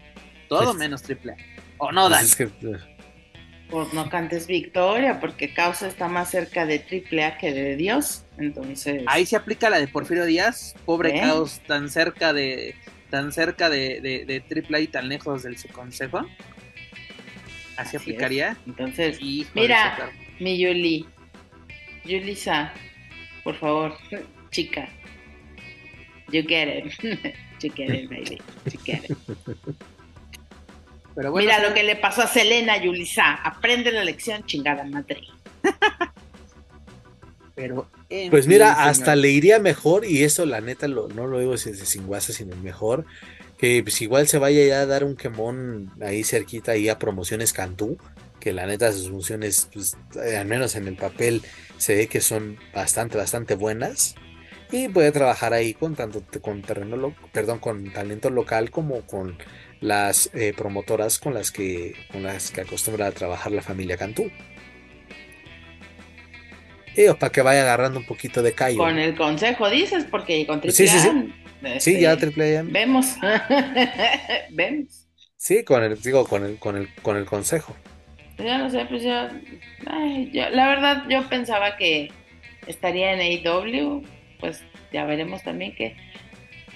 Todo 0.48 0.66
pues 0.66 0.78
menos 0.78 1.04
AAA. 1.04 1.36
¿O 1.78 1.92
no, 1.92 2.08
pues 2.08 2.38
Dan? 2.38 2.50
Eh, 2.62 2.78
pues 3.70 3.94
no 3.94 4.10
cantes 4.10 4.48
victoria, 4.48 5.20
porque 5.20 5.54
Causa 5.54 5.88
está 5.88 6.08
más 6.08 6.30
cerca 6.30 6.66
de 6.66 6.78
AAA 6.80 7.38
que 7.38 7.52
de 7.52 7.76
Dios. 7.76 8.24
Entonces. 8.38 9.04
Ahí 9.08 9.26
se 9.26 9.36
aplica 9.36 9.70
la 9.70 9.80
de 9.80 9.88
Porfirio 9.88 10.26
Díaz, 10.26 10.76
pobre 10.86 11.20
Caos, 11.20 11.62
tan 11.68 11.90
cerca 11.90 12.32
de 12.32 12.76
tan 13.16 13.32
cerca 13.32 13.70
de, 13.70 14.02
de, 14.02 14.44
AAA 14.70 14.80
y 14.82 14.88
tan 14.88 15.08
lejos 15.08 15.44
del 15.44 15.58
su 15.58 15.70
consejo. 15.70 16.28
Así, 17.78 17.96
aplicaría. 17.96 18.58
Entonces, 18.68 19.22
mira, 19.54 20.12
mi 20.42 20.58
Yuli, 20.58 21.06
Yulisa, 22.04 22.74
por 23.46 23.56
favor, 23.56 23.98
chica. 24.52 24.90
You 26.30 26.44
get 26.46 26.68
it. 26.68 26.94
you 27.62 27.72
get 27.74 27.90
it, 27.90 28.10
baby. 28.10 28.42
You 28.66 28.80
get 28.84 29.10
it. 29.10 29.18
Mira 31.16 31.60
lo 31.60 31.74
que 31.74 31.84
le 31.84 31.96
pasó 31.96 32.24
a 32.24 32.28
Selena 32.28 32.76
Yulisa. 32.84 33.36
Aprende 33.36 33.94
la 33.94 34.04
lección, 34.04 34.46
chingada 34.46 34.84
madre. 34.84 35.22
Pero. 37.56 37.88
Pues 38.30 38.48
mira, 38.48 38.86
hasta 38.86 39.16
le 39.16 39.30
iría 39.30 39.60
mejor, 39.60 40.06
y 40.06 40.24
eso 40.24 40.46
la 40.46 40.62
neta 40.62 40.88
no 40.88 41.08
lo 41.28 41.40
digo 41.40 41.58
sin 41.58 42.08
guasa, 42.08 42.34
sino 42.34 42.56
mejor. 42.58 43.06
Que 43.58 43.82
pues 43.84 44.02
igual 44.02 44.28
se 44.28 44.38
vaya 44.38 44.66
ya 44.66 44.82
a 44.82 44.86
dar 44.86 45.04
un 45.04 45.16
quemón 45.16 45.92
ahí 46.02 46.24
cerquita 46.24 46.74
ahí 46.74 46.90
a 46.90 47.00
promociones 47.00 47.54
Cantú. 47.54 47.98
Que 48.40 48.54
la 48.54 48.68
neta 48.68 48.92
sus 48.92 49.10
funciones, 49.10 49.70
pues, 49.74 49.98
eh, 50.24 50.38
al 50.38 50.46
menos 50.46 50.76
en 50.76 50.88
el 50.88 50.96
papel, 50.96 51.42
se 51.78 51.96
ve 51.96 52.08
que 52.08 52.22
son 52.22 52.58
bastante, 52.74 53.18
bastante 53.18 53.56
buenas. 53.56 54.16
Y 54.72 54.90
puede 54.90 55.12
trabajar 55.12 55.54
ahí 55.54 55.74
con 55.74 55.96
tanto 55.96 56.22
con 56.42 56.62
terreno, 56.62 57.16
perdón, 57.32 57.60
con 57.60 57.92
talento 57.92 58.30
local 58.30 58.72
como 58.72 59.02
con 59.02 59.38
las 59.82 60.30
eh, 60.34 60.54
promotoras 60.56 61.20
con 61.20 61.34
las 61.34 61.52
que 61.52 61.96
con 62.12 62.24
las 62.24 62.52
que 62.52 62.62
acostumbra 62.62 63.08
a 63.08 63.12
trabajar 63.12 63.52
la 63.52 63.62
familia 63.62 63.98
Cantú. 63.98 64.32
Y 66.98 67.14
para 67.14 67.32
que 67.32 67.42
vaya 67.42 67.62
agarrando 67.62 68.00
un 68.00 68.06
poquito 68.06 68.42
de 68.42 68.54
callo. 68.54 68.78
Con 68.78 68.98
el 68.98 69.16
consejo 69.16 69.70
dices, 69.70 70.06
porque 70.10 70.46
con 70.46 70.62
Sí, 70.64 70.88
sí, 70.88 71.00
sí. 71.00 71.34
Sí, 71.80 72.00
ya 72.00 72.16
triple 72.18 72.58
A. 72.60 72.64
Vemos. 72.64 73.16
Vemos. 74.52 75.08
Sí, 75.38 75.64
con 75.64 75.84
el, 75.84 76.02
digo, 76.02 76.26
con 76.26 76.44
el, 76.44 76.58
con 76.58 76.76
el, 76.78 76.90
con 77.02 77.18
el 77.18 77.26
consejo. 77.26 77.76
Ya 78.38 78.58
no 78.58 78.70
sé, 78.70 78.86
pues 78.86 79.04
ya, 79.04 79.32
ay, 79.86 80.30
yo- 80.34 80.50
la 80.50 80.68
verdad 80.68 81.04
yo 81.10 81.28
pensaba 81.30 81.78
que 81.78 82.12
estaría 82.68 83.14
en 83.14 83.20
AEW, 83.22 84.04
pues 84.40 84.62
ya 84.92 85.06
veremos 85.06 85.44
también 85.44 85.74
que, 85.76 85.96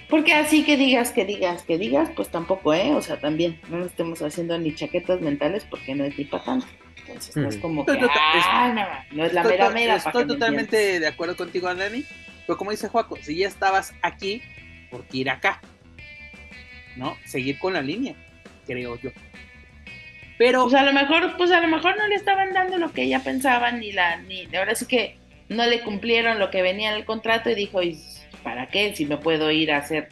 porque 0.10 0.34
así 0.34 0.64
que 0.64 0.78
digas, 0.78 1.12
que 1.12 1.26
digas, 1.26 1.64
que 1.64 1.78
digas, 1.78 2.10
pues 2.16 2.30
tampoco, 2.30 2.74
¿eh? 2.74 2.94
O 2.94 3.02
sea, 3.02 3.20
también 3.20 3.60
no 3.70 3.78
nos 3.80 3.88
estemos 3.88 4.22
haciendo 4.22 4.58
ni 4.58 4.74
chaquetas 4.74 5.22
mentales 5.22 5.66
porque 5.70 5.96
no 5.96 6.06
es 6.06 6.18
ni 6.18 6.26
para 6.26 6.44
tanto. 6.46 6.68
Entonces 7.10 7.36
no 7.36 7.50
es 7.50 7.58
como 7.58 7.86
que, 7.86 7.92
ah, 7.92 9.06
no, 9.12 9.18
no 9.18 9.26
es 9.26 9.34
la 9.34 9.44
mera 9.44 9.70
mera. 9.70 9.96
estoy 9.96 10.28
totalmente 10.28 11.00
de 11.00 11.08
acuerdo 11.08 11.36
contigo, 11.36 11.74
Dani. 11.74 12.06
Pero 12.46 12.58
como 12.58 12.72
dice 12.72 12.88
Juaco, 12.88 13.18
si 13.22 13.38
ya 13.38 13.48
estabas 13.48 13.94
aquí, 14.02 14.42
¿por 14.90 15.06
qué 15.06 15.18
ir 15.20 15.30
acá? 15.30 15.62
¿No? 16.96 17.18
Seguir 17.26 17.60
con 17.60 17.74
la 17.74 17.82
línea, 17.82 18.16
creo 18.66 19.00
yo. 19.00 19.12
Pero 20.38 20.64
Pues 20.64 20.74
a 20.76 20.84
lo 20.84 20.94
mejor, 20.94 21.36
pues 21.38 21.52
a 21.52 21.60
lo 21.60 21.68
mejor 21.68 21.98
no 21.98 22.08
le 22.08 22.16
estaban 22.16 22.54
dando 22.54 22.78
lo 22.78 22.92
que 22.94 23.04
ella 23.04 23.20
pensaba, 23.20 23.72
ni 23.72 23.92
la, 23.92 24.18
ni, 24.18 24.48
ahora 24.56 24.74
sí 24.74 24.86
que 24.86 25.18
no 25.50 25.66
le 25.66 25.82
cumplieron 25.82 26.40
lo 26.40 26.50
que 26.50 26.62
venía 26.62 26.92
en 26.92 26.96
el 26.96 27.06
contrato 27.06 27.50
y 27.50 27.56
dijo, 27.56 27.84
¿y 27.84 28.00
para 28.42 28.68
qué? 28.68 28.96
Si 28.96 29.06
me 29.06 29.18
puedo 29.18 29.52
ir 29.52 29.72
a 29.72 29.78
hacer 29.78 30.10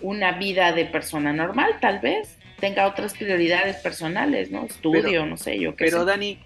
una 0.00 0.32
vida 0.32 0.72
de 0.72 0.86
persona 0.86 1.32
normal, 1.32 1.76
tal 1.80 2.00
vez 2.00 2.39
tenga 2.60 2.86
otras 2.86 3.14
prioridades 3.14 3.76
personales, 3.76 4.50
¿no? 4.50 4.66
Estudio, 4.66 5.02
Pero- 5.02 5.26
no 5.26 5.36
sé, 5.36 5.58
yo 5.58 5.74
qué 5.74 5.86
Pero 5.86 6.00
sé. 6.00 6.04
Dani, 6.06 6.38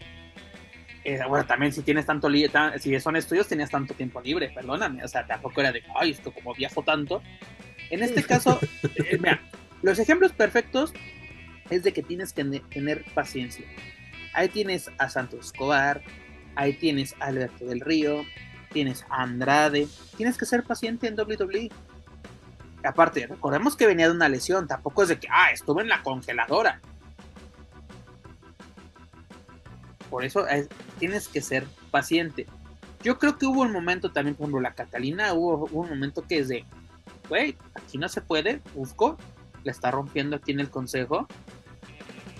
eh, 1.04 1.20
bueno, 1.28 1.44
también 1.46 1.72
si 1.72 1.82
tienes 1.82 2.06
tanto 2.06 2.28
tan- 2.50 2.78
si 2.80 2.98
son 3.00 3.16
estudios, 3.16 3.46
tenías 3.48 3.70
tanto 3.70 3.92
tiempo 3.94 4.20
libre, 4.20 4.50
perdóname, 4.54 5.04
o 5.04 5.08
sea, 5.08 5.26
tampoco 5.26 5.60
era 5.60 5.72
de, 5.72 5.82
ay, 5.96 6.12
esto 6.12 6.32
como 6.32 6.54
viajo 6.54 6.82
tanto. 6.82 7.22
En 7.90 8.02
este 8.02 8.22
caso, 8.22 8.58
eh, 8.96 9.18
mira, 9.18 9.40
los 9.82 9.98
ejemplos 9.98 10.32
perfectos 10.32 10.92
es 11.70 11.82
de 11.82 11.92
que 11.92 12.02
tienes 12.02 12.32
que 12.32 12.44
ne- 12.44 12.60
tener 12.70 13.04
paciencia. 13.14 13.66
Ahí 14.32 14.48
tienes 14.48 14.90
a 14.98 15.08
Santos 15.08 15.46
Escobar, 15.46 16.02
ahí 16.56 16.72
tienes 16.72 17.14
a 17.20 17.26
Alberto 17.26 17.66
del 17.66 17.80
Río, 17.80 18.24
tienes 18.72 19.04
a 19.10 19.22
Andrade, 19.22 19.86
tienes 20.16 20.36
que 20.38 20.46
ser 20.46 20.64
paciente 20.64 21.06
en 21.06 21.14
WWE. 21.16 21.70
Aparte, 22.84 23.26
recordemos 23.26 23.76
que 23.76 23.86
venía 23.86 24.06
de 24.08 24.14
una 24.14 24.28
lesión, 24.28 24.66
tampoco 24.68 25.02
es 25.02 25.08
de 25.08 25.18
que, 25.18 25.28
ah, 25.30 25.50
estuve 25.52 25.82
en 25.82 25.88
la 25.88 26.02
congeladora. 26.02 26.80
Por 30.10 30.24
eso 30.24 30.46
es- 30.46 30.68
tienes 30.98 31.28
que 31.28 31.40
ser 31.40 31.66
paciente. 31.90 32.46
Yo 33.02 33.18
creo 33.18 33.36
que 33.36 33.46
hubo 33.46 33.62
un 33.62 33.72
momento 33.72 34.12
también, 34.12 34.34
por 34.34 34.44
ejemplo, 34.44 34.60
la 34.60 34.74
Catalina, 34.74 35.32
hubo, 35.34 35.66
un 35.72 35.88
momento 35.88 36.22
que 36.26 36.38
es 36.38 36.48
de, 36.48 36.64
güey, 37.28 37.56
aquí 37.74 37.98
no 37.98 38.08
se 38.08 38.20
puede, 38.20 38.60
busco, 38.74 39.18
la 39.62 39.72
está 39.72 39.90
rompiendo 39.90 40.36
aquí 40.36 40.52
en 40.52 40.60
el 40.60 40.70
consejo. 40.70 41.26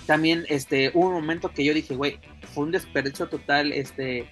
También 0.07 0.45
este, 0.49 0.91
hubo 0.95 1.09
un 1.09 1.15
momento 1.15 1.51
que 1.51 1.65
yo 1.65 1.75
dije, 1.75 1.95
güey, 1.97 2.21
fue 2.55 2.65
un 2.65 2.71
desperdicio 2.71 3.29
total 3.29 3.73
este, 3.73 4.29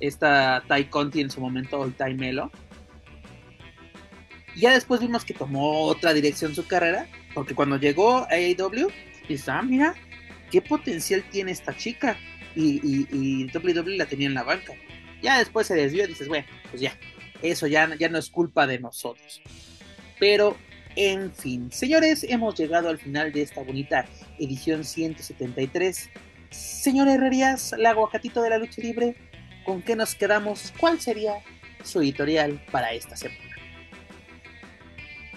esta 0.00 0.62
Tai 0.66 0.88
Conti 0.88 1.20
en 1.20 1.30
su 1.30 1.40
momento, 1.40 1.78
o 1.78 1.88
Tai 1.90 2.14
Melo. 2.14 2.50
Y 4.54 4.60
ya 4.60 4.72
después 4.72 5.00
vimos 5.00 5.24
que 5.24 5.34
tomó 5.34 5.82
otra 5.82 6.12
dirección 6.12 6.54
su 6.54 6.66
carrera, 6.66 7.06
porque 7.34 7.54
cuando 7.54 7.76
llegó 7.76 8.18
a 8.18 8.28
AEW, 8.30 8.90
dices, 9.28 9.48
ah, 9.48 9.62
mira, 9.62 9.94
qué 10.50 10.60
potencial 10.60 11.24
tiene 11.30 11.52
esta 11.52 11.76
chica. 11.76 12.16
Y, 12.56 12.80
y, 12.82 13.06
y 13.12 13.96
la 13.96 14.06
tenía 14.06 14.26
en 14.26 14.34
la 14.34 14.42
banca. 14.42 14.74
Ya 15.22 15.38
después 15.38 15.66
se 15.66 15.74
desvió 15.74 16.04
y 16.04 16.08
dices, 16.08 16.26
bueno, 16.26 16.46
pues 16.70 16.82
ya, 16.82 16.98
eso 17.42 17.66
ya, 17.66 17.94
ya 17.96 18.08
no 18.08 18.18
es 18.18 18.28
culpa 18.30 18.66
de 18.66 18.80
nosotros. 18.80 19.40
Pero, 20.18 20.56
en 20.96 21.32
fin, 21.32 21.70
señores, 21.70 22.24
hemos 22.28 22.58
llegado 22.58 22.88
al 22.88 22.98
final 22.98 23.32
de 23.32 23.42
esta 23.42 23.62
bonita 23.62 24.06
edición 24.38 24.84
173. 24.84 26.10
Señor 26.50 27.08
Herrerías, 27.08 27.72
el 27.72 27.86
aguacatito 27.86 28.42
de 28.42 28.50
la 28.50 28.58
lucha 28.58 28.82
libre, 28.82 29.16
¿con 29.64 29.82
qué 29.82 29.94
nos 29.94 30.14
quedamos? 30.14 30.72
¿Cuál 30.78 31.00
sería 31.00 31.34
su 31.84 32.00
editorial 32.00 32.60
para 32.72 32.92
esta 32.92 33.16
semana? 33.16 33.49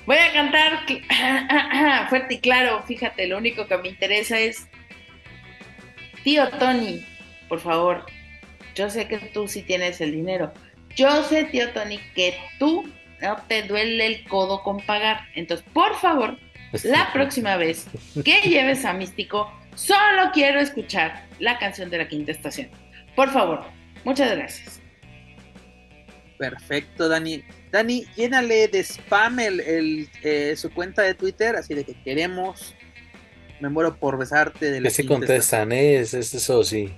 Voy 0.06 0.18
a 0.18 0.34
cantar 0.34 0.86
fuerte 2.10 2.36
y 2.36 2.40
claro, 2.40 2.84
fíjate, 2.84 3.28
lo 3.28 3.38
único 3.38 3.68
que 3.68 3.78
me 3.78 3.88
interesa 3.88 4.38
es, 4.38 4.68
tío 6.24 6.50
Tony, 6.50 7.06
por 7.48 7.62
favor, 7.62 8.06
yo 8.76 8.90
sé 8.90 9.08
que 9.08 9.18
tú 9.18 9.48
sí 9.48 9.62
tienes 9.62 10.02
el 10.02 10.12
dinero. 10.12 10.52
Yo 10.96 11.24
sé, 11.24 11.46
tío 11.46 11.70
Tony, 11.72 12.00
que 12.16 12.38
tú 12.60 12.92
no 13.22 13.38
te 13.48 13.64
duele 13.64 14.06
el 14.06 14.28
codo 14.28 14.62
con 14.62 14.78
pagar. 14.82 15.22
Entonces, 15.36 15.66
por 15.74 15.96
favor, 15.96 16.38
la 16.84 17.10
próxima 17.14 17.56
vez 17.56 17.88
que 18.26 18.42
lleves 18.42 18.84
a 18.84 18.94
Místico, 18.94 19.52
solo 19.76 20.32
quiero 20.34 20.60
escuchar 20.60 21.26
la 21.40 21.58
canción 21.60 21.90
de 21.90 22.00
la 22.00 22.08
quinta 22.10 22.32
estación. 22.32 22.70
Por 23.16 23.30
favor, 23.30 23.64
muchas 24.04 24.36
gracias. 24.36 24.82
Perfecto, 26.38 27.08
Dani. 27.08 27.44
Dani, 27.74 28.06
llénale 28.16 28.68
de 28.68 28.84
spam 28.84 29.40
el, 29.40 29.60
el, 29.60 30.10
eh, 30.22 30.54
su 30.56 30.72
cuenta 30.72 31.02
de 31.02 31.16
Twitter, 31.16 31.56
así 31.56 31.74
de 31.74 31.84
que 31.84 31.96
queremos. 32.04 32.76
Me 33.60 33.68
muero 33.70 33.96
por 33.98 34.16
besarte 34.20 34.70
de 34.70 34.80
la 34.80 34.90
Que 34.90 34.94
sí 34.94 35.02
quinta 35.02 35.16
contestan, 35.16 35.72
¿eh? 35.72 35.96
es, 35.98 36.14
es 36.14 36.36
eso 36.36 36.64
sí. 36.64 36.94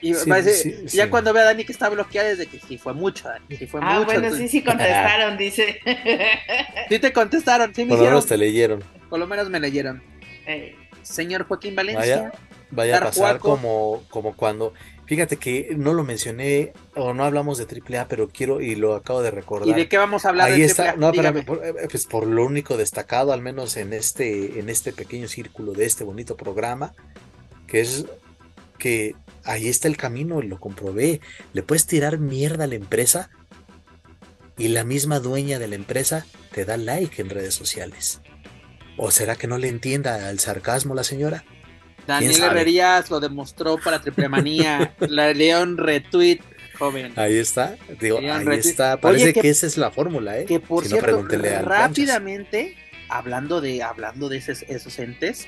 Y 0.00 0.14
Sí, 0.14 0.30
a 0.30 0.42
sí, 0.42 0.74
ya 0.86 1.04
sí. 1.04 1.10
cuando 1.10 1.32
vea 1.34 1.42
a 1.42 1.46
Dani 1.46 1.64
que 1.64 1.72
está 1.72 1.90
bloqueada 1.90 2.30
es 2.30 2.38
de 2.38 2.46
que 2.46 2.58
sí 2.58 2.78
fue 2.78 2.94
mucho, 2.94 3.28
Dani, 3.28 3.44
sí 3.54 3.66
fue 3.66 3.80
Ah, 3.82 3.94
mucho. 3.96 4.06
bueno, 4.06 4.24
entonces- 4.24 4.50
sí, 4.50 4.58
sí 4.60 4.64
contestaron, 4.64 5.36
dice. 5.36 5.78
Sí 6.88 6.98
te 6.98 7.12
contestaron, 7.12 7.74
sí 7.74 7.82
me 7.84 7.90
Por 7.90 7.98
lo 7.98 8.04
menos 8.06 8.26
te 8.26 8.38
leyeron. 8.38 8.82
por 9.10 9.18
lo 9.18 9.26
menos 9.26 9.50
me 9.50 9.60
leyeron. 9.60 10.02
Eh, 10.46 10.74
Señor 11.02 11.46
Joaquín 11.46 11.74
Valencia, 11.76 12.32
Vaya 12.70 12.96
a 12.96 13.00
Dar 13.00 13.08
pasar 13.08 13.38
Juaco. 13.38 13.48
como, 13.50 14.04
como 14.08 14.34
cuando. 14.36 14.72
Fíjate 15.08 15.38
que 15.38 15.74
no 15.74 15.94
lo 15.94 16.04
mencioné 16.04 16.74
o 16.94 17.14
no 17.14 17.24
hablamos 17.24 17.56
de 17.56 17.64
AAA, 17.64 18.08
pero 18.08 18.28
quiero 18.28 18.60
y 18.60 18.74
lo 18.74 18.94
acabo 18.94 19.22
de 19.22 19.30
recordar. 19.30 19.66
¿y 19.66 19.72
de 19.72 19.88
qué 19.88 19.96
vamos 19.96 20.26
a 20.26 20.28
hablar? 20.28 20.50
Ahí 20.50 20.60
de 20.60 20.66
está, 20.66 20.90
AAA? 20.90 20.96
no, 20.96 21.08
espérame, 21.08 21.44
por, 21.46 21.64
eh, 21.64 21.88
pues 21.90 22.04
por 22.04 22.26
lo 22.26 22.44
único 22.44 22.76
destacado, 22.76 23.32
al 23.32 23.40
menos 23.40 23.78
en 23.78 23.94
este, 23.94 24.60
en 24.60 24.68
este 24.68 24.92
pequeño 24.92 25.26
círculo 25.26 25.72
de 25.72 25.86
este 25.86 26.04
bonito 26.04 26.36
programa, 26.36 26.92
que 27.66 27.80
es 27.80 28.04
que 28.78 29.14
ahí 29.44 29.68
está 29.68 29.88
el 29.88 29.96
camino, 29.96 30.42
lo 30.42 30.60
comprobé. 30.60 31.22
Le 31.54 31.62
puedes 31.62 31.86
tirar 31.86 32.18
mierda 32.18 32.64
a 32.64 32.66
la 32.66 32.74
empresa 32.74 33.30
y 34.58 34.68
la 34.68 34.84
misma 34.84 35.20
dueña 35.20 35.58
de 35.58 35.68
la 35.68 35.76
empresa 35.76 36.26
te 36.52 36.66
da 36.66 36.76
like 36.76 37.22
en 37.22 37.30
redes 37.30 37.54
sociales. 37.54 38.20
¿O 38.98 39.10
será 39.10 39.36
que 39.36 39.46
no 39.46 39.56
le 39.56 39.68
entienda 39.68 40.28
al 40.28 40.38
sarcasmo 40.38 40.94
la 40.94 41.04
señora? 41.04 41.44
Daniel? 42.08 42.42
Herrerías 42.42 43.10
lo 43.10 43.20
demostró 43.20 43.78
para 43.78 44.00
Triple 44.00 44.28
Manía. 44.28 44.94
la 45.00 45.32
León 45.32 45.76
retweet, 45.76 46.40
joven. 46.78 47.12
Ahí 47.16 47.36
está, 47.38 47.76
digo, 48.00 48.18
ahí 48.18 48.58
está. 48.58 48.94
Oye, 48.94 49.00
Parece 49.02 49.32
que- 49.34 49.40
que, 49.42 49.48
esa 49.50 49.66
es 49.66 49.76
la 49.76 49.90
fórmula, 49.90 50.38
¿eh? 50.38 50.44
Que 50.44 50.58
por 50.58 50.84
Si 50.84 50.90
cierto, 50.90 51.22
rápidamente, 51.62 52.76
hablando 53.08 53.60
de, 53.60 53.82
hablando 53.82 54.28
de 54.28 54.38
esos, 54.38 54.62
esos 54.62 54.98
entes, 54.98 55.46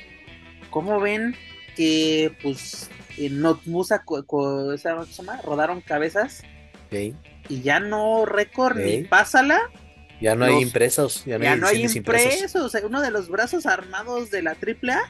¿cómo 0.71 1.01
ven 1.01 1.35
que 1.77 2.33
pues 2.43 2.91
en 3.17 3.41
Notmusa 3.41 4.03
rodaron 5.45 5.81
cabezas 5.81 6.43
y 7.49 7.63
ya 7.63 7.81
no 7.81 8.27
récord 8.27 8.77
ni 8.77 9.05
pásala? 9.05 9.61
Ya 10.21 10.35
no 10.35 10.45
hay 10.45 10.61
impresos, 10.61 11.25
ya 11.25 11.39
no 11.39 11.45
ya 11.45 11.53
hay 11.53 11.61
no 11.61 11.71
impresos. 11.71 12.55
uno 12.85 13.01
de 13.01 13.11
los 13.11 13.29
brazos 13.31 13.65
armados 13.65 14.31
de 14.31 14.43
la 14.43 14.51
AAA. 14.51 15.01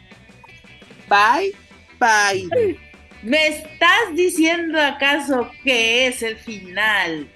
Bye, 1.10 1.52
bye. 1.98 2.78
¿Me 3.22 3.48
estás 3.48 4.14
diciendo 4.14 4.80
acaso 4.80 5.50
que 5.62 6.06
es 6.06 6.22
el 6.22 6.36
final 6.38 7.28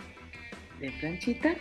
de 0.80 0.90
Planchitas? 0.92 1.56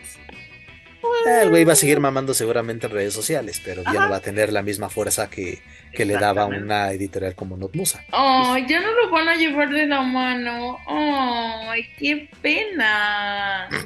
Eh, 1.27 1.41
El 1.41 1.49
güey 1.49 1.65
va 1.65 1.73
a 1.73 1.76
seguir 1.76 1.99
mamando 1.99 2.34
seguramente 2.34 2.85
en 2.88 2.94
redes 2.94 3.14
sociales, 3.14 3.61
pero 3.65 3.84
ya 3.84 3.94
no 3.94 4.10
va 4.10 4.18
a 4.18 4.22
tener 4.22 4.53
la 4.53 4.61
misma 4.61 4.90
fuerza 4.90 5.30
que, 5.30 5.61
que 5.91 6.06
le 6.06 6.14
daba 6.14 6.45
una 6.45 6.91
editorial 6.91 7.35
como 7.35 7.57
Notmusa. 7.57 8.06
Ay, 8.11 8.65
ya 8.69 8.80
no 8.80 8.94
lo 8.94 9.10
van 9.10 9.27
a 9.27 9.35
llevar 9.35 9.69
de 9.69 9.88
la 9.88 10.02
mano. 10.02 10.77
Ay, 10.88 11.90
qué 11.98 12.30
pena. 12.41 13.68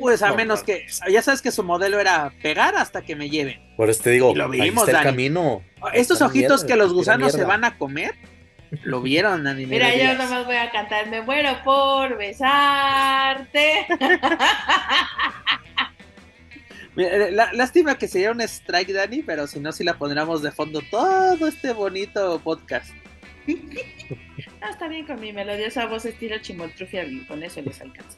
Pues 0.00 0.22
a 0.22 0.28
No, 0.30 0.36
menos 0.36 0.60
no. 0.60 0.66
que, 0.66 0.86
ya 1.10 1.22
sabes 1.22 1.42
que 1.42 1.50
su 1.50 1.62
modelo 1.64 1.98
era 2.00 2.32
pegar 2.42 2.74
hasta 2.76 3.02
que 3.02 3.16
me 3.16 3.28
lleven. 3.30 3.60
Por 3.76 3.90
eso 3.90 4.02
te 4.04 4.10
digo, 4.10 4.32
Y 4.32 4.34
lo 4.36 4.50
ahí 4.50 4.60
vimos, 4.62 4.84
está 4.88 4.98
el 5.00 5.04
Dani. 5.04 5.16
camino. 5.16 5.62
Estos 5.92 6.22
ojitos 6.22 6.62
mierda, 6.62 6.66
que 6.66 6.76
los 6.78 6.92
gusanos 6.92 7.32
se 7.32 7.44
van 7.44 7.64
a 7.64 7.76
comer, 7.78 8.14
lo 8.82 9.00
vieron, 9.02 9.44
Dani. 9.44 9.66
Mira, 9.66 9.88
yo 9.88 9.94
Herrerías. 9.94 10.18
nomás 10.18 10.46
voy 10.46 10.56
a 10.56 10.70
cantar, 10.70 11.08
me 11.08 11.22
muero 11.22 11.50
por 11.64 12.16
besarte. 12.16 13.86
Mira, 16.96 17.30
la- 17.30 17.52
lástima 17.52 17.96
que 17.98 18.06
sería 18.06 18.30
un 18.30 18.40
strike, 18.40 18.92
Dani, 18.92 19.22
pero 19.22 19.46
si 19.48 19.58
no, 19.58 19.72
si 19.72 19.82
la 19.82 19.94
pondríamos 19.98 20.42
de 20.42 20.52
fondo 20.52 20.80
todo 20.90 21.46
este 21.48 21.72
bonito 21.72 22.40
podcast. 22.42 22.90
Ah, 24.66 24.70
está 24.70 24.88
bien 24.88 25.04
con 25.06 25.20
mi 25.20 25.30
melodiosa 25.30 25.84
voz 25.84 26.06
estilo 26.06 26.38
chimoltrufia, 26.38 27.04
con 27.28 27.42
eso 27.42 27.60
les 27.60 27.78
alcanza. 27.82 28.16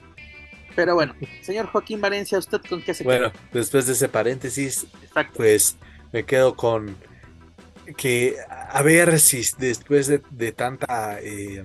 Pero 0.76 0.94
bueno, 0.94 1.14
señor 1.40 1.66
Joaquín 1.66 2.00
Valencia, 2.00 2.38
¿usted 2.38 2.60
con 2.68 2.82
qué 2.82 2.94
se 2.94 3.02
Bueno, 3.02 3.32
después 3.52 3.86
de 3.86 3.94
ese 3.94 4.08
paréntesis, 4.08 4.86
queda? 4.90 5.02
Exacto. 5.04 5.32
pues 5.36 5.76
me 6.12 6.24
quedo 6.24 6.54
con 6.54 6.96
que 7.96 8.36
a 8.48 8.82
ver 8.82 9.18
si 9.18 9.42
después 9.58 10.06
de, 10.06 10.22
de 10.30 10.52
tanta 10.52 11.18
eh, 11.20 11.64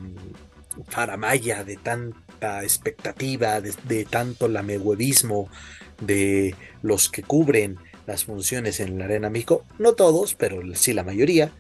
faramaya, 0.88 1.64
de 1.64 1.78
tanta 1.78 2.64
expectativa, 2.64 3.60
de, 3.60 3.74
de 3.84 4.06
tanto 4.06 4.48
lamehuevismo 4.48 5.50
de 6.00 6.56
los 6.82 7.10
que 7.10 7.24
cubren 7.24 7.78
las 8.08 8.26
funciones 8.26 8.80
en 8.80 8.98
la 8.98 9.06
Arena 9.06 9.30
México, 9.30 9.66
no 9.78 9.94
todos, 9.94 10.36
pero 10.36 10.62
sí 10.76 10.94
la 10.94 11.04
mayoría, 11.04 11.52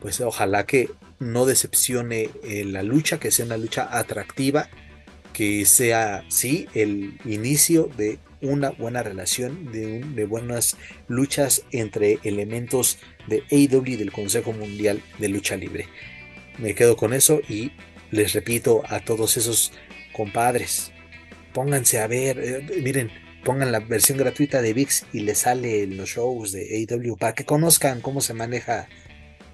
pues 0.00 0.20
ojalá 0.20 0.66
que 0.66 0.90
no 1.18 1.46
decepcione 1.46 2.30
eh, 2.42 2.64
la 2.64 2.82
lucha, 2.82 3.18
que 3.18 3.30
sea 3.30 3.46
una 3.46 3.56
lucha 3.56 3.88
atractiva, 3.98 4.68
que 5.38 5.64
sea, 5.66 6.24
sí, 6.26 6.66
el 6.74 7.16
inicio 7.24 7.88
de 7.96 8.18
una 8.42 8.70
buena 8.70 9.04
relación, 9.04 9.70
de, 9.70 10.24
buenas 10.24 10.76
luchas 11.06 11.62
entre 11.70 12.18
elementos 12.24 12.98
de 13.28 13.44
AEW 13.48 13.84
y 13.86 13.94
del 13.94 14.10
Consejo 14.10 14.52
Mundial 14.52 15.00
de 15.20 15.28
Lucha 15.28 15.54
Libre. 15.54 15.86
Me 16.58 16.74
quedo 16.74 16.96
con 16.96 17.14
eso 17.14 17.40
y 17.48 17.70
les 18.10 18.32
repito 18.32 18.82
a 18.88 18.98
todos 18.98 19.36
esos 19.36 19.70
compadres, 20.12 20.90
pónganse 21.54 22.00
a 22.00 22.08
ver, 22.08 22.40
eh, 22.40 22.80
miren, 22.82 23.12
pongan 23.44 23.70
la 23.70 23.78
versión 23.78 24.18
gratuita 24.18 24.60
de 24.60 24.74
VIX 24.74 25.06
y 25.12 25.20
les 25.20 25.38
sale 25.38 25.84
en 25.84 25.96
los 25.96 26.08
shows 26.08 26.50
de 26.50 26.84
AEW 26.90 27.16
para 27.16 27.36
que 27.36 27.44
conozcan 27.44 28.00
cómo 28.00 28.20
se 28.22 28.34
maneja 28.34 28.88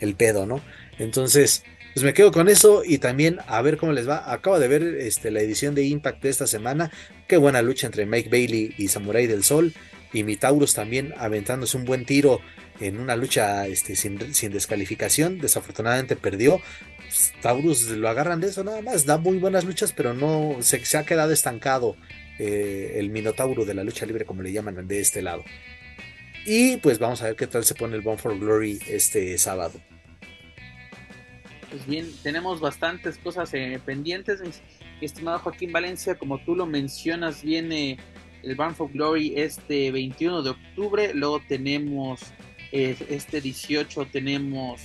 el 0.00 0.14
pedo, 0.14 0.46
¿no? 0.46 0.62
Entonces, 0.98 1.62
pues 1.94 2.02
me 2.02 2.12
quedo 2.12 2.32
con 2.32 2.48
eso 2.48 2.82
y 2.84 2.98
también 2.98 3.38
a 3.46 3.62
ver 3.62 3.76
cómo 3.76 3.92
les 3.92 4.08
va. 4.08 4.32
Acabo 4.32 4.58
de 4.58 4.66
ver 4.66 4.82
este, 4.82 5.30
la 5.30 5.40
edición 5.40 5.76
de 5.76 5.84
Impact 5.84 6.20
de 6.22 6.28
esta 6.28 6.48
semana. 6.48 6.90
Qué 7.28 7.36
buena 7.36 7.62
lucha 7.62 7.86
entre 7.86 8.04
Mike 8.04 8.28
Bailey 8.28 8.74
y 8.76 8.88
Samurai 8.88 9.28
del 9.28 9.44
Sol. 9.44 9.72
Y 10.12 10.24
mi 10.24 10.34
Taurus 10.34 10.74
también 10.74 11.14
aventándose 11.16 11.76
un 11.76 11.84
buen 11.84 12.04
tiro 12.04 12.40
en 12.80 12.98
una 12.98 13.14
lucha 13.14 13.68
este, 13.68 13.94
sin, 13.94 14.18
descalificación. 14.18 15.38
Desafortunadamente 15.38 16.16
perdió. 16.16 16.60
Pues, 16.98 17.32
Taurus 17.40 17.88
lo 17.90 18.08
agarran 18.08 18.40
de 18.40 18.48
eso 18.48 18.64
nada 18.64 18.82
más. 18.82 19.06
Da 19.06 19.16
muy 19.18 19.38
buenas 19.38 19.64
luchas, 19.64 19.92
pero 19.92 20.14
no 20.14 20.56
se, 20.62 20.84
se 20.84 20.98
ha 20.98 21.04
quedado 21.04 21.32
estancado 21.32 21.96
eh, 22.40 22.94
el 22.96 23.10
Minotauro 23.10 23.64
de 23.64 23.74
la 23.74 23.84
lucha 23.84 24.04
libre, 24.04 24.24
como 24.24 24.42
le 24.42 24.50
llaman 24.50 24.88
de 24.88 24.98
este 24.98 25.22
lado. 25.22 25.44
Y 26.44 26.76
pues 26.78 26.98
vamos 26.98 27.22
a 27.22 27.26
ver 27.26 27.36
qué 27.36 27.46
tal 27.46 27.64
se 27.64 27.76
pone 27.76 27.94
el 27.94 28.02
Born 28.02 28.18
for 28.18 28.36
Glory 28.36 28.80
este 28.88 29.38
sábado. 29.38 29.80
Pues 31.74 31.88
bien, 31.88 32.08
tenemos 32.22 32.60
bastantes 32.60 33.18
cosas 33.18 33.52
eh, 33.52 33.80
pendientes, 33.84 34.40
mi 34.40 35.04
estimado 35.04 35.40
Joaquín 35.40 35.72
Valencia. 35.72 36.14
Como 36.14 36.38
tú 36.38 36.54
lo 36.54 36.66
mencionas, 36.66 37.42
viene 37.42 37.98
el 38.44 38.54
Bound 38.54 38.76
for 38.76 38.92
Glory 38.92 39.32
este 39.34 39.90
21 39.90 40.42
de 40.42 40.50
octubre. 40.50 41.12
Luego 41.14 41.42
tenemos 41.48 42.20
eh, 42.70 42.96
este 43.08 43.40
18, 43.40 44.06
tenemos 44.12 44.82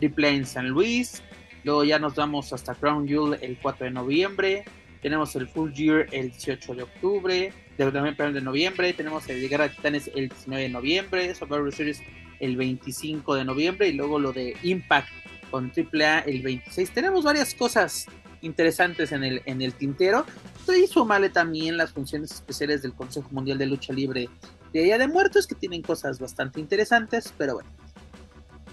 Triple 0.00 0.30
en 0.30 0.44
San 0.44 0.68
Luis. 0.68 1.22
Luego 1.62 1.84
ya 1.84 2.00
nos 2.00 2.16
vamos 2.16 2.52
hasta 2.52 2.74
Crown 2.74 3.06
Jewel 3.06 3.38
el 3.40 3.56
4 3.62 3.84
de 3.84 3.92
noviembre. 3.92 4.64
Tenemos 5.00 5.36
el 5.36 5.46
Full 5.46 5.70
Year 5.70 6.08
el 6.10 6.32
18 6.32 6.74
de 6.74 6.82
octubre, 6.82 7.52
de, 7.78 7.90
de 7.92 8.40
noviembre. 8.40 8.92
Tenemos 8.94 9.28
el 9.28 9.48
Guerra 9.48 9.68
de 9.68 9.76
Titanes 9.76 10.10
el 10.12 10.28
19 10.28 10.64
de 10.64 10.68
noviembre. 10.70 11.34
Survivor 11.36 11.72
Series 11.72 12.02
el 12.40 12.56
25 12.56 13.36
de 13.36 13.44
noviembre. 13.44 13.86
Y 13.86 13.92
luego 13.92 14.18
lo 14.18 14.32
de 14.32 14.56
Impact 14.64 15.21
con 15.52 15.70
AAA 15.70 16.20
el 16.20 16.42
26. 16.42 16.92
Tenemos 16.92 17.22
varias 17.22 17.54
cosas 17.54 18.06
interesantes 18.40 19.12
en 19.12 19.22
el, 19.22 19.42
en 19.46 19.62
el 19.62 19.74
tintero. 19.74 20.26
Y 20.68 20.86
sumarle 20.86 21.28
también 21.28 21.76
las 21.76 21.92
funciones 21.92 22.32
especiales 22.32 22.82
del 22.82 22.94
Consejo 22.94 23.28
Mundial 23.30 23.58
de 23.58 23.66
Lucha 23.66 23.92
Libre 23.92 24.28
de 24.72 24.82
Día 24.82 24.96
de 24.96 25.06
Muertos, 25.06 25.46
que 25.46 25.54
tienen 25.54 25.82
cosas 25.82 26.18
bastante 26.18 26.60
interesantes, 26.60 27.32
pero 27.36 27.54
bueno. 27.54 27.68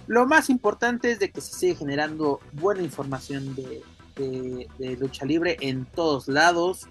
Lo 0.08 0.26
más 0.26 0.50
importante 0.50 1.12
es 1.12 1.20
de 1.20 1.30
que 1.30 1.42
se 1.42 1.54
sigue 1.54 1.76
generando 1.76 2.40
buena 2.54 2.82
información 2.82 3.54
de, 3.56 3.84
de, 4.16 4.68
de 4.80 4.98
lucha 4.98 5.26
libre 5.26 5.58
en 5.62 5.86
todos 5.86 6.28
lados. 6.28 6.88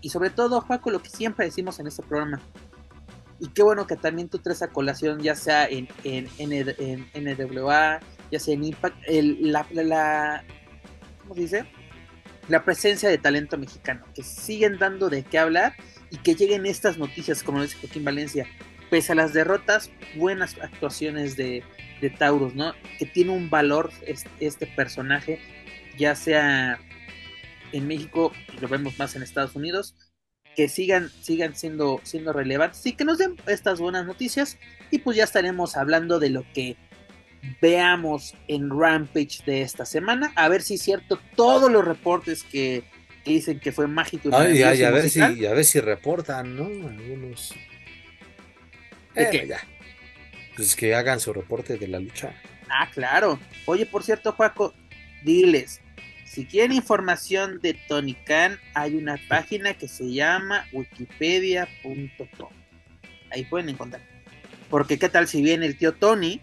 Y 0.00 0.10
sobre 0.10 0.30
todo, 0.30 0.60
Juaco, 0.60 0.90
lo 0.90 1.02
que 1.02 1.10
siempre 1.10 1.46
decimos 1.46 1.78
en 1.78 1.86
este 1.86 2.02
programa. 2.02 2.40
Y 3.38 3.48
qué 3.48 3.62
bueno 3.62 3.86
que 3.86 3.96
también 3.96 4.28
tú 4.28 4.38
traes 4.38 4.62
a 4.62 4.68
colación, 4.68 5.20
ya 5.20 5.34
sea 5.34 5.66
en, 5.66 5.88
en, 6.04 6.28
en, 6.38 7.06
en 7.12 7.24
NWA, 7.24 8.00
ya 8.34 8.40
sea 8.40 8.54
en 8.54 8.64
Impact, 8.64 8.96
el, 9.06 9.52
la, 9.52 9.64
la, 9.70 10.44
¿cómo 11.20 11.36
se 11.36 11.40
dice? 11.40 11.64
La 12.48 12.64
presencia 12.64 13.08
de 13.08 13.16
talento 13.16 13.56
mexicano, 13.56 14.04
que 14.12 14.24
siguen 14.24 14.76
dando 14.76 15.08
de 15.08 15.22
qué 15.22 15.38
hablar 15.38 15.74
y 16.10 16.16
que 16.16 16.34
lleguen 16.34 16.66
estas 16.66 16.98
noticias, 16.98 17.44
como 17.44 17.58
lo 17.58 17.64
dice 17.64 17.78
Joaquín 17.80 18.04
Valencia, 18.04 18.48
pese 18.90 19.12
a 19.12 19.14
las 19.14 19.34
derrotas, 19.34 19.92
buenas 20.16 20.58
actuaciones 20.60 21.36
de, 21.36 21.62
de 22.00 22.10
Taurus, 22.10 22.56
¿no? 22.56 22.74
Que 22.98 23.06
tiene 23.06 23.30
un 23.30 23.50
valor 23.50 23.92
este, 24.04 24.28
este, 24.40 24.66
personaje, 24.66 25.38
ya 25.96 26.16
sea 26.16 26.80
en 27.70 27.86
México, 27.86 28.32
lo 28.60 28.66
vemos 28.66 28.98
más 28.98 29.14
en 29.14 29.22
Estados 29.22 29.54
Unidos, 29.54 29.94
que 30.56 30.68
sigan, 30.68 31.08
sigan 31.22 31.54
siendo, 31.54 32.00
siendo 32.02 32.32
relevantes 32.32 32.84
y 32.84 32.94
que 32.94 33.04
nos 33.04 33.18
den 33.18 33.36
estas 33.46 33.78
buenas 33.78 34.06
noticias 34.06 34.58
y 34.90 34.98
pues 34.98 35.16
ya 35.16 35.22
estaremos 35.22 35.76
hablando 35.76 36.18
de 36.18 36.30
lo 36.30 36.44
que 36.52 36.76
veamos 37.60 38.34
en 38.48 38.70
Rampage 38.70 39.44
de 39.46 39.62
esta 39.62 39.84
semana. 39.84 40.32
A 40.36 40.48
ver 40.48 40.62
si 40.62 40.74
es 40.74 40.82
cierto 40.82 41.18
todos 41.36 41.70
los 41.70 41.84
reportes 41.84 42.42
que, 42.44 42.84
que 43.24 43.32
dicen 43.32 43.60
que 43.60 43.72
fue 43.72 43.86
mágico. 43.86 44.28
Y 44.28 44.34
Ay, 44.34 44.58
ya, 44.58 44.74
ya, 44.74 44.88
a, 44.88 44.90
ver 44.90 45.10
si, 45.10 45.20
a 45.20 45.28
ver 45.28 45.64
si 45.64 45.80
reportan, 45.80 46.56
¿no? 46.56 46.64
Algunos. 46.64 47.54
¿De 49.14 49.22
eh, 49.22 49.28
qué? 49.30 49.46
Ya. 49.48 49.60
Pues 50.56 50.76
que 50.76 50.94
hagan 50.94 51.20
su 51.20 51.32
reporte 51.32 51.76
de 51.76 51.88
la 51.88 51.98
lucha. 51.98 52.34
Ah, 52.68 52.88
claro. 52.92 53.38
Oye, 53.66 53.86
por 53.86 54.02
cierto, 54.02 54.32
Juaco, 54.32 54.74
diles, 55.24 55.80
si 56.24 56.46
quieren 56.46 56.72
información 56.72 57.60
de 57.60 57.74
Tony 57.74 58.14
Khan, 58.14 58.58
hay 58.74 58.96
una 58.96 59.18
página 59.28 59.74
que 59.74 59.88
se 59.88 60.12
llama 60.12 60.66
wikipedia.com. 60.72 62.50
Ahí 63.30 63.44
pueden 63.44 63.68
encontrar. 63.68 64.02
Porque 64.70 64.98
qué 64.98 65.08
tal 65.08 65.28
si 65.28 65.42
viene 65.42 65.66
el 65.66 65.76
tío 65.76 65.92
Tony 65.92 66.40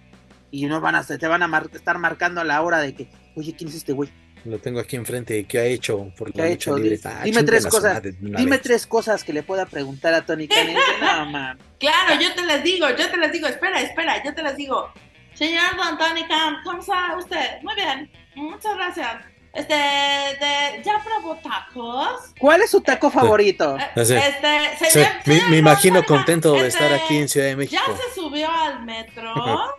y 0.52 0.66
no 0.66 0.82
van 0.82 0.96
a 0.96 1.04
te 1.04 1.28
van 1.28 1.44
a 1.44 1.48
mar, 1.48 1.70
estar 1.74 1.98
marcando 1.98 2.42
a 2.42 2.44
la 2.44 2.62
hora 2.62 2.80
de 2.80 2.94
que, 2.94 3.08
oye, 3.36 3.56
¿quién 3.58 3.70
es 3.70 3.76
este 3.76 3.94
güey? 3.94 4.10
Lo 4.46 4.60
tengo 4.60 4.80
aquí 4.80 4.96
enfrente. 4.96 5.46
¿Qué 5.46 5.60
ha 5.60 5.66
hecho 5.66 6.12
por 6.18 6.32
¿Qué 6.32 6.40
la 6.40 6.44
ha 6.46 6.48
hecho? 6.48 6.76
libre? 6.78 6.98
Dime, 6.98 7.14
Ah, 7.14 7.24
dime 7.24 7.44
tres 7.44 7.68
cosas. 7.68 8.02
Dime 8.02 8.46
vez. 8.46 8.62
tres 8.62 8.88
cosas 8.88 9.24
que 9.24 9.34
le 9.34 9.44
pueda 9.44 9.66
preguntar 9.66 10.14
a 10.14 10.26
Tony 10.26 10.48
Khan. 10.48 10.68
No. 11.32 11.58
Claro, 11.80 12.20
yo 12.20 12.34
te 12.34 12.46
las 12.46 12.64
digo, 12.64 12.88
yo 12.90 13.10
te 13.10 13.18
las 13.18 13.32
digo, 13.32 13.48
espera, 13.48 13.82
espera, 13.82 14.24
yo 14.24 14.34
te 14.34 14.42
las 14.42 14.56
digo. 14.56 14.92
Señor 15.34 15.76
Don 15.78 15.98
Tony 15.98 16.28
Khan, 16.28 16.58
¿cómo 16.64 16.80
está 16.80 17.16
usted? 17.18 17.62
Muy 17.62 17.76
bien, 17.76 18.12
muchas 18.36 18.76
gracias. 18.76 19.26
Este, 19.54 19.74
de, 19.74 20.82
¿ya 20.84 21.04
probó 21.04 21.36
tacos? 21.36 22.34
¿Cuál 22.40 22.62
es 22.62 22.72
su 22.72 22.80
taco 22.82 23.12
favorito? 23.12 23.78
Eh. 23.78 23.90
Este, 23.96 24.78
Sí, 24.80 24.86
señor, 24.92 25.50
me, 25.50 25.58
imagino 25.58 26.04
contento 26.06 26.54
de 26.54 26.68
este, 26.68 26.86
estar 26.86 26.94
aquí 26.94 27.18
en 27.18 27.28
Ciudad 27.28 27.48
de 27.48 27.56
México. 27.58 27.82
¿Ya 27.86 27.94
se 27.96 28.16
subió 28.16 28.50
al 28.50 28.86
metro? 28.86 29.34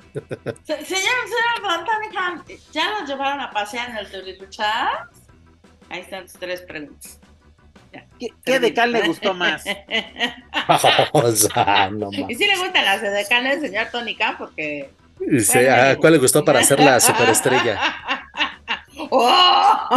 Se- 0.65 0.85
señor, 0.85 1.15
Tony 1.87 2.15
Khan, 2.15 2.45
¿ya 2.73 2.91
lo 2.91 3.07
llevaron 3.07 3.41
a 3.41 3.51
pasear 3.51 3.91
en 3.91 3.97
el 3.99 4.11
Turiluchas? 4.11 4.67
Ahí 5.89 6.01
están 6.01 6.25
tus 6.25 6.35
tres 6.35 6.61
preguntas. 6.63 7.19
Ya. 7.93 8.07
¿Qué, 8.19 8.29
qué 8.45 8.59
de 8.61 8.73
Khan 8.73 8.93
le 8.93 9.03
gustó 9.03 9.35
más? 9.35 9.65
o 11.13 11.33
sea, 11.33 11.91
no 11.91 12.09
Y 12.13 12.21
mames. 12.23 12.39
sí 12.39 12.47
le 12.47 12.57
gustan 12.59 12.85
las 12.85 13.03
de 13.03 13.27
Khan 13.29 13.45
del 13.45 13.61
señor 13.61 13.87
Tony 13.93 14.17
Khan 14.17 14.37
porque 14.39 14.91
Sí, 15.41 15.59
¿a 15.67 15.97
¿Cuál 15.97 16.15
le 16.15 16.19
gustó 16.19 16.45
para 16.45 16.63
ser 16.65 16.81
la 16.81 16.99
superestrella? 17.01 17.79
¡Oh! 19.11 19.89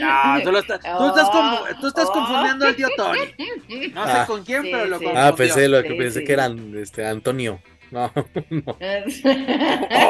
No, 0.00 0.42
tú, 0.42 0.52
lo 0.52 0.58
estás, 0.58 0.80
tú 0.80 1.06
estás, 1.08 1.28
Oh, 1.32 1.64
tú 1.80 1.86
estás 1.88 2.06
oh. 2.08 2.12
confundiendo 2.12 2.66
al 2.66 2.76
tío 2.76 2.88
Tony. 2.96 3.18
No 3.92 4.04
sé 4.06 4.12
Ah. 4.12 4.24
con 4.26 4.44
quién, 4.44 4.62
Sí, 4.62 4.70
pero 4.72 4.86
lo 4.86 4.98
sí. 4.98 5.06
Ah, 5.14 5.32
pensé 5.36 5.68
lo 5.68 5.82
que 5.82 5.90
Sí, 5.90 5.94
pensé 5.94 6.18
sí. 6.20 6.24
que 6.26 6.32
eran 6.32 6.76
este 6.76 7.06
Antonio. 7.06 7.60
No, 7.90 8.04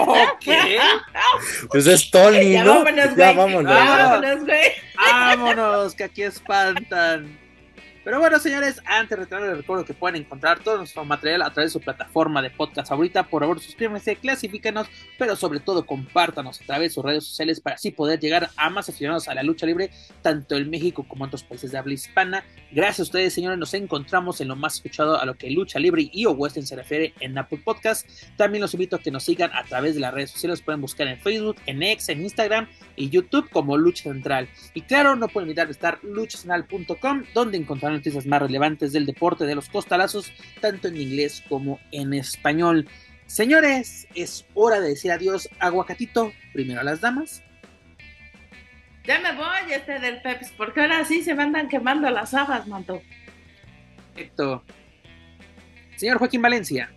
Ok. 0.09 0.47
pues 1.71 1.87
es 1.87 2.11
Tony, 2.11 2.53
Ya 2.53 2.65
¿no? 2.65 2.83
vámonos, 2.85 3.17
ya 3.17 3.33
güey. 3.33 3.37
vámonos. 3.37 3.73
Ya 3.73 3.85
vámonos, 3.97 4.45
güey. 4.45 4.73
Vámonos, 4.97 5.95
que 5.95 6.05
aquí 6.05 6.23
espantan. 6.23 7.39
Pero 8.09 8.21
bueno, 8.21 8.39
señores, 8.39 8.81
antes 8.87 9.11
de 9.11 9.25
retornar, 9.25 9.51
les 9.51 9.59
recuerdo 9.59 9.85
que 9.85 9.93
pueden 9.93 10.23
encontrar 10.23 10.61
todo 10.61 10.79
nuestro 10.79 11.05
material 11.05 11.43
a 11.43 11.53
través 11.53 11.75
de 11.75 11.79
su 11.79 11.85
plataforma 11.85 12.41
de 12.41 12.49
podcast 12.49 12.89
favorita. 12.89 13.25
Por 13.25 13.43
favor, 13.43 13.61
suscríbanse, 13.61 14.17
clasifíquenos, 14.17 14.87
pero 15.19 15.37
sobre 15.37 15.61
todo 15.61 15.85
compártanos 15.85 16.59
a 16.59 16.65
través 16.65 16.89
de 16.89 16.95
sus 16.95 17.05
redes 17.05 17.25
sociales 17.25 17.61
para 17.61 17.77
así 17.77 17.91
poder 17.91 18.19
llegar 18.19 18.49
a 18.57 18.71
más 18.71 18.89
aficionados 18.89 19.29
a 19.29 19.35
la 19.35 19.43
lucha 19.43 19.67
libre, 19.67 19.91
tanto 20.23 20.57
en 20.57 20.71
México 20.71 21.05
como 21.07 21.25
en 21.25 21.29
otros 21.29 21.43
países 21.43 21.71
de 21.71 21.77
habla 21.77 21.93
hispana. 21.93 22.45
Gracias 22.73 23.01
a 23.01 23.03
ustedes, 23.03 23.35
señores, 23.35 23.59
nos 23.59 23.75
encontramos 23.75 24.41
en 24.41 24.49
lo 24.49 24.57
más 24.57 24.77
escuchado 24.77 25.21
a 25.21 25.27
lo 25.27 25.35
que 25.35 25.51
lucha 25.51 25.79
libre 25.79 26.09
y 26.11 26.25
o 26.25 26.31
western 26.31 26.67
se 26.67 26.77
refiere 26.77 27.13
en 27.21 27.37
Apple 27.37 27.61
Podcast. 27.63 28.09
También 28.39 28.63
los 28.63 28.73
invito 28.73 28.97
a 28.97 29.01
que 29.01 29.11
nos 29.11 29.25
sigan 29.25 29.51
a 29.53 29.65
través 29.65 29.95
de 29.95 30.01
las 30.01 30.15
redes 30.15 30.31
sociales. 30.31 30.63
Pueden 30.63 30.81
buscar 30.81 31.09
en 31.09 31.19
Facebook, 31.19 31.57
en 31.67 31.83
X, 31.83 32.09
en 32.09 32.23
Instagram 32.23 32.69
y 32.99 33.09
YouTube 33.11 33.49
como 33.51 33.77
Lucha 33.77 34.05
Central. 34.05 34.49
Y 34.75 34.83
claro, 34.83 35.17
no 35.17 35.29
pueden 35.29 35.49
olvidar 35.49 35.71
estar 35.71 35.99
luchacentral.com, 36.03 37.25
donde 37.33 37.57
encontrarán 37.57 37.99
noticias 37.99 38.27
más 38.27 38.43
relevantes 38.43 38.93
del 38.93 39.07
deporte 39.07 39.47
de 39.47 39.55
los 39.55 39.69
costalazos, 39.69 40.33
tanto 40.61 40.89
en 40.89 40.97
inglés 40.97 41.43
como 41.49 41.79
en 41.93 42.13
español. 42.13 42.89
Señores, 43.27 44.09
es 44.15 44.47
hora 44.55 44.81
de 44.81 44.89
decir 44.89 45.13
adiós, 45.13 45.49
aguacatito, 45.61 46.33
primero 46.53 46.81
a 46.81 46.85
las 46.85 47.01
damas. 47.01 47.43
Ya 49.05 49.21
me 49.21 49.35
voy 49.35 49.73
este 49.73 49.99
del 50.01 50.21
Peps, 50.21 50.53
porque 50.57 50.83
ahora 50.83 51.05
sí 51.05 51.23
se 51.23 51.35
me 51.35 51.43
andan 51.43 51.69
quemando 51.69 52.11
las 52.11 52.35
habas, 52.35 52.67
manto. 52.67 53.01
Perfecto. 54.15 54.65
Señor 55.97 56.19
Joaquín 56.19 56.43
Valencia. 56.43 56.91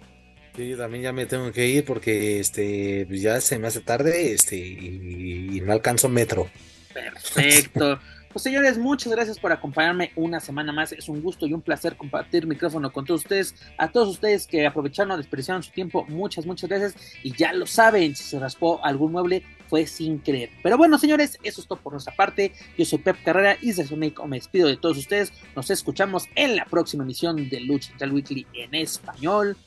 Sí, 0.55 0.75
también 0.75 1.03
ya 1.03 1.13
me 1.13 1.25
tengo 1.25 1.51
que 1.51 1.67
ir 1.67 1.85
porque 1.85 2.39
este 2.39 3.05
pues 3.07 3.21
ya 3.21 3.39
se 3.39 3.57
me 3.57 3.67
hace 3.67 3.79
tarde 3.79 4.33
este 4.33 4.57
y, 4.57 5.61
no 5.63 5.71
alcanzo 5.71 6.09
metro. 6.09 6.49
Perfecto. 6.93 7.99
Pues 8.33 8.43
señores, 8.43 8.77
muchas 8.77 9.11
gracias 9.11 9.37
por 9.37 9.51
acompañarme 9.51 10.11
una 10.15 10.39
semana 10.39 10.71
más. 10.71 10.93
Es 10.93 11.09
un 11.09 11.21
gusto 11.21 11.45
y 11.45 11.53
un 11.53 11.61
placer 11.61 11.97
compartir 11.97 12.47
micrófono 12.47 12.91
con 12.91 13.03
todos 13.03 13.21
ustedes. 13.21 13.55
A 13.77 13.91
todos 13.91 14.07
ustedes 14.07 14.47
que 14.47 14.65
aprovecharon 14.65 15.11
o 15.11 15.17
desperdiciaron 15.17 15.63
su 15.63 15.71
tiempo, 15.71 16.05
muchas, 16.07 16.45
muchas 16.45 16.69
gracias. 16.69 16.95
Y 17.23 17.35
ya 17.35 17.51
lo 17.51 17.65
saben, 17.65 18.15
si 18.15 18.23
se 18.23 18.39
raspó 18.39 18.79
algún 18.85 19.11
mueble, 19.11 19.43
fue 19.67 19.85
sin 19.85 20.19
querer. 20.19 20.49
Pero 20.63 20.77
bueno, 20.77 20.97
señores, 20.97 21.39
eso 21.43 21.59
es 21.59 21.67
todo 21.67 21.79
por 21.79 21.91
nuestra 21.91 22.15
parte. 22.15 22.53
Yo 22.77 22.85
soy 22.85 22.99
Pep 22.99 23.17
Carrera 23.23 23.57
y 23.61 23.73
desde 23.73 23.97
México 23.97 24.25
me 24.25 24.37
despido 24.37 24.69
de 24.69 24.77
todos 24.77 24.97
ustedes. 24.97 25.33
Nos 25.53 25.69
escuchamos 25.69 26.27
en 26.35 26.55
la 26.55 26.63
próxima 26.65 27.03
emisión 27.03 27.49
de 27.49 27.59
Lucha 27.59 27.89
Central 27.89 28.13
Weekly 28.13 28.47
en 28.53 28.75
español. 28.75 29.57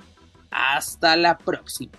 Hasta 0.54 1.16
la 1.16 1.36
próxima. 1.36 1.90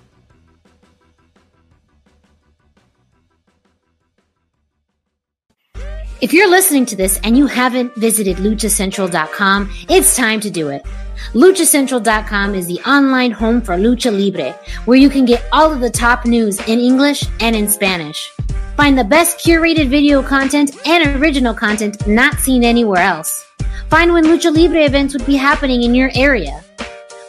If 6.21 6.33
you're 6.33 6.49
listening 6.49 6.85
to 6.87 6.95
this 6.95 7.19
and 7.23 7.37
you 7.37 7.45
haven't 7.45 7.93
visited 7.95 8.37
luchacentral.com, 8.37 9.69
it's 9.89 10.15
time 10.15 10.39
to 10.39 10.49
do 10.49 10.69
it. 10.69 10.83
LuchaCentral.com 11.33 12.55
is 12.55 12.67
the 12.67 12.79
online 12.89 13.31
home 13.31 13.61
for 13.61 13.75
Lucha 13.75 14.11
Libre, 14.11 14.53
where 14.85 14.97
you 14.97 15.09
can 15.09 15.25
get 15.25 15.43
all 15.51 15.71
of 15.71 15.81
the 15.81 15.89
top 15.89 16.25
news 16.25 16.59
in 16.67 16.79
English 16.79 17.25
and 17.41 17.55
in 17.55 17.67
Spanish. 17.67 18.31
Find 18.77 18.97
the 18.97 19.03
best 19.03 19.39
curated 19.39 19.89
video 19.89 20.23
content 20.23 20.75
and 20.87 21.21
original 21.21 21.53
content 21.53 22.07
not 22.07 22.39
seen 22.39 22.63
anywhere 22.63 23.03
else. 23.03 23.45
Find 23.89 24.13
when 24.13 24.23
Lucha 24.23 24.55
Libre 24.55 24.85
events 24.85 25.13
would 25.13 25.25
be 25.25 25.35
happening 25.35 25.83
in 25.83 25.93
your 25.93 26.11
area. 26.15 26.63